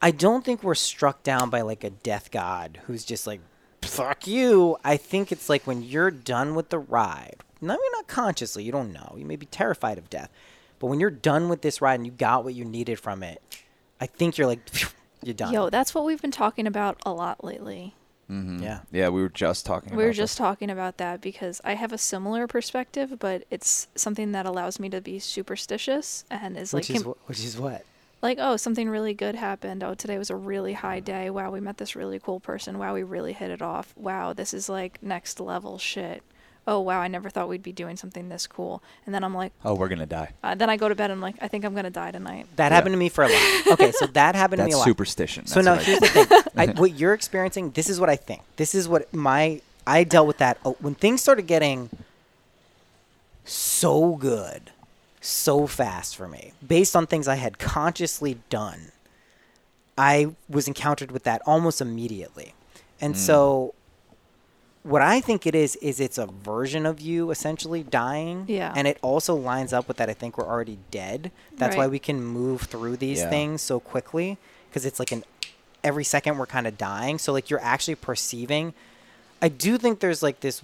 I 0.00 0.10
don't 0.10 0.44
think 0.44 0.62
we're 0.62 0.74
struck 0.74 1.22
down 1.22 1.50
by 1.50 1.62
like 1.62 1.84
a 1.84 1.90
death 1.90 2.30
god 2.30 2.80
who's 2.86 3.04
just 3.04 3.26
like, 3.26 3.40
"Fuck 3.82 4.26
you." 4.26 4.76
I 4.84 4.96
think 4.96 5.32
it's 5.32 5.48
like 5.48 5.66
when 5.66 5.82
you're 5.82 6.10
done 6.10 6.54
with 6.54 6.70
the 6.70 6.78
ride. 6.78 7.36
No, 7.60 7.74
you're 7.74 7.92
not 7.92 8.06
consciously. 8.06 8.64
You 8.64 8.72
don't 8.72 8.92
know. 8.92 9.14
You 9.16 9.24
may 9.24 9.36
be 9.36 9.46
terrified 9.46 9.98
of 9.98 10.10
death, 10.10 10.30
but 10.78 10.88
when 10.88 11.00
you're 11.00 11.10
done 11.10 11.48
with 11.48 11.62
this 11.62 11.80
ride 11.80 11.94
and 11.94 12.06
you 12.06 12.12
got 12.12 12.44
what 12.44 12.54
you 12.54 12.64
needed 12.64 13.00
from 13.00 13.22
it, 13.22 13.40
I 14.00 14.06
think 14.06 14.36
you're 14.36 14.46
like, 14.46 14.60
you're 15.22 15.34
done. 15.34 15.52
Yo, 15.52 15.70
that's 15.70 15.94
what 15.94 16.04
we've 16.04 16.20
been 16.20 16.30
talking 16.30 16.66
about 16.66 17.00
a 17.06 17.12
lot 17.12 17.42
lately. 17.42 17.94
Mm-hmm. 18.30 18.62
Yeah. 18.62 18.80
Yeah, 18.90 19.08
we 19.10 19.22
were 19.22 19.28
just 19.28 19.64
talking. 19.66 19.90
We 19.90 19.98
were 19.98 20.10
about 20.10 20.16
just 20.16 20.32
this. 20.32 20.38
talking 20.38 20.70
about 20.70 20.96
that 20.96 21.20
because 21.20 21.60
I 21.64 21.74
have 21.74 21.92
a 21.92 21.98
similar 21.98 22.46
perspective, 22.46 23.18
but 23.20 23.44
it's 23.50 23.86
something 23.94 24.32
that 24.32 24.46
allows 24.46 24.80
me 24.80 24.88
to 24.90 25.00
be 25.00 25.18
superstitious 25.18 26.24
and 26.30 26.56
is 26.56 26.72
which 26.72 26.90
like 26.90 26.96
is 26.96 27.02
com- 27.04 27.12
wh- 27.12 27.28
which 27.28 27.44
is 27.44 27.56
what. 27.56 27.84
like 28.22 28.38
oh 28.40 28.56
something 28.56 28.88
really 28.88 29.14
good 29.14 29.36
happened. 29.36 29.84
Oh 29.84 29.94
today 29.94 30.18
was 30.18 30.30
a 30.30 30.36
really 30.36 30.72
high 30.72 30.98
day. 31.00 31.30
Wow, 31.30 31.50
we 31.52 31.60
met 31.60 31.76
this 31.78 31.94
really 31.94 32.18
cool 32.18 32.40
person. 32.40 32.78
Wow, 32.78 32.94
we 32.94 33.04
really 33.04 33.32
hit 33.32 33.50
it 33.50 33.62
off. 33.62 33.94
Wow, 33.96 34.32
this 34.32 34.52
is 34.52 34.68
like 34.68 35.00
next 35.02 35.38
level 35.38 35.78
shit. 35.78 36.22
Oh 36.68 36.80
wow, 36.80 37.00
I 37.00 37.06
never 37.08 37.30
thought 37.30 37.48
we'd 37.48 37.62
be 37.62 37.70
doing 37.72 37.96
something 37.96 38.28
this 38.28 38.46
cool. 38.46 38.82
And 39.04 39.14
then 39.14 39.22
I'm 39.22 39.34
like, 39.34 39.52
Oh, 39.64 39.74
we're 39.74 39.88
gonna 39.88 40.04
die. 40.06 40.30
uh, 40.42 40.54
then 40.56 40.68
I 40.68 40.76
go 40.76 40.88
to 40.88 40.94
bed 40.96 41.10
and 41.10 41.18
I'm 41.18 41.20
like, 41.22 41.36
I 41.40 41.46
think 41.48 41.64
I'm 41.64 41.74
gonna 41.74 41.90
die 41.90 42.10
tonight. 42.10 42.46
That 42.56 42.70
Yeah. 42.72 42.74
happened 42.76 42.92
to 42.94 42.96
me 42.98 43.08
for 43.08 43.22
a 43.24 43.28
lot. 43.28 43.42
Okay, 43.72 43.92
so 43.92 44.06
that 44.08 44.34
happened 44.34 44.60
to 44.60 44.64
me 44.66 44.72
a 44.72 44.76
lot. 44.78 44.84
superstition. 44.84 45.46
So 45.46 45.62
That's 45.62 45.64
now 45.66 45.74
what 45.76 45.84
here's 45.84 46.00
the 46.00 46.08
thing: 46.08 46.26
I, 46.56 46.66
what 46.80 46.92
you're 46.98 47.12
experiencing, 47.14 47.70
this 47.70 47.88
is 47.88 48.00
what 48.00 48.10
I 48.10 48.16
think. 48.16 48.42
This 48.56 48.74
is 48.74 48.88
what 48.88 49.12
my 49.14 49.60
I 49.86 50.02
dealt 50.04 50.26
with 50.26 50.38
that 50.38 50.58
uh, 50.64 50.70
when 50.80 50.94
things 50.96 51.20
started 51.22 51.46
getting 51.46 51.88
so 53.44 54.16
good, 54.16 54.72
so 55.20 55.66
fast 55.68 56.16
for 56.16 56.26
me, 56.28 56.52
based 56.66 56.96
on 56.96 57.06
things 57.06 57.28
I 57.28 57.36
had 57.36 57.58
consciously 57.58 58.38
done. 58.50 58.90
I 59.98 60.34
was 60.48 60.66
encountered 60.68 61.10
with 61.10 61.22
that 61.24 61.40
almost 61.46 61.80
immediately, 61.80 62.54
and 63.00 63.14
Mm. 63.14 63.18
so 63.18 63.74
what 64.86 65.02
I 65.02 65.20
think 65.20 65.46
it 65.46 65.54
is 65.54 65.76
is 65.76 66.00
it's 66.00 66.18
a 66.18 66.26
version 66.26 66.86
of 66.86 67.00
you 67.00 67.30
essentially 67.30 67.82
dying. 67.82 68.44
Yeah. 68.48 68.72
And 68.76 68.86
it 68.86 68.98
also 69.02 69.34
lines 69.34 69.72
up 69.72 69.88
with 69.88 69.96
that 69.98 70.08
I 70.08 70.14
think 70.14 70.38
we're 70.38 70.46
already 70.46 70.78
dead. 70.90 71.32
That's 71.56 71.76
why 71.76 71.86
we 71.86 71.98
can 71.98 72.22
move 72.22 72.62
through 72.62 72.96
these 72.98 73.20
Yeah. 73.20 73.30
things 73.30 73.62
so 73.62 73.80
quickly 73.80 74.38
because 74.68 74.86
it's 74.86 74.98
like 74.98 75.12
an 75.12 75.24
every 75.82 76.04
second 76.04 76.38
we're 76.38 76.46
kind 76.46 76.66
of 76.66 76.78
dying. 76.78 77.18
So 77.18 77.32
like 77.32 77.50
you're 77.50 77.62
actually 77.62 77.96
perceiving 77.96 78.74
I 79.42 79.48
do 79.48 79.76
think 79.78 80.00
there's 80.00 80.22
like 80.22 80.40
this 80.40 80.62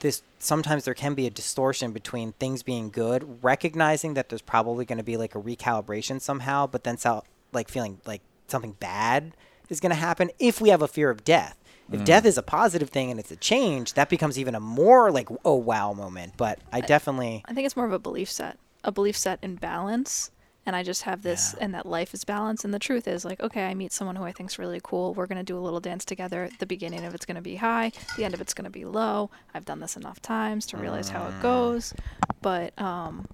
this 0.00 0.22
sometimes 0.38 0.84
there 0.84 0.94
can 0.94 1.14
be 1.14 1.26
a 1.26 1.30
distortion 1.30 1.92
between 1.92 2.32
things 2.32 2.62
being 2.62 2.90
good, 2.90 3.42
recognizing 3.42 4.14
that 4.14 4.28
there's 4.28 4.42
probably 4.42 4.84
going 4.84 4.98
to 4.98 5.04
be 5.04 5.16
like 5.16 5.34
a 5.34 5.40
recalibration 5.40 6.20
somehow, 6.20 6.66
but 6.66 6.84
then 6.84 6.98
so, 6.98 7.24
like 7.52 7.68
feeling 7.68 7.98
like 8.04 8.20
something 8.46 8.72
bad 8.78 9.32
is 9.70 9.80
going 9.80 9.90
to 9.90 9.96
happen 9.96 10.30
if 10.38 10.60
we 10.60 10.68
have 10.68 10.82
a 10.82 10.88
fear 10.88 11.08
of 11.10 11.24
death. 11.24 11.56
If 11.92 12.04
death 12.04 12.24
is 12.24 12.38
a 12.38 12.42
positive 12.42 12.90
thing 12.90 13.10
and 13.10 13.20
it's 13.20 13.30
a 13.30 13.36
change, 13.36 13.94
that 13.94 14.08
becomes 14.08 14.38
even 14.38 14.54
a 14.54 14.60
more 14.60 15.10
like 15.12 15.28
oh 15.44 15.54
wow 15.56 15.92
moment. 15.92 16.34
But 16.36 16.58
I 16.72 16.80
definitely 16.80 17.42
I 17.46 17.54
think 17.54 17.66
it's 17.66 17.76
more 17.76 17.86
of 17.86 17.92
a 17.92 17.98
belief 17.98 18.30
set, 18.30 18.58
a 18.82 18.90
belief 18.90 19.16
set 19.16 19.38
in 19.42 19.56
balance. 19.56 20.30
And 20.66 20.74
I 20.74 20.82
just 20.82 21.02
have 21.02 21.20
this, 21.20 21.54
Yeah. 21.58 21.64
and 21.66 21.74
that 21.74 21.84
life 21.84 22.14
is 22.14 22.24
balance. 22.24 22.64
And 22.64 22.72
the 22.72 22.78
truth 22.78 23.06
is, 23.06 23.22
like, 23.22 23.38
okay, 23.42 23.66
I 23.66 23.74
meet 23.74 23.92
someone 23.92 24.16
who 24.16 24.24
I 24.24 24.32
think's 24.32 24.58
really 24.58 24.80
cool. 24.82 25.12
We're 25.12 25.26
gonna 25.26 25.42
do 25.42 25.58
a 25.58 25.60
little 25.60 25.78
dance 25.78 26.06
together. 26.06 26.48
The 26.58 26.64
beginning 26.64 27.04
of 27.04 27.14
it's 27.14 27.26
gonna 27.26 27.42
be 27.42 27.56
high. 27.56 27.92
The 28.16 28.24
end 28.24 28.32
of 28.32 28.40
it's 28.40 28.54
gonna 28.54 28.70
be 28.70 28.86
low. 28.86 29.28
I've 29.52 29.66
done 29.66 29.80
this 29.80 29.94
enough 29.94 30.22
times 30.22 30.64
to 30.68 30.78
realize 30.78 31.10
how 31.10 31.26
it 31.28 31.38
goes. 31.42 31.92
But 32.40 32.72
um, 32.80 33.26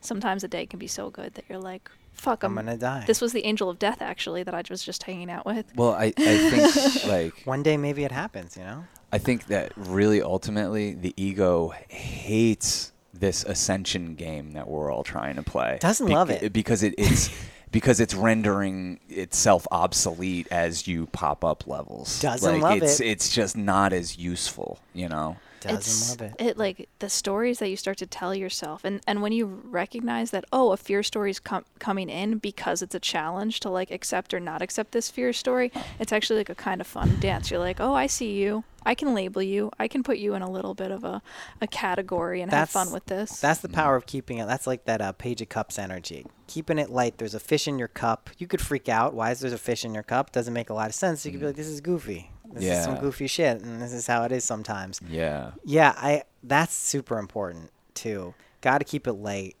sometimes 0.00 0.42
a 0.42 0.48
day 0.48 0.64
can 0.64 0.78
be 0.78 0.86
so 0.86 1.10
good 1.10 1.34
that 1.34 1.44
you're 1.50 1.58
like, 1.58 1.90
fuck, 2.20 2.44
I'm 2.44 2.56
I'm, 2.58 2.66
gonna 2.66 2.76
die. 2.76 3.04
This 3.06 3.20
was 3.20 3.32
the 3.32 3.44
angel 3.44 3.70
of 3.70 3.78
death, 3.78 4.02
actually, 4.02 4.42
that 4.42 4.54
I 4.54 4.62
was 4.68 4.84
just 4.84 5.02
hanging 5.02 5.30
out 5.30 5.46
with. 5.46 5.66
Well, 5.74 5.92
I, 5.92 6.12
I 6.16 6.50
think 6.50 7.04
like 7.06 7.46
One 7.46 7.62
day 7.62 7.76
maybe 7.76 8.04
it 8.04 8.12
happens, 8.12 8.56
you 8.56 8.64
know. 8.64 8.84
I 9.12 9.18
think 9.18 9.46
that 9.46 9.72
really 9.76 10.22
ultimately 10.22 10.94
the 10.94 11.14
ego 11.16 11.72
hates 11.88 12.92
this 13.12 13.44
ascension 13.44 14.14
game 14.14 14.52
that 14.52 14.68
we're 14.68 14.92
all 14.92 15.02
trying 15.02 15.36
to 15.36 15.42
play. 15.42 15.78
Doesn't 15.80 16.08
love 16.08 16.30
it. 16.30 16.52
because 16.52 16.82
it, 16.82 16.94
it's 16.96 17.30
because 17.72 18.00
it's 18.00 18.14
rendering 18.14 19.00
itself 19.08 19.66
obsolete 19.70 20.46
as 20.50 20.86
you 20.86 21.06
pop 21.06 21.44
up 21.44 21.66
levels. 21.66 22.20
Doesn't 22.20 22.60
like, 22.60 22.62
love 22.62 22.82
it's, 22.82 23.00
it. 23.00 23.06
It's 23.06 23.34
just 23.34 23.56
not 23.56 23.92
as 23.92 24.16
useful, 24.18 24.78
you 24.92 25.08
know. 25.08 25.36
Doesn't 25.60 25.78
it's 25.78 26.10
love 26.10 26.22
it. 26.22 26.34
it 26.38 26.58
like 26.58 26.88
the 26.98 27.10
stories 27.10 27.58
that 27.58 27.68
you 27.68 27.76
start 27.76 27.98
to 27.98 28.06
tell 28.06 28.34
yourself 28.34 28.84
and 28.84 29.00
and 29.06 29.22
when 29.22 29.32
you 29.32 29.46
recognize 29.64 30.30
that 30.30 30.44
oh 30.52 30.72
a 30.72 30.76
fear 30.76 31.02
story 31.02 31.30
is 31.30 31.40
com- 31.40 31.64
coming 31.78 32.08
in 32.08 32.38
because 32.38 32.82
it's 32.82 32.94
a 32.94 33.00
challenge 33.00 33.60
to 33.60 33.70
like 33.70 33.90
accept 33.90 34.32
or 34.32 34.40
not 34.40 34.62
accept 34.62 34.92
this 34.92 35.10
fear 35.10 35.32
story 35.32 35.70
it's 35.98 36.12
actually 36.12 36.38
like 36.38 36.48
a 36.48 36.54
kind 36.54 36.80
of 36.80 36.86
fun 36.86 37.18
dance 37.20 37.50
you're 37.50 37.60
like 37.60 37.80
oh 37.80 37.94
i 37.94 38.06
see 38.06 38.32
you 38.32 38.64
i 38.84 38.94
can 38.94 39.14
label 39.14 39.42
you 39.42 39.70
i 39.78 39.86
can 39.86 40.02
put 40.02 40.18
you 40.18 40.34
in 40.34 40.42
a 40.42 40.50
little 40.50 40.74
bit 40.74 40.90
of 40.90 41.04
a, 41.04 41.20
a 41.60 41.66
category 41.66 42.40
and 42.40 42.50
have 42.50 42.70
fun 42.70 42.92
with 42.92 43.06
this 43.06 43.40
That's 43.40 43.60
the 43.60 43.68
power 43.68 43.96
of 43.96 44.06
keeping 44.06 44.38
it. 44.38 44.46
That's 44.46 44.66
like 44.66 44.84
that 44.84 45.00
uh, 45.00 45.12
Page 45.12 45.42
of 45.42 45.48
Cups 45.48 45.78
energy. 45.78 46.26
Keeping 46.46 46.78
it 46.78 46.90
light. 46.90 47.18
There's 47.18 47.34
a 47.34 47.40
fish 47.40 47.66
in 47.68 47.78
your 47.78 47.88
cup. 47.88 48.30
You 48.38 48.46
could 48.46 48.60
freak 48.60 48.88
out. 48.88 49.14
Why 49.14 49.30
is 49.30 49.40
there 49.40 49.52
a 49.52 49.58
fish 49.58 49.84
in 49.84 49.94
your 49.94 50.02
cup? 50.02 50.32
Doesn't 50.32 50.54
make 50.54 50.70
a 50.70 50.74
lot 50.74 50.88
of 50.88 50.94
sense. 50.94 51.24
You 51.24 51.32
could 51.32 51.40
be 51.40 51.46
like, 51.46 51.56
this 51.56 51.66
is 51.66 51.80
goofy. 51.80 52.30
This 52.52 52.64
is 52.78 52.84
some 52.84 52.98
goofy 52.98 53.26
shit, 53.26 53.62
and 53.62 53.80
this 53.80 53.92
is 53.92 54.06
how 54.06 54.24
it 54.24 54.32
is 54.32 54.44
sometimes. 54.44 55.00
Yeah. 55.08 55.52
Yeah, 55.64 55.94
I. 55.96 56.24
That's 56.42 56.74
super 56.74 57.18
important 57.18 57.70
too. 57.94 58.34
Got 58.60 58.78
to 58.78 58.84
keep 58.84 59.06
it 59.06 59.12
light. 59.12 59.56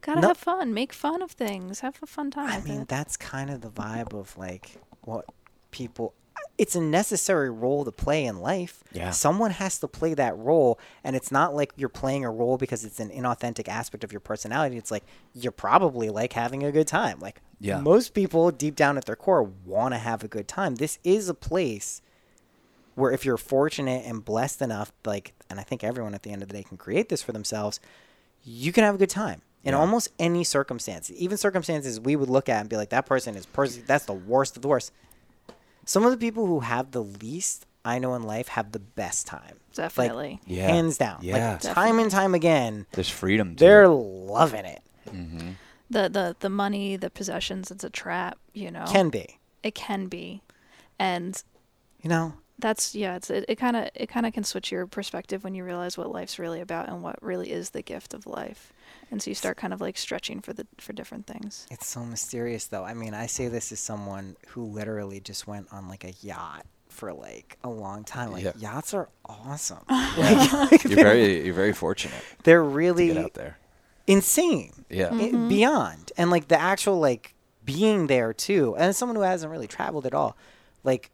gotta 0.00 0.20
no- 0.20 0.28
have 0.28 0.36
fun 0.38 0.72
make 0.72 0.92
fun 0.92 1.20
of 1.22 1.30
things 1.32 1.80
have 1.80 1.98
a 2.02 2.06
fun 2.06 2.30
time 2.30 2.48
I 2.50 2.60
mean, 2.66 2.82
it. 2.82 2.88
that's 2.88 3.16
kind 3.16 3.50
of 3.50 3.60
the 3.60 3.68
vibe 3.70 4.12
of 4.18 4.36
like 4.38 4.72
what 5.02 5.26
people. 5.70 6.14
It's 6.56 6.74
a 6.74 6.80
necessary 6.80 7.48
role 7.50 7.84
to 7.86 7.92
play 7.92 8.24
in 8.26 8.40
life. 8.40 8.82
Yeah. 8.92 9.10
Someone 9.10 9.50
has 9.50 9.78
to 9.80 9.88
play 9.88 10.12
that 10.14 10.36
role, 10.36 10.78
and 11.04 11.16
it's 11.16 11.30
not 11.32 11.54
like 11.54 11.72
you're 11.76 11.88
playing 11.88 12.24
a 12.24 12.30
role 12.30 12.58
because 12.58 12.84
it's 12.84 13.00
an 13.00 13.08
inauthentic 13.10 13.66
aspect 13.68 14.04
of 14.04 14.12
your 14.12 14.20
personality. 14.20 14.76
It's 14.76 14.90
like 14.90 15.04
you're 15.34 15.52
probably 15.52 16.10
like 16.10 16.34
having 16.34 16.62
a 16.62 16.70
good 16.72 16.86
time. 16.86 17.18
Like 17.18 17.40
Yeah. 17.60 17.80
most 17.80 18.12
people, 18.14 18.50
deep 18.50 18.76
down 18.76 18.96
at 18.98 19.06
their 19.06 19.16
core, 19.16 19.42
want 19.42 19.94
to 19.94 19.98
have 19.98 20.22
a 20.22 20.28
good 20.28 20.48
time. 20.48 20.74
This 20.76 20.98
is 21.02 21.28
a 21.30 21.34
place 21.34 22.02
where 23.00 23.10
if 23.12 23.24
you're 23.24 23.36
fortunate 23.36 24.04
and 24.06 24.24
blessed 24.24 24.62
enough, 24.62 24.92
like, 25.04 25.32
and 25.48 25.58
I 25.58 25.62
think 25.64 25.82
everyone 25.82 26.14
at 26.14 26.22
the 26.22 26.30
end 26.30 26.42
of 26.42 26.48
the 26.48 26.54
day 26.54 26.62
can 26.62 26.76
create 26.76 27.08
this 27.08 27.22
for 27.22 27.32
themselves, 27.32 27.80
you 28.44 28.72
can 28.72 28.84
have 28.84 28.94
a 28.94 28.98
good 28.98 29.10
time 29.10 29.42
in 29.64 29.72
Yeah. 29.72 29.78
almost 29.80 30.08
any 30.18 30.44
circumstance. 30.44 31.10
Even 31.16 31.36
circumstances 31.36 31.98
we 32.00 32.14
would 32.16 32.28
look 32.30 32.48
at 32.48 32.60
and 32.60 32.68
be 32.68 32.76
like, 32.76 32.90
that 32.90 33.06
person 33.06 33.34
is 33.36 33.46
person. 33.46 33.82
That's 33.86 34.04
the 34.06 34.12
worst 34.12 34.56
of 34.56 34.62
the 34.62 34.68
worst. 34.68 34.92
Some 35.84 36.04
of 36.04 36.10
the 36.12 36.16
people 36.18 36.46
who 36.46 36.60
have 36.60 36.92
the 36.92 37.02
least 37.02 37.66
I 37.84 37.98
know 37.98 38.14
in 38.14 38.22
life 38.22 38.48
have 38.48 38.72
the 38.72 38.78
best 38.78 39.26
time. 39.26 39.56
definitely 39.74 40.32
Like, 40.32 40.40
Yeah. 40.46 40.68
hands 40.68 40.98
down. 40.98 41.20
Yeah. 41.22 41.52
Like, 41.62 41.74
time 41.74 41.98
and 41.98 42.10
time 42.10 42.34
again, 42.34 42.86
There's 42.92 43.08
freedom 43.08 43.56
to 43.56 43.64
they're 43.64 43.84
it. 43.84 43.88
loving 43.88 44.64
it. 44.66 44.82
Mm-hmm. 45.08 45.50
the 45.88 46.08
the 46.08 46.36
the 46.40 46.48
money 46.50 46.96
the 46.96 47.10
possessions 47.10 47.70
it's 47.72 47.82
a 47.82 47.90
trap 47.90 48.38
you 48.52 48.70
know 48.70 48.84
It 48.84 48.90
Can 48.90 49.08
be. 49.10 49.38
it 49.64 49.74
can 49.74 50.06
be 50.06 50.40
and 51.00 51.42
You 52.02 52.10
know, 52.10 52.34
that's 52.60 52.94
yeah 52.94 53.16
it's 53.16 53.30
it 53.30 53.56
kind 53.56 53.76
of 53.76 53.88
it 53.94 54.08
kind 54.08 54.26
of 54.26 54.32
can 54.32 54.44
switch 54.44 54.70
your 54.72 54.86
perspective 54.86 55.42
when 55.44 55.54
you 55.54 55.64
realize 55.64 55.96
what 55.98 56.10
life's 56.12 56.38
really 56.38 56.60
about 56.60 56.88
and 56.88 57.02
what 57.02 57.22
really 57.22 57.50
is 57.50 57.70
the 57.70 57.82
gift 57.82 58.14
of 58.14 58.26
life 58.26 58.72
and 59.10 59.20
so 59.22 59.30
you 59.30 59.34
start 59.34 59.56
kind 59.56 59.72
of 59.72 59.80
like 59.80 59.96
stretching 59.98 60.40
for 60.40 60.52
the 60.52 60.66
for 60.78 60.92
different 60.92 61.26
things 61.26 61.66
It's 61.70 61.86
so 61.86 62.04
mysterious, 62.04 62.66
though. 62.68 62.84
I 62.84 62.94
mean, 62.94 63.12
I 63.14 63.26
say 63.26 63.48
this 63.48 63.72
as 63.72 63.80
someone 63.80 64.36
who 64.48 64.64
literally 64.64 65.18
just 65.20 65.46
went 65.48 65.66
on 65.72 65.88
like 65.88 66.04
a 66.04 66.12
yacht 66.20 66.64
for 66.88 67.12
like 67.12 67.58
a 67.64 67.68
long 67.70 68.04
time. 68.04 68.30
Like 68.32 68.44
Yeah. 68.44 68.52
yachts 68.58 68.94
are 68.94 69.08
awesome. 69.26 69.84
Yeah. 69.88 70.68
you're 70.84 70.94
very 70.94 71.44
you're 71.44 71.54
very 71.54 71.72
fortunate 71.72 72.22
They're 72.44 72.62
to 72.62 72.68
really 72.68 73.08
get 73.08 73.16
out 73.16 73.34
there. 73.34 73.58
insane, 74.06 74.84
Yeah. 74.88 75.08
i- 75.08 75.12
mm-hmm. 75.12 75.48
beyond, 75.48 76.12
and 76.16 76.30
like 76.30 76.48
the 76.48 76.60
actual 76.60 76.98
like 77.00 77.34
being 77.64 78.06
there 78.06 78.32
too. 78.32 78.74
And 78.76 78.84
as 78.86 78.96
someone 78.96 79.16
who 79.16 79.22
hasn't 79.22 79.50
really 79.50 79.66
traveled 79.68 80.06
at 80.06 80.14
all, 80.14 80.36
like 80.84 81.10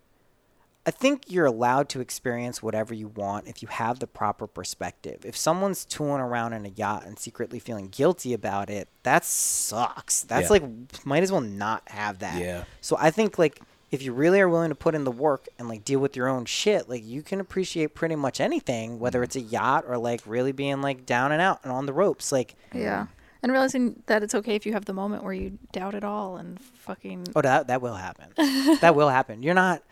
I 0.87 0.93
think 0.93 1.25
you're 1.27 1.47
allowed 1.47 1.89
to 1.91 2.01
experience 2.01 2.63
whatever 2.63 2.95
you 2.95 3.09
want 3.09 3.49
if 3.49 3.61
you 3.61 3.67
have 3.69 3.99
the 3.99 4.07
proper 4.07 4.47
perspective. 4.47 5.25
If 5.25 5.37
someone's 5.37 5.85
tooling 5.85 6.21
around 6.21 6.53
in 6.53 6.65
a 6.65 6.69
yacht 6.69 7.05
and 7.05 7.19
secretly 7.19 7.59
feeling 7.59 7.89
guilty 7.89 8.33
about 8.33 8.71
it, 8.71 8.89
that 9.03 9.25
sucks. 9.25 10.23
That's 10.23 10.45
Yeah. 10.45 10.53
like 10.53 11.05
might 11.05 11.25
as 11.25 11.33
well 11.33 11.41
not 11.41 11.83
have 11.89 12.21
that. 12.21 12.41
Yeah. 12.41 12.65
So 12.81 12.97
I 13.01 13.11
think 13.11 13.37
like 13.37 13.61
if 13.91 14.01
you 14.03 14.13
really 14.13 14.41
are 14.41 14.49
willing 14.49 14.69
to 14.69 14.77
put 14.77 14.95
in 14.95 15.03
the 15.03 15.11
work 15.11 15.49
and 15.59 15.69
like 15.69 15.85
deal 15.85 15.99
with 15.99 16.17
your 16.17 16.29
own 16.29 16.45
shit, 16.45 16.89
like 16.89 17.05
you 17.05 17.23
can 17.23 17.41
appreciate 17.41 17.95
pretty 17.95 18.15
much 18.15 18.41
anything, 18.41 19.01
whether 19.01 19.19
mm-hmm. 19.19 19.25
it's 19.25 19.37
a 19.37 19.41
yacht 19.41 19.85
or 19.89 19.99
like 19.99 20.21
really 20.25 20.53
being 20.53 20.83
like 20.83 21.05
down 21.05 21.33
and 21.33 21.43
out 21.43 21.61
and 21.65 21.73
on 21.73 21.87
the 21.87 21.93
ropes. 21.93 22.31
Like 22.31 22.55
yeah 22.73 23.07
and 23.43 23.53
realizing 23.53 24.03
that 24.07 24.25
it's 24.25 24.35
okay 24.35 24.57
if 24.57 24.67
you 24.67 24.73
have 24.73 24.87
the 24.87 24.93
moment 24.93 25.23
where 25.23 25.33
you 25.33 25.57
doubt 25.71 25.95
it 25.95 26.03
all 26.03 26.37
and 26.37 26.61
fucking 26.61 27.29
Oh, 27.37 27.43
that 27.43 27.69
that 27.69 27.81
will 27.81 27.95
happen. 27.95 28.33
that 28.81 28.95
will 28.97 29.09
happen. 29.09 29.43
You're 29.43 29.55
not. 29.55 29.83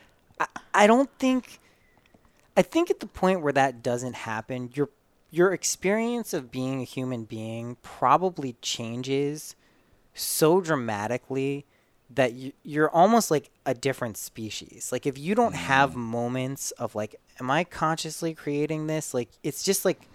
I, 0.40 0.46
I 0.74 0.86
don't 0.86 1.10
think. 1.18 1.60
I 2.56 2.62
think 2.62 2.88
at 2.88 3.00
the 3.00 3.06
point 3.06 3.40
where 3.40 3.52
that 3.52 3.82
doesn't 3.82 4.14
happen, 4.14 4.70
your 4.74 4.90
your 5.30 5.52
experience 5.52 6.32
of 6.32 6.52
being 6.52 6.80
a 6.80 6.84
human 6.84 7.24
being 7.24 7.76
probably 7.82 8.54
changes 8.62 9.56
so 10.14 10.60
dramatically 10.60 11.66
that 12.08 12.32
you, 12.34 12.52
you're 12.62 12.90
almost 12.90 13.30
like 13.32 13.50
a 13.66 13.74
different 13.74 14.16
species. 14.16 14.90
Like 14.92 15.06
if 15.06 15.18
you 15.18 15.34
don't 15.34 15.54
mm-hmm. 15.54 15.64
have 15.64 15.96
moments 15.96 16.70
of 16.72 16.94
like, 16.94 17.16
am 17.40 17.50
I 17.50 17.64
consciously 17.64 18.32
creating 18.32 18.86
this? 18.86 19.12
Like 19.12 19.28
it's 19.42 19.64
just 19.64 19.84
like, 19.84 20.08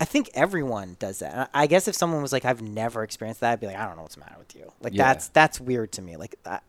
I 0.00 0.06
think 0.06 0.30
everyone 0.32 0.96
does 0.98 1.18
that. 1.18 1.34
And 1.34 1.48
I 1.52 1.66
guess 1.66 1.86
if 1.86 1.94
someone 1.94 2.22
was 2.22 2.32
like, 2.32 2.46
I've 2.46 2.62
never 2.62 3.02
experienced 3.02 3.42
that, 3.42 3.52
I'd 3.52 3.60
be 3.60 3.66
like, 3.66 3.76
I 3.76 3.86
don't 3.86 3.96
know 3.96 4.02
what's 4.02 4.14
the 4.14 4.20
matter 4.20 4.36
with 4.38 4.56
you. 4.56 4.72
Like 4.80 4.94
Yeah. 4.94 5.12
that's 5.12 5.28
that's 5.28 5.60
weird 5.60 5.92
to 5.92 6.02
me. 6.02 6.16
Like 6.16 6.36
I- 6.46 6.60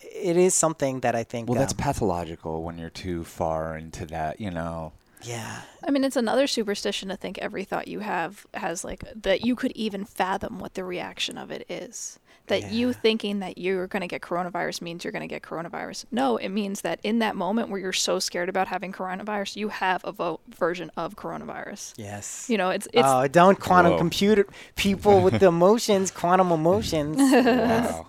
it 0.00 0.36
is 0.36 0.54
something 0.54 1.00
that 1.00 1.14
I 1.14 1.24
think. 1.24 1.48
Well, 1.48 1.58
that's 1.58 1.72
um, 1.72 1.78
pathological 1.78 2.62
when 2.62 2.78
you're 2.78 2.90
too 2.90 3.24
far 3.24 3.76
into 3.76 4.06
that, 4.06 4.40
you 4.40 4.50
know. 4.50 4.92
yeah. 5.22 5.62
I 5.86 5.90
mean, 5.90 6.04
it's 6.04 6.16
another 6.16 6.46
superstition 6.46 7.08
to 7.08 7.16
think 7.16 7.38
every 7.38 7.64
thought 7.64 7.88
you 7.88 8.00
have 8.00 8.46
has 8.54 8.84
like 8.84 9.04
that 9.14 9.44
you 9.44 9.56
could 9.56 9.72
even 9.72 10.04
fathom 10.04 10.58
what 10.58 10.74
the 10.74 10.84
reaction 10.84 11.38
of 11.38 11.50
it 11.50 11.64
is. 11.68 12.18
That 12.46 12.72
you 12.72 12.92
thinking 12.92 13.38
that 13.40 13.58
you're 13.58 13.86
going 13.86 14.00
to 14.00 14.08
get 14.08 14.22
coronavirus 14.22 14.82
means 14.82 15.04
you're 15.04 15.12
going 15.12 15.22
to 15.22 15.28
get 15.28 15.40
coronavirus. 15.42 16.06
No, 16.10 16.36
it 16.36 16.48
means 16.48 16.80
that 16.80 16.98
in 17.04 17.20
that 17.20 17.36
moment 17.36 17.68
where 17.68 17.78
you're 17.78 17.92
so 17.92 18.18
scared 18.18 18.48
about 18.48 18.66
having 18.66 18.90
coronavirus, 18.92 19.54
you 19.54 19.68
have 19.68 20.00
a 20.04 20.10
vo- 20.10 20.40
version 20.58 20.90
of 20.96 21.14
coronavirus. 21.14 21.94
Yes. 21.96 22.46
You 22.50 22.58
know, 22.58 22.70
it's 22.70 22.88
it's 22.92 23.06
oh, 23.06 23.28
don't 23.28 23.60
quantum 23.60 23.92
Whoa. 23.92 23.98
computer 23.98 24.46
people 24.74 25.20
with 25.20 25.38
the 25.38 25.46
emotions, 25.46 26.10
quantum 26.10 26.50
emotions. 26.50 27.18
Wow. 27.30 28.06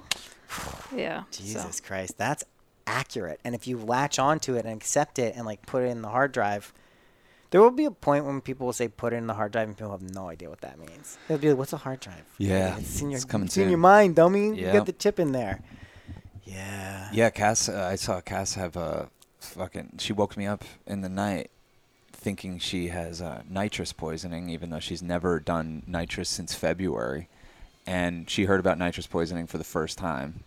Yeah. 0.96 1.24
so. 1.32 1.44
Jesus 1.44 1.80
Christ, 1.80 2.18
that's 2.18 2.44
accurate. 2.88 3.40
And 3.44 3.56
if 3.56 3.68
you 3.68 3.78
latch 3.78 4.20
onto 4.20 4.56
it 4.56 4.66
and 4.66 4.74
accept 4.76 5.20
it 5.20 5.36
and 5.36 5.46
like 5.46 5.66
put 5.66 5.84
it 5.84 5.88
in 5.88 6.02
the 6.02 6.10
hard 6.10 6.32
drive, 6.32 6.74
there 7.52 7.62
will 7.62 7.72
be 7.72 7.86
a 7.86 7.92
point 7.92 8.26
when 8.26 8.42
people 8.42 8.66
will 8.66 8.74
say 8.74 8.88
put 8.88 9.14
it 9.14 9.18
in 9.18 9.28
the 9.28 9.34
hard 9.34 9.52
drive 9.52 9.68
and 9.68 9.78
people 9.78 9.92
have 9.92 10.02
no 10.02 10.30
idea 10.30 10.50
what 10.50 10.62
that 10.62 10.80
means. 10.80 11.18
They'll 11.28 11.38
be 11.38 11.50
like, 11.50 11.58
"What's 11.58 11.74
a 11.74 11.78
hard 11.78 12.00
drive?" 12.00 12.24
Yeah, 12.38 12.78
it's 12.78 13.02
in 13.02 13.10
your 13.10 13.18
it's 13.18 13.26
coming 13.26 13.48
it's 13.48 13.58
in 13.58 13.70
your 13.70 13.78
mind, 13.78 14.16
dummy. 14.16 14.48
You 14.48 14.56
Yeah. 14.56 14.74
got 14.74 14.86
the 14.86 14.94
chip 14.94 15.20
in 15.20 15.32
there. 15.34 15.62
Yeah. 16.46 17.10
Yeah, 17.12 17.30
Cass. 17.30 17.70
Uh, 17.70 17.88
I 17.92 17.96
saw 17.96 18.22
Cass 18.22 18.56
have 18.56 18.76
a 18.76 19.10
fucking. 19.40 19.94
She 20.00 20.14
woke 20.14 20.38
me 20.38 20.46
up 20.48 20.64
in 20.88 21.02
the 21.02 21.10
night, 21.10 21.52
thinking 22.12 22.58
she 22.60 22.88
has 22.88 23.22
uh, 23.22 23.44
nitrous 23.50 23.94
poisoning, 23.94 24.50
even 24.50 24.70
though 24.70 24.80
she's 24.80 25.02
never 25.04 25.40
done 25.40 25.84
nitrous 25.88 26.30
since 26.30 26.54
February, 26.54 27.28
and 27.92 28.30
she 28.30 28.46
heard 28.46 28.60
about 28.60 28.78
nitrous 28.78 29.08
poisoning 29.08 29.48
for 29.48 29.58
the 29.58 29.64
first 29.64 29.98
time. 29.98 30.44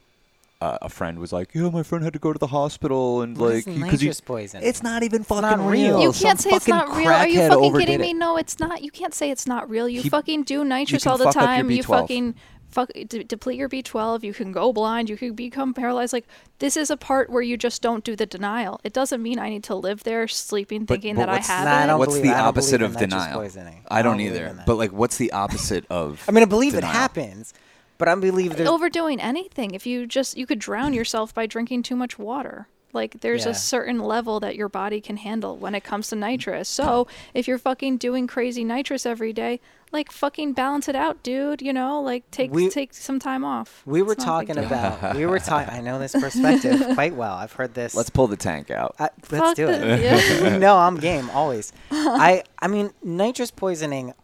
Uh, 0.61 0.79
a 0.81 0.89
friend 0.89 1.19
was 1.19 1.31
like, 1.33 1.51
"Yeah, 1.55 1.69
my 1.69 1.83
friend 1.83 2.03
had 2.05 2.15
to 2.15 2.19
go 2.19 2.33
to 2.33 2.39
the 2.39 2.47
hospital 2.47 3.21
and 3.21 3.37
What 3.37 3.55
like 3.55 3.65
he- 3.67 3.77
nitrous 3.77 4.21
poison? 4.21 4.63
It's 4.63 4.83
not 4.83 5.03
even 5.03 5.23
fucking 5.23 5.43
not 5.43 5.59
real. 5.59 5.99
real. 5.99 6.03
You 6.03 6.13
can't 6.13 6.41
say 6.41 6.51
it's 6.51 6.65
fucking 6.65 6.75
not 6.75 6.97
real. 6.97 7.11
Are 7.11 7.29
you 7.29 7.41
crackhead 7.41 7.49
fucking 7.51 7.65
overdid 7.65 7.89
kidding 7.89 8.01
it. 8.01 8.13
me? 8.15 8.15
No, 8.15 8.37
it's 8.39 8.59
not. 8.59 8.83
You 8.83 8.91
can't 8.91 9.13
say 9.13 9.31
it's 9.31 9.47
not 9.47 9.69
real. 9.69 9.89
You 9.89 10.01
He- 10.03 10.09
fucking 10.09 10.45
do 10.45 10.65
nitrous 10.65 11.03
can 11.03 11.13
all 11.13 11.19
the 11.19 11.25
fuck 11.25 11.37
up 11.37 11.43
your 11.43 11.47
time. 11.57 11.71
You 11.71 11.83
B12. 11.83 11.87
fucking 12.01 12.35
fuck 12.75 12.91
de- 12.93 13.25
deplete 13.25 13.57
your 13.59 13.69
B12. 13.69 14.23
You 14.23 14.35
can 14.35 14.53
go 14.53 14.73
blind. 14.73 15.09
You 15.09 15.17
could 15.17 15.35
become 15.37 15.73
paralyzed. 15.73 16.13
Like 16.13 16.27
this 16.59 16.77
is 16.77 16.91
a 16.91 16.97
part 16.97 17.31
where 17.31 17.41
you 17.43 17.57
just 17.57 17.81
don't 17.81 18.05
do 18.05 18.15
the 18.17 18.27
denial. 18.27 18.81
It 18.85 18.93
doesn't 18.93 19.23
mean 19.23 19.39
I 19.39 19.49
need 19.49 19.65
to 19.65 19.75
live 19.75 20.03
there 20.05 20.29
sleeping 20.29 20.85
But- 20.85 20.95
thinking 20.95 21.15
but 21.15 21.21
that 21.23 21.29
I 21.29 21.33
what's- 21.35 21.47
have 21.49 21.65
Nah, 21.67 21.71
I 21.77 21.85
it. 21.85 21.87
don't 21.87 21.99
What's 21.99 22.11
believe- 22.11 22.25
the 22.25 22.31
I 22.35 22.39
don't 22.39 22.47
opposite 22.49 22.79
believe 22.81 22.97
of 22.97 23.03
in 23.03 23.09
nitrous 23.09 23.25
denial? 23.25 23.41
poisoning. 23.41 23.81
I 23.89 23.99
I 23.99 24.03
don't 24.03 24.13
don't 24.13 24.19
believe 24.19 24.33
either. 24.43 24.53
that. 24.55 24.67
But 24.67 24.77
like, 24.77 24.93
what's 24.93 25.17
the 25.17 25.33
opposite 25.33 25.87
of? 25.89 26.23
I 26.29 26.33
mean, 26.33 26.43
I 26.43 26.47
believe 26.47 26.75
it 26.75 26.85
happens, 26.85 27.55
but 27.97 28.09
I 28.09 28.15
believe 28.17 28.53
uh, 28.53 28.57
there's 28.57 28.69
overdoing 28.69 29.21
anything. 29.21 29.71
If 29.73 29.87
you 29.87 30.07
just 30.07 30.37
you 30.37 30.47
could 30.47 30.59
drown 30.59 30.93
yourself 30.93 31.33
by 31.33 31.47
drinking 31.47 31.85
too 31.85 31.97
much 31.97 32.19
water. 32.19 32.67
Like 32.95 33.21
there's 33.21 33.45
Yeah. 33.45 33.51
a 33.51 33.55
certain 33.55 33.99
level 33.99 34.41
that 34.41 34.57
your 34.57 34.69
body 34.69 35.01
can 35.01 35.17
handle 35.17 35.57
when 35.57 35.75
it 35.75 35.83
comes 35.85 36.09
to 36.09 36.15
mm-hmm. 36.15 36.21
nitrous. 36.31 36.69
So 36.69 37.07
if 37.35 37.47
you're 37.49 37.59
fucking 37.59 37.99
doing 37.99 38.27
crazy 38.27 38.65
nitrous 38.65 39.05
every 39.05 39.33
day, 39.33 39.61
like 39.93 40.11
fucking 40.11 40.55
balance 40.55 40.89
it 40.89 40.97
out, 40.97 41.23
dude. 41.23 41.61
You 41.63 41.73
know, 41.73 42.01
like 42.01 42.31
take 42.31 42.53
We- 42.53 42.69
take 42.71 42.95
some 42.95 43.19
time 43.19 43.45
off. 43.45 43.83
we 43.85 44.03
were 44.03 44.13
It's 44.15 44.25
not 44.25 44.45
a 44.45 44.47
big 44.47 44.57
talking 44.57 44.65
about. 44.65 45.17
We 45.17 45.27
were 45.27 45.39
talking. 45.51 45.73
I 45.75 45.81
know 45.81 45.99
this 45.99 46.13
perspective 46.13 46.95
quite 46.95 47.15
well. 47.15 47.35
I've 47.35 47.53
heard 47.53 47.75
this. 47.75 47.95
Let's 47.95 48.11
pull 48.11 48.27
the 48.27 48.37
tank 48.37 48.71
out. 48.71 48.95
I, 48.99 49.11
let's 49.31 49.45
Fuck 49.45 49.57
do 49.57 49.67
the- 49.67 49.93
it. 49.95 50.01
yeah. 50.43 50.57
no, 50.59 50.77
I'm 50.77 50.97
game 50.97 51.29
always. 51.31 51.73
I 51.91 52.45
I 52.61 52.69
mean, 52.69 52.91
nitrous 53.03 53.51
poisoning 53.51 54.15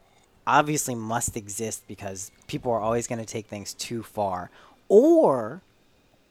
obviously 0.46 0.94
must 0.96 1.36
exist 1.36 1.84
because 1.86 2.32
people 2.48 2.72
are 2.72 2.80
always 2.80 3.06
going 3.06 3.18
to 3.20 3.24
take 3.26 3.46
things 3.46 3.72
too 3.74 4.02
far, 4.02 4.50
or 4.88 5.62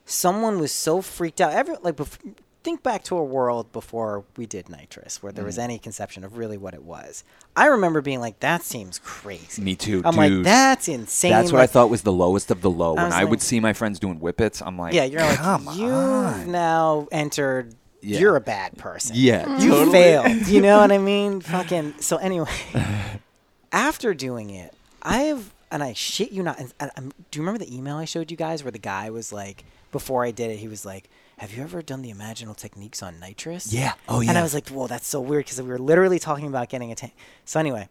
someone 0.09 0.59
was 0.59 0.71
so 0.71 1.01
freaked 1.01 1.39
out. 1.41 1.53
Every 1.53 1.75
like, 1.81 1.95
bef- 1.95 2.35
think 2.63 2.83
back 2.83 3.03
to 3.05 3.15
a 3.17 3.23
world 3.23 3.71
before 3.71 4.25
we 4.35 4.45
did 4.45 4.67
nitrous, 4.69 5.23
where 5.23 5.31
there 5.31 5.45
was 5.45 5.57
any 5.57 5.79
conception 5.79 6.23
of 6.23 6.37
really 6.37 6.57
what 6.57 6.73
it 6.73 6.83
was. 6.83 7.23
I 7.55 7.67
remember 7.67 8.01
being 8.01 8.19
like, 8.19 8.39
"That 8.41 8.63
seems 8.63 8.99
crazy." 8.99 9.61
Me 9.61 9.75
too, 9.75 10.01
I'm 10.05 10.11
dude. 10.15 10.17
like, 10.17 10.43
"That's 10.43 10.87
insane." 10.87 11.31
That's 11.31 11.51
what 11.51 11.61
I 11.61 11.67
thought 11.67 11.89
was 11.89 12.01
the 12.01 12.11
lowest 12.11 12.51
of 12.51 12.61
the 12.61 12.69
low. 12.69 12.91
I 12.91 12.95
When 12.95 13.05
was 13.05 13.13
I 13.15 13.23
would 13.23 13.41
see 13.41 13.59
my 13.59 13.73
friends 13.73 13.99
doing 13.99 14.17
whippets, 14.19 14.61
I'm 14.61 14.77
like, 14.77 14.93
Yeah, 14.93 15.05
you're 15.05 15.21
like, 15.21 15.39
you've 15.75 15.93
on. 15.93 16.51
now 16.51 17.07
entered. 17.11 17.75
Yeah. 18.01 18.19
You're 18.19 18.35
a 18.37 18.41
bad 18.41 18.77
person. 18.77 19.15
Yeah, 19.17 19.59
you 19.59 19.71
totally. 19.71 19.91
failed. 19.91 20.47
You 20.47 20.61
know 20.61 20.77
what 20.79 20.89
I 20.91 20.97
mean? 20.99 21.41
Fucking. 21.41 21.95
So 21.99 22.15
anyway, 22.17 22.47
after 23.71 24.13
doing 24.13 24.49
it, 24.49 24.73
I've 25.01 25.53
and 25.71 25.83
I 25.83 25.93
shit 25.93 26.31
you 26.31 26.41
not. 26.43 26.59
And, 26.59 26.73
and, 26.79 26.91
um, 26.97 27.11
do 27.31 27.39
you 27.39 27.43
remember 27.43 27.63
the 27.63 27.75
email 27.75 27.97
I 27.97 28.05
showed 28.05 28.31
you 28.31 28.37
guys 28.37 28.63
where 28.63 28.71
the 28.71 28.79
guy 28.79 29.09
was 29.09 29.31
like, 29.33 29.63
before 29.91 30.23
I 30.25 30.31
did 30.31 30.51
it, 30.51 30.57
he 30.57 30.67
was 30.67 30.85
like, 30.85 31.09
"Have 31.37 31.53
you 31.53 31.63
ever 31.63 31.81
done 31.81 32.01
the 32.01 32.11
imaginal 32.11 32.55
techniques 32.55 33.01
on 33.03 33.19
nitrous?" 33.19 33.73
Yeah. 33.73 33.93
Oh, 34.07 34.21
yeah. 34.21 34.29
And 34.29 34.37
I 34.37 34.41
was 34.41 34.53
like, 34.53 34.69
"Whoa, 34.69 34.87
that's 34.87 35.07
so 35.07 35.21
weird," 35.21 35.45
because 35.45 35.61
we 35.61 35.69
were 35.69 35.79
literally 35.79 36.19
talking 36.19 36.47
about 36.47 36.69
getting 36.69 36.91
a 36.91 36.95
tank. 36.95 37.13
So 37.45 37.59
anyway, 37.59 37.89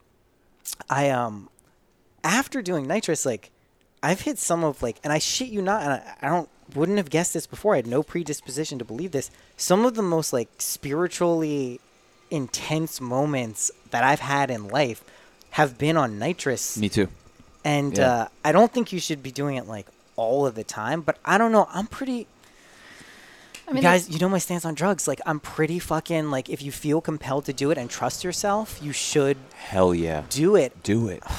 I 0.89 1.11
um, 1.11 1.49
after 2.25 2.63
doing 2.63 2.87
nitrous, 2.87 3.25
like, 3.27 3.51
I've 4.03 4.21
hit 4.23 4.39
some 4.39 4.65
of 4.65 4.83
like, 4.83 4.99
and 5.05 5.13
I 5.13 5.19
shit 5.19 5.49
you 5.49 5.63
not, 5.63 5.83
and 5.83 5.93
I, 5.93 6.15
I 6.23 6.29
don't 6.29 6.49
wouldn't 6.75 6.99
have 6.99 7.11
guessed 7.11 7.33
this 7.35 7.47
before. 7.47 7.75
I 7.75 7.77
had 7.77 7.87
no 7.87 8.03
predisposition 8.03 8.79
to 8.79 8.85
believe 8.85 9.13
this. 9.13 9.31
Some 9.57 9.85
of 9.85 9.95
the 9.95 10.03
most 10.03 10.33
like 10.33 10.49
spiritually 10.59 11.81
intense 12.31 13.01
moments 13.01 13.71
that 13.91 14.05
I've 14.05 14.21
had 14.21 14.51
in 14.51 14.69
life 14.69 15.03
have 15.51 15.79
been 15.79 15.97
on 15.97 16.19
nitrous, 16.19 16.77
Me 16.77 16.91
too. 16.91 17.09
and 17.65 17.97
yeah. 17.97 18.13
uh, 18.13 18.29
I 18.45 18.53
don't 18.53 18.71
think 18.71 18.93
you 18.93 19.01
should 19.01 19.23
be 19.23 19.31
doing 19.31 19.57
it 19.57 19.67
like 19.67 19.87
all 20.19 20.47
of 20.47 20.55
the 20.55 20.65
time. 20.65 21.01
But 21.01 21.17
I 21.25 21.39
don't 21.39 21.53
know. 21.53 21.67
I'm 21.73 21.87
pretty. 21.87 22.27
I 23.67 23.73
mean, 23.73 23.83
guys, 23.83 24.09
you 24.09 24.19
know 24.19 24.31
my 24.31 24.39
stance 24.39 24.65
on 24.65 24.73
drugs. 24.73 25.07
Like, 25.07 25.21
I'm 25.27 25.41
pretty 25.41 25.79
fucking 25.79 26.31
like, 26.31 26.49
if 26.49 26.63
you 26.63 26.73
feel 26.73 27.03
compelled 27.03 27.45
to 27.47 27.53
do 27.53 27.71
it 27.71 27.77
and 27.77 27.91
trust 27.91 28.25
yourself, 28.25 28.79
you 28.83 28.93
should 28.93 29.37
Hell 29.55 29.95
yeah. 29.95 30.23
do 30.31 30.57
it. 30.57 30.83
Do 30.83 31.09
it. 31.09 31.23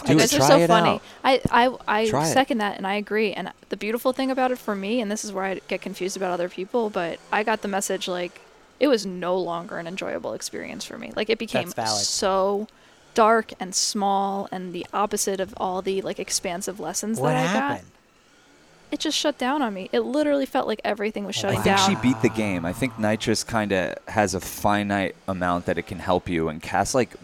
You 0.00 0.14
Do 0.16 0.16
it. 0.16 0.18
guys 0.20 0.32
are 0.34 0.36
Try 0.38 0.48
so 0.48 0.58
it 0.58 0.66
funny. 0.68 0.88
out. 0.90 1.02
I 1.22 1.40
I, 1.50 1.76
I 2.02 2.08
Try 2.08 2.26
it. 2.26 2.32
second 2.32 2.58
that 2.58 2.78
and 2.78 2.86
I 2.86 2.94
agree. 2.94 3.32
And 3.34 3.52
the 3.68 3.76
beautiful 3.76 4.12
thing 4.14 4.30
about 4.30 4.50
it 4.50 4.56
for 4.58 4.74
me, 4.74 5.00
and 5.02 5.10
this 5.10 5.24
is 5.26 5.30
where 5.32 5.44
I 5.44 5.60
get 5.68 5.82
confused 5.82 6.16
about 6.16 6.32
other 6.32 6.48
people, 6.48 6.88
but 6.88 7.18
I 7.30 7.42
got 7.42 7.60
the 7.60 7.68
message 7.68 8.08
like 8.08 8.40
it 8.80 8.88
was 8.88 9.04
no 9.04 9.36
longer 9.38 9.76
an 9.78 9.86
enjoyable 9.86 10.32
experience 10.32 10.86
for 10.86 10.96
me. 10.98 11.12
Like 11.14 11.28
it 11.28 11.38
became 11.38 11.64
That's 11.68 11.74
valid. 11.74 12.02
so 12.04 12.66
dark 13.12 13.52
and 13.60 13.74
small 13.74 14.48
and 14.50 14.72
the 14.72 14.86
opposite 14.94 15.38
of 15.38 15.52
all 15.58 15.82
the 15.82 16.00
like 16.00 16.18
expansive 16.18 16.80
lessons 16.80 17.20
What 17.20 17.28
that 17.32 17.36
I 17.36 17.40
happened? 17.46 17.88
got. 17.88 17.99
It 18.90 19.00
just 19.00 19.16
shut 19.16 19.38
down 19.38 19.62
on 19.62 19.72
me. 19.72 19.88
It 19.92 20.00
literally 20.00 20.46
felt 20.46 20.66
like 20.66 20.80
everything 20.84 21.24
was 21.24 21.34
shutting 21.34 21.62
down. 21.62 21.74
I 21.74 21.76
think 21.76 21.94
down. 21.96 22.02
she 22.02 22.08
beat 22.08 22.22
the 22.22 22.28
game. 22.28 22.64
I 22.64 22.72
think 22.72 22.98
nitrous 22.98 23.44
kind 23.44 23.72
of 23.72 23.94
has 24.08 24.34
a 24.34 24.40
finite 24.40 25.14
amount 25.28 25.66
that 25.66 25.78
it 25.78 25.86
can 25.86 25.98
help 25.98 26.28
you, 26.28 26.48
and 26.48 26.60
Cass 26.60 26.94
like, 26.94 27.14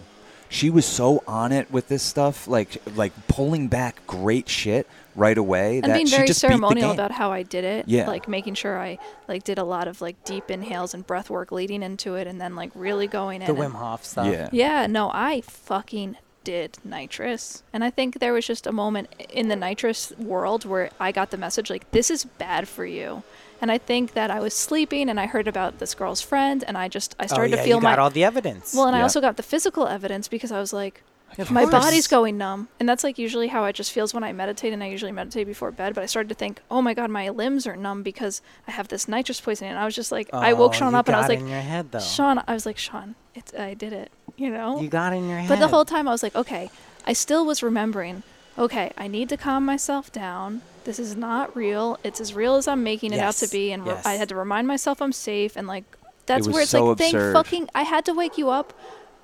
she 0.49 0.71
was 0.71 0.87
so 0.87 1.25
on 1.27 1.53
it 1.53 1.71
with 1.71 1.89
this 1.89 2.03
stuff, 2.03 2.47
like 2.47 2.81
like 2.95 3.13
pulling 3.27 3.69
back 3.69 4.07
great 4.07 4.49
shit 4.49 4.87
right 5.17 5.37
away. 5.37 5.77
and 5.77 5.85
that 5.85 5.95
being 5.95 6.07
she 6.07 6.17
very 6.17 6.27
just 6.29 6.41
ceremonial 6.41 6.93
about 6.93 7.11
how 7.11 7.33
I 7.33 7.43
did 7.43 7.65
it. 7.65 7.89
Yeah. 7.89 8.07
Like 8.07 8.29
making 8.29 8.55
sure 8.55 8.79
I 8.79 8.99
like 9.27 9.43
did 9.45 9.59
a 9.59 9.65
lot 9.65 9.89
of 9.89 10.01
like 10.01 10.23
deep 10.25 10.51
inhales 10.51 10.95
and 10.95 11.07
breath 11.07 11.31
work 11.31 11.51
leading 11.51 11.83
into 11.83 12.15
it 12.15 12.27
and 12.27 12.41
then 12.41 12.55
like 12.55 12.71
really 12.75 13.07
going 13.07 13.43
in. 13.43 13.49
The 13.49 13.61
Wim 13.61 13.73
Hof 13.73 14.05
stuff. 14.05 14.27
Yeah. 14.29 14.49
Yeah, 14.53 14.87
no, 14.87 15.11
I 15.13 15.41
fucking 15.41 16.17
did 16.47 16.79
nitrous. 16.85 17.65
And 17.73 17.83
I 17.83 17.91
think 17.91 18.21
there 18.21 18.33
was 18.33 18.47
just 18.47 18.69
a 18.69 18.73
moment 18.73 19.09
in 19.31 19.49
the 19.49 19.57
nitrous 19.57 20.13
world 20.13 20.65
where 20.65 20.91
I 21.01 21.11
got 21.11 21.33
the 21.33 21.37
message 21.37 21.69
like 21.71 21.91
this 21.91 22.09
is 22.09 22.25
bad 22.25 22.69
for 22.69 22.87
you. 22.87 23.25
And 23.61 23.73
I 23.73 23.79
think 23.79 24.13
that 24.13 24.31
I 24.31 24.39
was 24.39 24.55
sleeping 24.55 25.11
and 25.11 25.19
I 25.19 25.27
heard 25.27 25.49
about 25.49 25.81
this 25.81 25.93
girl's 25.93 26.21
friend 26.21 26.63
and 26.69 26.79
I 26.79 26.87
just 26.87 27.17
I 27.19 27.25
oh, 27.25 27.27
started 27.27 27.55
oh, 27.55 27.57
yeah, 27.57 27.63
to 27.63 27.69
feel 27.69 27.79
you 27.79 27.83
my 27.83 27.93
got 27.93 27.99
all 27.99 28.11
the 28.11 28.23
evidence. 28.23 28.75
well, 28.75 28.87
and 28.87 28.95
I 28.95 29.03
also 29.03 29.21
got 29.21 29.37
the 29.37 29.43
physical 29.43 29.89
evidence 29.89 30.29
because 30.29 30.53
I 30.53 30.61
was 30.61 30.73
like, 30.73 31.03
Of 31.39 31.51
my 31.51 31.63
course. 31.63 31.73
body's 31.85 32.07
going 32.07 32.39
numb. 32.39 32.69
And 32.81 32.89
that's 32.89 33.05
like 33.05 33.19
usually 33.19 33.49
how 33.49 33.65
it 33.67 33.75
just 33.75 33.93
feels 33.93 34.15
when 34.15 34.25
I 34.25 34.33
meditate, 34.33 34.73
and 34.73 34.83
I 34.83 34.87
usually 34.89 35.13
meditate 35.13 35.47
before 35.47 35.71
bed. 35.71 35.95
But 35.95 36.03
I 36.03 36.07
started 36.07 36.29
to 36.31 36.35
think, 36.35 36.61
oh 36.71 36.81
my 36.81 36.95
God, 36.95 37.11
my 37.11 37.29
limbs 37.29 37.67
are 37.67 37.77
numb 37.77 38.03
because 38.03 38.41
I 38.67 38.71
have 38.71 38.89
this 38.89 39.07
nitrous 39.07 39.41
poisoning. 39.41 39.73
And 39.73 39.79
I 39.79 39.85
was 39.85 39.95
just 39.95 40.11
like, 40.11 40.31
I 40.33 40.55
woke 40.55 40.71
Oh, 40.71 40.79
Sean 40.79 40.93
you 40.93 40.99
up 40.99 41.09
and 41.09 41.17
I 41.17 41.21
was 41.21 41.29
like, 41.29 41.41
in 41.41 41.49
your 41.49 41.61
head 41.61 41.93
though. 41.93 41.99
Sean, 42.01 42.43
I 42.47 42.55
was 42.55 42.65
like, 42.65 42.79
Sean, 42.79 43.17
it's, 43.35 43.53
I 43.55 43.75
did 43.75 43.93
it, 43.93 44.11
you 44.37 44.49
know? 44.51 44.81
you 44.81 44.89
got 44.89 45.13
in 45.13 45.29
your 45.29 45.39
head. 45.39 45.49
But 45.49 45.59
the 45.59 45.69
whole 45.69 45.85
time 45.85 46.09
I 46.09 46.13
was 46.13 46.23
like, 46.23 46.35
okay, 46.35 46.71
I 47.07 47.13
still 47.13 47.45
was 47.45 47.63
remembering, 47.63 48.23
okay, 48.57 48.93
I 48.97 49.07
need 49.07 49.29
to 49.29 49.37
calm 49.37 49.67
myself 49.67 50.11
down. 50.11 50.63
This 50.85 50.99
is 50.99 51.17
not 51.17 51.55
real. 51.55 51.99
It's 52.03 52.21
as 52.21 52.33
real 52.33 52.55
as 52.57 52.67
I'm 52.67 52.83
making 52.83 53.13
it 53.13 53.19
out 53.19 53.35
to 53.35 53.49
be. 53.49 53.73
And 53.73 53.85
re- 53.85 53.93
yes. 53.95 54.07
I 54.07 54.15
had 54.15 54.29
to 54.31 54.37
remind 54.37 54.69
myself 54.69 55.03
I'm 55.03 55.13
safe 55.13 55.55
and 55.57 55.67
like 55.67 55.85
that's 56.27 56.47
was 56.47 56.55
where 56.55 56.63
it's 56.63 56.71
so 56.71 56.87
like, 56.87 56.99
thank 56.99 57.15
absurd. 57.15 57.33
fucking, 57.35 57.69
I 57.75 57.83
had 57.83 58.05
to 58.07 58.15
wake 58.15 58.39
you 58.39 58.49
up. 58.51 58.73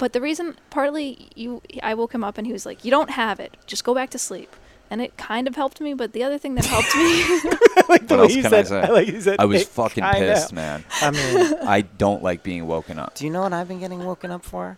But 0.03 0.13
the 0.15 0.21
reason, 0.21 0.57
partly, 0.71 1.29
you, 1.37 1.63
I 1.81 1.95
woke 1.95 2.13
him 2.13 2.25
up 2.25 2.37
and 2.37 2.45
he 2.45 2.53
was 2.53 2.67
like, 2.67 2.85
"You 2.85 2.91
don't 2.91 3.11
have 3.11 3.39
it. 3.39 3.57
Just 3.69 3.85
go 3.85 3.95
back 3.95 4.11
to 4.11 4.19
sleep." 4.19 4.51
And 4.91 5.01
it 5.01 5.17
kind 5.17 5.47
of 5.47 5.55
helped 5.55 5.81
me. 5.81 5.95
But 5.95 6.13
the 6.13 6.25
other 6.25 6.39
thing 6.39 6.57
that 6.57 6.65
helped 6.65 6.93
me, 6.97 7.03
I 7.77 7.85
like 7.89 8.09
the 8.09 8.17
What 8.17 8.19
way 8.19 8.25
else 8.25 8.35
you 8.35 8.43
can 8.43 8.53
I 8.53 8.63
said- 8.65 8.67
say? 8.67 8.81
I 8.83 8.89
like 8.89 9.07
you 9.07 9.21
said 9.21 9.37
I 9.39 9.45
was 9.45 9.63
it 9.63 9.69
fucking 9.69 10.03
kinda. 10.03 10.19
pissed, 10.19 10.53
man. 10.53 10.85
I 11.01 11.11
mean, 11.13 11.55
I 11.77 11.83
don't 11.83 12.21
like 12.21 12.43
being 12.43 12.67
woken 12.67 12.99
up. 12.99 13.15
do 13.15 13.25
you 13.25 13.31
know 13.31 13.43
what 13.43 13.53
I've 13.53 13.69
been 13.69 13.79
getting 13.79 14.05
woken 14.05 14.33
up 14.33 14.45
for? 14.45 14.77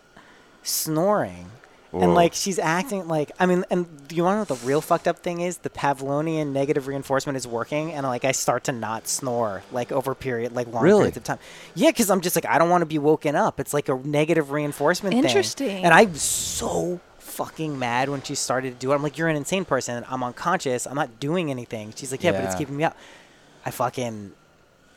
Snoring. 0.61 1.49
Whoa. 1.95 2.01
And 2.01 2.13
like 2.13 2.33
she's 2.33 2.59
acting 2.59 3.07
like 3.07 3.31
I 3.39 3.45
mean, 3.45 3.63
and 3.69 3.87
you 4.11 4.23
want 4.25 4.33
to 4.33 4.35
know 4.35 4.55
what 4.55 4.61
the 4.61 4.67
real 4.67 4.81
fucked 4.81 5.07
up 5.07 5.19
thing 5.19 5.39
is? 5.39 5.59
The 5.59 5.69
Pavlonian 5.69 6.51
negative 6.51 6.87
reinforcement 6.87 7.37
is 7.37 7.47
working, 7.47 7.93
and 7.93 8.05
like 8.05 8.25
I 8.25 8.33
start 8.33 8.65
to 8.65 8.73
not 8.73 9.07
snore 9.07 9.63
like 9.71 9.93
over 9.93 10.13
period 10.13 10.51
like 10.51 10.67
long 10.67 10.83
Really? 10.83 10.99
periods 10.99 11.15
of 11.15 11.23
time. 11.23 11.39
Yeah, 11.73 11.91
because 11.91 12.09
I'm 12.09 12.19
just 12.19 12.35
like 12.35 12.45
I 12.45 12.57
don't 12.57 12.69
want 12.69 12.81
to 12.81 12.85
be 12.85 12.99
woken 12.99 13.37
up. 13.37 13.61
It's 13.61 13.73
like 13.73 13.87
a 13.87 13.95
negative 13.95 14.51
reinforcement 14.51 15.13
thing. 15.13 15.23
Interesting. 15.23 15.85
And 15.85 15.93
I'm 15.93 16.15
so 16.15 16.99
fucking 17.19 17.79
mad 17.79 18.09
when 18.09 18.21
she 18.23 18.35
started 18.35 18.73
to 18.73 18.75
do 18.77 18.91
it. 18.91 18.95
I'm 18.95 19.01
like, 19.01 19.17
you're 19.17 19.29
an 19.29 19.37
insane 19.37 19.63
person. 19.63 20.03
I'm 20.09 20.21
unconscious. 20.21 20.85
I'm 20.85 20.95
not 20.95 21.21
doing 21.21 21.49
anything. 21.49 21.93
She's 21.95 22.11
like, 22.11 22.23
yeah, 22.23 22.33
but 22.33 22.43
it's 22.43 22.55
keeping 22.55 22.75
me 22.75 22.83
up. 22.83 22.97
I 23.65 23.71
fucking. 23.71 24.33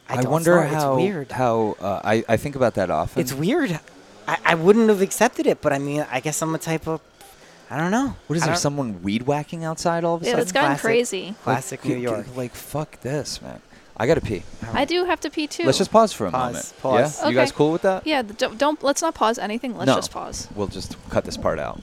I, 0.09 0.15
I, 0.15 0.23
don't 0.23 0.33
wonder 0.33 0.55
snore. 0.55 0.65
how 0.65 0.95
it's 0.95 1.03
weird. 1.03 1.31
how 1.31 1.77
uh, 1.81 2.01
I 2.03 2.25
I 2.29 2.37
think 2.39 2.57
about 2.57 2.75
that 2.75 2.91
often. 2.91 3.21
It's 3.21 3.33
weird. 3.33 3.79
I, 4.29 4.39
I 4.45 4.55
wouldn't 4.55 4.89
have 4.91 5.01
accepted 5.03 5.47
it, 5.47 5.61
but 5.63 5.73
I 5.73 5.79
mean, 5.79 6.07
I 6.11 6.21
guess 6.21 6.41
I'm 6.43 6.55
a 6.55 6.59
type 6.59 6.87
of. 6.87 7.01
I 7.71 7.79
don't 7.79 7.91
know. 7.91 8.15
What 8.29 8.37
is 8.37 8.43
I 8.45 8.47
there? 8.47 8.57
Someone 8.57 9.03
weed 9.03 9.23
whacking 9.23 9.65
outside 9.65 10.05
all 10.05 10.15
of 10.15 10.23
a 10.23 10.25
yeah, 10.25 10.31
sudden? 10.33 10.43
it's 10.43 10.53
gotten 10.53 10.69
classic. 10.71 10.83
crazy. 10.83 11.35
Classic 11.43 11.85
Like, 11.85 11.95
New 11.95 12.01
York. 12.01 12.27
Like 12.37 12.55
fuck 12.55 13.01
this, 13.01 13.43
man. 13.43 13.61
I 13.97 14.07
gotta 14.07 14.21
pee. 14.21 14.43
I 14.73 14.85
do 14.85 15.05
have 15.05 15.19
to 15.21 15.31
pee 15.31 15.47
too. 15.49 15.65
Let's 15.65 15.79
just 15.79 15.91
pause 15.91 16.13
for 16.13 16.27
a 16.27 16.31
Pause, 16.31 16.53
moment. 16.53 16.75
pause. 16.81 17.17
Yeah, 17.19 17.23
Okay. 17.25 17.31
you 17.31 17.37
guys 17.37 17.51
cool 17.53 17.73
with 17.73 17.83
that? 17.83 18.07
Yeah, 18.07 18.23
don't, 18.23 18.57
don't 18.57 18.83
let's 18.83 19.03
not 19.03 19.15
pause 19.15 19.39
anything. 19.39 19.77
Let's 19.77 19.89
No. 19.89 19.97
just 19.97 20.13
pause. 20.13 20.47
We'll 20.55 20.69
just 20.69 20.97
cut 21.11 21.25
this 21.25 21.37
part 21.37 21.59
out. 21.59 21.81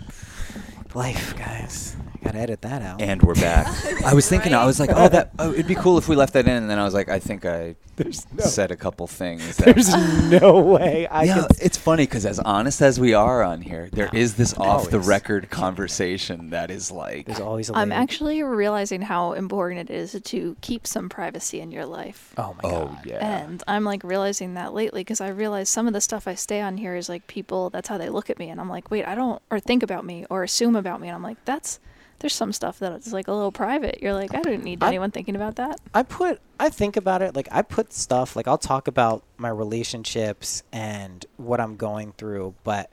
Life, 0.94 1.36
guys. 1.38 1.96
Gotta 2.26 2.40
edit 2.40 2.62
that 2.64 2.82
out. 2.82 3.04
And 3.04 3.22
we're 3.22 3.36
back. 3.36 3.68
I 4.04 4.16
was 4.16 4.28
thinking, 4.28 4.56
I 4.56 4.66
was 4.66 4.80
like, 4.80 4.90
oh, 4.92 5.08
that 5.10 5.30
oh, 5.38 5.54
it'd 5.54 5.68
be 5.68 5.76
cool 5.76 6.00
if 6.00 6.08
we 6.10 6.16
left 6.16 6.34
that 6.34 6.48
in. 6.48 6.54
And 6.56 6.68
then 6.72 6.80
I 6.80 6.84
was 6.84 6.96
like, 6.96 7.08
I 7.08 7.20
think 7.20 7.46
I 7.46 7.76
There's 7.98 8.26
said 8.40 8.72
a 8.72 8.76
couple 8.76 9.06
things. 9.06 9.58
That, 9.66 9.76
There's 9.76 9.96
no 10.42 10.60
way 10.60 11.06
I 11.08 11.24
yeah, 11.26 11.42
could. 11.48 11.58
it's 11.62 11.78
funny 11.78 12.04
because 12.08 12.26
as 12.26 12.40
honest 12.40 12.82
as 12.82 13.00
we 13.00 13.14
are 13.14 13.44
on 13.44 13.62
here, 13.62 13.90
there 13.94 14.10
is 14.12 14.36
this 14.36 14.56
off 14.56 14.90
the 14.90 14.98
Always. 14.98 15.08
record 15.08 15.50
conversation 15.52 16.50
that 16.50 16.72
is 16.72 16.90
like, 16.92 17.28
There's 17.28 17.40
always 17.40 17.70
a 17.70 17.76
I'm 17.76 17.90
lady. 17.90 18.02
actually 18.02 18.44
realizing 18.44 19.04
how 19.04 19.34
important 19.34 19.88
it 19.88 19.94
is 19.94 20.20
to 20.20 20.58
keep 20.62 20.88
some 20.88 21.10
privacy 21.10 21.60
in 21.62 21.72
your 21.72 21.86
life. 21.86 22.34
Oh 22.40 22.56
my 22.62 22.70
oh 22.70 22.86
god. 22.88 23.06
yeah, 23.06 23.44
And 23.46 23.64
I'm 23.68 23.84
like 23.84 24.04
realizing 24.04 24.56
that 24.56 24.74
lately 24.74 25.02
because 25.02 25.22
I 25.22 25.28
realize 25.30 25.70
some 25.70 25.86
of 25.86 25.94
the 25.94 26.02
stuff 26.02 26.28
I 26.28 26.34
stay 26.34 26.60
on 26.60 26.78
here 26.78 26.96
is 26.96 27.08
like 27.08 27.28
people, 27.28 27.70
that's 27.70 27.88
how 27.88 28.00
they 28.00 28.10
look 28.10 28.32
at 28.32 28.40
me. 28.40 28.50
And 28.50 28.60
I'm 28.60 28.70
like, 28.70 28.90
wait, 28.90 29.06
I 29.08 29.14
don't, 29.14 29.42
or 29.52 29.60
think 29.60 29.84
about 29.84 30.04
me 30.06 30.26
or 30.32 30.44
assume 30.44 30.76
about 30.76 31.00
me. 31.00 31.08
And 31.08 31.16
I'm 31.16 31.24
like, 31.24 31.38
that's, 31.46 31.80
there's 32.20 32.34
some 32.34 32.54
stuff 32.54 32.80
that 32.80 32.94
is 32.94 33.14
like 33.14 33.28
a 33.28 33.34
little 33.34 33.52
private. 33.52 34.00
You're 34.02 34.14
like, 34.14 34.34
I 34.34 34.42
don't 34.42 34.64
need 34.64 34.84
I- 34.84 34.88
anyone 34.88 35.12
thinking 35.12 35.36
about 35.36 35.56
that. 35.58 35.80
I 35.94 36.04
put 36.04 36.40
I 36.60 36.70
think 36.70 36.96
about 36.98 37.22
it 37.22 37.36
like 37.36 37.48
I 37.52 37.62
put 37.62 37.92
stuff 37.94 38.36
like 38.36 38.48
I'll 38.48 38.58
talk 38.58 38.88
about 38.88 39.24
my 39.38 39.50
relationships 39.50 40.64
and 40.72 41.26
what 41.38 41.60
I'm 41.60 41.76
going 41.76 42.14
through, 42.14 42.56
but 42.64 42.90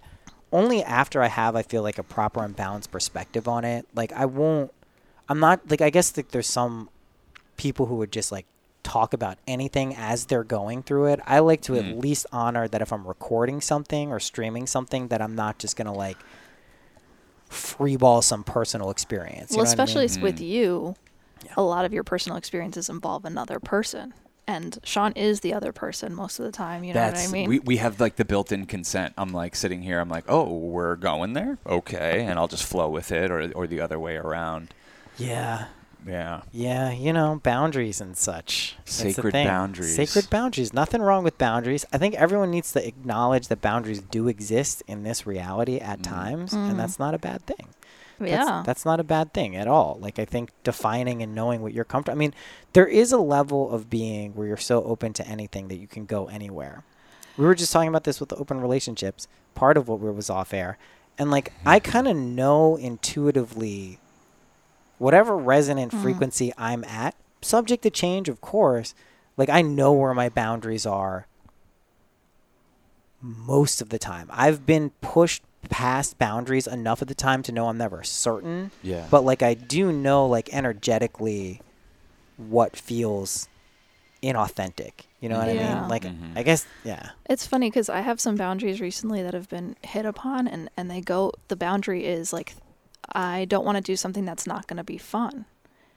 only 0.53 0.83
after 0.85 1.23
I 1.23 1.29
have 1.29 1.57
I 1.57 1.63
feel 1.63 1.83
like 1.83 1.99
a 1.99 2.03
proper 2.03 2.43
and 2.45 2.55
balanced 2.55 2.91
perspective 2.91 3.49
on 3.49 3.65
it. 3.65 3.87
Like 3.95 4.13
I 4.13 4.27
won't 4.27 4.73
I'm 5.29 5.41
not 5.41 5.61
like 5.71 5.81
I 5.81 5.91
guess 5.91 6.17
like 6.17 6.29
there's 6.31 6.47
some 6.49 6.89
people 7.57 7.87
who 7.87 7.97
would 7.97 8.13
just 8.13 8.33
like 8.33 8.47
talk 8.83 9.13
about 9.15 9.39
anything 9.47 9.95
as 9.97 10.27
they're 10.27 10.43
going 10.43 10.83
through 10.83 11.07
it. 11.07 11.21
I 11.25 11.39
like 11.39 11.61
to 11.63 11.73
Mm. 11.75 11.91
at 11.93 11.99
least 11.99 12.27
honor 12.33 12.67
that 12.67 12.83
if 12.83 12.93
I'm 12.93 13.07
recording 13.07 13.61
something 13.61 14.11
or 14.11 14.19
streaming 14.19 14.67
something 14.67 15.07
that 15.09 15.23
I'm 15.23 15.37
not 15.37 15.59
just 15.59 15.77
going 15.77 15.87
to 15.87 15.93
like 15.93 16.19
freeball 17.53 18.23
some 18.25 18.43
personal 18.45 18.91
experience. 18.91 19.51
Well, 19.51 19.59
know 19.59 19.63
what 19.63 19.69
I 19.69 19.83
especially 19.85 20.09
mean? 20.09 20.21
with 20.23 20.37
Mm. 20.39 20.49
you, 20.49 20.95
Yeah. 21.45 21.53
a 21.57 21.63
lot 21.63 21.85
of 21.85 21.93
your 21.93 22.05
personal 22.05 22.37
experiences 22.39 22.89
involve 22.89 23.25
another 23.25 23.59
person. 23.61 24.15
And 24.47 24.79
Sean 24.83 25.13
is 25.13 25.41
the 25.41 25.55
other 25.55 25.71
person 25.73 26.15
most 26.15 26.41
of 26.41 26.45
the 26.45 26.51
time. 26.53 26.83
You 26.83 26.95
know 26.95 27.01
That's 27.01 27.23
what 27.23 27.29
I 27.31 27.33
mean? 27.33 27.49
we, 27.49 27.59
we 27.61 27.77
have 27.77 28.01
like 28.01 28.17
the 28.17 28.25
built-in 28.25 28.67
consent. 28.67 29.15
I'm 29.17 29.33
like 29.33 29.55
sitting 29.55 29.83
here. 29.83 30.01
I'm 30.01 30.09
like, 30.09 30.25
oh, 30.29 30.53
we're 30.53 30.97
going 30.97 31.35
there, 31.35 31.59
okay, 31.65 32.25
and 32.25 32.39
I'll 32.41 32.49
just 32.49 32.65
flow 32.65 32.89
with 32.91 33.13
it, 33.13 33.31
or 33.31 33.53
or 33.53 33.67
the 33.69 33.81
other 33.81 34.01
way 34.01 34.17
around. 34.17 34.75
Yeah. 35.17 35.67
Yeah, 36.07 36.43
Yeah, 36.51 36.91
you 36.91 37.13
know, 37.13 37.41
boundaries 37.43 38.01
and 38.01 38.17
such. 38.17 38.77
Sacred 38.85 39.33
boundaries. 39.33 39.95
Sacred 39.95 40.29
boundaries. 40.31 40.73
Nothing 40.73 41.01
wrong 41.01 41.23
with 41.23 41.39
boundaries. 41.39 41.85
I 41.93 41.99
think 41.99 42.15
everyone 42.17 42.51
needs 42.51 42.73
to 42.73 42.85
acknowledge 42.87 43.49
that 43.49 43.61
boundaries 43.61 44.01
do 44.01 44.27
exist 44.27 44.83
in 44.89 45.05
this 45.05 45.27
reality 45.27 45.79
at 45.79 46.01
Mm. 46.01 46.03
times, 46.03 46.53
Mhm. 46.53 46.71
and 46.71 46.79
that's 46.81 46.99
not 46.99 47.15
a 47.15 47.19
bad 47.19 47.47
thing. 47.47 47.69
That's, 48.19 48.31
yeah. 48.31 48.63
That's 48.65 48.85
not 48.85 49.01
a 49.01 49.05
bad 49.05 49.33
thing 49.33 49.57
at 49.57 49.67
all. 49.69 49.99
Like, 50.01 50.19
I 50.19 50.25
think 50.25 50.51
defining 50.65 51.23
and 51.23 51.35
knowing 51.35 51.63
what 51.63 51.73
you're 51.73 51.85
comfortable. 51.85 52.17
I 52.17 52.21
mean, 52.21 52.35
there 52.73 52.87
is 52.87 53.11
a 53.13 53.19
level 53.19 53.71
of 53.71 53.89
being 53.91 54.33
where 54.33 54.47
you're 54.47 54.57
so 54.57 54.83
open 54.85 55.13
to 55.15 55.27
anything 55.27 55.69
that 55.69 55.77
you 55.79 55.87
can 55.89 56.05
go 56.07 56.27
anywhere. 56.27 56.85
We 57.37 57.45
were 57.47 57.55
just 57.55 57.73
talking 57.73 57.89
about 57.89 58.05
this 58.05 58.21
with 58.21 58.29
the 58.29 58.37
open 58.37 58.61
relationships. 58.61 59.27
Part 59.55 59.77
of 59.77 59.89
what 59.89 59.99
was 60.01 60.31
off 60.31 60.53
air. 60.55 60.79
And, 61.19 61.31
like, 61.31 61.53
I 61.67 61.79
kind 61.81 62.07
of 62.09 62.17
know 62.17 62.77
intuitively 62.77 63.99
whatever 65.03 65.37
resonant 65.37 65.91
Mhm. 65.93 66.01
frequency 66.01 66.53
I'm 66.57 66.85
at, 66.85 67.15
subject 67.41 67.83
to 67.83 67.91
change, 67.91 68.29
of 68.29 68.41
course. 68.41 68.95
Like 69.37 69.49
I 69.49 69.61
know 69.61 69.93
where 69.93 70.15
my 70.15 70.29
boundaries 70.29 70.87
are 70.87 71.27
most 73.21 73.81
of 73.81 73.89
the 73.89 73.99
time. 73.99 74.29
I've 74.33 74.65
been 74.67 74.91
pushed 75.01 75.43
past 75.71 76.19
boundaries 76.19 76.67
enough 76.67 77.03
of 77.03 77.09
the 77.09 77.15
time 77.15 77.43
to 77.45 77.53
know 77.53 77.69
I'm 77.69 77.79
never 77.79 78.03
certain, 78.03 78.71
yeah. 78.83 79.07
but 79.11 79.25
like 79.25 79.43
I 79.43 79.55
do 79.55 79.93
know 79.93 80.27
like 80.27 80.53
energetically 80.53 81.61
what 82.37 82.77
feels 82.77 83.49
inauthentic. 84.23 84.93
You 85.21 85.29
know 85.29 85.39
what 85.39 85.49
I 85.49 85.53
Yeah. 85.55 85.81
mean? 85.81 85.89
Like 85.89 86.05
Mhm. 86.05 86.37
I 86.37 86.43
guess 86.43 86.67
yeah. 86.85 87.11
It's 87.29 87.47
funny 87.47 87.71
because 87.71 87.89
I 87.89 88.01
have 88.01 88.21
some 88.21 88.37
boundaries 88.37 88.81
recently 88.81 89.23
that 89.23 89.35
have 89.35 89.49
been 89.49 89.77
hit 89.83 90.05
upon, 90.05 90.47
and 90.49 90.69
and 90.77 90.91
they 90.91 91.01
go. 91.01 91.33
The 91.49 91.57
boundary 91.57 92.05
is 92.05 92.33
like, 92.33 92.55
I 93.13 93.45
don't 93.47 93.65
want 93.65 93.77
to 93.77 93.83
do 93.83 93.97
something 93.97 94.25
that's 94.25 94.47
not 94.47 94.67
going 94.67 94.77
to 94.79 94.85
be 94.85 94.99
fun, 94.99 95.45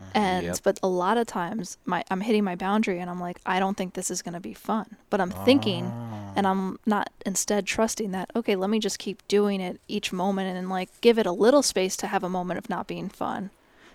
mm-hmm, 0.02 0.18
and 0.18 0.46
Yep. 0.46 0.58
but 0.64 0.80
a 0.84 0.88
lot 0.88 1.18
of 1.18 1.28
times 1.28 1.78
my 1.86 2.04
I'm 2.10 2.22
hitting 2.22 2.44
my 2.44 2.56
boundary, 2.56 3.00
and 3.00 3.10
I'm 3.10 3.20
like, 3.20 3.40
I 3.46 3.60
don't 3.60 3.78
think 3.78 3.94
this 3.94 4.10
is 4.12 4.22
going 4.22 4.34
to 4.34 4.40
be 4.40 4.54
fun, 4.54 4.98
but 5.10 5.22
I'm 5.22 5.32
thinking, 5.32 5.86
ah. 5.94 6.34
and 6.36 6.46
I'm 6.48 6.80
not 6.86 7.10
instead 7.26 7.66
trusting 7.66 8.12
that. 8.12 8.32
Okay, 8.36 8.56
let 8.56 8.70
me 8.70 8.80
just 8.80 9.00
keep 9.00 9.26
doing 9.28 9.62
it 9.62 9.80
each 9.88 10.12
moment, 10.12 10.56
and 10.56 10.70
like 10.70 10.90
give 11.02 11.18
it 11.20 11.26
a 11.26 11.32
little 11.32 11.64
space 11.64 11.96
to 11.98 12.08
have 12.08 12.24
a 12.24 12.30
moment 12.30 12.58
of 12.58 12.70
not 12.70 12.88
being 12.88 13.10
fun, 13.10 13.50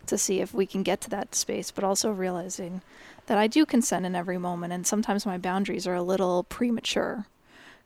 to 0.06 0.16
see 0.16 0.40
if 0.40 0.54
we 0.54 0.66
can 0.66 0.82
get 0.82 1.00
to 1.02 1.10
that 1.10 1.34
space, 1.34 1.70
but 1.70 1.84
also 1.84 2.10
realizing 2.10 2.80
that 3.26 3.38
I 3.38 3.46
do 3.46 3.66
consent 3.66 4.06
in 4.06 4.16
every 4.16 4.38
moment, 4.38 4.72
and 4.72 4.86
sometimes 4.86 5.26
my 5.26 5.38
boundaries 5.38 5.86
are 5.86 5.94
a 5.94 6.02
little 6.02 6.44
premature 6.44 7.26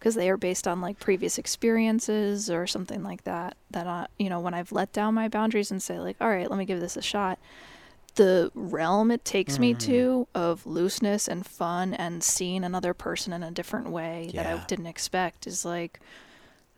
because 0.04 0.16
they 0.16 0.28
are 0.28 0.36
based 0.36 0.68
on 0.68 0.82
like 0.82 0.98
previous 1.00 1.38
experiences 1.38 2.50
or 2.50 2.66
something 2.66 3.02
like 3.02 3.24
that. 3.24 3.56
That 3.70 3.86
I, 3.86 4.06
you 4.18 4.28
know, 4.28 4.38
when 4.38 4.52
I've 4.52 4.70
let 4.70 4.92
down 4.92 5.14
my 5.14 5.28
boundaries 5.28 5.70
and 5.70 5.82
say 5.82 5.98
like, 5.98 6.16
all 6.20 6.28
right, 6.28 6.50
let 6.50 6.58
me 6.58 6.66
give 6.66 6.78
this 6.78 6.98
a 6.98 7.00
shot. 7.00 7.38
The 8.16 8.52
realm 8.54 9.10
it 9.10 9.24
takes 9.24 9.58
me 9.58 9.72
to 9.72 10.28
of 10.34 10.66
looseness 10.66 11.26
and 11.26 11.46
fun 11.46 11.94
and 11.94 12.22
seeing 12.22 12.64
another 12.64 12.92
person 12.92 13.32
in 13.32 13.42
a 13.42 13.50
different 13.50 13.88
way 13.88 14.30
that 14.34 14.46
I 14.46 14.58
didn't 14.66 14.88
expect 14.88 15.46
is 15.46 15.64
like 15.64 16.00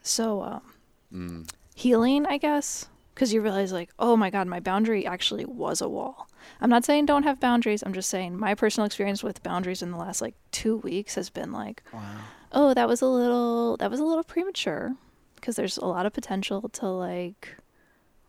so 0.03 0.43
um, 0.43 0.63
Mm. 1.13 1.49
healing, 1.75 2.27
I 2.27 2.39
guess, 2.39 2.87
because 3.15 3.33
you 3.33 3.41
realize 3.41 3.73
like, 3.73 3.91
oh 3.99 4.17
my 4.17 4.31
god, 4.31 4.47
my 4.47 4.61
boundary 4.61 5.05
actually 5.05 5.45
was 5.45 5.81
a 5.81 5.89
wall. 5.89 6.29
I'm 6.61 6.71
not 6.71 6.85
saying 6.85 7.07
don't 7.07 7.25
have 7.25 7.41
boundaries. 7.41 7.83
I'm 7.85 7.93
just 7.93 8.09
saying 8.09 8.39
my 8.39 8.55
personal 8.55 8.87
experience 8.87 9.25
with 9.25 9.43
boundaries 9.43 9.83
in 9.83 9.91
the 9.91 9.97
last 9.97 10.23
like 10.23 10.35
two 10.53 10.77
weeks 10.77 11.17
has 11.17 11.29
been 11.29 11.51
like, 11.51 11.83
Wow. 11.93 12.01
Oh, 12.53 12.75
that 12.75 12.89
was 12.89 13.03
a 13.03 13.07
little 13.07 13.77
that 13.79 13.91
was 13.91 14.01
a 14.01 14.05
little 14.05 14.25
premature 14.25 14.95
because 15.37 15.57
there's 15.57 15.77
a 15.77 15.85
lot 15.85 16.07
of 16.07 16.13
potential 16.13 16.69
to 16.69 16.87
like 16.89 17.57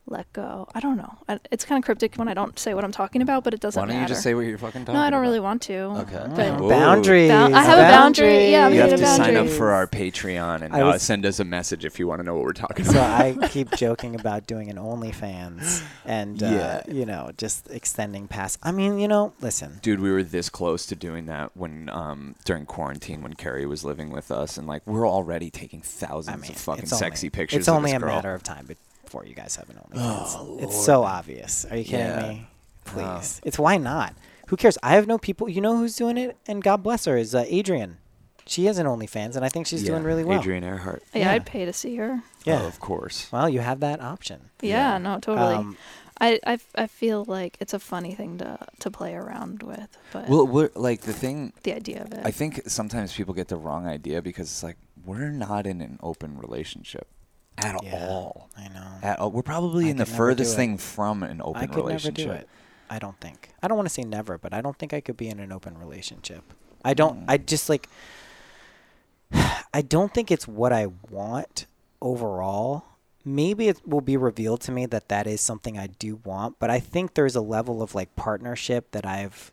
let 0.10 0.32
go. 0.34 0.68
I 0.74 0.80
don't 0.80 0.98
know. 0.98 1.18
I, 1.28 1.40
it's 1.52 1.66
kind 1.66 1.78
of 1.82 1.86
cryptic 1.86 2.16
when 2.16 2.28
I 2.28 2.34
don't 2.34 2.58
say 2.58 2.74
what 2.74 2.84
I'm 2.84 2.92
talking 2.92 3.22
about, 3.22 3.44
but 3.44 3.54
it 3.54 3.60
doesn't 3.60 3.80
Why 3.80 3.86
don't 3.88 3.96
matter. 3.96 4.04
you 4.04 4.08
just 4.16 4.24
say 4.24 4.34
what 4.34 4.42
you're 4.46 4.58
fucking 4.58 4.86
talking 4.86 4.94
no, 4.96 5.02
I 5.06 5.10
don't 5.10 5.22
really 5.22 5.40
want 5.40 5.62
to. 5.64 5.74
Okay. 5.78 6.26
But 6.36 6.60
Whoa. 6.60 6.70
boundaries. 6.70 7.30
Bound- 7.30 7.56
I 7.56 7.62
have 7.64 7.78
a 7.78 7.82
boundary. 7.82 8.52
Yeah, 8.52 8.68
I'm 8.68 8.74
You 8.74 8.82
have 8.82 8.90
to 8.92 8.96
a 9.04 9.06
sign 9.08 9.36
up 9.36 9.48
for 9.50 9.72
our 9.72 9.86
Patreon 9.88 10.62
and 10.62 10.74
uh, 10.74 10.98
send 10.98 11.26
us 11.26 11.40
a 11.40 11.44
message 11.44 11.84
if 11.86 12.00
you 12.00 12.08
want 12.08 12.20
to 12.20 12.24
know 12.24 12.36
what 12.36 12.44
we're 12.44 12.54
talking 12.54 12.86
So 12.86 12.92
about. 12.92 13.36
So 13.36 13.42
I 13.42 13.48
keep 13.50 13.72
joking 13.72 14.16
about 14.20 14.48
doing 14.48 14.70
an 14.70 14.78
OnlyFans 14.78 15.84
and, 16.06 16.42
uh, 16.42 16.48
Yeah. 16.48 16.82
you 16.88 17.06
know, 17.06 17.32
just 17.38 17.70
extending 17.70 18.28
past. 18.28 18.60
I 18.64 18.72
mean, 18.72 19.00
you 19.00 19.08
know, 19.08 19.34
listen. 19.42 19.80
Dude, 19.82 20.00
we 20.00 20.12
were 20.12 20.24
this 20.24 20.50
close 20.50 20.86
to 20.88 20.96
doing 20.96 21.26
that 21.28 21.52
when 21.56 21.90
um, 21.90 22.36
during 22.46 22.66
quarantine 22.66 23.22
when 23.22 23.34
Carrie 23.34 23.66
was 23.66 23.84
living 23.84 24.10
with 24.12 24.32
us, 24.32 24.58
and 24.58 24.68
like 24.68 24.86
we're 24.86 25.08
already 25.08 25.50
taking 25.50 25.82
thousands 25.82 26.38
I 26.38 26.40
mean, 26.42 26.52
of 26.52 26.58
fucking 26.58 26.84
it's 26.84 26.94
only, 26.94 27.00
sexy 27.00 27.30
pictures. 27.30 27.60
It's 27.60 27.68
of 27.68 27.76
only 27.76 27.92
this 27.92 27.98
a 27.98 28.00
girl. 28.00 28.16
matter 28.16 28.34
of 28.34 28.44
time 28.44 28.66
before 29.08 29.26
you 29.26 29.34
guys 29.34 29.56
have 29.56 29.70
an 29.70 29.78
OnlyFans. 29.78 30.36
Oh, 30.36 30.58
it's 30.60 30.74
Lord. 30.74 30.86
so 30.86 31.04
obvious. 31.04 31.66
Are 31.72 31.78
you 31.78 31.86
kidding 31.86 32.00
Yeah. 32.06 32.28
me? 32.30 32.48
Please. 32.84 33.40
Oh. 33.42 33.48
It's 33.48 33.58
why 33.58 33.78
not? 33.78 34.14
Who 34.48 34.58
cares? 34.58 34.78
I 34.84 34.96
have 34.96 35.08
no 35.08 35.18
people. 35.18 35.48
You 35.50 35.62
know 35.62 35.78
who's 35.78 35.96
doing 35.96 36.18
it? 36.18 36.36
And 36.46 36.62
God 36.62 36.84
bless 36.84 37.06
her 37.06 37.16
is 37.18 37.34
uh, 37.34 37.46
Adrian. 37.48 37.98
She 38.46 38.66
has 38.66 38.78
an 38.78 38.86
OnlyFans, 38.86 39.36
and 39.36 39.44
I 39.46 39.50
think 39.50 39.68
she's 39.68 39.84
Yeah, 39.84 39.92
doing 39.92 40.04
really 40.04 40.24
well. 40.24 40.40
Adrian 40.40 40.64
Earhart. 40.64 41.04
Yeah, 41.14 41.20
Yeah. 41.22 41.32
I'd 41.34 41.46
pay 41.46 41.66
to 41.66 41.74
see 41.74 41.96
her. 41.98 42.22
Yeah. 42.46 42.62
Oh, 42.64 42.68
of 42.68 42.80
course. 42.80 43.30
Well, 43.32 43.50
you 43.50 43.60
have 43.62 43.80
that 43.82 44.02
option. 44.02 44.50
Yeah, 44.62 44.94
Yeah. 44.94 44.98
no, 45.00 45.20
totally. 45.20 45.56
Um, 45.56 45.78
I, 46.20 46.40
I, 46.46 46.54
f- 46.54 46.72
I 46.76 46.88
feel 46.88 47.24
like 47.26 47.58
it's 47.60 47.74
a 47.74 47.80
funny 47.80 48.14
thing 48.16 48.38
to 48.40 48.58
to 48.80 48.90
play 48.90 49.14
around 49.16 49.62
with, 49.64 49.98
but 50.14 50.28
Well, 50.28 50.48
we're, 50.48 50.72
like 50.76 51.02
the 51.02 51.14
thing 51.14 51.54
the 51.64 51.76
idea 51.76 52.02
of 52.04 52.12
it. 52.14 52.22
I 52.26 52.32
think 52.32 52.62
sometimes 52.68 53.14
people 53.14 53.34
get 53.36 53.50
the 53.50 53.58
wrong 53.58 53.86
idea 53.86 54.22
because 54.22 54.48
it's 54.50 54.64
like 54.64 54.78
we're 55.06 55.30
not 55.30 55.68
in 55.68 55.80
an 55.82 56.00
open 56.02 56.38
relationship 56.40 57.08
at 57.58 57.84
Yeah, 57.84 58.08
all. 58.10 58.50
I 58.58 58.68
know. 58.70 58.88
At 59.02 59.20
all. 59.20 59.32
We're 59.32 59.42
probably 59.42 59.88
I 59.88 59.90
in 59.90 59.98
the 59.98 60.06
could 60.06 60.12
never 60.12 60.24
do 60.24 60.32
furthest 60.36 60.56
thing 60.56 60.78
from 60.78 61.24
an 61.24 61.42
open 61.42 61.62
I 61.64 61.66
could 61.68 61.76
relationship. 61.78 62.18
never 62.28 62.38
do 62.38 62.42
it. 62.42 62.50
I 62.90 63.00
don't 63.00 63.20
think. 63.20 63.50
I 63.62 63.68
don't 63.68 63.78
want 63.78 63.88
to 63.88 63.94
say 63.94 64.04
never, 64.04 64.38
but 64.38 64.54
I 64.54 64.62
don't 64.62 64.78
think 64.78 64.94
I 64.94 65.02
could 65.02 65.18
be 65.18 65.28
in 65.28 65.40
an 65.40 65.52
open 65.52 65.78
relationship. 65.78 66.44
I 66.86 66.94
don't. 66.94 67.22
Mm. 67.22 67.26
I 67.28 67.38
just 67.38 67.70
like. 67.70 67.90
I 69.74 69.82
don't 69.82 70.14
think 70.14 70.32
it's 70.32 70.48
what 70.48 70.72
I 70.72 70.88
want 71.10 71.66
overall. 72.02 72.86
Maybe 73.26 73.68
it 73.68 73.86
will 73.86 74.02
be 74.02 74.16
revealed 74.16 74.62
to 74.62 74.72
me 74.72 74.86
that 74.86 75.10
that 75.10 75.28
is 75.28 75.42
something 75.42 75.78
I 75.78 75.88
do 75.88 76.22
want, 76.24 76.60
but 76.60 76.70
I 76.70 76.80
think 76.80 77.14
there's 77.14 77.36
a 77.36 77.42
level 77.42 77.82
of 77.84 77.94
like 77.94 78.16
partnership 78.16 78.92
that 78.92 79.06
I've 79.06 79.52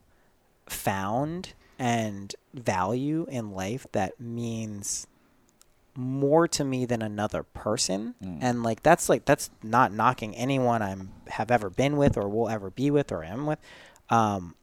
found 0.66 1.54
and 1.76 2.32
value 2.54 3.26
in 3.28 3.50
life 3.50 3.84
that 3.90 4.20
means 4.20 5.08
more 5.96 6.48
to 6.48 6.64
me 6.64 6.84
than 6.84 7.00
another 7.02 7.42
person 7.42 8.14
Mm. 8.22 8.38
and 8.42 8.62
like 8.62 8.82
that's 8.82 9.08
like 9.08 9.24
that's 9.24 9.50
not 9.62 9.92
knocking 9.92 10.34
anyone 10.34 10.82
i'm 10.82 11.10
have 11.28 11.50
ever 11.50 11.70
been 11.70 11.96
with 11.96 12.16
or 12.16 12.28
will 12.28 12.48
ever 12.48 12.70
be 12.70 12.90
with 12.90 13.12
or 13.12 13.22
am 13.22 13.46
with 13.46 13.58
um 14.10 14.54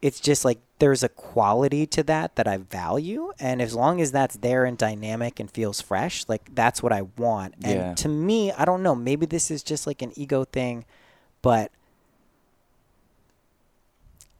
it's 0.00 0.20
just 0.20 0.44
like 0.44 0.58
there's 0.78 1.02
a 1.02 1.08
quality 1.08 1.86
to 1.86 2.02
that 2.04 2.36
that 2.36 2.46
i 2.46 2.56
value 2.56 3.32
and 3.40 3.60
as 3.60 3.74
long 3.74 4.00
as 4.00 4.12
that's 4.12 4.36
there 4.36 4.64
and 4.64 4.78
dynamic 4.78 5.40
and 5.40 5.50
feels 5.50 5.80
fresh 5.80 6.24
like 6.28 6.54
that's 6.54 6.82
what 6.82 6.92
i 6.92 7.02
want 7.16 7.54
and 7.64 7.74
Yeah. 7.74 7.94
to 7.94 8.08
me 8.08 8.52
i 8.52 8.64
don't 8.64 8.82
know 8.82 8.94
maybe 8.94 9.26
this 9.26 9.50
is 9.50 9.62
just 9.62 9.86
like 9.86 10.00
an 10.02 10.12
ego 10.16 10.44
thing 10.44 10.84
but 11.40 11.70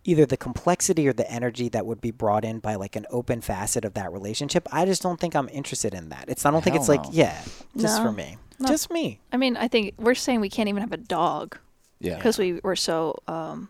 either 0.05 0.27
the 0.27 0.37
complexity 0.37 1.07
or 1.07 1.13
the 1.13 1.31
energy 1.31 1.69
that 1.69 1.87
would 1.87 2.01
be 2.01 2.11
brought 2.11 2.45
in 2.45 2.59
by 2.59 2.75
like 2.75 2.97
an 2.97 3.07
open 3.11 3.41
facet 3.41 3.85
of 3.85 3.95
that 3.95 4.13
relationship 4.13 4.67
i 4.73 4.85
just 4.85 5.03
don't 5.03 5.21
think 5.21 5.35
i'm 5.37 5.49
interested 5.51 5.95
in 5.95 6.09
that 6.09 6.25
it's 6.29 6.45
i 6.45 6.51
don't 6.51 6.63
think 6.65 6.75
it's 6.77 6.87
Hell 6.89 6.97
like 6.97 7.07
yeah 7.13 7.41
just 7.77 7.99
No. 7.99 8.05
for 8.05 8.13
me 8.13 8.37
No. 8.59 8.69
just 8.69 8.91
me 8.91 9.21
I 9.33 9.37
mean, 9.37 9.57
I 9.57 9.69
think 9.69 9.95
we're 9.99 10.15
saying 10.15 10.41
we 10.41 10.51
can't 10.51 10.69
even 10.69 10.83
have 10.83 10.93
a 10.93 10.97
dog 10.97 11.57
Yeah. 12.01 12.17
because 12.17 12.39
we 12.39 12.61
we're 12.63 12.77
so 12.77 13.17
um, 13.29 13.69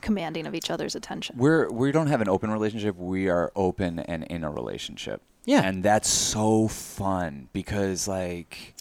commanding 0.00 0.46
of 0.46 0.54
each 0.54 0.70
other's 0.70 0.94
attention. 0.94 1.36
We're 1.38 1.68
we 1.70 1.92
don't 1.92 2.06
have 2.08 2.20
an 2.20 2.28
open 2.28 2.50
relationship. 2.50 2.96
We 2.96 3.28
are 3.28 3.52
open 3.54 3.98
and 4.00 4.24
in 4.24 4.44
a 4.44 4.50
relationship. 4.50 5.22
Yeah. 5.44 5.62
And 5.62 5.82
that's 5.82 6.08
so 6.08 6.68
fun 6.68 7.48
because 7.52 8.08
like 8.08 8.74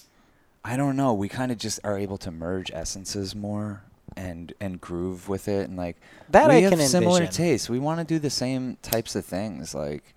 I 0.64 0.78
don't 0.78 0.96
know, 0.96 1.14
we 1.14 1.30
kind 1.30 1.52
of 1.52 1.58
just 1.58 1.80
are 1.84 1.98
able 1.98 2.18
to 2.20 2.32
merge 2.32 2.70
essences 2.72 3.36
more 3.36 3.84
and 4.20 4.54
and 4.60 4.82
groove 4.82 5.30
with 5.30 5.48
it 5.48 5.68
and 5.70 5.78
like 5.78 5.96
That 6.30 6.50
we 6.50 6.56
I 6.56 6.62
have 6.62 6.72
can 6.74 6.82
similar 6.82 7.22
envision. 7.22 7.34
tastes. 7.34 7.70
We 7.70 7.80
want 7.80 8.00
to 8.00 8.06
do 8.06 8.20
the 8.20 8.30
same 8.30 8.78
types 8.82 9.16
of 9.16 9.26
things 9.26 9.74
like 9.74 10.14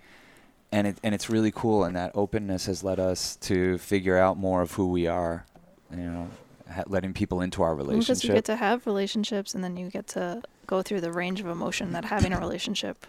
and 0.72 0.86
it 0.88 0.96
and 1.04 1.14
it's 1.14 1.30
really 1.30 1.52
cool 1.52 1.84
and 1.84 1.94
that 1.96 2.10
openness 2.14 2.66
has 2.66 2.82
led 2.82 2.98
us 2.98 3.36
to 3.36 3.78
figure 3.78 4.18
out 4.18 4.36
more 4.36 4.60
of 4.62 4.72
who 4.72 4.88
we 4.90 5.06
are, 5.06 5.46
you 5.90 5.98
know, 5.98 6.28
ha- 6.72 6.84
letting 6.88 7.12
people 7.12 7.40
into 7.40 7.62
our 7.62 7.74
relationship. 7.74 8.16
Because 8.16 8.24
relationship. 8.24 8.28
you 8.30 8.34
get 8.38 8.44
to 8.46 8.56
have 8.56 8.86
relationships, 8.86 9.54
and 9.54 9.62
then 9.62 9.76
you 9.76 9.88
get 9.90 10.06
to 10.08 10.42
go 10.66 10.82
through 10.82 11.00
the 11.02 11.12
range 11.12 11.40
of 11.40 11.46
emotion 11.46 11.92
that 11.92 12.06
having 12.06 12.32
a 12.32 12.40
relationship, 12.46 13.06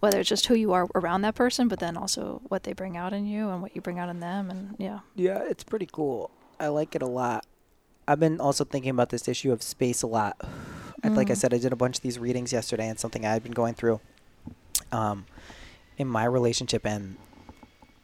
whether 0.00 0.18
it's 0.20 0.28
just 0.28 0.46
who 0.46 0.54
you 0.56 0.72
are 0.72 0.88
around 0.96 1.22
that 1.22 1.36
person, 1.36 1.68
but 1.68 1.78
then 1.78 1.96
also 1.96 2.42
what 2.48 2.64
they 2.64 2.72
bring 2.72 2.96
out 2.96 3.12
in 3.12 3.24
you 3.26 3.48
and 3.50 3.62
what 3.62 3.74
you 3.76 3.80
bring 3.80 3.98
out 4.00 4.08
in 4.08 4.18
them, 4.20 4.50
and 4.50 4.74
yeah. 4.78 5.00
Yeah, 5.14 5.38
it's 5.48 5.62
pretty 5.64 5.88
cool. 5.90 6.30
I 6.58 6.66
like 6.68 6.94
it 6.96 7.02
a 7.02 7.06
lot. 7.06 7.46
I've 8.12 8.20
been 8.20 8.40
also 8.40 8.64
thinking 8.64 8.90
about 8.90 9.08
this 9.08 9.26
issue 9.26 9.52
of 9.52 9.62
space 9.62 10.02
a 10.02 10.06
lot. 10.06 10.36
And 11.02 11.16
Like 11.16 11.30
I 11.30 11.32
Mm. 11.32 11.36
said, 11.38 11.54
I 11.54 11.58
did 11.58 11.72
a 11.72 11.76
bunch 11.76 11.96
of 11.96 12.02
these 12.02 12.18
readings 12.18 12.52
yesterday, 12.52 12.86
and 12.88 13.00
something 13.00 13.24
I've 13.24 13.42
been 13.42 13.52
going 13.52 13.74
through 13.74 14.00
um, 14.92 15.24
in 15.96 16.06
my 16.06 16.24
relationship, 16.24 16.86
and 16.86 17.16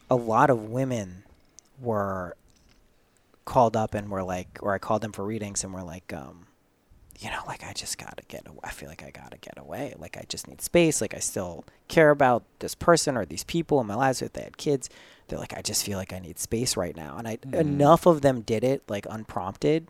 a 0.09 0.15
lot 0.15 0.49
of 0.49 0.63
women 0.63 1.23
were 1.79 2.35
called 3.45 3.77
up 3.77 3.93
and 3.93 4.09
were 4.09 4.23
like, 4.23 4.57
or 4.61 4.73
I 4.73 4.79
called 4.79 5.01
them 5.01 5.11
for 5.11 5.23
readings, 5.23 5.63
and 5.63 5.73
were 5.73 5.83
like, 5.83 6.11
um, 6.11 6.47
you 7.19 7.29
know, 7.29 7.41
like 7.47 7.63
I 7.63 7.73
just 7.73 7.97
gotta 7.97 8.23
get. 8.27 8.47
Away. 8.47 8.59
I 8.63 8.71
feel 8.71 8.89
like 8.89 9.03
I 9.03 9.11
gotta 9.11 9.37
get 9.37 9.57
away. 9.57 9.93
Like 9.97 10.17
I 10.17 10.25
just 10.27 10.47
need 10.47 10.61
space. 10.61 11.01
Like 11.01 11.13
I 11.13 11.19
still 11.19 11.65
care 11.87 12.09
about 12.09 12.43
this 12.59 12.73
person 12.75 13.15
or 13.15 13.25
these 13.25 13.43
people 13.43 13.79
in 13.81 13.87
my 13.87 13.95
lives. 13.95 14.21
If 14.21 14.33
they 14.33 14.41
had 14.41 14.57
kids, 14.57 14.89
they're 15.27 15.39
like, 15.39 15.55
I 15.55 15.61
just 15.61 15.83
feel 15.85 15.97
like 15.97 16.13
I 16.13 16.19
need 16.19 16.39
space 16.39 16.75
right 16.77 16.95
now. 16.95 17.17
And 17.17 17.27
I 17.27 17.37
Mhm. 17.37 17.59
enough 17.59 18.05
of 18.05 18.21
them 18.21 18.41
did 18.41 18.63
it 18.63 18.83
like 18.89 19.05
unprompted 19.09 19.87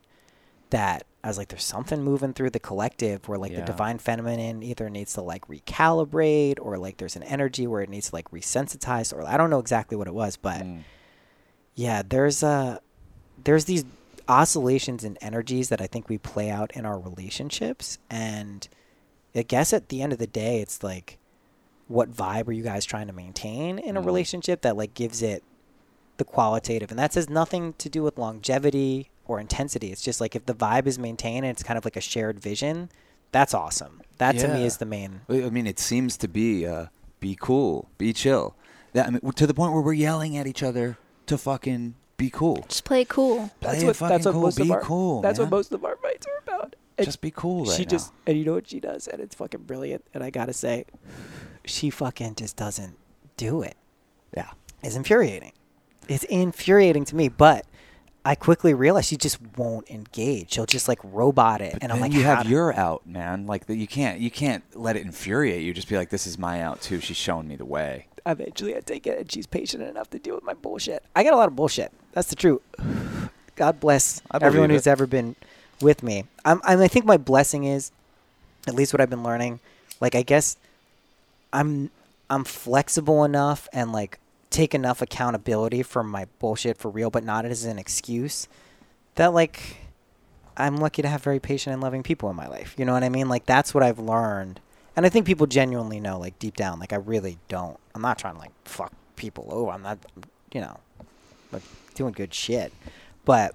that 0.71 1.03
I 1.23 1.27
was 1.27 1.37
like, 1.37 1.49
there's 1.49 1.63
something 1.63 2.01
moving 2.03 2.33
through 2.33 2.51
the 2.51 2.59
collective 2.59 3.27
where 3.27 3.37
like 3.37 3.51
Yeah. 3.51 3.59
the 3.61 3.65
divine 3.65 3.97
feminine 3.97 4.63
either 4.63 4.89
needs 4.89 5.13
to 5.13 5.21
like 5.21 5.47
recalibrate 5.47 6.59
or 6.61 6.77
like 6.77 6.97
there's 6.97 7.15
an 7.15 7.23
energy 7.23 7.67
where 7.67 7.81
it 7.81 7.89
needs 7.89 8.09
to 8.09 8.15
like 8.15 8.29
resensitize 8.31 9.13
or 9.13 9.25
I 9.27 9.35
don't 9.35 9.49
know 9.49 9.59
exactly 9.59 9.97
what 9.97 10.07
it 10.07 10.13
was, 10.13 10.37
but 10.37 10.61
Mm. 10.61 10.83
yeah, 11.75 12.03
there's 12.07 12.43
a 12.43 12.79
there's 13.43 13.65
these 13.65 13.83
oscillations 14.27 15.03
and 15.03 15.17
energies 15.21 15.69
that 15.69 15.81
I 15.81 15.87
think 15.87 16.07
we 16.07 16.17
play 16.17 16.49
out 16.49 16.71
in 16.75 16.85
our 16.85 16.99
relationships 16.99 17.97
and 18.09 18.67
I 19.35 19.41
guess 19.43 19.73
at 19.73 19.89
the 19.89 20.01
end 20.01 20.13
of 20.13 20.19
the 20.19 20.27
day 20.27 20.61
it's 20.61 20.83
like 20.83 21.17
what 21.87 22.11
vibe 22.11 22.47
are 22.47 22.51
you 22.51 22.61
guys 22.63 22.85
trying 22.85 23.07
to 23.07 23.13
maintain 23.13 23.79
in 23.79 23.97
a 23.97 24.01
Mm. 24.01 24.05
relationship 24.05 24.61
that 24.61 24.77
like 24.77 24.93
gives 24.93 25.21
it 25.23 25.43
the 26.19 26.23
qualitative 26.23 26.91
and 26.91 26.99
that 26.99 27.15
has 27.15 27.29
nothing 27.29 27.73
to 27.79 27.89
do 27.89 28.03
with 28.03 28.17
longevity 28.17 29.09
or 29.25 29.39
intensity 29.39 29.91
it's 29.91 30.01
just 30.01 30.21
like 30.21 30.35
if 30.35 30.45
the 30.45 30.53
vibe 30.53 30.85
is 30.85 30.99
maintained 30.99 31.45
and 31.45 31.51
it's 31.51 31.63
kind 31.63 31.77
of 31.77 31.83
like 31.85 31.95
a 31.95 32.01
shared 32.01 32.39
vision 32.39 32.89
that's 33.31 33.53
awesome 33.53 34.01
that 34.19 34.37
to 34.37 34.47
me 34.47 34.65
is 34.65 34.77
the 34.77 34.85
main 34.85 35.21
I 35.29 35.43
I 35.43 35.49
mean, 35.49 35.65
it 35.65 35.79
seems 35.79 36.17
to 36.17 36.27
be 36.27 36.67
uh, 36.67 36.87
be 37.19 37.35
cool, 37.39 37.89
be 37.97 38.13
chill. 38.13 38.55
That 38.93 39.07
I 39.07 39.09
mean, 39.11 39.31
to 39.33 39.47
the 39.47 39.53
point 39.53 39.73
where 39.73 39.81
we're 39.81 39.93
yelling 39.93 40.37
at 40.37 40.47
each 40.47 40.63
other 40.63 40.97
to 41.27 41.37
fucking 41.37 41.95
be 42.17 42.29
cool. 42.29 42.65
Just 42.67 42.83
play 42.83 43.05
cool. 43.05 43.51
Play 43.61 43.77
it 43.77 43.95
fucking 43.95 44.23
cool. 44.31 44.51
Be 44.51 44.71
cool. 44.81 45.21
That's 45.21 45.39
man. 45.39 45.45
What 45.47 45.57
most 45.57 45.71
of 45.71 45.85
our 45.85 45.95
fights 45.97 46.27
are 46.27 46.43
about 46.43 46.75
And 46.97 47.05
Just 47.05 47.21
be 47.21 47.31
cool 47.31 47.65
right 47.65 47.75
she 47.75 47.83
now. 47.83 47.89
just 47.89 48.13
and 48.27 48.37
you 48.37 48.45
know 48.45 48.53
what 48.53 48.67
she 48.67 48.79
does 48.79 49.07
and 49.07 49.21
it's 49.21 49.35
fucking 49.35 49.63
brilliant 49.63 50.03
and 50.13 50.23
i 50.23 50.29
gotta 50.29 50.53
say 50.53 50.85
she 51.65 51.89
fucking 51.89 52.35
just 52.35 52.55
doesn't 52.57 52.97
do 53.37 53.61
it 53.61 53.77
yeah. 54.35 54.49
it's 54.83 54.95
infuriating 54.95 55.53
it's 56.09 56.23
infuriating 56.25 57.05
to 57.05 57.15
me 57.15 57.29
but 57.29 57.65
i 58.25 58.35
quickly 58.35 58.73
realize 58.73 59.05
she 59.05 59.15
just 59.15 59.39
won't 59.57 59.89
engage 59.89 60.51
she'll 60.53 60.65
just 60.65 60.87
like 60.87 60.99
robot 61.03 61.61
it 61.61 61.73
But 61.73 61.83
and 61.83 61.91
i'm 61.91 61.99
like 62.01 62.11
you 62.13 62.23
have 62.23 62.43
do- 62.43 62.49
your 62.49 62.73
out, 62.75 63.07
man. 63.07 63.47
Like 63.47 63.65
that, 63.67 63.75
you 63.77 63.87
can't 63.87 64.19
you 64.19 64.29
can't 64.29 64.63
let 64.75 64.95
it 64.97 65.01
infuriate 65.03 65.63
you. 65.63 65.73
Just 65.73 65.87
be 65.87 65.95
like, 65.97 66.09
this 66.09 66.27
is 66.27 66.37
my 66.37 66.61
out 66.61 66.81
too. 66.81 66.99
She's 66.99 67.15
showing 67.17 67.47
me 67.47 67.55
the 67.55 67.65
way. 67.65 68.07
eventually 68.25 68.75
i 68.75 68.81
take 68.81 69.07
it 69.07 69.17
and 69.17 69.31
she's 69.31 69.47
patient 69.47 69.81
enough 69.81 70.09
to 70.09 70.19
deal 70.19 70.35
with 70.35 70.43
my 70.43 70.53
bullshit 70.53 71.01
i 71.15 71.23
got 71.23 71.33
a 71.33 71.37
lot 71.37 71.47
of 71.47 71.55
bullshit 71.55 71.91
that's 72.11 72.29
the 72.29 72.35
truth 72.35 72.61
god 73.55 73.79
bless 73.79 74.21
everyone 74.41 74.69
it. 74.69 74.73
who's 74.73 74.85
ever 74.87 75.07
been 75.07 75.35
with 75.81 76.03
me 76.03 76.25
I'm, 76.43 76.59
I'm 76.65 76.79
i 76.81 76.87
think 76.89 77.05
my 77.05 77.15
blessing 77.17 77.63
is 77.63 77.91
at 78.67 78.75
least 78.75 78.91
what 78.93 78.99
i've 79.01 79.09
been 79.09 79.23
learning 79.23 79.61
like 80.01 80.13
i 80.15 80.21
guess 80.21 80.57
i'm 81.53 81.89
i'm 82.29 82.43
flexible 82.43 83.23
enough 83.23 83.67
and 83.73 83.91
like 83.93 84.19
take 84.49 84.73
enough 84.73 85.01
accountability 85.01 85.83
for 85.83 86.03
my 86.03 86.25
bullshit 86.39 86.77
for 86.77 86.89
real 86.89 87.09
but 87.09 87.23
not 87.23 87.45
as 87.45 87.65
an 87.65 87.77
excuse 87.77 88.47
that 89.15 89.33
like 89.33 89.77
i'm 90.57 90.77
lucky 90.77 91.01
to 91.01 91.07
have 91.07 91.23
very 91.23 91.39
patient 91.39 91.73
and 91.73 91.81
loving 91.81 92.03
people 92.03 92.29
in 92.29 92.35
my 92.35 92.47
life. 92.47 92.75
You 92.77 92.85
know 92.85 92.93
what 92.93 93.03
i 93.03 93.09
mean? 93.09 93.29
Like 93.29 93.45
that's 93.45 93.73
what 93.73 93.83
i've 93.83 93.99
learned. 93.99 94.59
And 94.95 95.05
i 95.05 95.09
think 95.09 95.25
people 95.25 95.47
genuinely 95.47 95.99
know 95.99 96.19
like 96.19 96.37
deep 96.39 96.55
down 96.55 96.79
like 96.79 96.93
i 96.93 96.97
really 96.97 97.37
don't. 97.47 97.79
I'm 97.95 98.01
not 98.01 98.17
trying 98.17 98.33
to 98.33 98.39
like 98.39 98.51
fuck 98.65 98.93
people. 99.15 99.47
Over 99.49 99.71
i'm 99.71 99.83
not 99.83 99.99
you 100.53 100.61
know 100.61 100.79
like 101.51 101.63
doing 101.95 102.13
good 102.13 102.33
shit. 102.33 102.73
But 103.25 103.53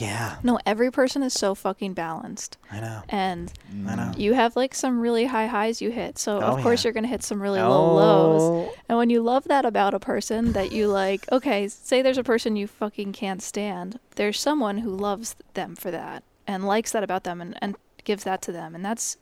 yeah 0.00 0.36
No, 0.42 0.58
every 0.66 0.90
person 0.90 1.22
is 1.22 1.32
so 1.34 1.54
fucking 1.54 1.94
balanced, 1.94 2.56
i 2.70 2.80
know 2.80 3.02
and 3.08 3.52
I 3.88 3.94
know. 3.96 4.12
You 4.16 4.34
have 4.34 4.56
like 4.56 4.74
some 4.74 5.00
really 5.00 5.26
high 5.26 5.46
highs 5.46 5.80
you 5.82 5.90
hit. 5.90 6.18
So 6.18 6.36
Oh, 6.38 6.56
of 6.56 6.62
course 6.62 6.82
yeah. 6.82 6.88
you're 6.88 6.92
gonna 6.94 7.08
hit 7.08 7.22
some 7.22 7.40
really 7.42 7.60
low 7.60 7.94
lows. 7.94 8.42
Oh, 8.42 8.74
And 8.88 8.98
when 8.98 9.10
you 9.10 9.22
love 9.22 9.44
that 9.44 9.64
about 9.64 9.94
a 9.94 9.98
person 9.98 10.52
that 10.52 10.72
you 10.72 10.88
like, 10.88 11.30
okay, 11.32 11.68
say 11.68 12.02
there's 12.02 12.18
a 12.18 12.24
person 12.24 12.56
you 12.56 12.66
fucking 12.66 13.12
can't 13.12 13.42
stand. 13.42 13.98
There's 14.16 14.38
someone 14.40 14.78
who 14.78 14.90
loves 14.90 15.36
them 15.54 15.76
for 15.76 15.90
that 15.90 16.22
and 16.46 16.66
likes 16.66 16.92
that 16.92 17.02
about 17.04 17.24
them 17.24 17.40
and, 17.40 17.56
and 17.62 17.76
gives 18.04 18.24
that 18.24 18.40
to 18.42 18.52
them. 18.52 18.74
And 18.74 18.84
that's 18.84 19.16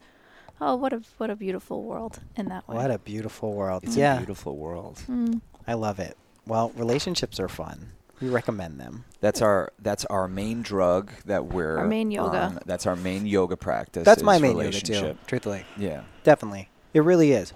oh 0.60 0.76
what 0.76 0.92
a 0.92 1.02
what 1.18 1.30
a 1.30 1.36
beautiful 1.36 1.82
world 1.82 2.20
in 2.36 2.46
that 2.48 2.66
way. 2.68 2.76
what 2.76 2.90
a 2.90 2.98
beautiful 2.98 3.54
world 3.54 3.82
It's 3.84 3.96
yeah 3.96 4.14
a 4.14 4.18
beautiful 4.18 4.56
world. 4.56 5.02
Mm. 5.08 5.40
i 5.66 5.74
love 5.74 5.98
it 5.98 6.16
well 6.46 6.70
relationships 6.76 7.40
are 7.40 7.48
fun 7.48 7.90
we 8.20 8.28
recommend 8.28 8.78
them 8.80 9.04
That's 9.20 9.42
our 9.42 9.72
that's 9.80 10.04
our 10.06 10.28
main 10.28 10.62
drug 10.62 11.12
that 11.26 11.46
we're 11.46 11.78
Our 11.78 11.86
main 11.86 12.10
yoga. 12.10 12.38
on. 12.38 12.58
That's 12.66 12.86
our 12.86 12.96
main 12.96 13.26
yoga 13.26 13.56
practice. 13.56 14.04
that's 14.04 14.22
my 14.22 14.38
main 14.38 14.56
yoga 14.58 14.80
too 14.80 15.16
truthfully 15.26 15.64
Yeah. 15.76 16.02
Definitely. 16.22 16.68
It 16.94 17.00
really 17.00 17.32
is. 17.32 17.52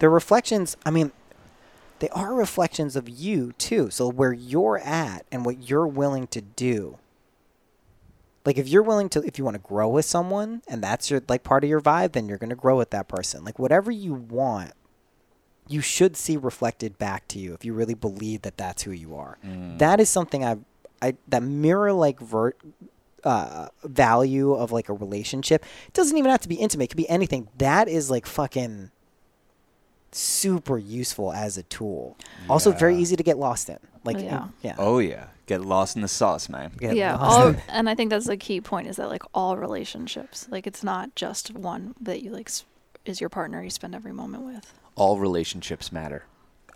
The 0.00 0.08
reflections, 0.08 0.76
I 0.84 0.90
mean, 0.90 1.12
they 2.00 2.08
are 2.10 2.34
reflections 2.34 2.94
of 2.96 3.08
you 3.08 3.52
too. 3.58 3.90
So 3.90 4.08
where 4.08 4.32
you're 4.32 4.78
at 4.78 5.26
and 5.32 5.44
what 5.44 5.68
you're 5.68 5.86
willing 5.86 6.26
to 6.28 6.40
do. 6.40 6.98
Like 8.44 8.56
if 8.56 8.68
you're 8.68 8.82
willing 8.82 9.08
to 9.10 9.22
if 9.26 9.38
you 9.38 9.44
want 9.44 9.56
to 9.56 9.62
grow 9.62 9.88
with 9.88 10.04
someone 10.04 10.62
and 10.68 10.82
that's 10.82 11.10
your 11.10 11.20
like 11.28 11.42
part 11.42 11.64
of 11.64 11.70
your 11.70 11.80
vibe, 11.80 12.12
then 12.12 12.28
you're 12.28 12.38
going 12.38 12.50
to 12.50 12.56
grow 12.56 12.76
with 12.76 12.90
that 12.90 13.08
person. 13.08 13.44
Like 13.44 13.58
whatever 13.58 13.90
you 13.90 14.14
want, 14.14 14.72
you 15.68 15.80
should 15.80 16.16
see 16.16 16.36
reflected 16.36 16.98
back 16.98 17.28
to 17.28 17.38
you 17.38 17.54
if 17.54 17.64
you 17.64 17.74
really 17.74 17.94
believe 17.94 18.42
that 18.42 18.56
that's 18.56 18.82
who 18.82 18.90
you 18.92 19.14
are. 19.16 19.38
That 19.78 20.00
is 20.00 20.08
something 20.08 20.44
I 20.44 20.56
I 21.00 21.14
that 21.28 21.42
mirror 21.42 21.92
like 21.92 22.18
ver- 22.20 22.54
uh, 23.24 23.68
value 23.84 24.52
of 24.54 24.72
like 24.72 24.88
a 24.88 24.92
relationship. 24.92 25.64
It 25.86 25.92
doesn't 25.94 26.16
even 26.16 26.30
have 26.30 26.40
to 26.42 26.48
be 26.48 26.54
intimate. 26.56 26.84
It 26.84 26.88
could 26.88 26.96
be 26.96 27.08
anything. 27.08 27.48
That 27.58 27.88
is 27.88 28.10
like 28.10 28.26
fucking 28.26 28.90
super 30.12 30.78
useful 30.78 31.32
as 31.32 31.58
a 31.58 31.62
tool. 31.64 32.16
Also 32.48 32.72
very 32.72 32.96
easy 32.96 33.16
to 33.16 33.22
get 33.22 33.38
lost 33.38 33.68
in. 33.68 33.78
Like 34.04 34.20
Yeah. 34.20 34.48
yeah. 34.62 34.74
Oh 34.78 35.00
yeah, 35.00 35.26
get 35.46 35.60
lost 35.60 35.96
in 35.96 36.02
the 36.02 36.08
sauce, 36.08 36.48
man. 36.48 36.72
Get 36.78 36.96
yeah, 36.96 37.16
all, 37.16 37.54
and 37.68 37.90
I 37.90 37.94
think 37.94 38.10
that's 38.10 38.26
the 38.26 38.36
key 38.36 38.60
point 38.60 38.88
is 38.88 38.96
that 38.96 39.08
like 39.10 39.22
all 39.34 39.56
relationships, 39.56 40.46
like 40.50 40.66
it's 40.66 40.82
not 40.82 41.14
just 41.14 41.52
one 41.54 41.94
that 42.00 42.22
you 42.22 42.30
like 42.30 42.48
s- 42.48 42.64
is 43.08 43.20
your 43.20 43.30
partner 43.30 43.62
you 43.62 43.70
spend 43.70 43.94
every 43.94 44.12
moment 44.12 44.44
with. 44.44 44.72
All 44.94 45.18
relationships 45.18 45.90
matter. 45.92 46.24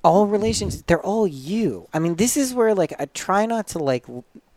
all 0.04 0.26
relationships, 0.26 0.82
they're 0.88 1.00
all 1.12 1.26
you 1.28 1.86
i 1.94 1.98
mean 2.00 2.16
this 2.16 2.36
is 2.36 2.52
where 2.52 2.74
like 2.74 2.92
i 2.98 3.04
try 3.06 3.46
not 3.46 3.68
to 3.68 3.78
like 3.78 4.04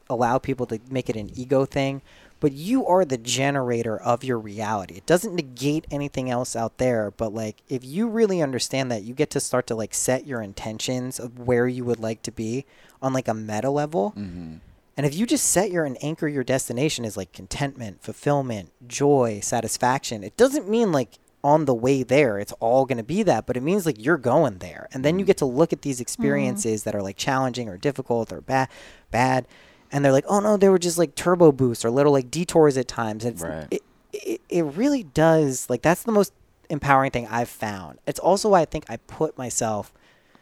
allow 0.10 0.38
people 0.39 0.65
to 0.65 0.80
make 0.89 1.07
it 1.10 1.15
an 1.15 1.30
ego 1.35 1.65
thing 1.65 2.02
but 2.39 2.52
you 2.52 2.85
are 2.85 3.06
the 3.06 3.18
generator 3.18 3.95
of 3.97 4.23
your 4.23 4.39
reality 4.39 4.95
it 4.95 5.06
doesn't 5.06 5.35
negate 5.35 5.85
anything 5.91 6.30
else 6.31 6.56
out 6.56 6.77
there 6.80 7.11
but 7.11 7.31
like 7.34 7.57
if 7.69 7.84
you 7.85 8.07
really 8.07 8.41
understand 8.41 8.91
that 8.91 9.03
you 9.03 9.14
get 9.14 9.30
to 9.30 9.39
start 9.39 9.68
to 9.68 9.76
like 9.76 9.93
set 9.93 10.26
your 10.26 10.41
intentions 10.41 11.19
of 11.19 11.38
where 11.39 11.68
you 11.68 11.84
would 11.85 11.99
like 11.99 12.22
to 12.23 12.31
be 12.31 12.65
on 13.02 13.14
like 13.14 13.27
a 13.27 13.34
meta 13.34 13.69
level 13.69 14.14
Mm-hmm. 14.18 14.56
and 14.97 15.06
if 15.06 15.14
you 15.15 15.26
just 15.27 15.45
set 15.49 15.69
your 15.72 15.85
and 15.85 15.97
anchor 16.03 16.27
your 16.27 16.43
destination 16.43 17.06
as 17.06 17.15
like 17.18 17.31
contentment, 17.34 18.02
fulfillment, 18.02 18.72
joy, 18.88 19.39
satisfaction, 19.43 20.23
it 20.23 20.35
doesn't 20.38 20.68
mean 20.69 20.91
like 20.91 21.19
on 21.46 21.66
the 21.66 21.74
way 21.76 22.02
there 22.02 22.40
it's 22.40 22.52
all 22.54 22.86
going 22.86 22.98
to 22.98 23.04
be 23.04 23.22
that, 23.22 23.46
but 23.46 23.56
it 23.56 23.62
means 23.62 23.86
like 23.86 24.04
you're 24.04 24.18
going 24.18 24.58
there. 24.58 24.90
And 24.92 25.06
then 25.06 25.20
you 25.20 25.26
mm. 25.26 25.28
get 25.28 25.38
to 25.38 25.46
look 25.46 25.72
at 25.72 25.84
these 25.84 26.00
mm. 26.00 26.02
experiences 26.02 26.84
that 26.84 26.96
are 26.96 27.04
like 27.04 27.18
challenging 27.18 27.70
or 27.70 27.78
difficult 27.78 28.34
or 28.34 28.42
bad 28.42 28.68
bad 29.12 29.48
and 29.92 30.04
they're 30.04 30.12
like, 30.12 30.26
"Oh 30.28 30.40
no, 30.40 30.58
they 30.58 30.70
were 30.70 30.80
just 30.80 30.98
like 30.98 31.14
turbo 31.14 31.52
boosts 31.52 31.86
or 31.86 31.92
little 31.92 32.12
like 32.12 32.32
detours 32.32 32.78
at 32.78 32.88
times." 32.88 33.24
It's 33.24 33.44
Right. 33.44 33.68
it, 33.70 33.84
it 34.12 34.42
it 34.50 34.64
really 34.64 35.04
does 35.04 35.70
like 35.70 35.84
that's 35.84 36.04
the 36.04 36.12
most 36.12 36.34
empowering 36.70 37.12
thing 37.12 37.28
I've 37.28 37.50
found. 37.50 38.00
It's 38.08 38.20
also 38.20 38.50
why 38.50 38.62
I 38.62 38.66
think 38.66 38.86
I 38.90 38.98
put 38.98 39.38
myself 39.38 39.94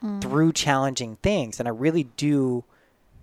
mm. 0.01 0.21
through 0.21 0.53
challenging 0.53 1.17
things 1.21 1.59
and 1.59 1.67
I 1.67 1.71
really 1.71 2.05
do 2.15 2.63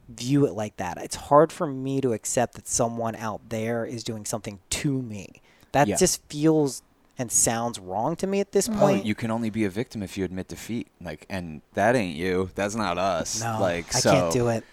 view 0.08 0.44
it 0.44 0.52
like 0.52 0.76
that. 0.76 0.98
It's 0.98 1.16
hard 1.16 1.50
for 1.50 1.66
me 1.66 2.00
to 2.02 2.12
accept 2.12 2.54
that 2.56 2.68
someone 2.68 3.16
out 3.16 3.48
there 3.48 3.86
is 3.86 4.04
doing 4.04 4.26
something 4.26 4.58
to 4.68 5.00
me. 5.00 5.40
That 5.72 5.88
Yeah. 5.88 5.96
just 5.96 6.20
feels 6.28 6.82
and 7.20 7.30
sounds 7.30 7.78
wrong 7.78 8.16
to 8.16 8.26
me 8.26 8.40
at 8.40 8.52
this 8.52 8.66
Oh, 8.68 8.72
point. 8.78 9.04
you 9.04 9.14
can 9.14 9.30
only 9.30 9.50
be 9.50 9.64
a 9.66 9.70
victim 9.70 10.02
if 10.02 10.16
you 10.16 10.24
admit 10.24 10.48
defeat. 10.48 10.88
Like, 11.02 11.26
and 11.28 11.60
that 11.74 11.94
ain't 11.94 12.16
you. 12.16 12.48
That's 12.54 12.74
not 12.74 12.96
us. 12.96 13.42
no, 13.42 13.58
like, 13.60 13.94
I 13.94 14.00
so, 14.00 14.10
can't 14.10 14.32
do 14.32 14.48
it. 14.48 14.64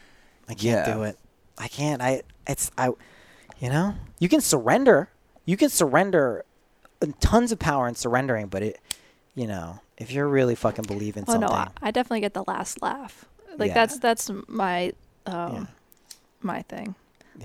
I 0.47 0.53
can't 0.53 0.87
Yeah. 0.87 0.93
do 0.93 1.03
it. 1.03 1.19
I 1.57 1.67
can't. 1.67 2.01
I 2.01 2.21
it's 2.47 2.71
I 2.77 2.91
you 3.59 3.69
know, 3.69 3.95
you 4.19 4.29
can 4.29 4.39
surrender. 4.39 5.09
You 5.45 5.57
can 5.57 5.69
surrender 5.69 6.45
uh, 7.01 7.07
tons 7.19 7.51
of 7.51 7.59
power 7.59 7.87
in 7.87 7.95
surrendering, 7.95 8.47
but 8.47 8.63
it 8.63 8.79
you 9.35 9.45
know, 9.45 9.81
if 9.97 10.11
you're 10.11 10.27
really 10.27 10.55
fucking 10.55 10.85
believing 10.85 11.25
Oh 11.27 11.33
something. 11.33 11.49
no, 11.49 11.55
I, 11.55 11.67
I 11.81 11.91
definitely 11.91 12.21
get 12.21 12.33
the 12.33 12.45
last 12.47 12.81
laugh. 12.81 13.25
Like 13.57 13.69
Yeah. 13.69 13.73
that's 13.73 13.99
that's 13.99 14.31
my 14.47 14.93
um 15.25 15.53
Yeah. 15.53 15.65
my 16.41 16.61
thing. 16.61 16.95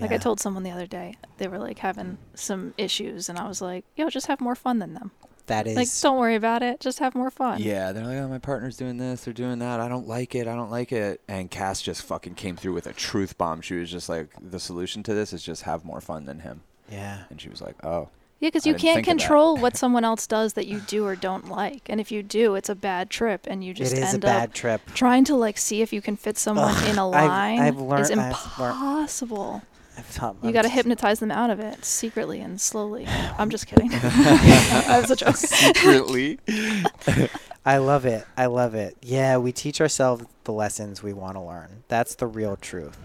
Like 0.01 0.13
I 0.13 0.19
told 0.19 0.41
someone 0.41 0.63
the 0.63 0.71
other 0.71 0.87
day, 0.87 1.15
they 1.39 1.49
were 1.49 1.59
like 1.59 1.79
having 1.79 2.19
some 2.35 2.75
issues, 2.79 3.29
and 3.29 3.39
I 3.39 3.47
was 3.47 3.61
like, 3.61 3.85
"Yo, 3.97 4.09
just 4.09 4.27
have 4.27 4.41
more 4.41 4.55
fun 4.55 4.79
than 4.79 4.95
them. 4.95 5.11
that 5.47 5.67
is 5.67 5.77
Like, 5.77 5.89
don't 6.01 6.19
worry 6.19 6.35
about 6.37 6.63
it. 6.63 6.81
Just 6.81 6.99
have 7.01 7.15
more 7.15 7.31
fun." 7.31 7.61
Yeah, 7.61 7.93
they're 7.93 8.05
like, 8.07 8.17
oh, 8.19 8.29
my 8.29 8.39
partner's 8.39 8.77
doing 8.77 8.97
this, 8.97 9.25
they're 9.25 9.35
doing 9.35 9.59
that. 9.59 9.81
I 9.81 9.89
don't 9.89 10.07
like 10.09 10.35
it. 10.35 10.47
I 10.49 10.55
don't 10.55 10.71
like 10.71 10.93
it. 10.93 11.21
And 11.29 11.51
Cass 11.51 11.83
just 11.83 12.03
fucking 12.03 12.35
came 12.37 12.57
through 12.57 12.73
with 12.75 12.87
a 12.87 12.93
truth 12.93 13.37
bomb. 13.37 13.61
She 13.61 13.75
was 13.75 13.91
just 13.91 14.09
like, 14.09 14.29
the 14.41 14.61
solution 14.61 15.03
to 15.05 15.15
this 15.15 15.33
is 15.33 15.43
just 15.43 15.63
have 15.63 15.85
more 15.85 16.01
fun 16.01 16.25
than 16.27 16.41
him. 16.41 16.63
yeah. 16.91 17.25
And 17.31 17.41
she 17.41 17.49
was 17.49 17.61
like, 17.61 17.75
oh, 17.85 18.09
Yeah, 18.41 18.49
because 18.49 18.67
you 18.67 18.75
can't 18.75 18.97
think 18.97 19.09
of 19.09 19.19
that. 19.19 19.21
control 19.21 19.57
what 19.57 19.77
someone 19.77 20.05
else 20.05 20.27
does 20.27 20.53
that 20.55 20.67
you 20.67 20.81
do 20.81 21.05
or 21.05 21.17
don't 21.17 21.49
like, 21.49 21.83
and 21.91 22.01
if 22.01 22.11
you 22.13 22.23
do, 22.23 22.55
it's 22.55 22.69
a 22.69 22.75
bad 22.77 23.11
trip, 23.11 23.47
and 23.51 23.63
you 23.65 23.75
just 23.75 23.93
it 23.93 23.99
is 23.99 24.05
a 24.05 24.13
end 24.15 24.23
bad 24.23 24.49
up 24.51 24.55
trip. 24.55 24.81
trying 24.95 25.25
to 25.25 25.35
like 25.37 25.59
see 25.59 25.83
if 25.83 25.93
you 25.93 26.01
can 26.01 26.17
fit 26.17 26.39
someone 26.39 26.73
Ugh, 26.77 26.89
in 26.89 26.99
a 26.99 27.11
I've- 27.11 27.29
line 27.29 27.59
I've 27.61 27.79
learned- 27.81 28.01
is 28.03 28.11
I've 28.13 28.19
learned- 28.59 28.75
impossible. 28.77 29.63
I've 29.99 30.17
You 30.19 30.35
I'm 30.43 30.53
got 30.53 30.63
to 30.63 30.69
hypnotize 30.69 31.21
them 31.21 31.31
out 31.31 31.51
of 31.51 31.61
it 31.61 31.85
secretly 31.85 32.41
and 32.41 32.61
slowly. 32.61 33.07
I'm 33.39 33.51
just 33.51 33.67
kidding. 33.67 33.89
That's 33.91 35.11
a 35.11 35.17
joke. 35.17 35.37
secretly. 35.37 36.39
I 37.65 37.79
love 37.79 38.05
it. 38.07 38.27
I 38.37 38.47
love 38.47 38.75
it. 38.75 38.97
Yeah, 39.03 39.37
we 39.37 39.53
teach 39.53 39.81
ourselves 39.81 40.25
the 40.45 40.53
lessons 40.53 41.03
we 41.03 41.13
want 41.13 41.37
to 41.37 41.41
learn. 41.41 41.85
That's 41.89 42.15
the 42.15 42.27
real 42.27 42.57
truth. 42.57 42.99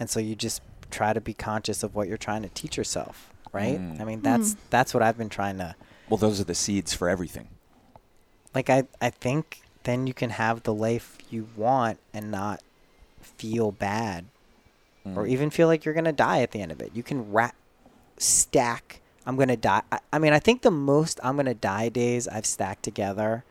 And 0.00 0.08
so 0.08 0.20
you 0.20 0.34
just 0.34 0.62
try 0.90 1.12
to 1.12 1.20
be 1.20 1.34
conscious 1.34 1.82
of 1.82 1.94
what 1.94 2.08
you're 2.08 2.16
trying 2.16 2.42
to 2.42 2.48
teach 2.50 2.76
yourself, 2.76 3.30
right? 3.52 3.78
Mm. 3.78 4.00
I 4.00 4.04
mean, 4.04 4.20
that's 4.22 4.54
Mm. 4.54 4.56
that's 4.70 4.94
what 4.94 5.02
I've 5.02 5.18
been 5.18 5.28
trying 5.28 5.58
to 5.58 5.74
well, 6.08 6.18
those 6.18 6.40
are 6.40 6.44
the 6.44 6.54
seeds 6.54 6.92
for 6.92 7.08
everything. 7.08 7.48
like 8.54 8.68
I 8.70 8.84
I 9.00 9.10
think 9.10 9.62
then 9.84 10.06
you 10.06 10.14
can 10.14 10.30
have 10.30 10.62
the 10.62 10.74
life 10.74 11.16
you 11.30 11.48
want 11.56 11.98
and 12.14 12.30
not 12.30 12.62
feel 13.20 13.72
bad 13.72 14.26
or 15.04 15.24
Mm. 15.24 15.28
even 15.28 15.50
feel 15.50 15.66
like 15.68 15.84
you're 15.84 15.94
going 15.94 16.04
to 16.04 16.12
die 16.12 16.42
at 16.42 16.50
the 16.52 16.60
end 16.62 16.70
of 16.72 16.80
it. 16.80 16.92
You 16.94 17.02
can 17.02 17.30
ra- 17.32 17.50
stack 18.18 19.00
I'm 19.24 19.36
going 19.36 19.48
to 19.48 19.56
die. 19.56 19.82
I, 19.92 20.00
I 20.12 20.18
mean, 20.18 20.32
I 20.32 20.40
think 20.40 20.62
the 20.62 20.70
most 20.72 21.20
I'm 21.22 21.36
going 21.36 21.46
to 21.46 21.54
die 21.54 21.88
days 21.88 22.26
I've 22.26 22.44
stacked 22.46 22.82
together 22.82 23.44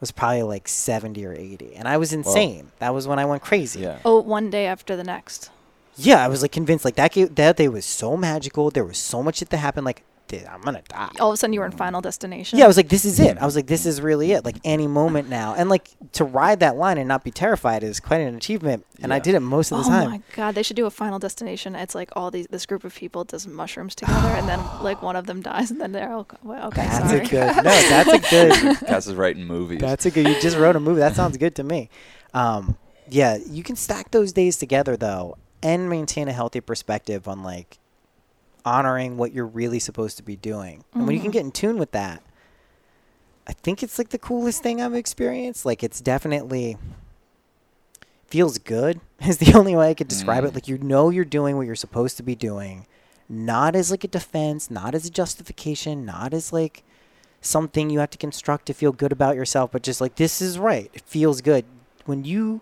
was 0.00 0.12
probably 0.12 0.42
like 0.44 0.66
70 0.66 1.22
or 1.26 1.34
80. 1.34 1.74
And 1.74 1.86
I 1.86 1.98
was 1.98 2.14
insane. 2.14 2.72
That 2.78 2.94
was 2.94 3.06
when 3.06 3.18
I 3.18 3.26
went 3.26 3.42
crazy. 3.42 3.80
Yeah. 3.80 3.98
Oh, 4.02 4.20
one 4.20 4.48
day 4.48 4.66
after 4.66 4.96
the 4.96 5.04
next. 5.04 5.50
Yeah, 5.96 6.24
I 6.24 6.28
was 6.28 6.40
like 6.40 6.52
convinced 6.52 6.86
like 6.86 6.94
that 6.94 7.12
ga- 7.12 7.26
that 7.26 7.56
day 7.58 7.68
was 7.68 7.84
so 7.84 8.16
magical. 8.16 8.70
There 8.70 8.84
was 8.84 8.96
so 8.96 9.22
much 9.22 9.36
shit 9.36 9.50
that 9.50 9.58
happened 9.58 9.84
like 9.84 10.02
dude, 10.02 10.09
I'm 10.32 10.60
going 10.62 10.76
to 10.76 10.82
die. 10.82 11.10
All 11.20 11.30
of 11.30 11.34
a 11.34 11.36
sudden, 11.36 11.52
you 11.52 11.60
were 11.60 11.66
in 11.66 11.72
Final 11.72 12.00
Destination. 12.00 12.58
Yeah, 12.58 12.64
I 12.64 12.68
was 12.68 12.76
like, 12.76 12.88
this 12.88 13.04
is 13.04 13.20
it. 13.20 13.38
I 13.38 13.44
was 13.44 13.56
like, 13.56 13.66
this 13.66 13.86
is 13.86 14.00
really 14.00 14.32
it. 14.32 14.44
Like 14.44 14.56
any 14.64 14.86
moment 14.86 15.28
now, 15.28 15.54
and 15.54 15.68
like 15.68 15.90
to 16.12 16.24
ride 16.24 16.60
that 16.60 16.76
line 16.76 16.98
and 16.98 17.08
not 17.08 17.24
be 17.24 17.30
terrified 17.30 17.82
is 17.82 18.00
quite 18.00 18.20
an 18.20 18.34
achievement. 18.34 18.86
And 19.02 19.12
I 19.12 19.18
did 19.18 19.34
it 19.34 19.40
most 19.40 19.72
of 19.72 19.78
the 19.78 19.84
oh 19.84 19.88
time. 19.88 20.06
Oh 20.06 20.10
my 20.10 20.22
god, 20.34 20.54
they 20.54 20.62
should 20.62 20.76
do 20.76 20.86
a 20.86 20.90
Final 20.90 21.18
Destination. 21.18 21.74
It's 21.74 21.94
like 21.94 22.10
all 22.14 22.30
these 22.30 22.46
this 22.48 22.66
group 22.66 22.84
of 22.84 22.94
people 22.94 23.24
does 23.24 23.46
mushrooms 23.46 23.94
together, 23.94 24.28
and 24.28 24.48
then 24.48 24.60
like 24.82 25.02
one 25.02 25.16
of 25.16 25.26
them 25.26 25.40
dies, 25.40 25.70
and 25.70 25.80
then 25.80 25.92
they're 25.92 26.12
all 26.12 26.26
well, 26.42 26.68
okay. 26.68 26.86
That's 26.86 27.10
sorry. 27.10 27.20
a 27.20 27.28
good. 27.28 27.56
No, 27.60 27.62
that's 27.64 28.12
a 28.12 28.18
good. 28.30 28.76
Cass 28.86 29.06
is 29.06 29.14
writing 29.14 29.46
movies. 29.46 29.80
That's 29.80 30.06
a 30.06 30.10
good. 30.10 30.26
You 30.26 30.40
just 30.40 30.56
wrote 30.56 30.76
a 30.76 30.80
movie. 30.80 31.00
That 31.00 31.14
sounds 31.16 31.36
good 31.36 31.54
to 31.56 31.64
me. 31.64 31.90
Um, 32.32 32.76
yeah, 33.08 33.38
you 33.46 33.62
can 33.62 33.76
stack 33.76 34.10
those 34.10 34.32
days 34.32 34.56
together 34.56 34.96
though, 34.96 35.36
and 35.62 35.88
maintain 35.90 36.28
a 36.28 36.32
healthy 36.32 36.60
perspective 36.60 37.28
on 37.28 37.42
like 37.42 37.78
honoring 38.64 39.16
what 39.16 39.32
you're 39.32 39.46
really 39.46 39.78
supposed 39.78 40.16
to 40.18 40.22
be 40.22 40.36
doing. 40.36 40.84
And 40.94 41.06
when 41.06 41.14
you 41.16 41.20
can 41.22 41.30
Mhm. 41.30 41.34
get 41.34 41.44
in 41.44 41.52
tune 41.52 41.78
with 41.78 41.92
that, 41.92 42.22
I 43.46 43.52
think 43.52 43.82
it's 43.82 43.98
like 43.98 44.10
the 44.10 44.18
coolest 44.18 44.62
thing 44.62 44.80
I've 44.80 44.94
experienced. 44.94 45.64
Like 45.66 45.82
it's 45.82 46.00
definitely 46.00 46.76
feels 48.26 48.58
good 48.58 49.00
is 49.26 49.38
the 49.38 49.54
only 49.54 49.74
way 49.74 49.90
I 49.90 49.94
could 49.94 50.08
describe 50.08 50.44
it. 50.44 50.52
Mm. 50.52 50.54
Like 50.54 50.68
you 50.68 50.78
know 50.78 51.10
you're 51.10 51.24
doing 51.24 51.56
what 51.56 51.66
you're 51.66 51.74
supposed 51.74 52.16
to 52.18 52.22
be 52.22 52.34
doing, 52.34 52.86
not 53.28 53.74
as 53.74 53.90
like 53.90 54.04
a 54.04 54.08
defense, 54.08 54.70
not 54.70 54.94
as 54.94 55.04
a 55.06 55.10
justification, 55.10 56.04
not 56.04 56.32
as 56.32 56.52
like 56.52 56.82
something 57.40 57.90
you 57.90 57.98
have 58.00 58.10
to 58.10 58.18
construct 58.18 58.66
to 58.66 58.74
feel 58.74 58.92
good 58.92 59.12
about 59.12 59.34
yourself, 59.34 59.70
but 59.72 59.82
just 59.82 60.00
like 60.00 60.16
this 60.16 60.40
is 60.42 60.58
right. 60.58 60.90
It 60.92 61.02
feels 61.02 61.40
good. 61.40 61.64
When 62.04 62.24
you 62.24 62.60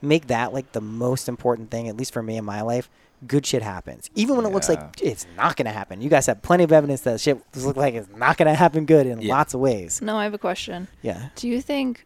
make 0.00 0.28
that 0.28 0.52
like 0.52 0.72
the 0.72 0.80
most 0.80 1.28
important 1.28 1.70
thing, 1.70 1.88
at 1.88 1.96
least 1.96 2.12
for 2.12 2.22
me 2.22 2.36
in 2.36 2.44
my 2.44 2.60
life, 2.60 2.88
good 3.26 3.44
shit 3.46 3.62
happens. 3.62 4.08
Even 4.14 4.36
when 4.36 4.46
it 4.46 4.52
looks 4.52 4.68
like 4.68 4.80
it's 5.02 5.26
not 5.36 5.56
gonna 5.56 5.72
happen. 5.72 6.00
You 6.00 6.08
guys 6.08 6.26
have 6.26 6.42
plenty 6.42 6.64
of 6.64 6.72
evidence 6.72 7.00
that 7.02 7.20
shit 7.20 7.38
looks 7.56 7.76
like 7.76 7.94
it's 7.94 8.08
not 8.16 8.36
gonna 8.36 8.54
happen 8.54 8.84
good 8.84 9.06
in 9.06 9.20
Yeah. 9.20 9.34
lots 9.34 9.54
of 9.54 9.60
ways. 9.60 10.00
No, 10.02 10.16
I 10.16 10.24
have 10.24 10.34
a 10.34 10.38
question. 10.38 10.88
Yeah. 11.02 11.28
Do 11.36 11.48
you 11.48 11.60
think 11.60 12.04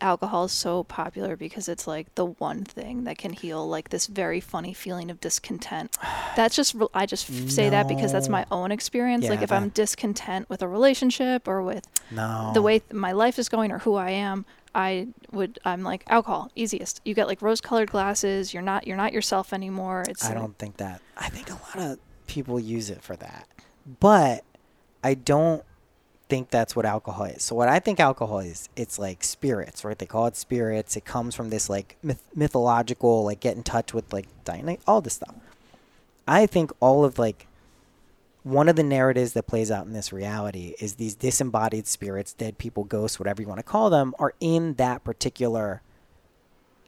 alcohol 0.00 0.44
is 0.46 0.52
so 0.52 0.82
popular 0.84 1.36
because 1.36 1.68
it's 1.68 1.86
like 1.86 2.12
the 2.16 2.26
one 2.26 2.64
thing 2.64 3.04
that 3.04 3.16
can 3.16 3.32
heal 3.32 3.66
like 3.68 3.90
this 3.90 4.06
very 4.08 4.40
funny 4.40 4.74
feeling 4.74 5.10
of 5.10 5.20
discontent? 5.20 5.96
That's 6.36 6.56
just 6.56 6.74
I 6.94 7.06
just 7.06 7.30
f- 7.30 7.48
say 7.50 7.68
that 7.68 7.86
because 7.86 8.10
that's 8.12 8.28
my 8.28 8.44
own 8.50 8.72
experience. 8.72 9.28
like 9.28 9.38
Yeah, 9.38 9.44
if 9.44 9.52
I'm 9.52 9.68
discontent 9.68 10.48
with 10.50 10.62
a 10.62 10.68
relationship 10.68 11.46
or 11.46 11.62
with 11.62 11.86
No. 12.10 12.50
the 12.54 12.62
way 12.62 12.80
th- 12.80 12.92
my 12.92 13.12
life 13.12 13.38
is 13.38 13.48
going 13.48 13.70
or 13.70 13.78
who 13.78 13.94
I 13.94 14.10
am, 14.10 14.44
I 14.74 15.08
would 15.30 15.58
I'm 15.64 15.82
like 15.82 16.04
alcohol 16.08 16.50
easiest. 16.54 17.00
You 17.04 17.14
get 17.14 17.28
like 17.28 17.42
rose-colored 17.42 17.90
glasses. 17.90 18.52
You're 18.52 18.62
not 18.62 18.86
you're 18.86 18.96
not 18.96 19.12
yourself 19.12 19.52
anymore. 19.52 20.04
It's 20.08 20.24
I 20.24 20.34
don't 20.34 20.58
think 20.58 20.78
that. 20.78 21.00
I 21.16 21.28
think 21.28 21.50
a 21.50 21.54
lot 21.54 21.78
of 21.78 21.98
people 22.26 22.58
use 22.58 22.90
it 22.90 23.02
for 23.02 23.16
that, 23.16 23.46
but 24.00 24.44
I 25.02 25.14
don't 25.14 25.62
think 26.28 26.50
that's 26.50 26.74
what 26.74 26.86
alcohol 26.86 27.26
is. 27.26 27.42
So 27.42 27.54
what 27.54 27.68
I 27.68 27.78
think 27.78 28.00
alcohol 28.00 28.38
is, 28.38 28.68
it's 28.76 28.98
like 28.98 29.22
spirits, 29.22 29.84
right? 29.84 29.98
They 29.98 30.06
call 30.06 30.26
it 30.26 30.36
spirits. 30.36 30.96
It 30.96 31.04
comes 31.04 31.34
from 31.34 31.50
this 31.50 31.68
like 31.68 31.96
myth- 32.02 32.22
mythological, 32.34 33.24
like 33.24 33.40
get 33.40 33.56
in 33.56 33.62
touch 33.62 33.92
with 33.92 34.12
like 34.12 34.26
Diana, 34.44 34.78
all 34.86 35.00
this 35.00 35.14
stuff. 35.14 35.34
I 36.26 36.46
think 36.46 36.72
all 36.80 37.04
of 37.04 37.18
like 37.18 37.46
one 38.44 38.68
of 38.68 38.76
the 38.76 38.82
narratives 38.82 39.32
that 39.32 39.46
plays 39.46 39.70
out 39.70 39.86
in 39.86 39.94
this 39.94 40.12
reality 40.12 40.74
is 40.78 40.94
these 40.94 41.14
disembodied 41.14 41.86
spirits, 41.86 42.34
dead 42.34 42.58
people, 42.58 42.84
ghosts, 42.84 43.18
whatever 43.18 43.40
you 43.40 43.48
want 43.48 43.58
to 43.58 43.64
call 43.64 43.88
them, 43.88 44.14
are 44.18 44.34
in 44.38 44.74
that 44.74 45.02
particular 45.02 45.80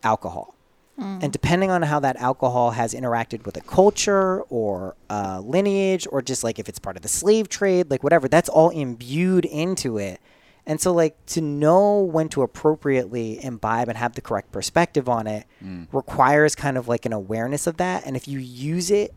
alcohol. 0.03 0.55
Hmm. 0.99 1.19
And 1.23 1.33
depending 1.33 1.71
on 1.71 1.81
how 1.81 1.99
that 2.01 2.17
alcohol 2.17 2.73
has 2.73 2.93
interacted 2.93 3.47
with 3.47 3.57
a 3.57 3.63
culture 3.63 4.43
or 4.43 4.97
a 5.09 5.41
lineage, 5.41 6.07
or 6.13 6.21
just 6.21 6.45
like 6.45 6.59
if 6.59 6.69
it's 6.69 6.79
part 6.79 6.97
of 6.97 7.03
the 7.03 7.09
slave 7.09 7.49
trade, 7.49 7.91
like 7.91 8.03
whatever, 8.03 8.29
that's 8.29 8.51
all 8.51 8.69
imbued 8.69 9.47
into 9.47 9.97
it. 9.97 10.21
And 10.67 10.79
so, 10.81 10.93
like, 10.93 11.25
to 11.27 11.41
know 11.41 12.01
when 12.01 12.29
to 12.31 12.43
appropriately 12.43 13.43
imbibe 13.43 13.89
and 13.89 13.97
have 13.97 14.15
the 14.15 14.21
correct 14.21 14.53
perspective 14.53 15.09
on 15.09 15.27
it 15.27 15.47
hmm. 15.61 15.85
requires 15.91 16.55
kind 16.55 16.77
of 16.77 16.87
like 16.87 17.07
an 17.07 17.15
awareness 17.15 17.67
of 17.67 17.79
that. 17.79 18.05
And 18.05 18.15
if 18.15 18.29
you 18.29 18.41
use 18.41 18.91
it 18.91 19.15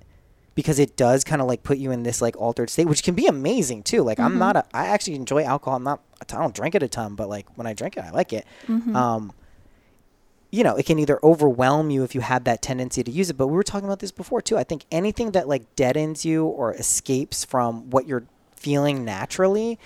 because 0.56 0.80
it 0.80 0.98
does 0.98 1.24
kind 1.24 1.42
of 1.42 1.48
like 1.48 1.64
put 1.64 1.78
you 1.78 1.92
in 1.92 2.04
this 2.04 2.22
like 2.22 2.36
altered 2.38 2.70
state, 2.70 2.86
which 2.86 3.04
can 3.04 3.16
be 3.16 3.28
amazing 3.28 3.84
too. 3.84 4.04
Like, 4.04 4.20
I'm 4.20 4.38
not 4.40 4.56
a, 4.58 4.66
I 4.74 4.88
actually 4.88 5.16
enjoy 5.16 5.44
alcohol. 5.44 5.78
I'm 5.78 5.84
not, 5.84 6.02
I 6.22 6.26
don't 6.26 6.54
drink 6.54 6.76
it 6.76 6.84
a 6.84 6.88
ton, 6.88 7.16
but 7.16 7.30
like 7.30 7.48
when 7.58 7.66
I 7.68 7.74
drink 7.74 7.96
it, 7.98 8.04
I 8.04 8.12
like 8.12 8.34
it. 8.34 8.46
Um, 8.96 9.32
you 10.52 10.64
know, 10.64 10.76
it 10.76 10.86
can 10.86 10.98
either 11.00 11.20
overwhelm 11.24 11.92
you 11.92 12.04
if 12.04 12.16
you 12.16 12.22
have 12.22 12.44
that 12.46 12.62
tendency 12.62 13.04
to 13.04 13.12
use 13.12 13.30
it. 13.30 13.38
But 13.38 13.48
we 13.48 13.56
were 13.56 13.64
talking 13.64 13.88
about 13.88 14.00
this 14.00 14.12
before 14.12 14.42
too. 14.42 14.58
I 14.58 14.64
think 14.64 14.84
anything 14.92 15.32
that 15.32 15.48
like 15.48 15.76
deadens 15.76 16.26
you 16.26 16.46
or 16.46 16.74
escapes 16.74 17.46
from 17.46 17.90
what 17.92 18.08
you're 18.08 18.26
feeling 18.56 19.06
naturally, 19.06 19.80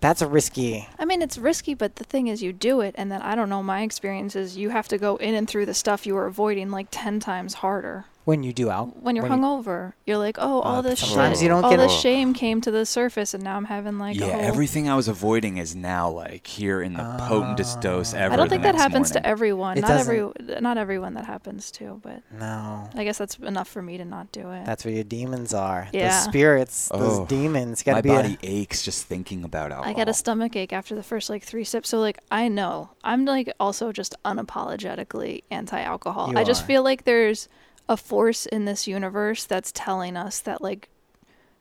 that's 0.00 0.20
a 0.22 0.26
risky. 0.26 0.88
I 0.98 1.04
mean, 1.04 1.22
it's 1.22 1.38
risky, 1.38 1.74
but 1.74 1.96
the 1.96 2.04
thing 2.04 2.26
is, 2.26 2.42
you 2.42 2.52
do 2.52 2.80
it, 2.80 2.94
and 2.98 3.12
then 3.12 3.22
I 3.22 3.36
don't 3.36 3.48
know. 3.48 3.62
My 3.62 3.82
experience 3.82 4.34
is 4.34 4.56
you 4.56 4.70
have 4.70 4.88
to 4.88 4.98
go 4.98 5.16
in 5.16 5.34
and 5.34 5.46
through 5.46 5.66
the 5.66 5.74
stuff 5.74 6.06
you 6.06 6.14
were 6.14 6.26
avoiding 6.26 6.70
like 6.70 6.88
ten 6.90 7.20
times 7.20 7.54
harder. 7.54 8.06
When 8.24 8.44
you 8.44 8.52
do 8.52 8.70
out, 8.70 9.02
When 9.02 9.16
you're 9.16 9.24
hungover, 9.24 9.94
you're 10.06 10.16
like, 10.16 10.36
oh, 10.38 10.60
all 10.60 10.76
Uh, 10.76 10.82
this 10.82 11.00
sometimes 11.00 11.38
shit, 11.38 11.42
you 11.42 11.48
don't 11.48 11.64
all 11.64 11.70
get 11.70 11.78
this 11.78 11.92
shame 12.00 12.34
came 12.34 12.60
to 12.60 12.70
the 12.70 12.86
surface, 12.86 13.34
and 13.34 13.42
now 13.42 13.56
I'm 13.56 13.64
having 13.64 13.98
like 13.98 14.16
yeah, 14.16 14.26
a 14.26 14.32
whole. 14.32 14.40
everything 14.42 14.88
I 14.88 14.94
was 14.94 15.08
avoiding 15.08 15.56
is 15.56 15.74
now 15.74 16.08
like 16.08 16.46
here 16.46 16.80
in 16.80 16.92
the 16.92 17.02
potentest 17.02 17.80
dose 17.80 18.14
ever. 18.14 18.32
I 18.32 18.36
don't 18.36 18.48
think 18.48 18.62
that 18.62 18.76
happens 18.76 19.10
morning. 19.10 19.22
to 19.24 19.26
everyone. 19.26 19.76
It 19.78 19.80
not 19.80 19.88
doesn't. 19.88 20.40
every, 20.46 20.60
not 20.60 20.78
everyone 20.78 21.14
that 21.14 21.24
happens 21.24 21.72
to, 21.72 22.00
but 22.04 22.22
No, 22.38 22.88
I 22.94 23.02
guess 23.02 23.18
that's 23.18 23.38
enough 23.38 23.66
for 23.68 23.82
me 23.82 23.98
to 23.98 24.04
not 24.04 24.30
do 24.30 24.52
it. 24.52 24.66
that's 24.66 24.84
where 24.84 24.94
your 24.94 25.02
demons 25.04 25.52
are. 25.52 25.88
Yeah. 25.92 26.08
Those 26.10 26.22
spirits, 26.24 26.90
Oh, 26.94 26.98
those 27.00 27.28
demons. 27.28 27.82
Got 27.82 27.92
My 27.94 27.98
to 27.98 28.02
be. 28.04 28.08
body 28.10 28.38
A, 28.44 28.46
aches 28.62 28.82
just 28.84 29.04
thinking 29.06 29.42
about 29.42 29.72
alcohol. 29.72 29.90
I 29.90 29.94
get 29.94 30.08
a 30.08 30.14
stomach 30.14 30.54
ache 30.54 30.72
after 30.72 30.94
the 30.94 31.02
first 31.02 31.28
like 31.28 31.42
three 31.42 31.64
sips. 31.64 31.88
So 31.88 31.98
like 31.98 32.18
I 32.30 32.46
know 32.46 32.90
I'm 33.02 33.24
like 33.24 33.52
also 33.58 33.90
just 33.90 34.14
unapologetically 34.24 35.42
anti-alcohol. 35.50 36.32
You 36.32 36.38
I 36.38 36.44
just 36.44 36.62
are. 36.62 36.66
feel 36.66 36.82
like 36.84 37.04
there's 37.04 37.48
a 37.88 37.96
force 37.96 38.46
in 38.46 38.64
this 38.64 38.86
universe 38.86 39.44
that's 39.44 39.72
telling 39.72 40.16
us 40.16 40.40
that 40.40 40.62
like 40.62 40.88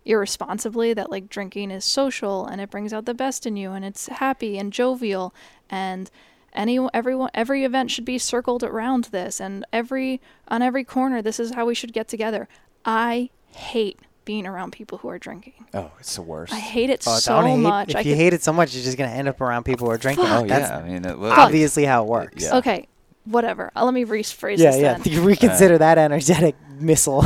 irresponsibly 0.06 0.94
that 0.94 1.12
like 1.12 1.30
drinking 1.30 1.70
is 1.72 1.86
social 1.86 2.46
and 2.46 2.60
it 2.60 2.70
brings 2.70 2.92
out 2.92 3.06
the 3.06 3.14
best 3.14 3.46
in 3.46 3.56
you 3.56 3.72
and 3.72 3.86
it's 3.86 4.08
happy 4.08 4.58
and 4.58 4.74
jovial 4.74 5.34
and 5.70 6.10
any 6.54 6.80
everyone 6.94 7.30
every 7.34 7.64
event 7.64 7.92
should 7.92 8.06
be 8.06 8.18
circled 8.18 8.64
around 8.64 9.06
this 9.06 9.40
and 9.40 9.66
every 9.72 10.20
on 10.48 10.62
every 10.62 10.84
corner 10.84 11.22
this 11.22 11.40
is 11.40 11.54
how 11.54 11.66
we 11.66 11.76
should 11.76 11.94
get 11.94 12.08
together. 12.08 12.48
I 12.84 13.30
hate 13.52 14.00
being 14.26 14.46
around 14.46 14.72
people 14.72 15.00
who 15.00 15.10
are 15.10 15.20
drinking. 15.20 15.66
Oh, 15.74 15.92
it's 16.00 16.16
the 16.16 16.22
worst. 16.22 16.54
I 16.54 16.60
hate 16.60 16.90
it 16.90 17.04
oh, 17.08 17.18
so 17.18 17.42
hate, 17.42 17.58
much. 17.58 17.90
If 17.90 17.96
I 17.96 18.00
you 18.00 18.12
could- 18.12 18.18
hate 18.18 18.34
it 18.34 18.44
so 18.44 18.54
much, 18.54 18.74
you're 18.74 18.84
just 18.84 18.98
gonna 18.98 19.12
end 19.12 19.28
up 19.28 19.40
around 19.42 19.64
people 19.64 19.88
who 19.88 19.94
are 19.94 19.98
drinking. 19.98 20.26
oh 20.28 20.46
That's 20.46 20.70
yeah, 20.70 20.78
I 20.78 20.84
mean, 20.84 21.06
it, 21.06 21.18
was 21.18 21.32
obviously 21.32 21.86
how 21.86 22.04
it 22.04 22.08
works. 22.08 22.44
Yeah. 22.44 22.58
Okay, 22.58 22.88
whatever. 23.26 23.72
Uh, 23.76 23.86
let 23.86 23.94
me 23.94 24.06
rephrase 24.06 24.58
Yeah, 24.58 24.72
this 24.72 24.82
yeah. 24.82 24.94
then. 24.98 25.02
You 25.14 25.22
reconsider 25.22 25.78
that 25.78 25.98
energetic 25.98 26.56
missile. 26.80 27.26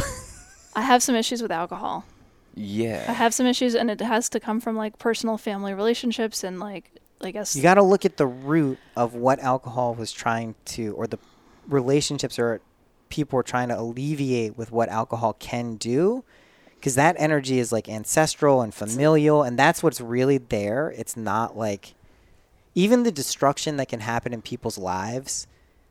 I 0.75 0.81
have 0.81 1.01
some 1.01 1.15
issues 1.15 1.41
with 1.41 1.51
alcohol. 1.51 2.05
Yeah. 2.53 3.05
I 3.07 3.13
have 3.13 3.33
some 3.33 3.45
issues, 3.45 3.75
and 3.75 3.89
it 3.91 4.01
has 4.01 4.29
to 4.29 4.39
come 4.39 4.59
from 4.59 4.75
like 4.75 4.97
personal 4.97 5.37
family 5.37 5.73
relationships 5.73 6.43
and 6.43 6.59
like, 6.59 6.91
I 7.21 7.31
guess. 7.31 7.55
you 7.55 7.61
got 7.61 7.75
to 7.75 7.83
look 7.83 8.05
at 8.05 8.17
the 8.17 8.27
root 8.27 8.77
of 8.95 9.13
what 9.15 9.39
alcohol 9.39 9.93
was 9.95 10.11
trying 10.11 10.55
to, 10.65 10.93
or 10.95 11.07
the 11.07 11.17
relationships 11.67 12.37
or 12.37 12.61
people 13.09 13.37
were 13.37 13.43
trying 13.43 13.69
to 13.69 13.79
alleviate 13.79 14.57
with 14.57 14.71
what 14.71 14.89
alcohol 14.89 15.33
can 15.33 15.75
do. 15.75 16.23
Because 16.75 16.95
that 16.95 17.15
energy 17.17 17.57
is 17.57 17.71
like 17.71 17.89
ancestral 17.89 18.61
and 18.61 18.73
familial, 18.73 19.41
and 19.43 19.57
that's 19.57 19.81
what's 19.81 19.99
really 19.99 20.37
there. 20.37 20.93
It's 20.95 21.17
not 21.17 21.57
like 21.57 21.95
even 22.75 23.03
the 23.03 23.11
destruction 23.11 23.77
that 23.77 23.87
can 23.87 24.01
happen 24.01 24.33
in 24.33 24.41
people's 24.43 24.77
lives 24.77 25.47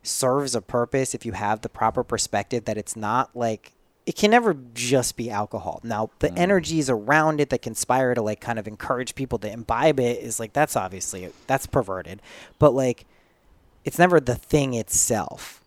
serves 0.06 0.54
a 0.54 0.60
purpose 0.62 1.14
if 1.14 1.26
you 1.26 1.32
have 1.32 1.62
the 1.62 1.68
proper 1.68 2.04
perspective 2.04 2.64
that 2.66 2.76
it's 2.76 2.96
not 2.96 3.34
like 3.34 3.72
it 4.06 4.16
can 4.16 4.30
never 4.30 4.54
just 4.74 5.16
be 5.16 5.30
alcohol. 5.30 5.80
Now, 5.82 6.10
the 6.18 6.28
mm. 6.28 6.38
energies 6.38 6.90
around 6.90 7.40
it 7.40 7.48
that 7.50 7.62
conspire 7.62 8.14
to 8.14 8.20
like 8.20 8.40
kind 8.40 8.58
of 8.58 8.68
encourage 8.68 9.14
people 9.14 9.38
to 9.38 9.50
imbibe 9.50 9.98
it 9.98 10.22
is 10.22 10.38
like 10.38 10.52
that's 10.52 10.76
obviously 10.76 11.30
that's 11.46 11.66
perverted. 11.66 12.20
But 12.58 12.74
like 12.74 13.06
it's 13.84 13.98
never 13.98 14.20
the 14.20 14.34
thing 14.34 14.74
itself. 14.74 15.62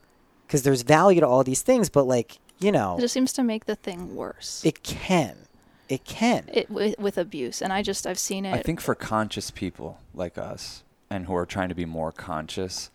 Cuz 0.47 0.64
there's 0.64 0.84
value 0.84 1.19
to 1.19 1.27
all 1.27 1.43
these 1.43 1.61
things, 1.61 1.89
but 1.89 2.03
like, 2.03 2.39
you 2.59 2.72
know, 2.72 2.97
it 2.97 3.01
just 3.01 3.14
seems 3.14 3.34
to 3.34 3.43
make 3.43 3.65
the 3.65 3.76
thing 3.76 4.15
worse. 4.15 4.61
it 4.64 4.84
can. 4.84 5.47
It 5.89 6.03
can. 6.03 6.49
It 6.53 6.69
with, 6.69 6.99
with 6.99 7.18
abuse, 7.18 7.61
and 7.61 7.72
I 7.72 7.81
just 7.81 8.05
I've 8.05 8.19
seen 8.19 8.45
it. 8.45 8.53
I 8.53 8.61
think 8.61 8.81
for 8.81 8.93
conscious 8.93 9.51
people 9.51 9.99
like 10.14 10.38
us 10.38 10.84
and 11.09 11.26
who 11.26 11.35
are 11.35 11.45
trying 11.45 11.69
to 11.69 11.76
be 11.76 11.85
more 11.85 12.11
conscious, 12.11 12.91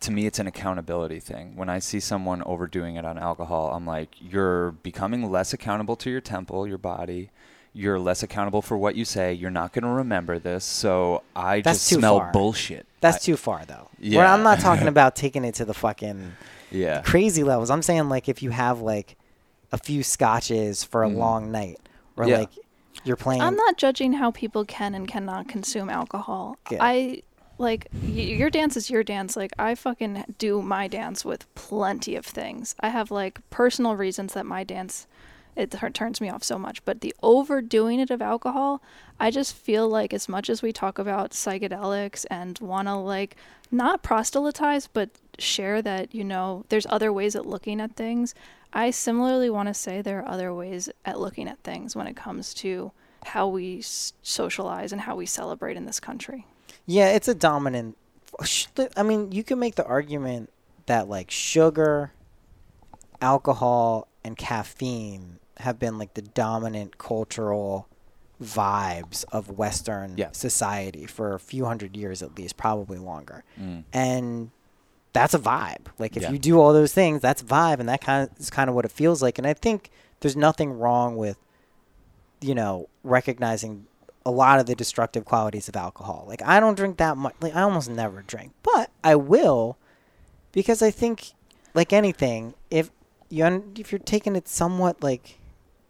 to 0.00 0.10
me 0.12 0.26
it's 0.26 0.38
an 0.38 0.46
accountability 0.46 1.20
thing. 1.20 1.56
When 1.56 1.68
I 1.68 1.78
see 1.80 2.00
someone 2.00 2.42
overdoing 2.44 2.96
it 2.96 3.04
on 3.04 3.18
alcohol, 3.18 3.72
I'm 3.74 3.86
like, 3.86 4.10
you're 4.20 4.72
becoming 4.72 5.30
less 5.30 5.52
accountable 5.52 5.96
to 5.96 6.10
your 6.10 6.20
temple, 6.20 6.66
your 6.66 6.78
body. 6.78 7.30
You're 7.72 7.98
less 7.98 8.22
accountable 8.22 8.62
for 8.62 8.76
what 8.78 8.96
you 8.96 9.04
say. 9.04 9.32
You're 9.34 9.50
not 9.50 9.72
going 9.72 9.82
to 9.84 9.90
remember 9.90 10.38
this. 10.38 10.64
So 10.64 11.22
I 11.36 11.60
That's 11.60 11.78
just 11.88 11.98
smell 12.00 12.18
far. 12.18 12.32
bullshit. 12.32 12.86
that's 13.00 13.16
I- 13.16 13.26
too 13.26 13.36
far 13.36 13.64
though. 13.66 13.88
Yeah. 14.00 14.18
Where 14.18 14.26
I'm 14.26 14.42
not 14.42 14.60
talking 14.60 14.88
about 14.94 15.14
taking 15.16 15.44
it 15.44 15.54
to 15.56 15.64
the 15.64 15.74
fucking 15.74 16.32
Yeah. 16.70 17.02
crazy 17.02 17.44
levels. 17.44 17.70
I'm 17.70 17.82
saying 17.82 18.08
like 18.08 18.28
if 18.28 18.42
you 18.42 18.50
have 18.50 18.80
like 18.80 19.16
a 19.70 19.78
few 19.78 20.02
scotches 20.02 20.82
for 20.82 21.04
a 21.04 21.08
Mhm. 21.08 21.16
long 21.16 21.52
night, 21.52 21.78
or 22.16 22.26
Yeah. 22.26 22.38
like 22.38 22.50
you're 23.04 23.16
playing. 23.16 23.42
I'm 23.42 23.54
not 23.54 23.76
judging 23.76 24.14
how 24.14 24.30
people 24.30 24.64
can 24.64 24.94
and 24.94 25.06
cannot 25.06 25.46
consume 25.48 25.88
alcohol. 25.90 26.56
Yeah. 26.70 26.78
I 26.80 27.22
like 27.58 27.88
y- 27.92 28.08
your 28.08 28.50
dance 28.50 28.76
is 28.76 28.88
your 28.90 29.02
dance. 29.02 29.36
Like 29.36 29.52
I 29.58 29.74
fucking 29.74 30.24
do 30.38 30.62
my 30.62 30.88
dance 30.88 31.24
with 31.24 31.52
plenty 31.54 32.14
of 32.16 32.24
things. 32.24 32.74
I 32.80 32.88
have 32.88 33.10
like 33.10 33.40
personal 33.50 33.96
reasons 33.96 34.34
that 34.34 34.46
my 34.46 34.64
dance 34.64 35.06
it 35.56 35.72
tur- 35.72 35.90
turns 35.90 36.20
me 36.20 36.30
off 36.30 36.44
so 36.44 36.56
much. 36.58 36.84
But 36.84 37.00
the 37.00 37.14
overdoing 37.22 37.98
it 37.98 38.10
of 38.10 38.22
alcohol, 38.22 38.80
I 39.18 39.30
just 39.32 39.56
feel 39.56 39.88
like 39.88 40.14
as 40.14 40.28
much 40.28 40.48
as 40.48 40.62
we 40.62 40.72
talk 40.72 40.98
about 41.00 41.32
psychedelics 41.32 42.24
and 42.30 42.58
want 42.60 42.86
to 42.88 42.94
like 42.94 43.36
not 43.70 44.02
proselytize, 44.02 44.86
but 44.86 45.10
share 45.38 45.82
that 45.82 46.14
you 46.14 46.24
know 46.24 46.64
there's 46.68 46.86
other 46.88 47.12
ways 47.12 47.34
at 47.36 47.44
looking 47.46 47.80
at 47.80 47.96
things. 47.96 48.34
I 48.72 48.90
similarly 48.90 49.50
want 49.50 49.68
to 49.68 49.74
say 49.74 50.00
there 50.02 50.20
are 50.20 50.28
other 50.28 50.52
ways 50.54 50.90
at 51.04 51.18
looking 51.18 51.48
at 51.48 51.58
things 51.60 51.96
when 51.96 52.06
it 52.06 52.16
comes 52.16 52.52
to 52.54 52.92
how 53.24 53.48
we 53.48 53.78
s- 53.78 54.12
socialize 54.22 54.92
and 54.92 55.00
how 55.00 55.16
we 55.16 55.26
celebrate 55.26 55.76
in 55.76 55.86
this 55.86 55.98
country. 56.00 56.46
Yeah, 56.88 57.10
it's 57.10 57.28
a 57.28 57.34
dominant. 57.34 57.96
I 58.96 59.02
mean, 59.02 59.30
you 59.30 59.44
can 59.44 59.58
make 59.58 59.74
the 59.74 59.84
argument 59.84 60.50
that 60.86 61.06
like 61.08 61.30
sugar, 61.30 62.12
alcohol, 63.20 64.08
and 64.24 64.36
caffeine 64.38 65.38
have 65.58 65.78
been 65.78 65.98
like 65.98 66.14
the 66.14 66.22
dominant 66.22 66.96
cultural 66.98 67.88
vibes 68.42 69.24
of 69.32 69.50
Western 69.58 70.16
Yeah. 70.16 70.28
society 70.32 71.04
for 71.04 71.34
a 71.34 71.40
few 71.40 71.64
hundred 71.66 71.96
years 71.96 72.22
at 72.22 72.38
least, 72.38 72.56
probably 72.56 72.96
longer. 72.98 73.44
Mm. 73.60 73.84
And 73.92 74.50
that's 75.12 75.34
a 75.34 75.38
vibe. 75.38 75.88
Like 75.98 76.16
if 76.16 76.22
Yeah. 76.22 76.30
you 76.30 76.38
do 76.38 76.58
all 76.60 76.72
those 76.72 76.92
things, 76.94 77.20
that's 77.20 77.42
vibe, 77.42 77.80
and 77.80 77.88
that 77.88 78.00
kind 78.00 78.30
of 78.30 78.38
is 78.40 78.48
kind 78.48 78.70
of 78.70 78.76
what 78.76 78.84
it 78.84 78.92
feels 78.92 79.20
like. 79.20 79.36
And 79.38 79.46
I 79.46 79.52
think 79.54 79.90
there's 80.20 80.36
nothing 80.36 80.78
wrong 80.78 81.16
with, 81.16 81.36
you 82.40 82.54
know, 82.54 82.88
recognizing 83.02 83.87
a 84.28 84.30
lot 84.30 84.60
of 84.60 84.66
the 84.66 84.74
destructive 84.74 85.24
qualities 85.24 85.68
of 85.68 85.76
alcohol. 85.76 86.26
Like 86.28 86.42
I 86.44 86.60
don't 86.60 86.76
drink 86.76 86.98
that 86.98 87.16
much. 87.16 87.34
Like 87.40 87.56
I 87.56 87.62
almost 87.62 87.88
never 87.88 88.22
drink, 88.22 88.52
but 88.62 88.90
I 89.02 89.16
will, 89.16 89.78
because 90.52 90.82
I 90.82 90.90
think, 90.90 91.32
like 91.74 91.92
anything, 91.92 92.54
if 92.70 92.90
you 93.30 93.44
un- 93.44 93.72
if 93.78 93.90
you're 93.90 93.98
taking 93.98 94.36
it 94.36 94.46
somewhat 94.46 95.02
like 95.02 95.38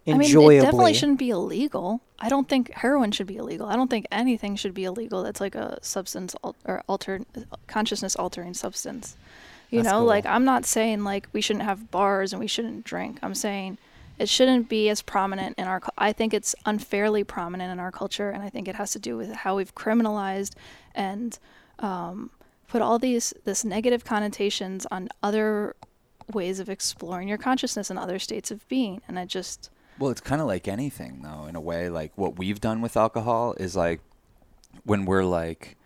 enjoyably, 0.05 0.55
I 0.55 0.59
mean, 0.59 0.61
it 0.61 0.71
definitely 0.71 0.93
shouldn't 0.93 1.19
be 1.19 1.29
illegal. 1.31 2.01
I 2.17 2.29
don't 2.29 2.47
think 2.47 2.71
heroin 2.73 3.11
should 3.11 3.27
be 3.27 3.35
illegal. 3.37 3.67
I 3.67 3.75
don't 3.75 3.89
think 3.89 4.07
anything 4.11 4.55
should 4.55 4.73
be 4.73 4.85
illegal 4.85 5.21
that's 5.23 5.41
like 5.41 5.55
a 5.55 5.77
substance 5.81 6.35
al- 6.43 6.55
or 6.65 6.83
alter 6.87 7.21
consciousness 7.67 8.15
altering 8.15 8.53
substance. 8.53 9.17
You 9.69 9.83
That's 9.83 9.93
know, 9.93 9.99
cool. 9.99 10.07
like 10.07 10.25
I'm 10.25 10.45
not 10.45 10.65
saying 10.65 11.03
like 11.03 11.27
we 11.33 11.41
shouldn't 11.41 11.65
have 11.65 11.91
bars 11.91 12.33
and 12.33 12.39
we 12.39 12.47
shouldn't 12.47 12.85
drink. 12.85 13.19
I'm 13.21 13.35
saying 13.35 13.77
it 14.19 14.27
shouldn't 14.27 14.67
be 14.67 14.89
as 14.89 15.01
prominent 15.01 15.57
in 15.57 15.65
our. 15.65 15.81
I 15.97 16.11
think 16.11 16.33
it's 16.33 16.53
unfairly 16.65 17.23
prominent 17.23 17.71
in 17.71 17.79
our 17.79 17.91
culture, 17.91 18.29
and 18.29 18.43
I 18.43 18.49
think 18.49 18.67
it 18.67 18.75
has 18.75 18.91
to 18.91 18.99
do 18.99 19.17
with 19.17 19.31
how 19.31 19.55
we've 19.55 19.73
criminalized 19.73 20.53
and 20.93 21.39
um, 21.79 22.29
put 22.67 22.81
all 22.81 22.99
these 22.99 23.33
this 23.45 23.63
negative 23.63 24.03
connotations 24.03 24.85
on 24.91 25.07
other 25.23 25.75
ways 26.31 26.59
of 26.59 26.69
exploring 26.69 27.27
your 27.27 27.37
consciousness 27.37 27.89
and 27.89 27.97
other 27.97 28.19
states 28.19 28.51
of 28.51 28.67
being. 28.67 29.01
And 29.07 29.17
I 29.17 29.25
just 29.25 29.71
Well, 29.97 30.11
it's 30.11 30.21
kind 30.21 30.41
of 30.41 30.47
like 30.47 30.67
anything, 30.67 31.21
though, 31.23 31.45
in 31.47 31.55
a 31.55 31.61
way. 31.61 31.89
Like 31.89 32.11
what 32.15 32.37
we've 32.37 32.59
done 32.59 32.81
with 32.81 32.97
alcohol 32.97 33.55
is 33.57 33.75
like 33.75 34.01
when 34.83 35.05
we're 35.05 35.25
like 35.25 35.77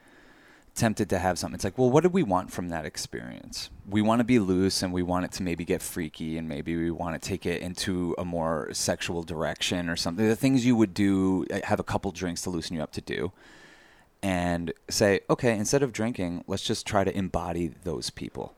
tempted 0.76 1.10
to 1.10 1.20
have 1.20 1.38
something, 1.38 1.56
it's 1.56 1.64
like, 1.64 1.78
well, 1.78 1.90
what 1.90 2.04
do 2.04 2.10
we 2.10 2.24
want 2.24 2.52
from 2.52 2.70
that 2.70 2.86
experience? 2.86 3.70
We 3.88 4.02
want 4.02 4.20
to 4.20 4.24
be 4.24 4.40
loose 4.40 4.82
and 4.82 4.92
we 4.92 5.04
want 5.04 5.26
it 5.26 5.32
to 5.34 5.44
maybe 5.44 5.66
get 5.66 5.82
freaky 5.82 6.38
and 6.38 6.50
maybe 6.50 6.76
we 6.76 6.90
want 6.90 7.22
to 7.22 7.28
take 7.28 7.46
it 7.46 7.62
into 7.62 8.16
a 8.18 8.26
more 8.26 8.70
sexual 8.74 9.24
direction 9.24 9.90
or 9.90 9.96
something. 9.96 10.28
The 10.28 10.36
things 10.36 10.66
you 10.66 10.76
would 10.76 10.94
do, 10.94 11.46
uh, 11.52 11.60
have 11.64 11.80
a 11.80 11.84
couple 11.84 12.12
drinks 12.12 12.42
to 12.44 12.50
loosen 12.50 12.76
you 12.76 12.82
up 12.82 12.92
to 12.94 13.02
do. 13.02 13.32
And 14.22 14.72
say, 14.90 15.20
okay, 15.30 15.58
instead 15.58 15.84
of 15.84 15.92
drinking, 15.92 16.46
let's 16.48 16.64
just 16.64 16.88
try 16.88 17.04
to 17.04 17.16
embody 17.16 17.74
those 17.84 18.10
people. 18.10 18.56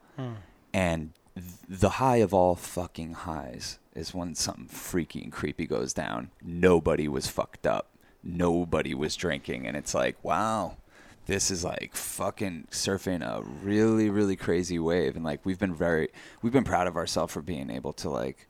And 0.74 1.14
th- 1.36 1.48
the 1.68 1.90
high 1.90 2.18
of 2.18 2.36
all 2.36 2.56
fucking 2.56 3.14
highs 3.14 3.80
is 3.96 4.14
when 4.14 4.36
something 4.36 4.68
freaky 4.68 5.24
and 5.24 5.32
creepy 5.32 5.66
goes 5.66 5.92
down. 5.92 6.30
Nobody 6.40 7.08
was 7.08 7.26
fucked 7.26 7.66
up. 7.66 7.88
Nobody 8.24 8.94
was 8.94 9.16
drinking. 9.16 9.66
And 9.66 9.76
it's 9.76 9.96
like, 9.96 10.24
wow, 10.24 10.78
this 11.26 11.50
is 11.52 11.64
like 11.64 11.96
fucking 11.96 12.68
surfing 12.72 13.22
a 13.24 13.42
really, 13.44 14.10
really 14.10 14.36
crazy 14.36 14.78
wave. 14.80 15.16
And 15.16 15.26
like, 15.26 15.46
we've 15.46 15.60
been 15.60 15.74
very, 15.76 16.10
we've 16.42 16.54
been 16.54 16.64
proud 16.64 16.88
of 16.88 16.96
ourselves 16.96 17.34
for 17.34 17.42
being 17.42 17.70
able 17.70 17.94
to 17.94 18.10
like, 18.10 18.48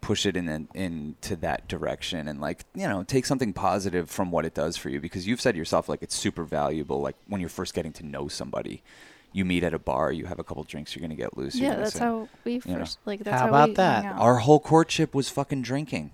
push 0.00 0.24
it 0.26 0.36
in, 0.36 0.48
in 0.48 0.68
into 0.74 1.34
that 1.34 1.66
direction 1.66 2.28
and 2.28 2.40
like 2.40 2.62
you 2.72 2.86
know 2.86 3.02
take 3.02 3.26
something 3.26 3.52
positive 3.52 4.08
from 4.08 4.30
what 4.30 4.44
it 4.44 4.54
does 4.54 4.76
for 4.76 4.90
you 4.90 5.00
because 5.00 5.26
you've 5.26 5.40
said 5.40 5.56
yourself 5.56 5.88
like 5.88 6.02
it's 6.04 6.14
super 6.14 6.44
valuable 6.44 7.00
like 7.00 7.16
when 7.26 7.40
you're 7.40 7.50
first 7.50 7.74
getting 7.74 7.92
to 7.92 8.06
know 8.06 8.28
somebody 8.28 8.80
you 9.32 9.44
meet 9.44 9.64
at 9.64 9.74
a 9.74 9.78
bar 9.78 10.12
you 10.12 10.26
have 10.26 10.38
a 10.38 10.44
couple 10.44 10.62
drinks 10.62 10.94
you're 10.94 11.00
gonna 11.00 11.16
get 11.16 11.36
loose 11.36 11.56
yeah, 11.56 11.74
that's 11.74 11.94
say- 11.94 11.98
how 11.98 12.28
we 12.44 12.62
know. 12.64 12.78
first 12.78 13.00
like. 13.06 13.24
That's 13.24 13.40
How 13.40 13.46
how, 13.46 13.48
about 13.48 13.68
we 13.70 13.74
that? 13.74 14.04
our 14.20 14.36
whole 14.36 14.60
courtship 14.60 15.16
was 15.16 15.28
fucking 15.30 15.62
drinking 15.62 16.12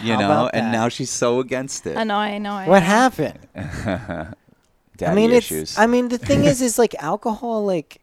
you 0.00 0.12
How 0.12 0.20
know 0.20 0.50
and 0.54 0.70
now 0.70 0.88
she's 0.88 1.10
so 1.10 1.40
against 1.40 1.88
it 1.88 1.96
I 1.96 2.04
know, 2.04 2.14
I 2.14 2.38
know. 2.38 2.52
I 2.52 2.68
What 2.68 2.80
know. 2.80 2.86
happened? 2.86 4.34
Daddy 4.98 5.12
I 5.12 5.14
mean, 5.14 5.30
issues 5.32 5.70
it's. 5.70 5.78
I 5.78 5.86
mean, 5.86 6.08
the 6.08 6.18
thing 6.18 6.44
is, 6.44 6.60
is 6.68 6.78
like 6.78 6.94
alcohol. 7.02 7.64
Like, 7.64 8.00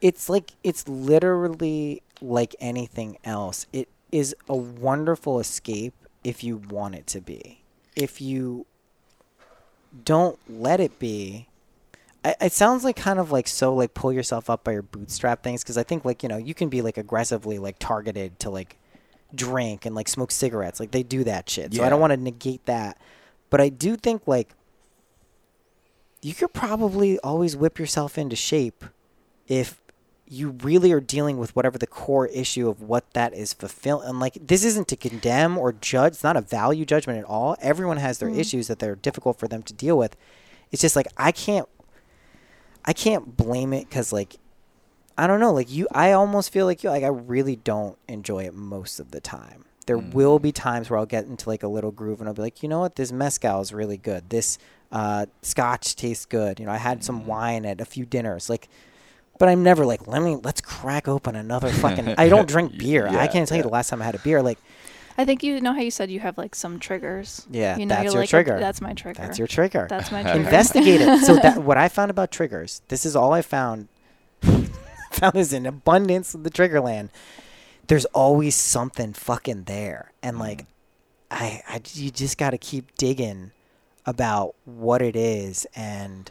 it's 0.00 0.28
like 0.28 0.52
it's 0.62 0.86
literally 0.88 2.02
like 2.22 2.54
anything 2.60 3.18
else. 3.24 3.66
It 3.72 3.88
is 4.12 4.34
a 4.48 4.56
wonderful 4.56 5.40
escape 5.40 5.94
if 6.22 6.44
you 6.44 6.56
want 6.58 6.94
it 6.94 7.06
to 7.08 7.20
be. 7.20 7.62
If 7.96 8.20
you 8.20 8.66
don't 10.04 10.38
let 10.48 10.78
it 10.80 10.98
be, 10.98 11.48
I, 12.24 12.34
it 12.40 12.52
sounds 12.52 12.84
like 12.84 12.96
kind 12.96 13.18
of 13.18 13.32
like 13.32 13.48
so 13.48 13.74
like 13.74 13.94
pull 13.94 14.12
yourself 14.12 14.48
up 14.50 14.62
by 14.64 14.72
your 14.72 14.82
bootstrap 14.82 15.42
things 15.42 15.62
because 15.62 15.78
I 15.78 15.82
think 15.82 16.04
like 16.04 16.22
you 16.22 16.28
know 16.28 16.36
you 16.36 16.54
can 16.54 16.68
be 16.68 16.82
like 16.82 16.98
aggressively 16.98 17.58
like 17.58 17.76
targeted 17.78 18.38
to 18.40 18.50
like 18.50 18.76
drink 19.34 19.86
and 19.86 19.94
like 19.94 20.08
smoke 20.08 20.30
cigarettes 20.32 20.80
like 20.80 20.90
they 20.90 21.02
do 21.02 21.24
that 21.24 21.48
shit 21.48 21.72
Yeah. 21.72 21.78
so 21.78 21.84
I 21.86 21.88
don't 21.88 22.00
want 22.00 22.12
to 22.12 22.16
negate 22.16 22.66
that 22.66 22.98
but 23.48 23.60
I 23.60 23.68
do 23.68 23.96
think 23.96 24.26
like 24.26 24.50
you 26.22 26.34
could 26.34 26.52
probably 26.52 27.18
always 27.20 27.56
whip 27.56 27.78
yourself 27.78 28.18
into 28.18 28.36
shape 28.36 28.84
if 29.48 29.80
you 30.26 30.50
really 30.62 30.92
are 30.92 31.00
dealing 31.00 31.38
with 31.38 31.56
whatever 31.56 31.76
the 31.76 31.86
core 31.86 32.26
issue 32.28 32.68
of 32.68 32.80
what 32.82 33.10
that 33.14 33.34
is 33.34 33.52
fulfilling. 33.52 34.08
And 34.08 34.20
like, 34.20 34.38
this 34.40 34.64
isn't 34.64 34.86
to 34.88 34.96
condemn 34.96 35.58
or 35.58 35.72
judge. 35.72 36.12
It's 36.12 36.22
not 36.22 36.36
a 36.36 36.40
value 36.40 36.84
judgment 36.84 37.18
at 37.18 37.24
all. 37.24 37.56
Everyone 37.60 37.96
has 37.96 38.18
their 38.18 38.28
Mhm. 38.28 38.38
issues 38.38 38.68
that 38.68 38.78
they're 38.78 38.94
difficult 38.94 39.38
for 39.38 39.48
them 39.48 39.62
to 39.64 39.72
deal 39.72 39.98
with. 39.98 40.16
It's 40.70 40.82
just 40.82 40.94
like 40.94 41.08
I 41.16 41.32
can't, 41.32 41.68
I 42.84 42.92
can't 42.92 43.36
blame 43.36 43.72
it 43.72 43.88
because 43.88 44.12
like, 44.12 44.36
I 45.18 45.26
don't 45.26 45.40
know. 45.40 45.52
Like 45.52 45.70
you, 45.70 45.88
I 45.92 46.12
almost 46.12 46.52
feel 46.52 46.64
like 46.66 46.84
you. 46.84 46.90
Like 46.90 47.02
I 47.04 47.08
really 47.08 47.56
don't 47.56 47.98
enjoy 48.08 48.44
it 48.44 48.54
most 48.54 49.00
of 49.00 49.10
the 49.10 49.20
time. 49.20 49.64
There 49.86 49.98
Mm. 49.98 50.12
will 50.14 50.38
be 50.38 50.52
times 50.52 50.88
where 50.88 50.98
I'll 50.98 51.06
get 51.06 51.24
into 51.26 51.48
like 51.48 51.62
a 51.64 51.68
little 51.68 51.90
groove 51.90 52.20
and 52.20 52.28
I'll 52.28 52.34
be 52.34 52.42
like, 52.42 52.62
you 52.62 52.68
know 52.68 52.80
what, 52.80 52.94
this 52.94 53.10
mezcal 53.10 53.60
is 53.60 53.72
really 53.72 53.96
good. 53.96 54.30
This 54.30 54.58
uh, 54.92 55.26
scotch 55.42 55.94
tastes 55.96 56.24
good. 56.26 56.58
You 56.60 56.66
know, 56.66 56.72
I 56.72 56.76
had 56.78 57.04
some 57.04 57.22
Mm. 57.22 57.26
wine 57.26 57.64
at 57.66 57.80
a 57.80 57.84
few 57.84 58.04
dinners. 58.04 58.50
Like, 58.50 58.68
but 59.38 59.48
I'm 59.48 59.62
never 59.62 59.86
like, 59.86 60.06
let 60.06 60.20
me 60.22 60.36
let's 60.42 60.60
crack 60.60 61.08
open 61.08 61.34
another 61.36 61.70
fucking. 61.70 62.14
I 62.18 62.28
don't 62.28 62.48
drink 62.54 62.76
beer. 62.78 63.06
I 63.08 63.26
can't 63.26 63.48
tell 63.48 63.56
you 63.56 63.62
the 63.62 63.68
last 63.68 63.88
time 63.88 64.02
I 64.02 64.04
had 64.04 64.14
a 64.14 64.18
beer. 64.18 64.42
Like, 64.42 64.58
I 65.16 65.24
think 65.24 65.42
you 65.42 65.60
know 65.60 65.72
how 65.72 65.80
you 65.80 65.90
said 65.90 66.10
you 66.10 66.20
have 66.20 66.36
like 66.38 66.54
some 66.54 66.78
triggers. 66.78 67.46
Yeah, 67.50 67.76
you 67.76 67.86
know, 67.86 67.94
that's 67.94 68.12
your 68.12 68.22
like, 68.22 68.30
trigger. 68.30 68.58
That's 68.58 68.80
my 68.80 68.92
trigger. 68.94 69.20
that's 69.22 69.38
your 69.38 69.46
trigger. 69.48 69.86
That's 69.88 70.10
my 70.10 70.22
trigger. 70.24 70.38
Investigate 70.40 71.00
it. 71.00 71.20
So 71.24 71.36
that 71.36 71.58
what 71.62 71.78
I 71.78 71.88
found 71.88 72.10
about 72.10 72.30
triggers. 72.30 72.82
This 72.88 73.06
is 73.06 73.14
all 73.16 73.32
I 73.32 73.42
found. 73.42 73.88
found 75.12 75.36
is 75.36 75.52
in 75.52 75.66
abundance 75.66 76.34
of 76.34 76.44
the 76.44 76.50
trigger 76.50 76.80
land. 76.80 77.10
There's 77.86 78.04
always 78.06 78.54
something 78.54 79.12
fucking 79.12 79.64
there, 79.64 80.12
and 80.22 80.38
like, 80.38 80.66
I, 81.30 81.62
I 81.68 81.80
you 81.94 82.10
just 82.10 82.38
got 82.38 82.50
to 82.50 82.58
keep 82.58 82.94
digging 82.96 83.50
about 84.10 84.54
what 84.64 85.00
it 85.00 85.14
is, 85.16 85.66
and 85.76 86.30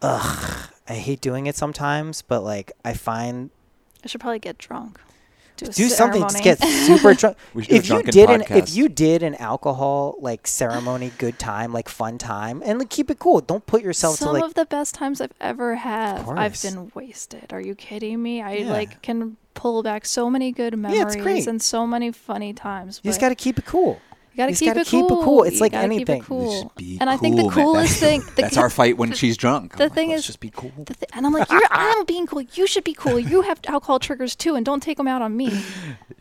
ugh, 0.00 0.70
I 0.88 0.94
hate 0.94 1.20
doing 1.20 1.46
it 1.46 1.56
sometimes, 1.56 2.22
but 2.22 2.42
like 2.42 2.72
I 2.84 2.94
find 2.94 3.50
I 4.04 4.06
should 4.06 4.20
probably 4.20 4.38
get 4.38 4.58
drunk. 4.58 5.00
Do, 5.56 5.66
do 5.66 5.88
something 5.88 6.24
to 6.24 6.40
get 6.40 6.62
super 6.62 7.14
drunk. 7.14 7.36
We 7.54 7.64
should 7.64 7.70
do 7.70 7.74
a 7.74 7.78
if 7.78 7.84
you 7.86 7.88
drunken 7.88 8.10
did 8.12 8.30
an 8.30 8.42
if 8.50 8.70
you 8.76 8.88
did 8.88 9.24
an 9.24 9.34
alcohol 9.34 10.14
like 10.20 10.46
ceremony, 10.46 11.10
good 11.18 11.36
time, 11.40 11.72
like 11.72 11.88
fun 11.88 12.16
time, 12.16 12.62
and 12.64 12.78
like 12.78 12.90
keep 12.90 13.10
it 13.10 13.18
cool. 13.18 13.40
Don't 13.40 13.66
put 13.66 13.82
yourself 13.82 14.18
Some 14.18 14.28
to 14.28 14.32
like 14.34 14.44
of 14.44 14.54
the 14.54 14.66
best 14.66 14.94
times 14.94 15.20
I've 15.20 15.32
ever 15.40 15.74
had. 15.74 16.24
I've 16.28 16.62
been 16.62 16.92
wasted. 16.94 17.52
Are 17.52 17.60
you 17.60 17.74
kidding 17.74 18.22
me? 18.22 18.40
I 18.40 18.52
Yeah. 18.58 18.70
like 18.70 19.02
can 19.02 19.36
pull 19.54 19.82
back 19.82 20.06
so 20.06 20.30
many 20.30 20.52
good 20.52 20.74
Yeah, 20.74 20.78
memories 20.78 21.14
it's 21.16 21.22
great. 21.24 21.46
and 21.48 21.60
so 21.60 21.84
many 21.88 22.12
funny 22.12 22.52
times. 22.52 23.00
you 23.02 23.08
just 23.08 23.20
got 23.20 23.30
to 23.30 23.34
keep 23.34 23.58
it 23.58 23.66
cool. 23.66 24.00
You 24.38 24.44
gotta 24.44 24.52
you 24.52 24.56
keep, 24.58 24.66
gotta 24.68 24.80
it 24.80 24.86
keep 24.86 25.04
it 25.04 25.08
cool. 25.08 25.24
cool. 25.24 25.42
It's 25.42 25.56
You 25.56 25.60
like 25.60 25.72
gotta 25.72 25.88
keep 25.88 26.08
it 26.08 26.12
anything. 26.12 26.22
cool. 26.22 26.62
Just 26.62 26.74
be 26.76 26.98
and 27.00 27.10
I 27.10 27.16
think 27.16 27.36
the 27.36 27.48
coolest 27.48 27.98
thing. 27.98 28.22
The, 28.36 28.42
that's 28.42 28.56
our 28.56 28.70
fight 28.70 28.96
when 28.96 29.12
she's 29.12 29.36
drunk 29.36 29.76
the 29.76 29.84
I'm 29.84 29.88
like, 29.90 29.94
thing 29.94 30.08
let's 30.10 30.20
is- 30.20 30.26
just 30.26 30.40
be 30.40 30.50
cool 30.50 30.72
the 30.84 30.94
thi- 30.94 31.06
and 31.12 31.26
I'm 31.26 31.32
like, 31.32 31.50
You're, 31.50 31.60
I'm 31.70 32.04
being 32.04 32.26
cool. 32.26 32.42
You 32.54 32.66
should 32.66 32.84
be 32.84 32.94
cool. 32.94 33.18
You 33.18 33.42
have 33.42 33.60
alcohol 33.66 33.98
triggers 33.98 34.34
too, 34.36 34.54
and 34.54 34.64
don't 34.64 34.82
take 34.82 34.96
them 34.96 35.08
out 35.08 35.22
on 35.22 35.36
me. 35.36 35.50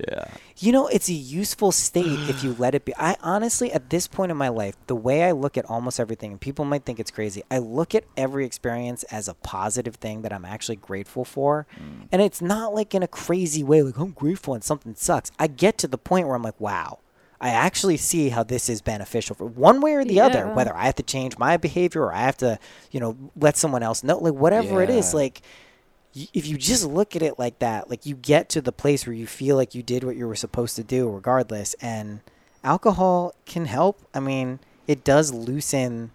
yeah 0.10 0.26
You 0.58 0.72
know, 0.72 0.88
it's 0.88 1.10
a 1.10 1.14
useful 1.14 1.72
state 1.72 2.30
if 2.30 2.44
you 2.44 2.56
let 2.58 2.74
it 2.76 2.86
be. 2.86 2.94
I 2.98 3.16
honestly, 3.22 3.72
at 3.72 3.90
this 3.92 4.08
point 4.08 4.32
in 4.32 4.38
my 4.38 4.50
life, 4.50 4.76
the 4.88 4.96
way 4.96 5.24
I 5.24 5.32
look 5.32 5.58
at 5.58 5.66
almost 5.66 6.00
everything, 6.00 6.32
and 6.32 6.42
people 6.42 6.66
might 6.66 6.84
think 6.86 7.00
it's 7.00 7.12
crazy, 7.12 7.44
I 7.52 7.60
look 7.60 7.94
at 7.94 8.04
every 8.16 8.46
experience 8.46 9.04
as 9.04 9.28
a 9.28 9.34
positive 9.36 9.96
thing 9.96 10.24
that 10.24 10.34
I'm 10.34 10.46
actually 10.46 10.78
grateful 10.78 11.24
for. 11.26 11.68
Mm. 11.80 12.08
And 12.12 12.22
it's 12.22 12.42
not 12.42 12.74
like 12.74 12.96
in 12.96 13.04
a 13.04 13.08
crazy 13.08 13.64
way, 13.64 13.82
like 13.84 13.98
I'm 13.98 14.12
grateful 14.12 14.54
and 14.56 14.64
something 14.64 14.96
sucks. 14.96 15.32
I 15.38 15.46
get 15.48 15.78
to 15.80 15.88
the 15.88 15.98
point 15.98 16.26
where 16.28 16.36
I'm 16.36 16.44
like, 16.44 16.60
wow, 16.60 17.00
I 17.40 17.50
actually 17.50 17.98
see 17.98 18.30
how 18.30 18.44
this 18.44 18.68
is 18.68 18.82
beneficial 18.82 19.36
for 19.36 19.46
one 19.46 19.80
way 19.80 19.94
or 19.94 20.04
the 20.04 20.20
other, 20.20 20.48
whether 20.56 20.76
I 20.76 20.86
have 20.86 20.96
to 20.96 21.04
change 21.04 21.38
my 21.38 21.56
behavior 21.58 22.02
or 22.04 22.14
I 22.14 22.22
have 22.22 22.38
to, 22.38 22.58
you 22.92 23.00
know, 23.00 23.16
let 23.36 23.58
someone 23.58 23.84
else 23.84 24.04
know, 24.04 24.18
like 24.18 24.34
whatever 24.34 24.82
it 24.82 24.90
is, 24.90 25.14
like 25.14 25.42
y- 26.16 26.28
if 26.34 26.48
you 26.48 26.58
just 26.58 26.84
look 26.86 27.16
at 27.16 27.22
it 27.22 27.38
like 27.38 27.60
that, 27.60 27.90
like 27.92 28.06
you 28.08 28.16
get 28.16 28.50
to 28.50 28.62
the 28.62 28.72
place 28.72 29.06
where 29.06 29.14
you 29.14 29.28
feel 29.28 29.56
like 29.56 29.76
you 29.76 29.84
did 29.84 30.04
what 30.04 30.16
you 30.16 30.28
were 30.28 30.36
supposed 30.36 30.76
to 30.78 30.84
do, 30.84 31.08
regardless. 31.10 31.76
And 31.76 32.22
alcohol 32.64 33.36
can 33.46 33.66
help. 33.66 34.02
I 34.16 34.20
mean, 34.20 34.60
it 34.88 35.04
does 35.04 35.32
loosen 35.32 36.12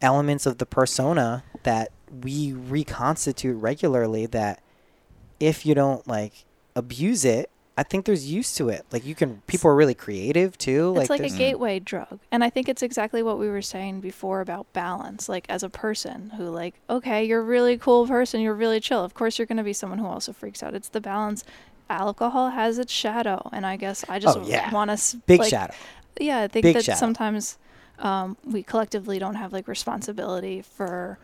elements 0.00 0.46
of 0.46 0.58
the 0.58 0.66
persona 0.66 1.44
that 1.64 1.90
we 2.22 2.52
reconstitute 2.52 3.56
regularly. 3.60 4.24
That 4.24 4.62
if 5.38 5.66
you 5.66 5.74
don't 5.74 6.06
like 6.08 6.44
abuse 6.74 7.24
it, 7.26 7.50
I 7.78 7.84
think 7.84 8.04
there's 8.06 8.30
use 8.30 8.54
to 8.56 8.68
it. 8.68 8.84
Like 8.90 9.06
you 9.06 9.14
can, 9.14 9.40
people 9.46 9.70
are 9.70 9.74
really 9.76 9.94
creative 9.94 10.58
too. 10.58 10.96
It's 10.98 11.08
like 11.10 11.20
a 11.20 11.22
there's- 11.22 11.38
gateway 11.38 11.78
drug. 11.78 12.18
And 12.32 12.42
I 12.42 12.50
think 12.50 12.68
it's 12.68 12.82
exactly 12.82 13.22
what 13.22 13.38
we 13.38 13.48
were 13.48 13.62
saying 13.62 14.00
before 14.00 14.40
about 14.40 14.70
balance. 14.72 15.28
Like 15.28 15.46
as 15.48 15.62
a 15.62 15.68
person 15.70 16.30
who 16.36 16.44
like, 16.50 16.74
okay, 16.90 17.24
you're 17.24 17.40
a 17.40 17.44
really 17.44 17.78
cool 17.78 18.06
person, 18.06 18.40
you're 18.40 18.54
really 18.54 18.80
chill. 18.80 19.04
Of 19.04 19.14
course 19.14 19.38
you're 19.38 19.46
gonna 19.46 19.62
be 19.64 19.72
someone 19.72 19.98
who 20.00 20.06
also 20.06 20.32
freaks 20.32 20.62
out. 20.62 20.74
It's 20.74 20.88
the 20.88 21.00
balance. 21.00 21.44
Alcohol 21.90 22.50
has 22.50 22.78
its 22.78 22.92
shadow 22.92 23.48
and 23.52 23.64
I 23.64 23.76
guess 23.76 24.04
I 24.08 24.18
just 24.18 24.36
Oh, 24.38 24.44
yeah. 24.46 24.70
wanna 24.72 24.92
s- 24.94 25.16
big 25.26 25.40
like, 25.40 25.50
shadow. 25.50 25.72
Yeah, 26.20 26.40
I 26.40 26.48
think 26.48 26.64
Big 26.64 26.74
that 26.74 26.84
shadow. 26.84 26.98
sometimes 26.98 27.58
um, 28.00 28.36
we 28.44 28.62
collectively 28.62 29.18
don't 29.18 29.36
have 29.36 29.52
like 29.52 29.66
responsibility 29.68 30.62
for 30.62 31.18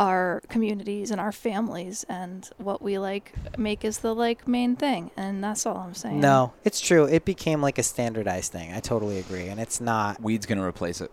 our 0.00 0.40
communities 0.48 1.10
and 1.10 1.20
our 1.20 1.30
families 1.30 2.06
and 2.08 2.48
what 2.56 2.80
we 2.80 2.98
like 2.98 3.34
make 3.58 3.84
is 3.84 3.98
the 3.98 4.14
like 4.14 4.48
main 4.48 4.74
thing 4.74 5.10
and 5.14 5.44
that's 5.44 5.66
all 5.66 5.76
I'm 5.76 5.92
saying. 5.94 6.18
No, 6.20 6.54
it's 6.64 6.80
true. 6.80 7.04
It 7.04 7.26
became 7.26 7.60
like 7.60 7.76
a 7.78 7.82
standardized 7.82 8.50
thing. 8.50 8.72
I 8.72 8.80
totally 8.80 9.18
agree, 9.18 9.48
and 9.48 9.60
it's 9.60 9.78
not. 9.78 10.20
weed's 10.22 10.46
gonna 10.46 10.64
replace 10.64 11.02
it 11.02 11.10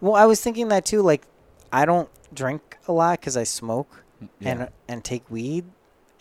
Well, 0.00 0.14
I 0.14 0.24
was 0.24 0.40
thinking 0.40 0.68
that 0.68 0.86
too. 0.86 1.02
Like, 1.02 1.22
I 1.70 1.84
don't 1.84 2.08
drink 2.32 2.78
a 2.88 2.92
lot 2.92 3.20
because 3.20 3.36
I 3.36 3.44
smoke 3.44 4.02
mm, 4.22 4.28
Yeah. 4.40 4.48
and 4.50 4.68
and 4.88 5.04
take 5.04 5.30
weed, 5.30 5.66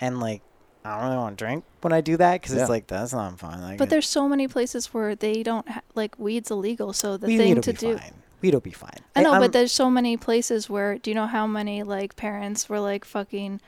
and 0.02 0.20
like 0.20 0.42
I 0.84 0.96
don't 0.96 1.06
really 1.06 1.18
want 1.18 1.38
to 1.38 1.46
drink 1.46 1.64
when 1.82 1.94
I 1.94 2.02
do 2.02 2.18
that 2.18 2.42
because 2.42 2.54
Yeah. 2.54 2.62
it's 2.62 2.70
like 2.70 2.88
that's 2.88 3.14
not 3.14 3.40
fun. 3.40 3.62
Like, 3.62 3.78
But 3.78 3.90
there's 3.90 4.08
so 4.10 4.28
many 4.28 4.48
places 4.50 4.94
where 4.94 5.16
they 5.16 5.42
don't 5.42 5.68
ha- 5.70 5.82
like 5.96 6.20
weed's 6.20 6.52
illegal. 6.52 6.92
So 6.92 7.16
the 7.16 7.28
weed, 7.28 7.38
thing 7.38 7.56
will 7.56 7.62
to 7.64 7.72
be 7.74 7.78
do. 7.78 7.98
fine. 7.98 8.14
Weed 8.42 8.54
will 8.54 8.62
be 8.62 8.72
fine. 8.72 9.00
I 9.16 9.22
know, 9.24 9.32
I'm- 9.34 9.42
but 9.42 9.52
there's 9.52 9.72
so 9.72 9.90
many 9.90 10.16
places 10.18 10.70
where 10.70 10.98
do 10.98 11.10
you 11.12 11.16
know 11.16 11.28
how 11.28 11.46
many 11.48 11.84
like 11.84 12.16
parents 12.16 12.70
were 12.70 12.80
like 12.80 13.04
fucking 13.06 13.60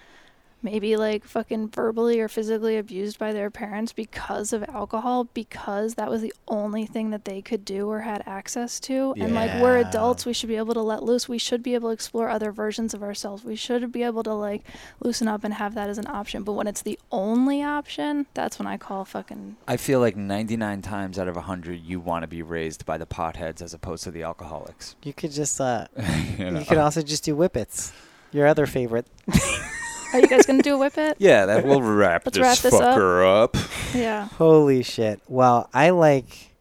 maybe 0.63 0.95
like 0.95 1.25
fucking 1.25 1.69
verbally 1.69 2.19
or 2.19 2.27
physically 2.27 2.77
abused 2.77 3.17
by 3.17 3.33
their 3.33 3.49
parents 3.49 3.93
because 3.93 4.53
of 4.53 4.63
alcohol 4.69 5.25
because 5.33 5.95
that 5.95 6.09
was 6.09 6.21
the 6.21 6.33
only 6.47 6.85
thing 6.85 7.09
that 7.09 7.25
they 7.25 7.41
could 7.41 7.65
do 7.65 7.89
or 7.89 8.01
had 8.01 8.23
access 8.25 8.79
to 8.79 9.13
and 9.17 9.33
like 9.33 9.51
we're 9.61 9.77
adults 9.77 10.25
we 10.25 10.33
should 10.33 10.49
be 10.49 10.55
able 10.55 10.73
to 10.73 10.81
let 10.81 11.03
loose 11.03 11.27
we 11.27 11.37
should 11.37 11.63
be 11.63 11.73
able 11.73 11.89
to 11.89 11.93
explore 11.93 12.29
other 12.29 12.51
versions 12.51 12.93
of 12.93 13.01
ourselves 13.03 13.43
we 13.43 13.55
should 13.55 13.91
be 13.91 14.03
able 14.03 14.23
to 14.23 14.33
like 14.33 14.63
loosen 14.99 15.27
up 15.27 15.43
and 15.43 15.53
have 15.53 15.73
that 15.73 15.89
as 15.89 15.97
an 15.97 16.07
option 16.07 16.43
but 16.43 16.53
when 16.53 16.67
it's 16.67 16.81
the 16.81 16.99
only 17.11 17.63
option 17.63 18.25
that's 18.33 18.59
when 18.59 18.67
i 18.67 18.77
call 18.77 19.05
fucking 19.05 19.55
I 19.67 19.77
feel 19.77 19.99
like 19.99 20.15
99 20.15 20.81
times 20.81 21.17
out 21.17 21.27
of 21.27 21.35
100, 21.35 21.81
you 21.81 21.99
want 21.99 22.23
to 22.23 22.27
be 22.27 22.41
raised 22.41 22.85
by 22.85 22.97
the 22.97 23.05
potheads 23.05 23.61
as 23.61 23.73
opposed 23.73 24.03
to 24.03 24.11
the 24.11 24.23
alcoholics. 24.23 24.95
you 25.03 25.13
could 25.13 25.31
just 25.31 25.59
uh, 25.61 25.87
you 26.37 26.51
know? 26.51 26.59
you 26.59 26.65
could 26.65 26.77
also 26.77 27.01
just 27.01 27.23
do 27.23 27.35
whippets. 27.35 27.93
Your 28.31 28.47
other 28.47 28.65
favorite. 28.65 29.07
are 30.13 30.19
you 30.19 30.27
guys 30.27 30.45
gonna 30.45 30.61
do 30.61 30.75
a 30.75 30.77
whip 30.77 30.97
it 30.97 31.17
Yeah, 31.19 31.45
that 31.47 31.65
will 31.65 31.81
wrap 31.81 32.25
Let's 32.25 32.37
this 32.37 32.41
wrap 32.43 32.57
this 32.59 32.73
up. 32.73 32.97
fucker 32.97 33.43
up. 33.43 33.57
yeah 33.93 34.25
Holy 34.37 34.83
shit. 34.83 35.21
Well, 35.27 35.69
I 35.73 35.89
like 35.91 36.51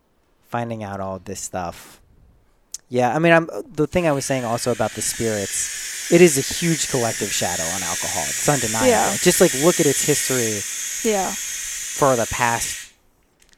finding 0.49 0.83
out 0.83 1.01
all 1.01 1.19
this 1.19 1.41
stuff. 1.41 2.01
Yeah, 2.89 3.15
I 3.15 3.19
mean, 3.21 3.33
I'm 3.33 3.49
the 3.73 3.87
thing 3.87 4.07
I 4.09 4.13
was 4.13 4.25
saying 4.25 4.45
also 4.45 4.73
about 4.73 4.93
the 4.93 5.03
spirits. 5.03 6.11
It 6.13 6.21
is 6.21 6.37
a 6.37 6.41
huge 6.41 6.91
collective 6.91 7.31
shadow 7.31 7.63
on 7.63 7.83
alcohol. 7.85 8.25
It's 8.27 8.49
undeniable. 8.49 8.89
Yeah. 8.89 9.17
Just 9.21 9.41
like 9.41 9.55
look 9.63 9.79
at 9.79 9.87
its 9.87 10.05
history 10.05 10.61
yeah 11.09 11.31
for 11.31 12.17
the 12.17 12.27
past 12.31 12.93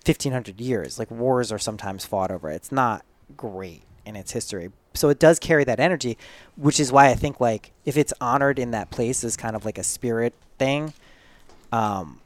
1500 0.05 0.61
years. 0.61 0.99
Like 0.99 1.11
wars 1.11 1.51
are 1.51 1.59
sometimes 1.59 2.05
fought 2.05 2.31
over. 2.31 2.51
it. 2.51 2.57
It's 2.57 2.73
not 2.73 3.05
great 3.37 3.83
in 4.05 4.17
its 4.17 4.33
history. 4.33 4.71
So 4.95 5.09
it 5.09 5.19
does 5.19 5.39
carry 5.39 5.65
that 5.65 5.81
energy, 5.81 6.19
which 6.57 6.79
is 6.79 6.93
why 6.93 7.09
I 7.09 7.15
think 7.15 7.41
like 7.41 7.73
if 7.85 7.97
it's 7.97 8.13
honored 8.21 8.59
in 8.59 8.71
that 8.73 8.91
place 8.91 9.25
as 9.25 9.37
kind 9.37 9.57
of 9.57 9.65
like 9.65 9.79
a 9.79 9.83
spirit 9.83 10.35
thing, 10.59 10.93
um, 11.73 12.21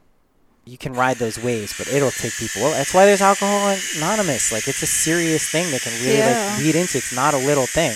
you 0.65 0.77
can 0.77 0.91
ride 0.93 1.15
those 1.17 1.41
waves, 1.41 1.73
but 1.77 1.87
it'll 1.87 2.11
take 2.11 2.33
people. 2.33 2.63
over. 2.63 2.75
That's 2.75 2.93
why 2.93 3.05
there's 3.05 3.21
alcohol 3.21 3.73
anonymous. 3.97 4.51
Like 4.51 4.67
it's 4.67 4.81
a 4.81 4.87
serious 4.87 5.49
thing 5.49 5.71
that 5.71 5.81
can 5.81 5.93
really 6.03 6.17
Yeah. 6.17 6.49
like 6.55 6.59
lead 6.63 6.75
into. 6.75 6.97
It's 6.97 7.15
not 7.15 7.33
a 7.33 7.37
little 7.37 7.65
thing. 7.65 7.95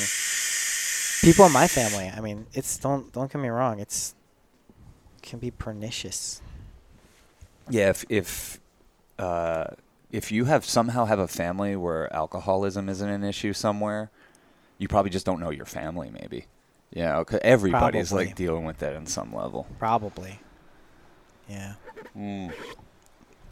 People 1.22 1.46
in 1.46 1.52
my 1.52 1.68
family, 1.68 2.10
I 2.16 2.20
mean, 2.22 2.48
it's 2.54 2.78
don't 2.78 3.12
don't 3.12 3.32
get 3.32 3.42
me 3.42 3.50
wrong. 3.50 3.80
It's 3.80 4.16
can 5.22 5.38
be 5.40 5.52
pernicious. 5.52 6.42
Yeah, 7.70 7.90
if 7.90 8.06
if 8.10 8.60
uh, 9.20 9.66
if 10.12 10.32
you 10.32 10.46
have 10.46 10.66
somehow 10.66 11.06
have 11.06 11.20
a 11.20 11.28
family 11.28 11.76
where 11.76 12.12
alcoholism 12.14 12.90
isn't 12.90 13.08
an 13.08 13.24
issue 13.24 13.54
somewhere, 13.54 14.10
you 14.82 14.88
probably 14.88 15.12
just 15.12 15.26
don't 15.28 15.40
know 15.40 15.52
your 15.52 15.66
family. 15.66 16.10
Maybe, 16.10 16.48
yeah. 16.92 17.20
Okay, 17.20 17.40
everybody's 17.44 18.10
Probably. 18.10 18.26
like 18.26 18.36
dealing 18.36 18.66
with 18.66 18.80
that 18.80 18.94
in 18.94 19.06
some 19.06 19.34
level. 19.34 19.68
Probably. 19.78 20.40
Yeah. 21.48 21.74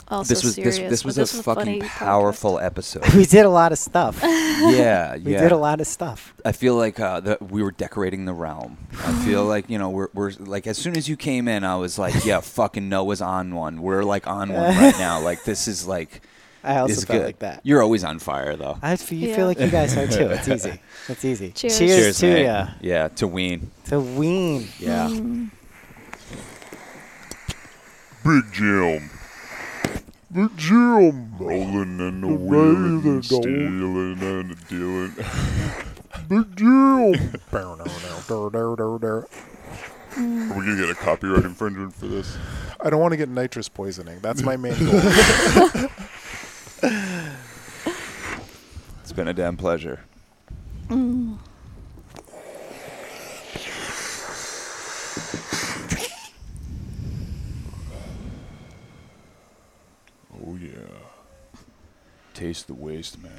also 0.08 0.34
this 0.34 0.44
was 0.44 0.56
serious, 0.56 0.78
this 0.78 0.90
this 0.90 1.06
was 1.06 1.16
this 1.16 1.34
a 1.34 1.38
was 1.38 1.46
funny 1.46 1.60
fucking 1.60 1.82
podcast. 1.82 1.88
powerful 2.06 2.60
episode. 2.60 3.14
we 3.16 3.26
did 3.26 3.46
a 3.46 3.50
lot 3.50 3.72
of 3.72 3.78
stuff. 3.78 4.20
yeah, 4.24 5.18
We 5.24 5.34
yeah. 5.34 5.42
did 5.42 5.52
a 5.52 5.58
lot 5.58 5.80
of 5.82 5.88
stuff. 5.88 6.34
I 6.44 6.52
feel 6.52 6.76
like 6.76 7.00
uh, 7.00 7.20
that 7.20 7.52
we 7.52 7.62
were 7.62 7.72
decorating 7.72 8.26
the 8.26 8.34
realm. 8.34 8.78
I 9.06 9.14
feel 9.24 9.46
like 9.46 9.70
you 9.70 9.78
know 9.78 9.90
we're 9.90 10.10
we're 10.14 10.32
like 10.40 10.66
as 10.66 10.78
soon 10.80 10.98
as 10.98 11.08
you 11.08 11.16
came 11.16 11.48
in, 11.48 11.64
I 11.64 11.76
was 11.76 12.00
like, 12.00 12.26
yeah, 12.26 12.40
fucking 12.40 12.90
Noah's 12.90 13.22
on 13.22 13.54
one. 13.54 13.82
We're 13.84 14.04
like 14.04 14.26
on 14.26 14.52
one 14.52 14.76
right 14.78 14.98
now. 14.98 15.20
Like 15.22 15.44
this 15.44 15.68
is 15.68 15.86
like 15.88 16.22
I 16.64 16.78
also 16.78 16.88
this 16.90 16.98
is 17.00 17.06
felt 17.06 17.20
good. 17.20 17.26
like 17.26 17.40
that. 17.40 17.62
You're 17.64 17.82
always 17.82 18.04
on 18.04 18.20
fire 18.20 18.56
though. 18.56 18.78
I 18.82 18.96
feel, 18.98 19.18
you 19.20 19.30
Yeah. 19.30 19.36
feel 19.38 19.46
like 19.48 19.60
you 19.60 19.70
guys 19.70 19.96
are 19.98 20.08
too. 20.08 20.30
It's 20.30 20.48
easy. 20.50 20.80
It's 21.08 21.26
easy. 21.26 21.52
Cheers. 21.52 21.78
Cheers, 21.80 22.20
to 22.20 22.26
mate. 22.28 22.46
ya. 22.46 22.68
Yeah, 22.82 23.08
to 23.10 23.28
Ween. 23.28 23.72
To 23.86 24.00
Ween. 24.00 24.68
Yeah. 24.80 25.08
Mm. 25.10 25.50
Big 28.24 28.52
Jim. 28.52 29.10
Big 30.32 30.58
Jim. 30.58 31.38
Rolling 31.40 32.00
and 32.02 32.24
the 32.24 32.28
wheeling 32.28 33.04
and 33.06 33.26
stealing 33.26 34.20
and 34.22 34.68
dealing. 34.68 35.16
Big 36.30 36.56
Jim. 36.58 37.34
Are 40.18 40.58
we 40.58 40.66
going 40.66 40.78
to 40.78 40.82
get 40.82 40.90
a 40.90 40.96
copyright 40.96 41.46
infringement 41.46 41.94
for 41.96 42.08
this? 42.08 42.38
I 42.82 42.90
don't 42.90 43.00
want 43.00 43.12
to 43.14 43.18
get 43.18 43.30
nitrous 43.30 43.70
poisoning. 43.70 44.20
That's 44.22 44.42
my 44.44 44.58
main 44.58 44.74
goal. 44.78 45.00
It's 46.82 46.96
been 49.14 49.28
a 49.28 49.34
damn 49.34 49.58
pleasure. 49.58 50.00
Oh, 50.90 51.38
yeah. 60.58 60.70
Taste 62.34 62.68
the 62.68 62.74
waste, 62.74 63.22
man. 63.22 63.34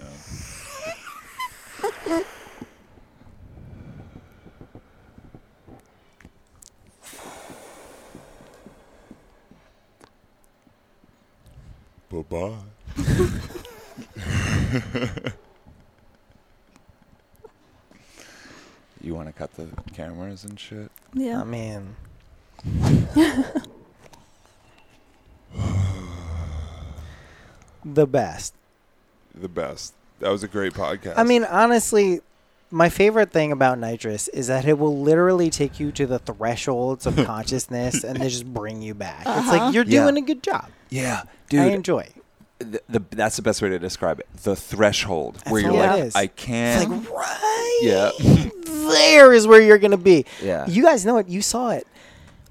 Bye 12.10 12.22
bye. 12.28 12.52
You 19.02 19.14
want 19.14 19.28
to 19.28 19.32
cut 19.32 19.54
the 19.54 19.68
cameras 19.94 20.44
and 20.44 20.60
shit? 20.60 20.90
yeah 21.14 21.40
I 21.40 21.44
mean, 21.44 21.96
the 27.84 28.06
best. 28.06 28.54
The 29.34 29.48
best. 29.48 29.94
That 30.20 30.30
was 30.30 30.42
a 30.42 30.48
great 30.48 30.74
podcast. 30.74 31.14
I 31.16 31.22
mean, 31.24 31.44
honestly, 31.44 32.20
my 32.70 32.88
favorite 32.90 33.32
thing 33.32 33.52
about 33.52 33.78
nitrous 33.78 34.28
is 34.28 34.48
that 34.48 34.66
it 34.66 34.78
will 34.78 35.00
literally 35.00 35.48
take 35.50 35.80
you 35.80 35.90
to 35.92 36.06
the 36.06 36.18
thresholds 36.18 37.06
of 37.06 37.16
consciousness 37.24 38.04
and 38.04 38.20
then 38.20 38.28
just 38.28 38.52
bring 38.52 38.82
you 38.82 38.94
back. 38.94 39.20
It's 39.20 39.28
Uh-huh. 39.28 39.52
like 39.64 39.74
you're 39.74 39.84
Yeah. 39.84 40.02
doing 40.02 40.18
a 40.18 40.26
good 40.26 40.42
job. 40.42 40.66
Yeah, 40.90 41.22
dude. 41.48 41.60
I 41.60 41.64
dude. 41.66 41.74
enjoy. 41.74 42.08
The, 42.60 42.80
the 42.88 43.02
that's 43.10 43.36
the 43.36 43.42
best 43.42 43.62
way 43.62 43.68
to 43.70 43.78
describe 43.78 44.20
it. 44.20 44.28
The 44.42 44.54
threshold 44.54 45.38
where 45.48 45.62
That's 45.62 45.74
you're 45.74 45.86
like. 45.86 46.16
I 46.16 46.26
can't. 46.28 46.90
like 46.90 47.10
right 47.10 47.80
yeah, 47.82 48.10
there 48.64 49.32
is 49.32 49.46
where 49.46 49.60
you're 49.60 49.78
gonna 49.78 49.96
be. 49.96 50.26
yeah. 50.42 50.66
You 50.66 50.82
guys 50.82 51.04
know 51.04 51.18
it. 51.18 51.28
You 51.28 51.42
saw 51.42 51.70
it. 51.70 51.86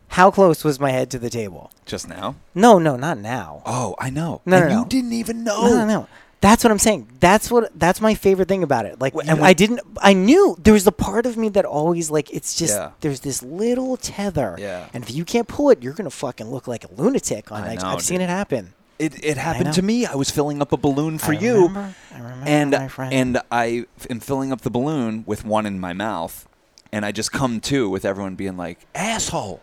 How 0.10 0.32
close 0.32 0.64
was 0.64 0.80
my 0.80 0.90
head 0.90 1.12
to 1.12 1.20
the 1.20 1.30
table? 1.30 1.72
Just 1.86 2.10
now. 2.10 2.36
No, 2.56 2.80
no, 2.80 2.96
not 2.96 3.20
now. 3.20 3.62
Oh, 3.66 3.96
I 4.00 4.10
know. 4.10 4.42
No, 4.46 4.58
and 4.58 4.66
no, 4.66 4.72
you 4.72 4.82
no. 4.82 4.86
didn't 4.86 5.14
even 5.14 5.44
know. 5.44 5.62
No, 5.62 5.76
no, 5.76 5.86
no. 5.86 6.08
That's 6.42 6.64
what 6.64 6.72
I'm 6.72 6.80
saying. 6.80 7.08
That's 7.20 7.52
what. 7.52 7.78
That's 7.78 8.02
my 8.02 8.16
favorite 8.16 8.48
thing 8.48 8.64
about 8.64 8.86
it. 8.86 9.00
Like, 9.00 9.14
and 9.14 9.42
I 9.42 9.54
didn't. 9.54 9.82
I 10.02 10.14
knew 10.14 10.56
there 10.58 10.74
was 10.74 10.88
a 10.88 10.92
part 10.92 11.26
of 11.26 11.38
me 11.38 11.50
that 11.50 11.66
always 11.66 12.10
like. 12.10 12.34
It's 12.34 12.56
just 12.56 12.76
Yeah. 12.76 12.92
there's 13.02 13.20
this 13.20 13.44
little 13.44 13.98
tether. 13.98 14.56
Yeah. 14.58 14.88
And 14.94 15.04
if 15.04 15.12
you 15.14 15.26
can't 15.26 15.48
pull 15.48 15.70
it, 15.70 15.84
you're 15.84 15.94
gonna 15.94 16.10
fucking 16.10 16.50
look 16.50 16.68
like 16.68 16.86
a 16.86 16.94
lunatic 16.94 17.52
on 17.52 17.64
I 17.64 17.76
know, 17.76 17.88
I've 17.88 18.02
seen 18.02 18.22
it 18.22 18.30
happen. 18.30 18.74
It 19.00 19.24
it 19.24 19.38
happened 19.38 19.74
to 19.74 19.82
me. 19.82 20.06
I 20.06 20.16
was 20.16 20.30
filling 20.30 20.62
up 20.62 20.74
a 20.74 20.78
balloon 20.78 21.18
for 21.18 21.32
I 21.32 21.38
you, 21.40 21.54
remember, 21.68 21.96
I 22.14 22.18
remember, 22.20 22.46
and 22.48 22.72
my 22.72 22.88
friend. 22.90 23.14
and 23.14 23.42
I 23.50 23.86
f- 23.98 24.08
am 24.10 24.20
filling 24.20 24.52
up 24.52 24.62
the 24.62 24.70
balloon 24.70 25.24
with 25.26 25.46
one 25.46 25.66
in 25.66 25.80
my 25.80 25.94
mouth, 25.94 26.48
and 26.92 27.06
I 27.06 27.12
just 27.14 27.32
come 27.32 27.62
to 27.62 27.90
with 27.90 28.04
everyone 28.04 28.36
being 28.36 28.58
like, 28.58 28.86
"Asshole!" 28.94 29.62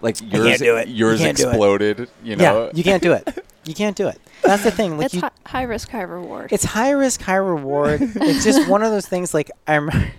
Like 0.00 0.20
yours, 0.20 0.48
can't 0.48 0.58
do 0.60 0.76
it. 0.78 0.88
You 0.88 0.94
yours 1.06 1.20
can't 1.20 1.36
do 1.36 1.44
it. 1.44 1.48
exploded. 1.50 2.08
You 2.24 2.34
know. 2.36 2.64
yeah, 2.66 2.70
you 2.74 2.82
can't 2.82 3.02
do 3.02 3.12
it. 3.12 3.38
You 3.64 3.74
can't 3.74 3.96
do 3.96 4.08
it. 4.08 4.20
That's 4.42 4.64
the 4.64 4.72
thing. 4.72 4.96
Like 4.98 5.04
it's 5.06 5.14
you, 5.14 5.20
hi- 5.20 5.30
high 5.46 5.62
risk 5.62 5.88
high 5.90 6.02
reward 6.02 6.52
It's 6.52 6.64
high 6.64 6.90
risk, 6.90 7.22
high 7.22 7.36
reward. 7.36 8.00
it's 8.02 8.42
just 8.42 8.68
one 8.74 8.82
of 8.82 8.90
those 8.90 9.06
things. 9.06 9.32
Like 9.32 9.52
I 9.68 9.76
remember, 9.76 10.10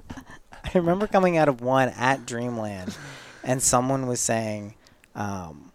I 0.64 0.70
remember 0.74 1.06
coming 1.06 1.36
out 1.36 1.48
of 1.50 1.60
one 1.60 1.90
at 1.90 2.24
Dreamland, 2.24 2.96
and 3.44 3.62
someone 3.62 4.06
was 4.06 4.20
saying, 4.20 4.74
um, 5.14 5.67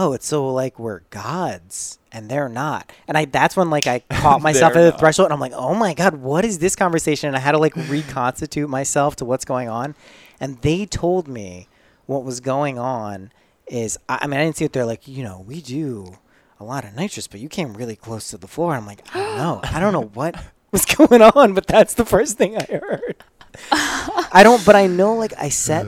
"Oh, 0.00 0.12
it's 0.12 0.26
so 0.26 0.52
like 0.52 0.78
we're 0.78 1.00
gods, 1.10 1.98
and 2.10 2.30
they're 2.30 2.48
not." 2.48 2.90
And 3.06 3.16
I 3.18 3.26
that's 3.26 3.56
when 3.56 3.70
like 3.70 3.86
I 3.86 3.98
caught 4.10 4.40
myself 4.42 4.74
at 4.76 4.82
the 4.82 4.90
not. 4.90 5.00
threshold, 5.00 5.26
and 5.26 5.34
I'm 5.34 5.40
like, 5.40 5.52
"Oh 5.54 5.74
my 5.74 5.94
god, 5.94 6.14
what 6.16 6.44
is 6.44 6.58
this 6.58 6.74
conversation?" 6.74 7.28
And 7.28 7.36
I 7.36 7.40
had 7.40 7.52
to 7.52 7.58
like 7.58 7.76
reconstitute 7.76 8.68
myself 8.68 9.16
to 9.16 9.24
what's 9.24 9.44
going 9.44 9.68
on, 9.68 9.94
and 10.40 10.60
they 10.62 10.86
told 10.86 11.28
me 11.28 11.68
what 12.06 12.24
was 12.24 12.40
going 12.40 12.78
on 12.78 13.32
is 13.66 13.98
I, 14.08 14.20
I 14.22 14.26
mean 14.26 14.40
I 14.40 14.44
didn't 14.44 14.56
see 14.56 14.64
it 14.64 14.72
there 14.72 14.84
like 14.84 15.06
you 15.06 15.22
know 15.22 15.44
we 15.46 15.60
do 15.60 16.18
a 16.58 16.64
lot 16.64 16.84
of 16.84 16.94
nitrous, 16.94 17.26
but 17.26 17.40
you 17.40 17.48
came 17.48 17.74
really 17.74 17.96
close 17.96 18.30
to 18.30 18.36
the 18.36 18.46
floor. 18.46 18.74
I'm 18.74 18.86
like, 18.86 19.02
I 19.14 19.18
don't 19.18 19.36
know. 19.36 19.60
I 19.64 19.80
don't 19.80 19.92
know 19.92 20.10
what 20.12 20.36
was 20.72 20.84
going 20.84 21.22
on, 21.22 21.54
but 21.54 21.66
that's 21.66 21.94
the 21.94 22.04
first 22.04 22.36
thing 22.36 22.56
I 22.56 22.64
heard. 22.64 23.24
I 23.72 24.42
don't, 24.44 24.64
but 24.64 24.76
I 24.76 24.86
know, 24.86 25.14
like 25.14 25.32
I 25.36 25.48
set, 25.48 25.86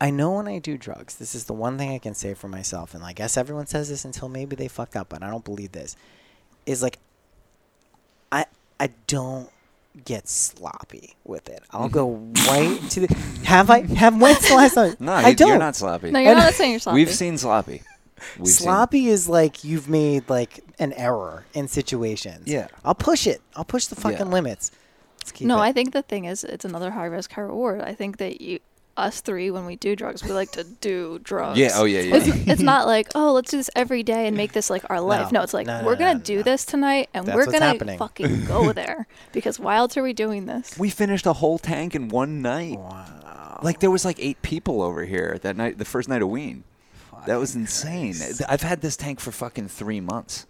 I 0.00 0.10
know 0.10 0.32
when 0.32 0.48
I 0.48 0.58
do 0.58 0.76
drugs, 0.76 1.16
this 1.16 1.34
is 1.34 1.44
the 1.44 1.52
one 1.52 1.78
thing 1.78 1.90
I 1.90 1.98
can 1.98 2.14
say 2.14 2.34
for 2.34 2.48
myself, 2.48 2.94
and 2.94 3.04
I 3.04 3.12
guess 3.12 3.36
everyone 3.36 3.66
says 3.66 3.88
this 3.88 4.04
until 4.04 4.28
maybe 4.28 4.56
they 4.56 4.68
fuck 4.68 4.96
up, 4.96 5.08
but 5.10 5.22
I 5.22 5.30
don't 5.30 5.44
believe 5.44 5.72
this. 5.72 5.96
Is 6.66 6.82
like, 6.82 6.98
I 8.30 8.46
I 8.80 8.90
don't 9.06 9.48
get 10.04 10.28
sloppy 10.28 11.14
with 11.24 11.48
it. 11.48 11.62
I'll 11.70 11.88
go 11.88 12.10
right 12.48 12.80
to 12.90 13.00
the. 13.06 13.14
Have 13.44 13.70
I 13.70 13.82
have 13.94 14.20
when's 14.20 14.48
the 14.48 14.54
last 14.54 14.74
time? 14.74 14.96
No, 15.00 15.12
I 15.12 15.28
you- 15.30 15.34
don't. 15.36 15.48
you're 15.48 15.58
not 15.58 15.76
sloppy. 15.76 16.10
No, 16.10 16.18
you're 16.18 16.30
And- 16.30 16.38
not 16.40 16.54
saying 16.54 16.70
you're 16.72 16.80
sloppy. 16.80 16.96
We've 16.96 17.10
seen 17.10 17.38
sloppy. 17.38 17.82
We've 18.38 18.46
seen- 18.48 18.64
sloppy 18.66 19.08
is 19.08 19.28
like 19.28 19.64
you've 19.64 19.88
made 19.88 20.28
like 20.30 20.60
an 20.78 20.92
error 20.94 21.44
in 21.54 21.68
situations. 21.68 22.46
Yeah. 22.46 22.68
I'll 22.84 22.94
push 22.94 23.26
it. 23.26 23.40
I'll 23.56 23.64
push 23.64 23.86
the 23.86 23.96
fucking 23.96 24.18
Yeah. 24.18 24.24
limits. 24.32 24.70
Let's 25.18 25.32
keep 25.32 25.46
no, 25.48 25.58
it. 25.58 25.60
I 25.62 25.72
think 25.72 25.92
the 25.92 26.02
thing 26.02 26.24
is, 26.24 26.42
it's 26.44 26.64
another 26.64 26.90
high 26.92 27.06
risk, 27.06 27.32
high 27.32 27.42
reward. 27.42 27.80
I 27.80 27.94
think 27.94 28.18
that 28.18 28.40
you, 28.40 28.58
us 28.96 29.20
three, 29.20 29.50
when 29.50 29.64
we 29.66 29.76
do 29.76 29.96
drugs, 29.96 30.22
we 30.22 30.32
like 30.32 30.50
to 30.52 30.64
do 30.64 31.18
drugs. 31.22 31.58
Yeah. 31.58 31.70
Oh 31.74 31.84
yeah. 31.84 32.00
Yeah. 32.00 32.16
It's, 32.16 32.26
it's 32.48 32.62
not 32.62 32.86
like 32.94 33.08
oh 33.14 33.32
let's 33.32 33.50
do 33.50 33.56
this 33.56 33.70
every 33.74 34.02
day 34.02 34.26
and 34.26 34.36
make 34.36 34.52
this 34.52 34.68
like 34.70 34.88
our 34.90 35.00
life. 35.00 35.32
No. 35.32 35.40
No, 35.40 35.44
it's 35.44 35.54
like 35.54 35.66
No, 35.66 35.80
no, 35.80 35.86
we're 35.86 35.92
no, 35.94 35.98
gonna 35.98 36.14
no, 36.14 36.20
do 36.20 36.36
no. 36.36 36.42
this 36.42 36.64
tonight 36.64 37.08
and 37.14 37.26
That's 37.26 37.36
we're 37.36 37.46
gonna 37.46 37.60
happening. 37.60 37.98
fucking 37.98 38.44
go 38.46 38.72
there 38.74 39.06
because 39.32 39.58
why 39.58 39.76
else 39.76 39.96
are 39.96 40.02
we 40.02 40.12
doing 40.12 40.46
this? 40.46 40.78
we 40.78 40.90
finished 40.90 41.26
a 41.26 41.32
whole 41.34 41.58
tank 41.58 41.94
in 41.94 42.08
one 42.08 42.42
night. 42.42 42.78
Wow. 42.78 43.60
Like 43.62 43.80
there 43.80 43.90
was 43.90 44.04
like 44.04 44.16
eight 44.18 44.42
people 44.42 44.82
over 44.82 45.04
here 45.04 45.38
that 45.42 45.56
night, 45.56 45.78
the 45.78 45.84
first 45.84 46.08
night 46.08 46.22
of 46.22 46.28
Ween. 46.28 46.64
That 47.26 47.36
was 47.36 47.54
insane. 47.54 48.14
Christ. 48.14 48.42
I've 48.48 48.62
had 48.62 48.80
this 48.80 48.96
tank 48.96 49.20
for 49.20 49.30
fucking 49.30 49.68
three 49.68 50.00
months. 50.00 50.46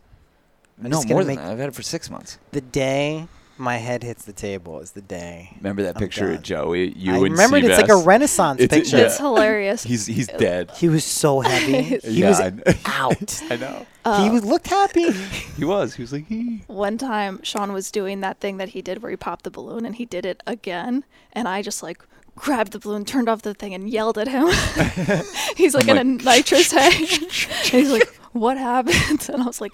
I'm 0.83 0.91
no, 0.91 1.03
more 1.05 1.23
than 1.23 1.37
that. 1.37 1.45
I've 1.45 1.59
had 1.59 1.69
it 1.69 1.75
for 1.75 1.83
six 1.83 2.09
months. 2.09 2.39
The 2.53 2.63
day 2.63 3.29
my 3.63 3.77
head 3.79 4.03
hits 4.03 4.25
the 4.25 4.33
table 4.33 4.81
is 4.81 4.93
the 4.93 5.01
day. 5.01 5.51
Remember 5.59 5.83
that 5.85 5.97
I'm 5.97 6.01
picture 6.01 6.27
done. 6.27 6.35
of 6.37 6.43
Joey? 6.43 6.93
You 6.97 7.13
I 7.13 7.15
and 7.17 7.23
remember 7.25 7.57
it, 7.57 7.65
it's 7.65 7.81
like 7.81 7.89
a 7.91 7.97
Renaissance 7.97 8.61
It's- 8.61 8.79
picture. 8.81 8.99
yeah. 8.99 9.05
It's 9.05 9.19
hilarious. 9.19 9.83
He's 9.93 10.07
he's 10.07 10.27
dead. 10.27 10.71
He 10.77 10.89
was 10.89 11.05
so 11.05 11.41
heavy. 11.41 11.99
He 12.05 12.21
Yeah, 12.21 12.29
was 12.29 12.41
I 12.41 12.53
out. 12.87 13.43
I 13.51 13.57
know. 13.57 13.87
he 14.23 14.31
was 14.31 14.45
looked 14.45 14.67
happy. 14.69 15.11
He 15.13 15.65
was. 15.65 15.95
He 15.95 16.03
was 16.03 16.13
like, 16.13 16.27
"Hee." 16.27 16.63
One 16.67 16.99
time, 16.99 17.41
Sean 17.43 17.73
was 17.73 17.91
doing 17.91 18.21
that 18.21 18.41
thing 18.41 18.57
that 18.59 18.71
he 18.71 18.83
did 18.83 19.01
where 19.03 19.11
he 19.11 19.17
popped 19.17 19.45
the 19.45 19.51
balloon, 19.51 19.87
and 19.87 19.95
he 19.97 20.05
did 20.05 20.27
it 20.27 20.43
again. 20.47 21.05
And 21.33 21.47
I 21.49 21.63
just 21.63 21.83
like 21.83 22.03
grabbed 22.37 22.73
the 22.73 22.79
balloon, 22.79 23.05
turned 23.05 23.29
off 23.29 23.43
the 23.43 23.55
thing, 23.55 23.75
and 23.75 23.89
yelled 23.89 24.19
at 24.19 24.29
him. 24.29 24.47
he's 25.57 25.75
like 25.75 25.89
I'm 25.89 25.97
in 25.99 26.21
a 26.21 26.25
nitrous 26.25 26.73
head. 26.79 26.93
he's 26.93 27.91
like, 27.91 28.09
"What 28.33 28.57
happened?" 28.59 29.29
And 29.33 29.43
I 29.43 29.47
was 29.47 29.61
like, 29.61 29.73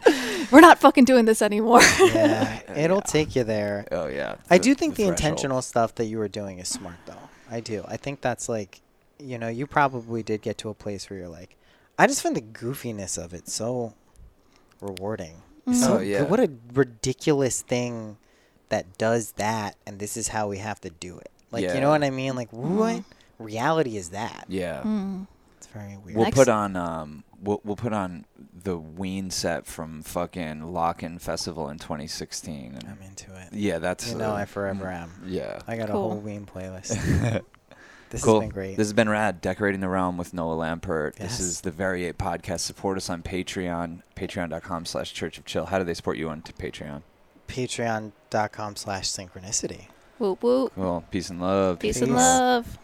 "We're 0.50 0.60
not 0.60 0.78
fucking 0.78 1.04
doing 1.04 1.24
this 1.24 1.42
anymore." 1.42 1.80
yeah, 2.00 2.60
it'll 2.76 3.00
take 3.00 3.36
you 3.36 3.44
there. 3.44 3.86
Oh 3.92 4.06
yeah. 4.06 4.36
I 4.50 4.58
do 4.58 4.74
think 4.74 4.94
the, 4.96 5.04
threshold. 5.04 5.18
intentional 5.18 5.62
stuff 5.62 5.94
that 5.96 6.06
you 6.06 6.18
were 6.18 6.28
doing 6.28 6.58
is 6.58 6.68
smart, 6.68 6.96
though. 7.06 7.28
I 7.50 7.60
do. 7.60 7.84
I 7.88 7.96
think 7.96 8.20
that's 8.20 8.48
like, 8.48 8.80
you 9.18 9.38
know, 9.38 9.48
you 9.48 9.66
probably 9.66 10.22
did 10.22 10.42
get 10.42 10.58
to 10.58 10.68
a 10.68 10.74
place 10.74 11.08
where 11.08 11.18
you're 11.18 11.28
like, 11.28 11.56
I 11.98 12.06
just 12.06 12.22
find 12.22 12.36
the 12.36 12.42
goofiness 12.42 13.16
of 13.22 13.32
it 13.32 13.48
so 13.48 13.94
rewarding. 14.80 15.42
It's 15.66 15.80
so 15.82 15.96
Oh, 15.96 16.00
yeah. 16.00 16.22
What 16.22 16.40
a 16.40 16.50
ridiculous 16.74 17.62
thing 17.62 18.18
that 18.68 18.98
does 18.98 19.32
that, 19.32 19.76
and 19.86 19.98
this 19.98 20.16
is 20.16 20.28
how 20.28 20.48
we 20.48 20.58
have 20.58 20.80
to 20.82 20.90
do 20.90 21.18
it. 21.18 21.30
Like, 21.50 21.64
you 21.64 21.80
know 21.80 21.90
what 21.90 22.04
I 22.04 22.10
mean? 22.10 22.34
Like, 22.36 22.50
what 22.52 23.02
reality 23.38 23.96
is 23.96 24.10
that? 24.10 24.44
Yeah. 24.48 24.82
Mm. 24.84 25.26
It's 25.56 25.66
very 25.66 25.96
weird. 25.96 26.16
We'll 26.16 26.24
Next- 26.26 26.36
put 26.36 26.48
on 26.48 26.76
um 26.76 27.24
we'll 27.42 27.60
we'll 27.64 27.76
put 27.76 27.92
on 27.92 28.24
the 28.62 28.76
Ween 28.78 29.30
set 29.30 29.66
from 29.66 30.02
fucking 30.02 30.60
LOCKN' 30.60 31.20
Festival 31.20 31.68
in 31.68 31.78
2016. 31.78 32.74
And 32.74 32.84
I'm 32.88 33.02
into 33.02 33.34
it. 33.34 33.52
yeah, 33.52 33.78
that's 33.78 34.10
You 34.10 34.18
know, 34.18 34.30
uh, 34.30 34.34
I 34.34 34.44
forever 34.44 34.88
am. 34.90 35.10
Yeah. 35.26 35.60
I 35.66 35.76
got 35.76 35.88
a 35.90 35.92
whole 35.92 36.16
Ween 36.16 36.46
playlist. 36.46 36.90
this 38.10 38.22
cool. 38.22 38.40
has 38.40 38.48
been 38.48 38.54
great. 38.54 38.76
This 38.76 38.86
has 38.86 38.92
been 38.92 39.08
rad. 39.08 39.40
Decorating 39.40 39.80
the 39.80 39.88
Realm 39.88 40.16
with 40.16 40.32
Noah 40.34 40.56
Lampert. 40.56 41.14
This 41.16 41.40
is 41.40 41.60
the 41.62 41.70
Very 41.70 42.04
8 42.06 42.18
podcast. 42.18 42.60
Support 42.60 42.96
us 42.96 43.08
on 43.10 43.22
Patreon, 43.22 44.02
patreon.com 44.16 44.84
slash 44.86 45.12
church 45.12 45.38
of 45.38 45.44
chill. 45.44 45.66
How 45.66 45.78
do 45.78 45.84
they 45.84 45.94
support 45.94 46.18
you 46.18 46.28
on 46.28 46.42
Patreon? 46.42 47.02
Patreon.com 47.48 48.76
slash 48.76 49.06
synchronicity. 49.10 49.86
Whoop 50.18 50.42
whoop. 50.42 50.72
Well, 50.76 51.04
peace 51.10 51.30
and 51.30 51.40
love. 51.40 51.78
Peace 51.78 52.02
and 52.02 52.14
love. 52.14 52.78